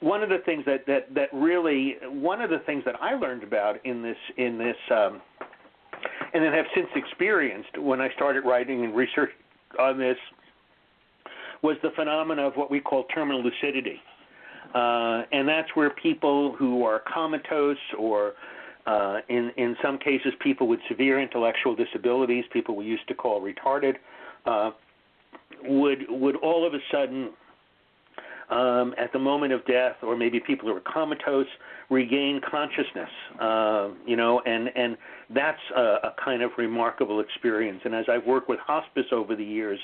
one 0.00 0.22
of 0.22 0.28
the 0.28 0.38
things 0.44 0.64
that, 0.66 0.86
that, 0.86 1.12
that 1.14 1.28
really 1.32 1.96
one 2.04 2.40
of 2.40 2.50
the 2.50 2.60
things 2.60 2.84
that 2.84 2.94
I 3.00 3.14
learned 3.14 3.42
about 3.42 3.84
in 3.84 4.02
this 4.02 4.16
in 4.36 4.58
this 4.58 4.76
um, 4.90 5.20
and 6.32 6.44
then 6.44 6.52
have 6.52 6.66
since 6.74 6.88
experienced 6.94 7.78
when 7.78 8.00
I 8.00 8.12
started 8.14 8.44
writing 8.44 8.84
and 8.84 8.94
research 8.94 9.30
on 9.78 9.98
this 9.98 10.16
was 11.62 11.76
the 11.82 11.90
phenomena 11.96 12.46
of 12.46 12.54
what 12.54 12.70
we 12.70 12.78
call 12.78 13.04
terminal 13.12 13.42
lucidity, 13.42 14.00
uh, 14.74 15.22
and 15.32 15.48
that's 15.48 15.68
where 15.74 15.90
people 15.90 16.54
who 16.56 16.84
are 16.84 17.02
comatose 17.12 17.76
or 17.98 18.34
uh, 18.86 19.18
in 19.28 19.50
in 19.56 19.76
some 19.82 19.98
cases 19.98 20.32
people 20.40 20.66
with 20.68 20.80
severe 20.88 21.20
intellectual 21.20 21.74
disabilities, 21.74 22.44
people 22.52 22.76
we 22.76 22.86
used 22.86 23.06
to 23.08 23.14
call 23.14 23.40
retarded, 23.40 23.96
uh, 24.46 24.70
would 25.64 26.06
would 26.08 26.36
all 26.36 26.66
of 26.66 26.74
a 26.74 26.78
sudden 26.90 27.30
um, 28.50 28.94
at 28.96 29.12
the 29.12 29.18
moment 29.18 29.52
of 29.52 29.64
death, 29.66 29.96
or 30.02 30.16
maybe 30.16 30.40
people 30.40 30.68
who 30.68 30.74
are 30.74 30.80
comatose 30.80 31.46
regain 31.90 32.40
consciousness. 32.50 33.10
Uh, 33.40 33.88
you 34.06 34.16
know, 34.16 34.40
and 34.46 34.70
and 34.74 34.96
that's 35.34 35.60
a, 35.76 35.80
a 35.80 36.14
kind 36.22 36.42
of 36.42 36.50
remarkable 36.56 37.20
experience. 37.20 37.80
And 37.84 37.94
as 37.94 38.06
I've 38.08 38.24
worked 38.24 38.48
with 38.48 38.58
hospice 38.60 39.06
over 39.12 39.36
the 39.36 39.44
years, 39.44 39.78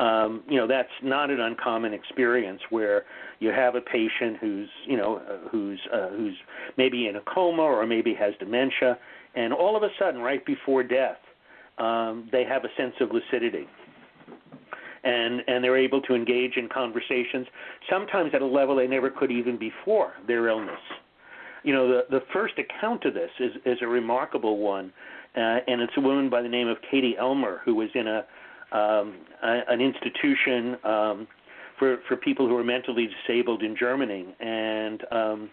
um, 0.00 0.42
you 0.48 0.56
know, 0.56 0.66
that's 0.66 0.88
not 1.02 1.30
an 1.30 1.40
uncommon 1.40 1.92
experience 1.92 2.60
where 2.70 3.04
you 3.38 3.50
have 3.50 3.74
a 3.74 3.82
patient 3.82 4.38
who's 4.40 4.68
you 4.86 4.96
know 4.96 5.18
uh, 5.18 5.48
who's 5.50 5.78
uh, 5.92 6.08
who's 6.08 6.34
maybe 6.78 7.06
in 7.06 7.16
a 7.16 7.20
coma 7.20 7.62
or 7.62 7.86
maybe 7.86 8.14
has 8.14 8.32
dementia, 8.40 8.98
and 9.34 9.52
all 9.52 9.76
of 9.76 9.82
a 9.82 9.90
sudden, 9.98 10.22
right 10.22 10.44
before 10.46 10.82
death, 10.82 11.18
um, 11.78 12.30
they 12.32 12.44
have 12.44 12.64
a 12.64 12.68
sense 12.78 12.94
of 13.00 13.10
lucidity. 13.12 13.66
And 15.04 15.42
and 15.46 15.62
they're 15.62 15.78
able 15.78 16.00
to 16.02 16.14
engage 16.14 16.56
in 16.56 16.68
conversations 16.68 17.46
sometimes 17.88 18.32
at 18.34 18.42
a 18.42 18.46
level 18.46 18.76
they 18.76 18.86
never 18.86 19.10
could 19.10 19.30
even 19.30 19.58
before 19.58 20.14
their 20.26 20.48
illness. 20.48 20.80
You 21.62 21.74
know 21.74 21.88
the 21.88 22.02
the 22.10 22.20
first 22.32 22.54
account 22.58 23.04
of 23.04 23.12
this 23.12 23.30
is 23.38 23.52
is 23.66 23.78
a 23.82 23.86
remarkable 23.86 24.58
one 24.58 24.92
uh, 25.36 25.58
and 25.66 25.80
it's 25.80 25.92
a 25.96 26.00
woman 26.00 26.28
by 26.28 26.42
the 26.42 26.48
name 26.48 26.68
of 26.68 26.78
Katie 26.90 27.16
Elmer 27.18 27.60
who 27.64 27.74
was 27.74 27.88
in 27.94 28.08
a, 28.08 28.24
um, 28.72 29.14
a 29.42 29.60
an 29.68 29.80
institution 29.80 30.76
um, 30.84 31.28
for 31.78 31.98
for 32.08 32.16
people 32.16 32.46
who 32.46 32.56
are 32.56 32.64
mentally 32.64 33.08
disabled 33.26 33.62
in 33.62 33.76
Germany 33.76 34.26
and 34.40 35.04
um, 35.10 35.50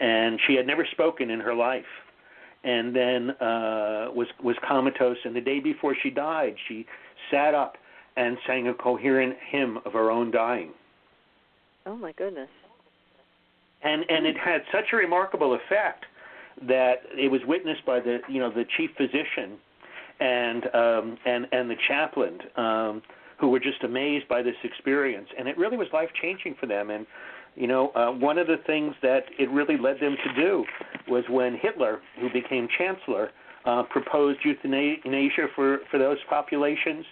and 0.00 0.38
she 0.46 0.54
had 0.54 0.66
never 0.66 0.86
spoken 0.92 1.30
in 1.30 1.40
her 1.40 1.54
life 1.54 1.84
and 2.64 2.94
then 2.94 3.30
uh, 3.40 4.08
was 4.14 4.28
was 4.42 4.56
comatose 4.66 5.18
and 5.24 5.34
the 5.34 5.40
day 5.40 5.60
before 5.60 5.94
she 6.02 6.10
died 6.10 6.54
she 6.68 6.86
sat 7.30 7.54
up 7.54 7.76
and 8.16 8.38
sang 8.46 8.68
a 8.68 8.74
coherent 8.74 9.36
hymn 9.50 9.78
of 9.84 9.92
her 9.92 10.10
own 10.10 10.30
dying. 10.30 10.72
Oh 11.84 11.96
my 11.96 12.12
goodness. 12.12 12.48
And 13.82 14.04
and 14.08 14.26
it 14.26 14.36
had 14.36 14.62
such 14.72 14.86
a 14.92 14.96
remarkable 14.96 15.54
effect 15.54 16.06
that 16.62 17.02
it 17.12 17.30
was 17.30 17.42
witnessed 17.46 17.84
by 17.84 18.00
the 18.00 18.20
you 18.28 18.40
know 18.40 18.50
the 18.50 18.64
chief 18.76 18.90
physician 18.96 19.58
and 20.20 20.64
um 20.74 21.18
and 21.26 21.46
and 21.52 21.70
the 21.70 21.76
chaplain 21.88 22.38
um 22.56 23.02
who 23.38 23.48
were 23.50 23.60
just 23.60 23.84
amazed 23.84 24.26
by 24.28 24.42
this 24.42 24.54
experience. 24.64 25.28
And 25.38 25.46
it 25.46 25.58
really 25.58 25.76
was 25.76 25.88
life 25.92 26.08
changing 26.22 26.54
for 26.58 26.66
them. 26.66 26.90
And 26.90 27.06
you 27.54 27.66
know 27.66 27.90
uh, 27.90 28.12
one 28.12 28.38
of 28.38 28.46
the 28.46 28.58
things 28.66 28.94
that 29.02 29.24
it 29.38 29.50
really 29.50 29.76
led 29.76 30.00
them 30.00 30.16
to 30.24 30.42
do 30.42 30.64
was 31.08 31.24
when 31.28 31.56
Hitler 31.60 32.00
who 32.20 32.30
became 32.32 32.68
chancellor 32.78 33.30
uh, 33.64 33.82
proposed 33.84 34.40
euthanasia 34.44 35.48
for 35.54 35.78
for 35.90 35.98
those 35.98 36.18
populations 36.28 37.04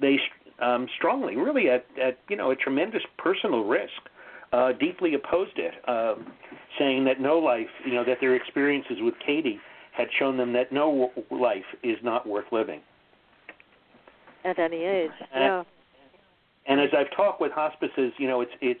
they 0.00 0.18
um, 0.60 0.86
strongly, 0.96 1.36
really 1.36 1.68
at, 1.68 1.84
at 2.00 2.18
you 2.28 2.36
know 2.36 2.50
a 2.50 2.56
tremendous 2.56 3.02
personal 3.18 3.64
risk, 3.64 3.92
uh, 4.52 4.72
deeply 4.72 5.14
opposed 5.14 5.58
it, 5.58 5.74
um, 5.88 6.26
saying 6.78 7.04
that 7.04 7.20
no 7.20 7.38
life, 7.38 7.68
you 7.84 7.94
know, 7.94 8.04
that 8.04 8.18
their 8.20 8.34
experiences 8.34 8.98
with 9.00 9.14
Katie 9.24 9.58
had 9.92 10.08
shown 10.18 10.36
them 10.36 10.52
that 10.54 10.72
no 10.72 11.10
life 11.30 11.64
is 11.82 11.98
not 12.02 12.26
worth 12.26 12.46
living. 12.52 12.80
At 14.44 14.58
any 14.58 14.82
age. 14.84 15.10
And- 15.32 15.44
yeah. 15.44 15.62
And 16.64 16.80
as 16.80 16.90
I've 16.96 17.10
talked 17.16 17.40
with 17.40 17.50
hospices, 17.50 18.12
you 18.18 18.28
know, 18.28 18.40
it's 18.40 18.52
it's 18.60 18.80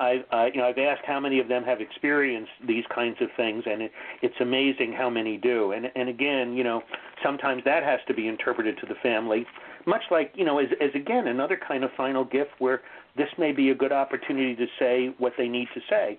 I've 0.00 0.24
uh, 0.32 0.46
you 0.52 0.60
know 0.60 0.66
I've 0.66 0.78
asked 0.78 1.04
how 1.06 1.20
many 1.20 1.40
of 1.40 1.48
them 1.48 1.62
have 1.64 1.80
experienced 1.80 2.52
these 2.66 2.84
kinds 2.94 3.18
of 3.20 3.28
things, 3.36 3.64
and 3.66 3.82
it, 3.82 3.92
it's 4.22 4.34
amazing 4.40 4.94
how 4.94 5.10
many 5.10 5.36
do. 5.36 5.72
And 5.72 5.90
and 5.94 6.08
again, 6.08 6.54
you 6.54 6.64
know, 6.64 6.82
sometimes 7.22 7.62
that 7.64 7.82
has 7.82 8.00
to 8.08 8.14
be 8.14 8.28
interpreted 8.28 8.78
to 8.78 8.86
the 8.86 8.94
family. 9.02 9.44
much 9.86 10.02
like 10.10 10.32
you 10.34 10.44
know, 10.44 10.58
as, 10.58 10.68
as 10.80 10.90
again 10.94 11.26
another 11.26 11.58
kind 11.68 11.84
of 11.84 11.90
final 11.96 12.24
gift 12.24 12.52
where 12.60 12.80
this 13.16 13.28
may 13.36 13.52
be 13.52 13.70
a 13.70 13.74
good 13.74 13.92
opportunity 13.92 14.54
to 14.54 14.66
say 14.78 15.14
what 15.18 15.32
they 15.36 15.48
need 15.48 15.68
to 15.74 15.80
say, 15.90 16.16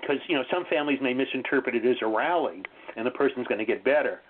because 0.00 0.18
you 0.28 0.36
know 0.36 0.44
some 0.50 0.64
families 0.70 1.00
may 1.02 1.12
misinterpret 1.12 1.74
it 1.74 1.84
as 1.84 1.96
a 2.00 2.06
rally, 2.06 2.62
and 2.96 3.06
the 3.06 3.10
person's 3.10 3.46
going 3.46 3.58
to 3.58 3.64
get 3.64 3.84
better, 3.84 4.20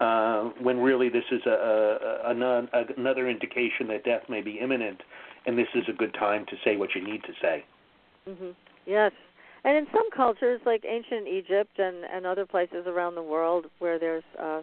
uh, 0.00 0.50
when 0.60 0.78
really 0.78 1.08
this 1.08 1.24
is 1.30 1.40
a, 1.46 1.50
a, 1.50 2.32
a, 2.32 2.68
a, 2.72 2.84
another 2.96 3.28
indication 3.28 3.86
that 3.88 4.04
death 4.04 4.22
may 4.28 4.40
be 4.40 4.58
imminent, 4.60 5.00
and 5.46 5.58
this 5.58 5.68
is 5.74 5.84
a 5.88 5.92
good 5.92 6.14
time 6.14 6.44
to 6.46 6.56
say 6.64 6.76
what 6.76 6.90
you 6.94 7.04
need 7.04 7.22
to 7.24 7.32
say. 7.40 7.64
Mm-hmm. 8.28 8.50
Yes, 8.86 9.12
and 9.64 9.76
in 9.76 9.86
some 9.92 10.10
cultures, 10.14 10.60
like 10.66 10.84
ancient 10.88 11.28
Egypt 11.28 11.78
and 11.78 12.04
and 12.04 12.26
other 12.26 12.46
places 12.46 12.86
around 12.86 13.14
the 13.14 13.22
world, 13.22 13.66
where 13.78 13.98
there's 13.98 14.24
uh, 14.40 14.62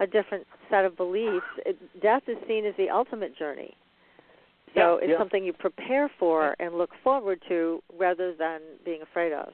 a 0.00 0.06
different 0.06 0.46
set 0.70 0.84
of 0.84 0.96
beliefs, 0.96 1.46
it, 1.66 1.76
death 2.00 2.22
is 2.26 2.36
seen 2.46 2.64
as 2.64 2.74
the 2.76 2.88
ultimate 2.88 3.36
journey. 3.36 3.76
So 4.74 4.80
Yeah, 4.80 4.96
it's 5.02 5.10
yeah. 5.10 5.18
something 5.18 5.44
you 5.44 5.52
prepare 5.52 6.08
for 6.18 6.54
and 6.60 6.78
look 6.78 6.90
forward 7.02 7.42
to, 7.48 7.82
rather 7.98 8.32
than 8.32 8.60
being 8.84 9.02
afraid 9.02 9.32
of. 9.32 9.52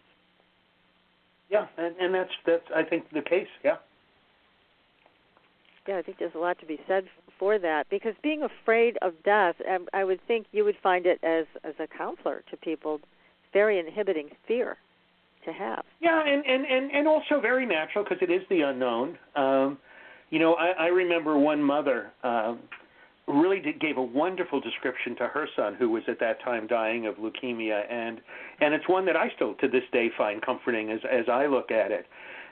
Yeah, 1.50 1.66
and, 1.76 1.94
and 1.96 2.14
that's 2.14 2.30
that's 2.44 2.64
I 2.74 2.82
think 2.82 3.10
the 3.10 3.22
case. 3.22 3.48
Yeah. 3.64 3.76
Yeah, 5.86 5.98
I 5.98 6.02
think 6.02 6.18
there's 6.18 6.34
a 6.34 6.38
lot 6.38 6.58
to 6.58 6.66
be 6.66 6.80
said 6.88 7.04
for 7.38 7.58
that 7.58 7.88
because 7.90 8.14
being 8.22 8.42
afraid 8.42 8.98
of 9.02 9.12
death, 9.24 9.54
um, 9.70 9.86
I 9.92 10.02
would 10.04 10.20
think 10.26 10.46
you 10.52 10.64
would 10.64 10.76
find 10.82 11.06
it 11.06 11.22
as 11.22 11.46
as 11.64 11.74
a 11.78 11.86
counselor 11.86 12.42
to 12.50 12.56
people 12.56 13.00
very 13.52 13.78
inhibiting 13.78 14.30
fear 14.48 14.76
to 15.44 15.52
have. 15.52 15.84
Yeah, 16.00 16.22
and 16.26 16.44
and 16.44 16.66
and 16.66 16.90
and 16.90 17.08
also 17.08 17.40
very 17.40 17.66
natural 17.66 18.04
because 18.04 18.18
it 18.20 18.30
is 18.30 18.42
the 18.50 18.62
unknown. 18.62 19.18
Um, 19.36 19.78
you 20.30 20.40
know, 20.40 20.54
I, 20.54 20.70
I 20.70 20.86
remember 20.86 21.38
one 21.38 21.62
mother 21.62 22.10
um, 22.24 22.58
really 23.28 23.60
did, 23.60 23.80
gave 23.80 23.96
a 23.96 24.02
wonderful 24.02 24.60
description 24.60 25.16
to 25.16 25.26
her 25.26 25.48
son 25.56 25.74
who 25.74 25.90
was 25.90 26.02
at 26.08 26.20
that 26.20 26.42
time 26.42 26.66
dying 26.66 27.06
of 27.06 27.16
leukemia, 27.16 27.90
and 27.90 28.20
and 28.60 28.74
it's 28.74 28.88
one 28.88 29.04
that 29.06 29.16
I 29.16 29.30
still 29.34 29.54
to 29.54 29.68
this 29.68 29.82
day 29.92 30.10
find 30.16 30.40
comforting 30.42 30.90
as 30.90 31.00
as 31.10 31.26
I 31.30 31.46
look 31.46 31.70
at 31.70 31.90
it. 31.90 32.06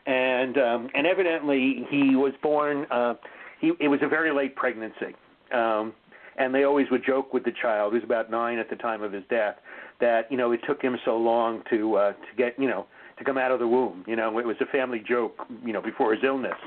And 0.07 0.59
um, 0.59 0.89
and 0.95 1.07
evidently 1.07 1.87
he 1.91 2.17
was 2.17 2.33
born. 2.43 2.87
Uh, 2.91 3.15
he 3.61 3.73
it 3.81 3.89
was 3.89 4.01
a 4.03 4.09
very 4.09 4.33
late 4.33 4.57
pregnancy. 4.57 5.15
Um, 5.53 5.93
and 6.37 6.55
they 6.55 6.65
always 6.65 6.87
would 6.91 7.05
joke 7.07 7.33
with 7.33 7.45
the 7.45 7.53
child, 7.63 7.93
who 7.93 7.99
was 7.99 8.05
about 8.05 8.31
nine 8.31 8.59
at 8.59 8.69
the 8.69 8.77
time 8.77 9.03
of 9.03 9.13
his 9.13 9.23
death, 9.31 9.57
that 10.01 10.31
you 10.31 10.37
know 10.37 10.53
it 10.53 10.61
took 10.67 10.83
him 10.83 10.97
so 11.05 11.17
long 11.17 11.63
to 11.71 11.95
uh, 11.97 12.13
to 12.13 12.37
get 12.37 12.59
you 12.59 12.69
know 12.69 12.87
to 13.19 13.25
come 13.25 13.39
out 13.39 13.53
of 13.53 13.61
the 13.61 13.69
womb. 13.69 14.05
You 14.07 14.17
know, 14.17 14.39
it 14.39 14.47
was 14.47 14.57
a 14.61 14.67
family 14.67 15.03
joke. 15.07 15.47
You 15.65 15.73
know, 15.73 15.81
before 15.81 16.15
his 16.15 16.25
illness, 16.25 16.59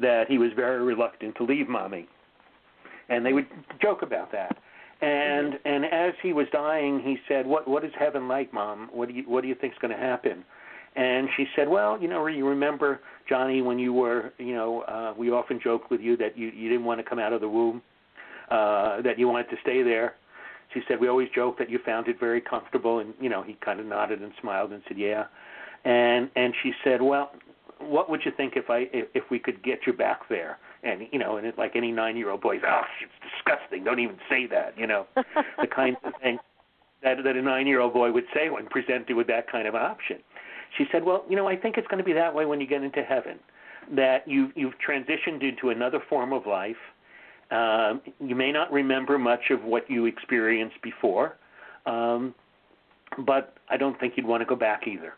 that 0.00 0.24
he 0.28 0.38
was 0.38 0.50
very 0.56 0.82
reluctant 0.82 1.36
to 1.36 1.44
leave 1.44 1.68
mommy, 1.68 2.08
and 3.08 3.24
they 3.24 3.32
would 3.32 3.46
joke 3.80 4.02
about 4.02 4.32
that. 4.32 4.56
And 5.02 5.58
and 5.64 5.84
as 5.84 6.14
he 6.22 6.32
was 6.32 6.46
dying, 6.52 7.00
he 7.00 7.18
said, 7.26 7.44
"What 7.46 7.66
what 7.66 7.84
is 7.84 7.90
heaven 7.98 8.28
like, 8.28 8.52
mom? 8.52 8.88
What 8.92 9.08
do 9.08 9.14
you 9.14 9.24
what 9.24 9.42
do 9.42 9.48
you 9.48 9.56
think's 9.56 9.76
going 9.78 9.92
to 9.92 10.00
happen?" 10.00 10.44
And 10.94 11.28
she 11.36 11.46
said, 11.56 11.68
"Well, 11.68 12.00
you 12.00 12.06
know, 12.06 12.24
you 12.26 12.46
remember 12.46 13.00
Johnny 13.28 13.62
when 13.62 13.80
you 13.80 13.92
were, 13.92 14.32
you 14.38 14.54
know, 14.54 14.82
uh, 14.82 15.14
we 15.16 15.30
often 15.30 15.58
joked 15.62 15.90
with 15.90 16.00
you 16.00 16.16
that 16.18 16.38
you 16.38 16.48
you 16.54 16.68
didn't 16.68 16.84
want 16.84 17.00
to 17.00 17.04
come 17.04 17.18
out 17.18 17.32
of 17.32 17.40
the 17.40 17.48
womb, 17.48 17.82
uh, 18.50 19.02
that 19.02 19.18
you 19.18 19.26
wanted 19.26 19.50
to 19.50 19.56
stay 19.62 19.82
there." 19.82 20.14
She 20.72 20.82
said, 20.86 21.00
"We 21.00 21.08
always 21.08 21.28
joked 21.34 21.58
that 21.58 21.68
you 21.68 21.80
found 21.84 22.06
it 22.06 22.20
very 22.20 22.40
comfortable." 22.40 23.00
And 23.00 23.12
you 23.20 23.28
know, 23.28 23.42
he 23.42 23.54
kind 23.54 23.80
of 23.80 23.86
nodded 23.86 24.22
and 24.22 24.32
smiled 24.40 24.70
and 24.70 24.82
said, 24.86 24.98
"Yeah." 24.98 25.24
And 25.84 26.30
and 26.36 26.54
she 26.62 26.72
said, 26.84 27.02
"Well, 27.02 27.32
what 27.80 28.08
would 28.08 28.24
you 28.24 28.30
think 28.30 28.56
if 28.56 28.70
I 28.70 28.88
if, 28.92 29.08
if 29.14 29.24
we 29.30 29.40
could 29.40 29.64
get 29.64 29.80
you 29.84 29.92
back 29.92 30.28
there?" 30.28 30.58
And 30.82 31.06
you 31.12 31.18
know, 31.18 31.36
and 31.36 31.46
it, 31.46 31.56
like 31.56 31.76
any 31.76 31.92
nine-year-old 31.92 32.40
boy, 32.40 32.56
oh, 32.66 32.82
it's 33.00 33.12
disgusting. 33.36 33.84
Don't 33.84 34.00
even 34.00 34.16
say 34.28 34.46
that. 34.46 34.76
You 34.76 34.86
know, 34.86 35.06
the 35.14 35.66
kind 35.68 35.96
of 36.04 36.12
thing 36.20 36.38
that 37.02 37.18
that 37.22 37.36
a 37.36 37.42
nine-year-old 37.42 37.92
boy 37.92 38.10
would 38.12 38.24
say 38.34 38.50
when 38.50 38.66
presented 38.66 39.16
with 39.16 39.26
that 39.28 39.50
kind 39.50 39.68
of 39.68 39.74
option. 39.74 40.18
She 40.76 40.84
said, 40.90 41.04
"Well, 41.04 41.24
you 41.28 41.36
know, 41.36 41.48
I 41.48 41.56
think 41.56 41.76
it's 41.76 41.86
going 41.86 41.98
to 41.98 42.04
be 42.04 42.12
that 42.14 42.34
way 42.34 42.46
when 42.46 42.60
you 42.60 42.66
get 42.66 42.82
into 42.82 43.02
heaven, 43.02 43.38
that 43.94 44.26
you 44.26 44.50
you've 44.56 44.74
transitioned 44.86 45.42
into 45.42 45.70
another 45.70 46.00
form 46.08 46.32
of 46.32 46.46
life. 46.46 46.76
Um, 47.50 48.00
you 48.18 48.34
may 48.34 48.50
not 48.50 48.72
remember 48.72 49.18
much 49.18 49.50
of 49.50 49.62
what 49.62 49.88
you 49.90 50.06
experienced 50.06 50.80
before, 50.82 51.36
um, 51.86 52.34
but 53.26 53.54
I 53.68 53.76
don't 53.76 53.98
think 54.00 54.14
you'd 54.16 54.26
want 54.26 54.40
to 54.40 54.46
go 54.46 54.56
back 54.56 54.88
either." 54.88 55.14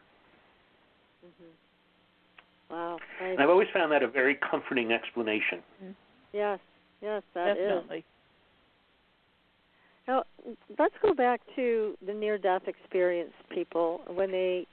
Wow. 2.70 2.98
Nice. 3.20 3.32
And 3.32 3.40
I've 3.40 3.50
always 3.50 3.68
found 3.72 3.92
that 3.92 4.02
a 4.02 4.08
very 4.08 4.36
comforting 4.50 4.92
explanation. 4.92 5.62
Yes, 6.32 6.58
yes, 7.00 7.22
that 7.34 7.52
is. 7.52 7.56
Definitely. 7.58 8.04
Now, 10.06 10.24
let's 10.78 10.94
go 11.00 11.14
back 11.14 11.40
to 11.56 11.96
the 12.06 12.12
near 12.12 12.36
death 12.36 12.62
experience 12.66 13.32
people 13.50 14.00
when 14.08 14.30
they 14.30 14.66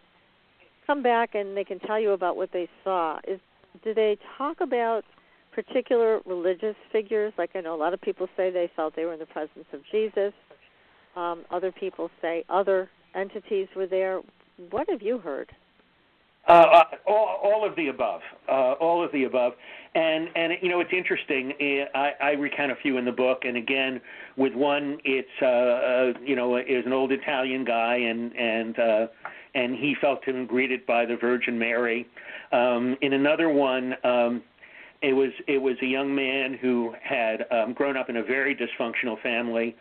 come 0.85 1.01
back 1.01 1.35
and 1.35 1.55
they 1.55 1.63
can 1.63 1.79
tell 1.79 1.99
you 1.99 2.11
about 2.11 2.35
what 2.35 2.49
they 2.51 2.67
saw. 2.83 3.19
Is 3.27 3.39
do 3.83 3.93
they 3.93 4.17
talk 4.37 4.59
about 4.59 5.03
particular 5.53 6.19
religious 6.25 6.75
figures? 6.91 7.31
Like 7.37 7.51
I 7.55 7.61
know 7.61 7.75
a 7.75 7.77
lot 7.77 7.93
of 7.93 8.01
people 8.01 8.27
say 8.35 8.51
they 8.51 8.69
felt 8.75 8.95
they 8.95 9.05
were 9.05 9.13
in 9.13 9.19
the 9.19 9.25
presence 9.25 9.65
of 9.71 9.79
Jesus. 9.91 10.33
Um, 11.15 11.43
other 11.49 11.71
people 11.71 12.09
say 12.21 12.43
other 12.49 12.89
entities 13.15 13.67
were 13.75 13.87
there. 13.87 14.21
What 14.69 14.89
have 14.89 15.01
you 15.01 15.17
heard? 15.17 15.51
Uh, 16.47 16.53
uh, 16.53 16.83
all, 17.05 17.39
all 17.43 17.67
of 17.67 17.75
the 17.75 17.89
above, 17.89 18.21
uh, 18.49 18.73
all 18.73 19.03
of 19.03 19.11
the 19.11 19.25
above, 19.25 19.53
and 19.93 20.27
and 20.35 20.53
you 20.63 20.69
know 20.69 20.79
it's 20.79 20.91
interesting. 20.91 21.53
I, 21.93 22.13
I 22.19 22.31
recount 22.31 22.71
a 22.71 22.75
few 22.81 22.97
in 22.97 23.05
the 23.05 23.11
book, 23.11 23.41
and 23.43 23.57
again, 23.57 24.01
with 24.37 24.55
one, 24.55 24.97
it's 25.03 25.29
uh, 25.39 25.45
uh, 25.45 26.13
you 26.25 26.35
know 26.35 26.57
is 26.57 26.83
an 26.87 26.93
old 26.93 27.11
Italian 27.11 27.63
guy, 27.63 27.95
and 27.95 28.35
and 28.35 28.79
uh, 28.79 29.07
and 29.53 29.75
he 29.75 29.95
felt 30.01 30.25
him 30.25 30.47
greeted 30.47 30.83
by 30.87 31.05
the 31.05 31.15
Virgin 31.15 31.59
Mary. 31.59 32.07
Um, 32.51 32.97
in 33.01 33.13
another 33.13 33.49
one, 33.49 33.93
um, 34.03 34.41
it 35.03 35.13
was 35.13 35.29
it 35.47 35.59
was 35.59 35.75
a 35.83 35.87
young 35.87 36.13
man 36.13 36.57
who 36.59 36.95
had 37.03 37.45
um, 37.51 37.73
grown 37.73 37.95
up 37.95 38.09
in 38.09 38.17
a 38.17 38.23
very 38.23 38.55
dysfunctional 38.55 39.21
family, 39.21 39.75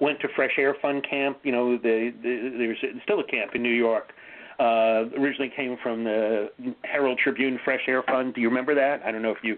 went 0.00 0.20
to 0.20 0.28
Fresh 0.36 0.52
Air 0.56 0.76
Fund 0.80 1.04
camp. 1.10 1.38
You 1.42 1.50
know, 1.50 1.76
the, 1.76 2.14
the, 2.22 2.54
there's 2.56 3.02
still 3.02 3.18
a 3.18 3.26
camp 3.26 3.56
in 3.56 3.62
New 3.64 3.74
York 3.74 4.12
uh, 4.60 5.08
originally 5.18 5.50
came 5.54 5.76
from 5.82 6.04
the 6.04 6.50
Herald 6.82 7.18
Tribune 7.18 7.58
Fresh 7.64 7.82
Air 7.88 8.02
Fund. 8.02 8.34
Do 8.34 8.40
you 8.42 8.48
remember 8.48 8.74
that? 8.74 9.02
I 9.04 9.10
don't 9.10 9.22
know 9.22 9.30
if 9.30 9.38
you, 9.42 9.56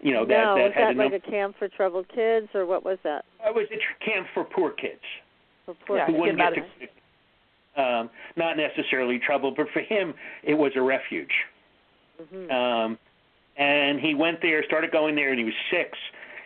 you 0.00 0.12
know, 0.12 0.24
that 0.24 0.44
no, 0.44 0.54
that 0.56 0.64
was 0.64 0.72
had 0.74 0.82
that 0.84 0.90
a 0.90 0.94
num- 0.94 1.12
like 1.12 1.22
a 1.26 1.30
camp 1.30 1.56
for 1.58 1.68
troubled 1.68 2.06
kids, 2.08 2.48
or 2.54 2.64
what 2.64 2.84
was 2.84 2.98
that? 3.04 3.24
it 3.44 3.54
was 3.54 3.66
a 3.70 3.76
tr- 3.76 4.10
camp 4.10 4.26
for 4.32 4.44
poor 4.44 4.70
kids 4.70 5.00
For 5.66 5.74
poor 5.86 5.98
Yeah, 5.98 6.06
who 6.06 6.12
kids? 6.12 6.20
wouldn't 6.20 6.38
get 6.38 6.54
get 6.80 6.90
to, 7.76 7.82
um, 7.82 8.10
not 8.36 8.56
necessarily 8.56 9.18
trouble, 9.18 9.52
but 9.54 9.66
for 9.72 9.80
him 9.80 10.14
it 10.42 10.54
was 10.54 10.72
a 10.76 10.82
refuge. 10.82 11.32
Mhm. 12.22 12.50
Um, 12.50 12.98
and 13.56 14.00
he 14.00 14.14
went 14.14 14.40
there, 14.40 14.64
started 14.64 14.90
going 14.92 15.14
there, 15.14 15.30
and 15.30 15.38
he 15.38 15.44
was 15.44 15.54
six. 15.70 15.98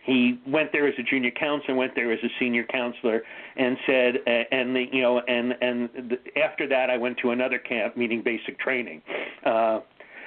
He 0.05 0.41
went 0.47 0.73
there 0.73 0.89
as 0.89 0.95
a 0.99 1.03
junior 1.03 1.31
counselor, 1.31 1.77
went 1.77 1.95
there 1.95 2.11
as 2.13 2.19
a 2.25 2.29
senior 2.41 2.65
counselor, 2.65 3.23
and 3.57 3.77
said, 3.87 4.17
uh, 4.27 4.31
and 4.51 4.75
the, 4.75 4.87
you 4.93 5.01
know, 5.03 5.21
and 5.21 5.55
and 5.61 5.89
the, 5.95 6.19
after 6.41 6.67
that, 6.69 6.91
I 6.91 6.97
went 6.97 7.19
to 7.19 7.31
another 7.31 7.59
camp, 7.59 7.97
meaning 7.97 8.21
basic 8.23 8.59
training. 8.59 9.03
Uh, 9.45 9.81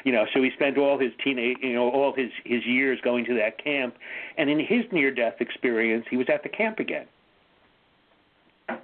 you 0.06 0.12
know, 0.12 0.26
so 0.34 0.42
he 0.42 0.52
spent 0.52 0.78
all 0.78 0.98
his 1.00 1.12
teenage, 1.24 1.58
you 1.62 1.74
know, 1.74 1.90
all 1.90 2.14
his 2.16 2.30
his 2.46 2.66
years 2.66 3.00
going 3.04 3.26
to 3.26 3.34
that 3.36 3.62
camp, 3.62 3.96
and 4.38 4.50
in 4.50 4.60
his 4.60 4.86
near-death 4.92 5.36
experience, 5.42 6.06
he 6.10 6.16
was 6.16 6.28
at 6.34 6.44
the 6.44 6.50
camp 6.50 6.80
again 6.80 7.08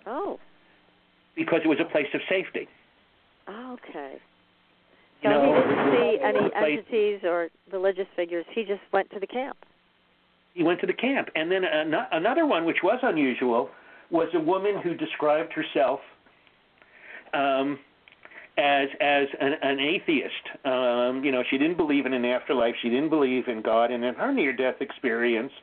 Oh, 0.05 0.39
because 1.35 1.61
it 1.63 1.67
was 1.67 1.79
a 1.79 1.85
place 1.89 2.07
of 2.13 2.21
safety. 2.27 2.67
okay. 3.47 4.17
You 5.21 5.29
So 5.29 5.29
know, 5.29 5.55
he 5.55 5.69
didn't 5.69 5.91
see 5.91 6.19
any 6.23 6.53
entities 6.55 7.19
or 7.23 7.49
religious 7.71 8.07
figures. 8.15 8.45
He 8.53 8.63
just 8.63 8.81
went 8.91 9.09
to 9.11 9.19
the 9.19 9.27
camp. 9.27 9.57
He 10.53 10.63
went 10.63 10.79
to 10.81 10.87
the 10.87 10.93
camp. 10.93 11.29
And 11.35 11.51
then 11.51 11.63
ano- 11.63 12.07
another 12.11 12.45
one, 12.45 12.65
which 12.65 12.83
was 12.83 12.99
unusual, 13.03 13.69
was 14.09 14.27
a 14.33 14.39
woman 14.39 14.81
who 14.83 14.93
described 14.93 15.53
herself 15.53 15.99
um, 17.33 17.79
as 18.57 18.89
as 18.99 19.27
an, 19.39 19.53
an 19.61 19.79
atheist. 19.79 20.65
Um, 20.65 21.23
you 21.23 21.31
know, 21.31 21.43
she 21.49 21.57
didn't 21.57 21.77
believe 21.77 22.05
in 22.05 22.13
an 22.13 22.25
afterlife. 22.25 22.75
She 22.81 22.89
didn't 22.89 23.09
believe 23.09 23.47
in 23.47 23.61
God. 23.61 23.91
And 23.91 24.03
in 24.03 24.13
her 24.15 24.33
near-death 24.33 24.75
experience, 24.81 25.53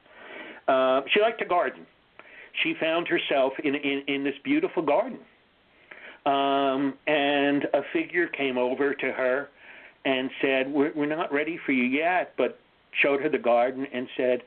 uh, 0.67 1.03
she 1.13 1.21
liked 1.21 1.39
to 1.41 1.45
garden. 1.45 1.87
She 2.63 2.75
found 2.81 3.07
herself 3.09 3.53
in 3.63 3.75
in, 3.75 4.03
in 4.09 4.25
this 4.25 4.35
beautiful 4.43 4.83
garden. 4.83 5.19
Um, 6.27 6.95
and 7.07 7.65
a 7.73 7.83
figure 7.93 8.27
came 8.27 8.59
over 8.59 8.93
to 8.93 9.13
her 9.13 9.49
and 10.05 10.31
said, 10.43 10.71
we're, 10.71 10.93
"We're 10.95 11.07
not 11.07 11.33
ready 11.33 11.59
for 11.65 11.73
you 11.73 11.85
yet," 11.85 12.33
but 12.37 12.59
showed 13.03 13.21
her 13.21 13.29
the 13.29 13.39
garden 13.39 13.87
and 13.93 14.09
said, 14.17 14.43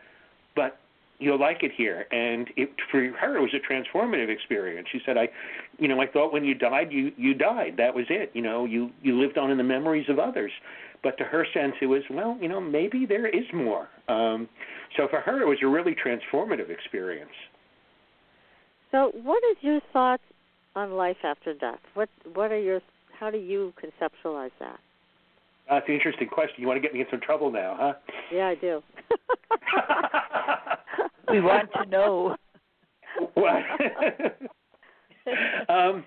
you'll 1.21 1.39
like 1.39 1.63
it 1.63 1.71
here. 1.75 2.05
And 2.11 2.49
it, 2.57 2.69
for 2.89 2.99
her, 3.19 3.37
it 3.37 3.41
was 3.41 3.53
a 3.53 3.71
transformative 3.71 4.29
experience. 4.29 4.87
She 4.91 4.99
said, 5.05 5.17
I, 5.17 5.29
you 5.77 5.87
know, 5.87 6.01
I 6.01 6.07
thought 6.07 6.33
when 6.33 6.43
you 6.43 6.55
died, 6.55 6.91
you 6.91 7.11
you 7.15 7.33
died. 7.33 7.75
That 7.77 7.93
was 7.93 8.05
it. 8.09 8.31
You 8.33 8.41
know, 8.41 8.65
you 8.65 8.89
you 9.01 9.19
lived 9.19 9.37
on 9.37 9.51
in 9.51 9.57
the 9.57 9.63
memories 9.63 10.07
of 10.09 10.19
others. 10.19 10.51
But 11.03 11.17
to 11.17 11.23
her 11.23 11.45
sense, 11.53 11.75
it 11.81 11.85
was 11.85 12.03
well, 12.09 12.37
you 12.41 12.49
know, 12.49 12.59
maybe 12.59 13.05
there 13.05 13.27
is 13.27 13.45
more. 13.53 13.87
Um, 14.07 14.49
so 14.97 15.07
for 15.09 15.19
her, 15.21 15.41
it 15.41 15.47
was 15.47 15.59
a 15.63 15.67
really 15.67 15.95
transformative 15.95 16.69
experience. 16.69 17.31
So, 18.91 19.11
what 19.23 19.41
is 19.51 19.57
your 19.61 19.79
thoughts 19.93 20.23
on 20.75 20.91
life 20.91 21.17
after 21.23 21.53
death? 21.53 21.79
What 21.93 22.09
what 22.33 22.51
are 22.51 22.59
your 22.59 22.81
how 23.19 23.29
do 23.29 23.37
you 23.37 23.73
conceptualize 23.81 24.51
that? 24.59 24.79
That's 25.69 25.87
an 25.87 25.93
interesting 25.93 26.27
question. 26.27 26.55
You 26.57 26.67
want 26.67 26.77
to 26.77 26.81
get 26.81 26.93
me 26.93 26.99
in 26.99 27.05
some 27.09 27.21
trouble 27.21 27.51
now, 27.51 27.77
huh? 27.79 27.93
Yeah, 28.33 28.47
I 28.47 28.55
do. 28.55 28.81
we 31.31 31.41
want 31.41 31.69
to 31.73 31.89
know. 31.89 32.35
What? 33.33 33.57
um, 35.69 36.03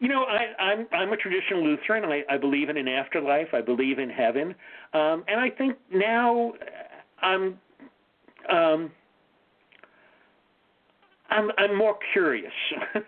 you 0.00 0.08
know, 0.08 0.24
I, 0.24 0.62
I'm 0.62 0.86
I'm 0.92 1.12
a 1.12 1.16
traditional 1.16 1.64
Lutheran. 1.64 2.04
I, 2.04 2.22
I 2.32 2.38
believe 2.38 2.68
in 2.68 2.76
an 2.76 2.88
afterlife. 2.88 3.48
I 3.52 3.60
believe 3.60 3.98
in 3.98 4.10
heaven, 4.10 4.54
um, 4.92 5.24
and 5.28 5.40
I 5.40 5.50
think 5.56 5.76
now 5.92 6.52
I'm 7.22 7.58
um, 8.50 8.90
I'm 11.30 11.50
I'm 11.58 11.76
more 11.76 11.96
curious. 12.12 12.52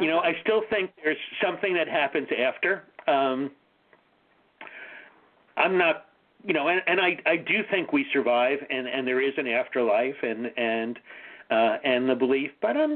you 0.00 0.08
know, 0.08 0.18
I 0.18 0.32
still 0.42 0.62
think 0.70 0.90
there's 1.02 1.16
something 1.42 1.74
that 1.74 1.88
happens 1.88 2.28
after. 2.36 2.84
Um, 3.06 3.50
I'm 5.58 5.76
not, 5.76 6.06
you 6.44 6.54
know, 6.54 6.68
and, 6.68 6.80
and 6.86 7.00
I 7.00 7.18
I 7.26 7.36
do 7.36 7.62
think 7.70 7.92
we 7.92 8.06
survive, 8.12 8.58
and 8.70 8.86
and 8.86 9.06
there 9.06 9.20
is 9.20 9.34
an 9.36 9.46
afterlife, 9.46 10.16
and 10.22 10.46
and 10.56 10.98
uh, 11.50 11.76
and 11.84 12.08
the 12.08 12.14
belief. 12.14 12.50
But 12.60 12.76
I'm, 12.76 12.92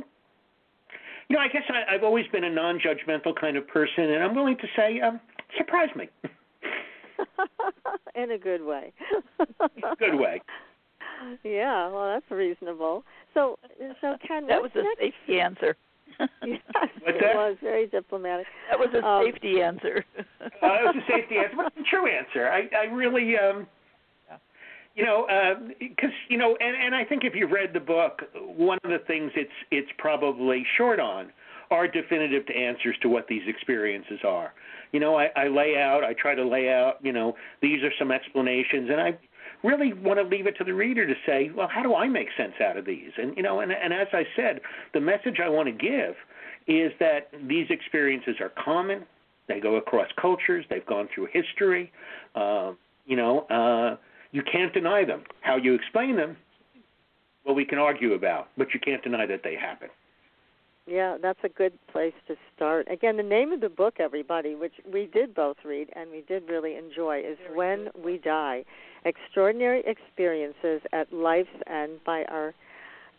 you 1.29 1.37
know, 1.37 1.41
I 1.41 1.49
guess 1.49 1.63
I, 1.69 1.95
I've 1.95 2.05
always 2.05 2.27
been 2.29 2.45
a 2.45 2.51
non-judgmental 2.51 3.35
kind 3.41 3.57
of 3.57 3.67
person, 3.69 4.05
and 4.11 4.23
I'm 4.23 4.35
willing 4.35 4.57
to 4.59 4.67
say, 4.77 5.01
um, 5.01 5.21
surprise 5.57 5.89
me. 5.97 6.09
In 8.15 8.33
a 8.33 8.39
good 8.39 8.63
way. 8.63 8.93
good 9.99 10.15
way. 10.15 10.41
Yeah, 11.45 11.89
well, 11.89 12.13
that's 12.13 12.31
reasonable. 12.31 13.05
So, 13.33 13.59
so 14.01 14.17
Ken, 14.27 14.47
that 14.49 14.61
was 14.61 14.71
a 14.75 14.83
next? 14.83 14.99
safety 14.99 15.41
answer. 15.41 15.77
yes, 16.45 16.61
What's 16.75 17.17
it 17.17 17.21
that? 17.21 17.35
was 17.35 17.57
very 17.63 17.87
diplomatic. 17.87 18.47
That 18.71 18.79
was 18.79 18.89
a 18.95 19.05
Um, 19.05 19.25
safety 19.25 19.61
answer. 19.63 20.05
uh, 20.19 20.23
it 20.41 20.61
was 20.63 20.97
a 20.97 21.11
safety 21.11 21.37
answer, 21.39 21.57
but 21.57 21.67
it's 21.67 21.77
a 21.87 21.91
true 21.91 22.07
answer. 22.07 22.49
I, 22.49 22.69
I 22.77 22.85
really, 22.93 23.37
um, 23.37 23.67
you 24.95 25.05
know, 25.05 25.27
because 25.79 26.11
you 26.29 26.37
know, 26.37 26.57
and, 26.61 26.77
and 26.77 26.95
I 26.95 27.05
think 27.05 27.25
if 27.25 27.35
you've 27.35 27.51
read 27.51 27.73
the 27.73 27.81
book, 27.81 28.23
one 28.35 28.79
of 28.85 28.91
the 28.91 28.99
things 29.07 29.33
it's 29.35 29.51
it's 29.71 29.89
probably 29.99 30.65
short 30.77 31.01
on 31.01 31.33
are 31.71 31.89
definitive 31.89 32.45
answers 32.55 32.97
to 33.01 33.09
what 33.09 33.27
these 33.29 33.43
experiences 33.47 34.21
are. 34.27 34.53
You 34.93 35.01
know, 35.01 35.17
I, 35.17 35.31
I 35.35 35.49
lay 35.49 35.77
out, 35.79 36.05
I 36.05 36.13
try 36.13 36.35
to 36.35 36.47
lay 36.47 36.69
out, 36.69 36.97
you 37.01 37.13
know, 37.13 37.35
these 37.63 37.83
are 37.83 37.91
some 37.99 38.13
explanations, 38.13 38.91
and 38.91 39.01
I 39.01 39.19
really 39.63 39.93
want 39.93 40.19
to 40.19 40.25
leave 40.25 40.47
it 40.47 40.57
to 40.59 40.65
the 40.65 40.75
reader 40.75 41.07
to 41.07 41.15
say, 41.27 41.51
well, 41.55 41.69
how 41.69 41.83
do 41.83 41.95
I 41.95 42.09
make 42.09 42.29
sense 42.37 42.55
out 42.61 42.77
of 42.77 42.85
these? 42.85 43.11
And 43.17 43.37
you 43.37 43.43
know, 43.43 43.61
and, 43.61 43.73
and 43.73 43.93
as 43.93 44.09
I 44.13 44.25
said, 44.37 44.61
the 44.95 45.01
message 45.01 45.39
I 45.43 45.49
want 45.49 45.67
to 45.67 45.73
give 45.73 46.15
is 46.67 46.93
that 47.01 47.29
these 47.49 47.67
experiences 47.71 48.37
are 48.41 48.53
common. 48.63 49.05
They 49.49 49.61
go 49.61 49.77
across 49.77 50.09
cultures. 50.21 50.65
They've 50.71 50.87
gone 50.87 51.09
through 51.15 51.29
history. 51.33 51.93
Uh, 52.35 52.73
you 53.07 53.17
know, 53.17 53.41
uh, 53.51 53.97
you 54.31 54.43
can't 54.51 54.73
deny 54.73 55.05
them. 55.05 55.25
How 55.41 55.57
you 55.57 55.75
explain 55.75 56.17
them, 56.17 56.37
well, 57.45 57.55
we 57.55 57.65
can 57.65 57.79
argue 57.79 58.15
about, 58.15 58.49
but 58.57 58.69
you 58.73 58.81
can't 58.81 59.03
deny 59.03 59.27
that 59.27 59.43
they 59.43 59.57
happen. 59.57 59.89
Yeah, 60.87 61.17
that's 61.23 61.39
a 61.45 61.49
good 61.49 61.73
place 61.93 62.13
to 62.27 62.35
start. 62.57 62.89
Again, 62.91 63.17
the 63.17 63.23
name 63.23 63.53
of 63.53 63.61
the 63.61 63.69
book, 63.69 63.95
everybody, 64.01 64.55
which 64.57 64.73
we 64.93 65.07
did 65.13 65.35
both 65.35 65.57
read 65.65 65.89
and 65.95 66.11
we 66.11 66.23
did 66.27 66.49
really 66.49 66.77
enjoy, 66.77 67.21
is 67.21 67.39
When 67.55 67.89
We 68.05 68.19
Die 68.19 68.65
Extraordinary 69.05 69.83
Experiences 69.87 70.81
at 70.93 71.13
Life's 71.13 71.49
End 71.69 72.01
by 72.05 72.25
our 72.25 72.53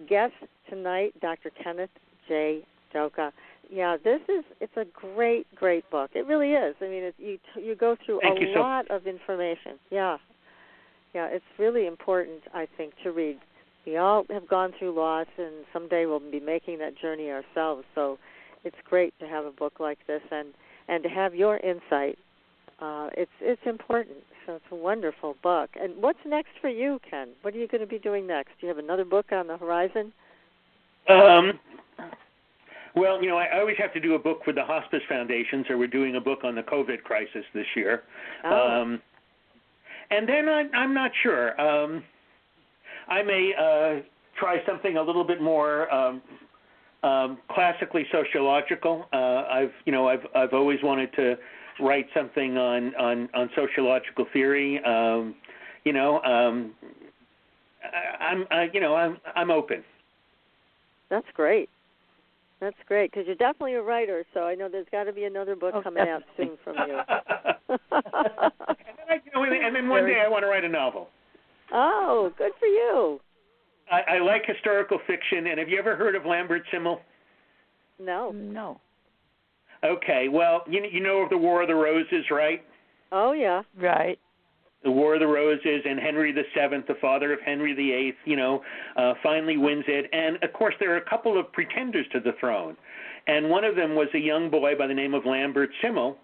guest 0.10 0.34
tonight, 0.70 1.14
Dr. 1.22 1.52
Kenneth 1.64 1.90
J. 2.28 2.66
Doka. 2.94 3.32
Yeah, 3.72 3.96
this 4.04 4.20
is 4.28 4.44
it's 4.60 4.76
a 4.78 4.86
great, 4.94 5.48
great 5.56 5.90
book. 5.90 6.12
It 6.14 6.28
really 6.28 6.52
is. 6.52 6.76
I 6.82 6.86
mean, 6.86 7.04
it, 7.04 7.16
you 7.18 7.38
you 7.60 7.76
go 7.76 7.96
through 8.06 8.20
Thank 8.22 8.40
a 8.40 8.42
you 8.42 8.54
so- 8.54 8.60
lot 8.60 8.92
of 8.92 9.08
information. 9.08 9.80
Yeah, 9.90 10.18
yeah, 11.16 11.28
it's 11.28 11.46
really 11.58 11.88
important, 11.88 12.42
I 12.54 12.68
think, 12.78 12.94
to 13.04 13.12
read. 13.12 13.38
We 13.86 13.98
all 13.98 14.26
have 14.30 14.48
gone 14.48 14.74
through 14.78 14.96
loss, 14.96 15.28
and 15.38 15.66
someday 15.72 16.06
we'll 16.06 16.20
be 16.20 16.40
making 16.40 16.80
that 16.80 16.98
journey 16.98 17.30
ourselves. 17.30 17.84
So, 17.96 18.18
it's 18.64 18.78
great 18.90 19.14
to 19.20 19.28
have 19.28 19.46
a 19.46 19.52
book 19.52 19.80
like 19.80 20.00
this, 20.08 20.22
and 20.32 20.54
and 20.88 21.04
to 21.04 21.10
have 21.10 21.36
your 21.36 21.58
insight. 21.58 22.18
Uh, 22.80 23.10
it's 23.18 23.32
it's 23.42 23.62
important. 23.66 24.18
So 24.46 24.56
it's 24.56 24.66
a 24.72 24.76
wonderful 24.76 25.36
book. 25.42 25.70
And 25.80 25.94
what's 26.02 26.20
next 26.26 26.52
for 26.60 26.70
you, 26.70 27.00
Ken? 27.10 27.30
What 27.42 27.54
are 27.54 27.58
you 27.58 27.68
going 27.68 27.82
to 27.82 27.88
be 27.88 28.00
doing 28.00 28.28
next? 28.28 28.52
Do 28.60 28.68
you 28.68 28.68
have 28.68 28.78
another 28.78 29.06
book 29.06 29.28
on 29.32 29.48
the 29.48 29.58
horizon? 29.58 30.12
Um, 31.08 31.60
well, 32.96 33.22
you 33.22 33.30
know, 33.30 33.38
I, 33.38 33.60
always 33.60 33.78
have 33.78 33.94
to 33.94 34.00
do 34.00 34.16
a 34.16 34.20
book 34.20 34.42
for 34.44 34.54
the 34.54 34.64
Hospice 34.64 35.02
Foundation, 35.10 35.66
so 35.68 35.78
we're 35.78 35.88
doing 35.88 36.16
a 36.16 36.22
book 36.22 36.40
on 36.44 36.56
the 36.56 36.62
COVID 36.62 37.04
crisis 37.04 37.44
this 37.54 37.66
year. 37.76 38.04
Oh. 38.44 38.82
Um, 38.82 39.02
and 40.12 40.28
then 40.28 40.48
I, 40.48 40.64
I'm 40.76 40.94
not 40.94 41.12
sure. 41.22 41.60
Um, 41.60 42.04
I 43.08 43.24
may 43.24 43.54
uh, 43.58 44.02
try 44.40 44.58
something 44.66 44.98
a 44.98 45.02
little 45.02 45.24
bit 45.24 45.42
more 45.42 45.94
um, 45.94 46.22
um, 47.04 47.38
classically 47.50 48.06
sociological. 48.12 49.08
Uh, 49.12 49.44
I've, 49.52 49.72
you 49.86 49.92
know, 49.92 50.08
I've 50.08 50.26
I've 50.36 50.54
always 50.54 50.80
wanted 50.84 51.14
to 51.14 51.36
write 51.80 52.08
something 52.16 52.58
on 52.58 52.96
on 52.96 53.30
on 53.34 53.50
sociological 53.56 54.26
theory. 54.34 54.84
Um, 54.84 55.36
you 55.84 55.94
know, 55.94 56.22
um, 56.24 56.74
I, 57.84 58.24
I'm, 58.24 58.46
I, 58.52 58.70
you 58.74 58.80
know, 58.80 58.96
I'm 58.96 59.18
I'm 59.36 59.52
open. 59.52 59.84
That's 61.10 61.28
great. 61.34 61.70
That's 62.62 62.78
great 62.88 63.12
because 63.12 63.28
you're 63.28 63.36
definitely 63.36 63.74
a 63.74 63.82
writer. 63.82 64.24
So 64.34 64.42
I 64.42 64.56
know 64.56 64.70
there's 64.70 64.88
got 64.90 65.04
to 65.04 65.12
be 65.14 65.26
another 65.26 65.56
book 65.56 65.74
Oh, 65.76 65.82
coming 65.82 66.08
out 66.08 66.24
soon 66.38 66.58
from 66.64 66.78
you. 66.88 66.94
and, 67.10 67.70
then 67.70 69.08
I, 69.10 69.16
you 69.16 69.32
know, 69.36 69.44
and 69.44 69.76
then 69.76 69.90
one 69.90 70.06
day 70.06 70.22
I 70.26 70.30
want 70.30 70.44
to 70.44 70.48
write 70.48 70.64
a 70.64 70.70
novel. 70.70 71.10
Oh, 71.74 72.32
good 72.38 72.52
for 72.60 72.68
you. 72.68 73.20
I, 73.92 74.16
I 74.16 74.20
like 74.20 74.44
historical 74.46 75.00
fiction, 75.08 75.48
and 75.48 75.60
have 75.60 75.68
you 75.68 75.78
ever 75.80 75.96
heard 75.96 76.16
of 76.16 76.26
Lambert 76.26 76.64
Simnel? 76.72 77.02
No. 78.00 78.32
no. 78.32 78.80
Okay, 79.84 80.28
well, 80.30 80.64
you 80.70 80.82
you 80.90 81.02
know 81.02 81.18
of 81.24 81.30
the 81.30 81.38
War 81.38 81.62
of 81.62 81.68
the 81.68 81.76
Roses, 81.76 82.26
right? 82.32 82.64
Oh 83.12 83.34
yeah. 83.34 83.64
Right. 83.78 84.18
The 84.84 84.92
War 84.92 85.16
of 85.16 85.20
the 85.20 85.28
Roses, 85.28 85.82
and 85.86 86.00
Henry 86.00 86.32
the 86.32 86.44
Seventh, 86.56 86.88
the 86.88 86.96
father 87.02 87.34
of 87.34 87.40
Henry 87.46 87.74
the 87.74 87.92
Eighth, 87.92 88.18
you 88.26 88.36
know, 88.36 88.62
uh, 88.98 89.14
finally 89.22 89.58
wins 89.58 89.86
it. 89.88 90.10
And 90.12 90.42
of 90.44 90.54
course, 90.54 90.76
there 90.80 90.94
are 90.94 90.98
a 90.98 91.10
couple 91.10 91.40
of 91.40 91.52
pretenders 91.54 92.06
to 92.14 92.20
the 92.20 92.34
throne, 92.40 92.76
and 93.28 93.50
one 93.50 93.64
of 93.64 93.76
them 93.76 93.96
was 93.96 94.08
a 94.14 94.20
young 94.20 94.50
boy 94.50 94.76
by 94.78 94.88
the 94.88 94.94
name 94.94 95.14
of 95.14 95.26
Lambert 95.26 95.70
Simnel, 95.82 96.18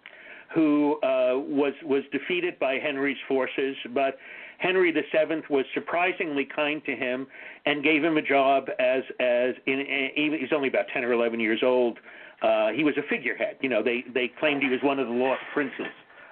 who 0.54 0.96
uh, 1.04 1.38
was 1.38 1.74
was 1.84 2.04
defeated 2.12 2.58
by 2.60 2.76
Henry's 2.76 3.18
forces, 3.28 3.76
but 3.94 4.18
Henry 4.60 4.92
the 4.92 5.04
Seventh 5.12 5.46
was 5.50 5.66
surprisingly 5.74 6.46
kind 6.46 6.84
to 6.86 6.96
him 6.96 7.28
and 7.66 7.84
gave 7.84 8.04
him 8.04 8.18
a 8.18 8.22
job 8.22 8.66
as 8.80 9.04
as 9.20 9.56
in, 9.66 9.80
in 9.80 10.38
he's 10.40 10.54
only 10.54 10.68
about 10.68 10.86
ten 10.94 11.04
or 11.04 11.14
eleven 11.14 11.40
years 11.40 11.62
old. 11.64 11.98
Uh, 12.42 12.70
he 12.70 12.84
was 12.84 12.96
a 12.98 13.04
figurehead. 13.10 13.58
You 13.62 13.70
know, 13.70 13.82
they 13.82 14.04
they 14.14 14.32
claimed 14.40 14.62
he 14.62 14.70
was 14.70 14.80
one 14.84 15.00
of 15.00 15.08
the 15.08 15.14
lost 15.14 15.42
princes 15.54 15.88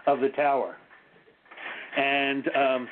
of 0.06 0.20
the 0.20 0.30
tower. 0.30 0.78
And 1.98 2.48
um, 2.56 2.88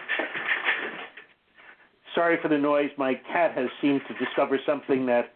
sorry 2.16 2.38
for 2.41 2.48
the 2.48 2.57
noise. 2.57 2.90
My 2.98 3.14
cat 3.32 3.56
has 3.56 3.68
seemed 3.82 4.02
to 4.07 4.26
discover 4.26 4.60
something 4.66 5.06
that 5.06 5.34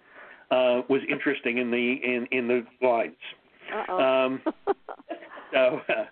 uh, 0.49 0.81
was 0.89 1.01
interesting 1.09 1.57
in 1.57 1.69
the 1.69 1.99
in 2.03 2.27
in 2.31 2.47
the 2.47 2.65
lines. 2.81 3.15
Uh-oh. 3.71 3.99
Um, 3.99 4.41
so, 5.53 5.81
uh, 5.89 6.05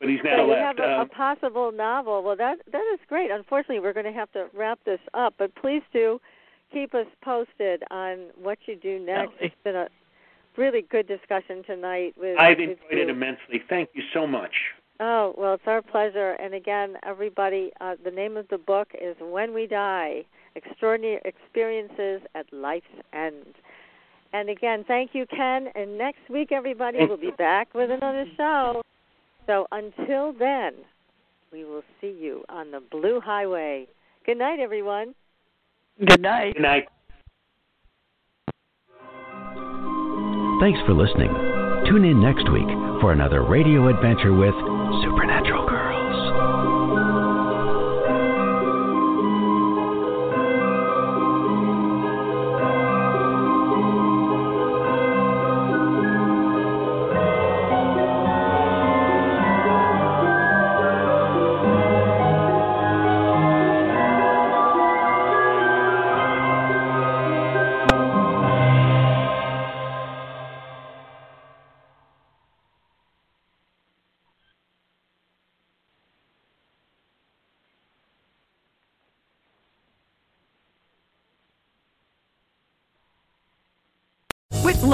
but 0.00 0.08
he's 0.08 0.18
so 0.22 0.28
now 0.28 0.44
you 0.44 0.50
left. 0.50 0.78
have 0.78 0.88
a, 0.88 0.92
a 0.94 1.00
Um, 1.02 1.08
possible 1.10 1.70
novel. 1.72 2.22
Well, 2.22 2.36
that 2.36 2.58
that 2.72 2.84
is 2.94 3.00
great. 3.08 3.30
Unfortunately, 3.30 3.80
we're 3.80 3.92
going 3.92 4.06
to 4.06 4.12
have 4.18 4.32
to 4.32 4.46
wrap 4.54 4.78
this 4.84 5.00
up, 5.14 5.34
but 5.38 5.54
please 5.54 5.82
do 5.92 6.20
keep 6.72 6.94
us 6.94 7.06
posted 7.22 7.82
on 7.90 8.26
what 8.40 8.58
you 8.66 8.76
do 8.76 8.98
next. 8.98 9.32
It's 9.40 9.54
been 9.64 9.76
a 9.76 9.88
really 10.56 10.82
good 10.82 11.06
discussion 11.06 11.62
tonight 11.64 12.14
with. 12.16 12.38
I've 12.38 12.58
with 12.58 12.70
enjoyed 12.70 12.98
it 12.98 13.08
immensely. 13.10 13.62
Thank 13.68 13.90
you 13.94 14.02
so 14.12 14.26
much. 14.26 14.54
Oh, 15.02 15.34
well, 15.38 15.54
it's 15.54 15.62
our 15.66 15.80
pleasure. 15.82 16.32
And 16.32 16.52
again, 16.54 16.96
everybody, 17.04 17.72
uh, 17.80 17.94
the 18.04 18.10
name 18.10 18.36
of 18.36 18.46
the 18.48 18.58
book 18.58 18.88
is 19.00 19.16
When 19.18 19.54
We 19.54 19.66
Die 19.66 20.24
Extraordinary 20.56 21.20
Experiences 21.24 22.20
at 22.34 22.52
Life's 22.52 22.84
End. 23.14 23.54
And 24.34 24.50
again, 24.50 24.84
thank 24.86 25.14
you, 25.14 25.24
Ken. 25.26 25.68
And 25.74 25.96
next 25.96 26.28
week, 26.28 26.52
everybody, 26.52 26.98
we'll 27.00 27.16
be 27.16 27.30
back 27.38 27.72
with 27.74 27.90
another 27.90 28.26
show. 28.36 28.82
So 29.50 29.66
until 29.72 30.32
then, 30.32 30.74
we 31.50 31.64
will 31.64 31.82
see 32.00 32.16
you 32.16 32.44
on 32.48 32.70
the 32.70 32.78
Blue 32.78 33.20
Highway. 33.20 33.88
Good 34.24 34.38
night, 34.38 34.60
everyone. 34.60 35.12
Good 36.06 36.20
night. 36.20 36.54
Good 36.54 36.62
night. 36.62 36.86
Thanks 40.60 40.78
for 40.86 40.94
listening. 40.94 41.34
Tune 41.90 42.04
in 42.04 42.22
next 42.22 42.48
week 42.52 42.68
for 43.00 43.10
another 43.10 43.42
radio 43.42 43.88
adventure 43.88 44.32
with 44.32 44.54
Supernatural 45.02 45.59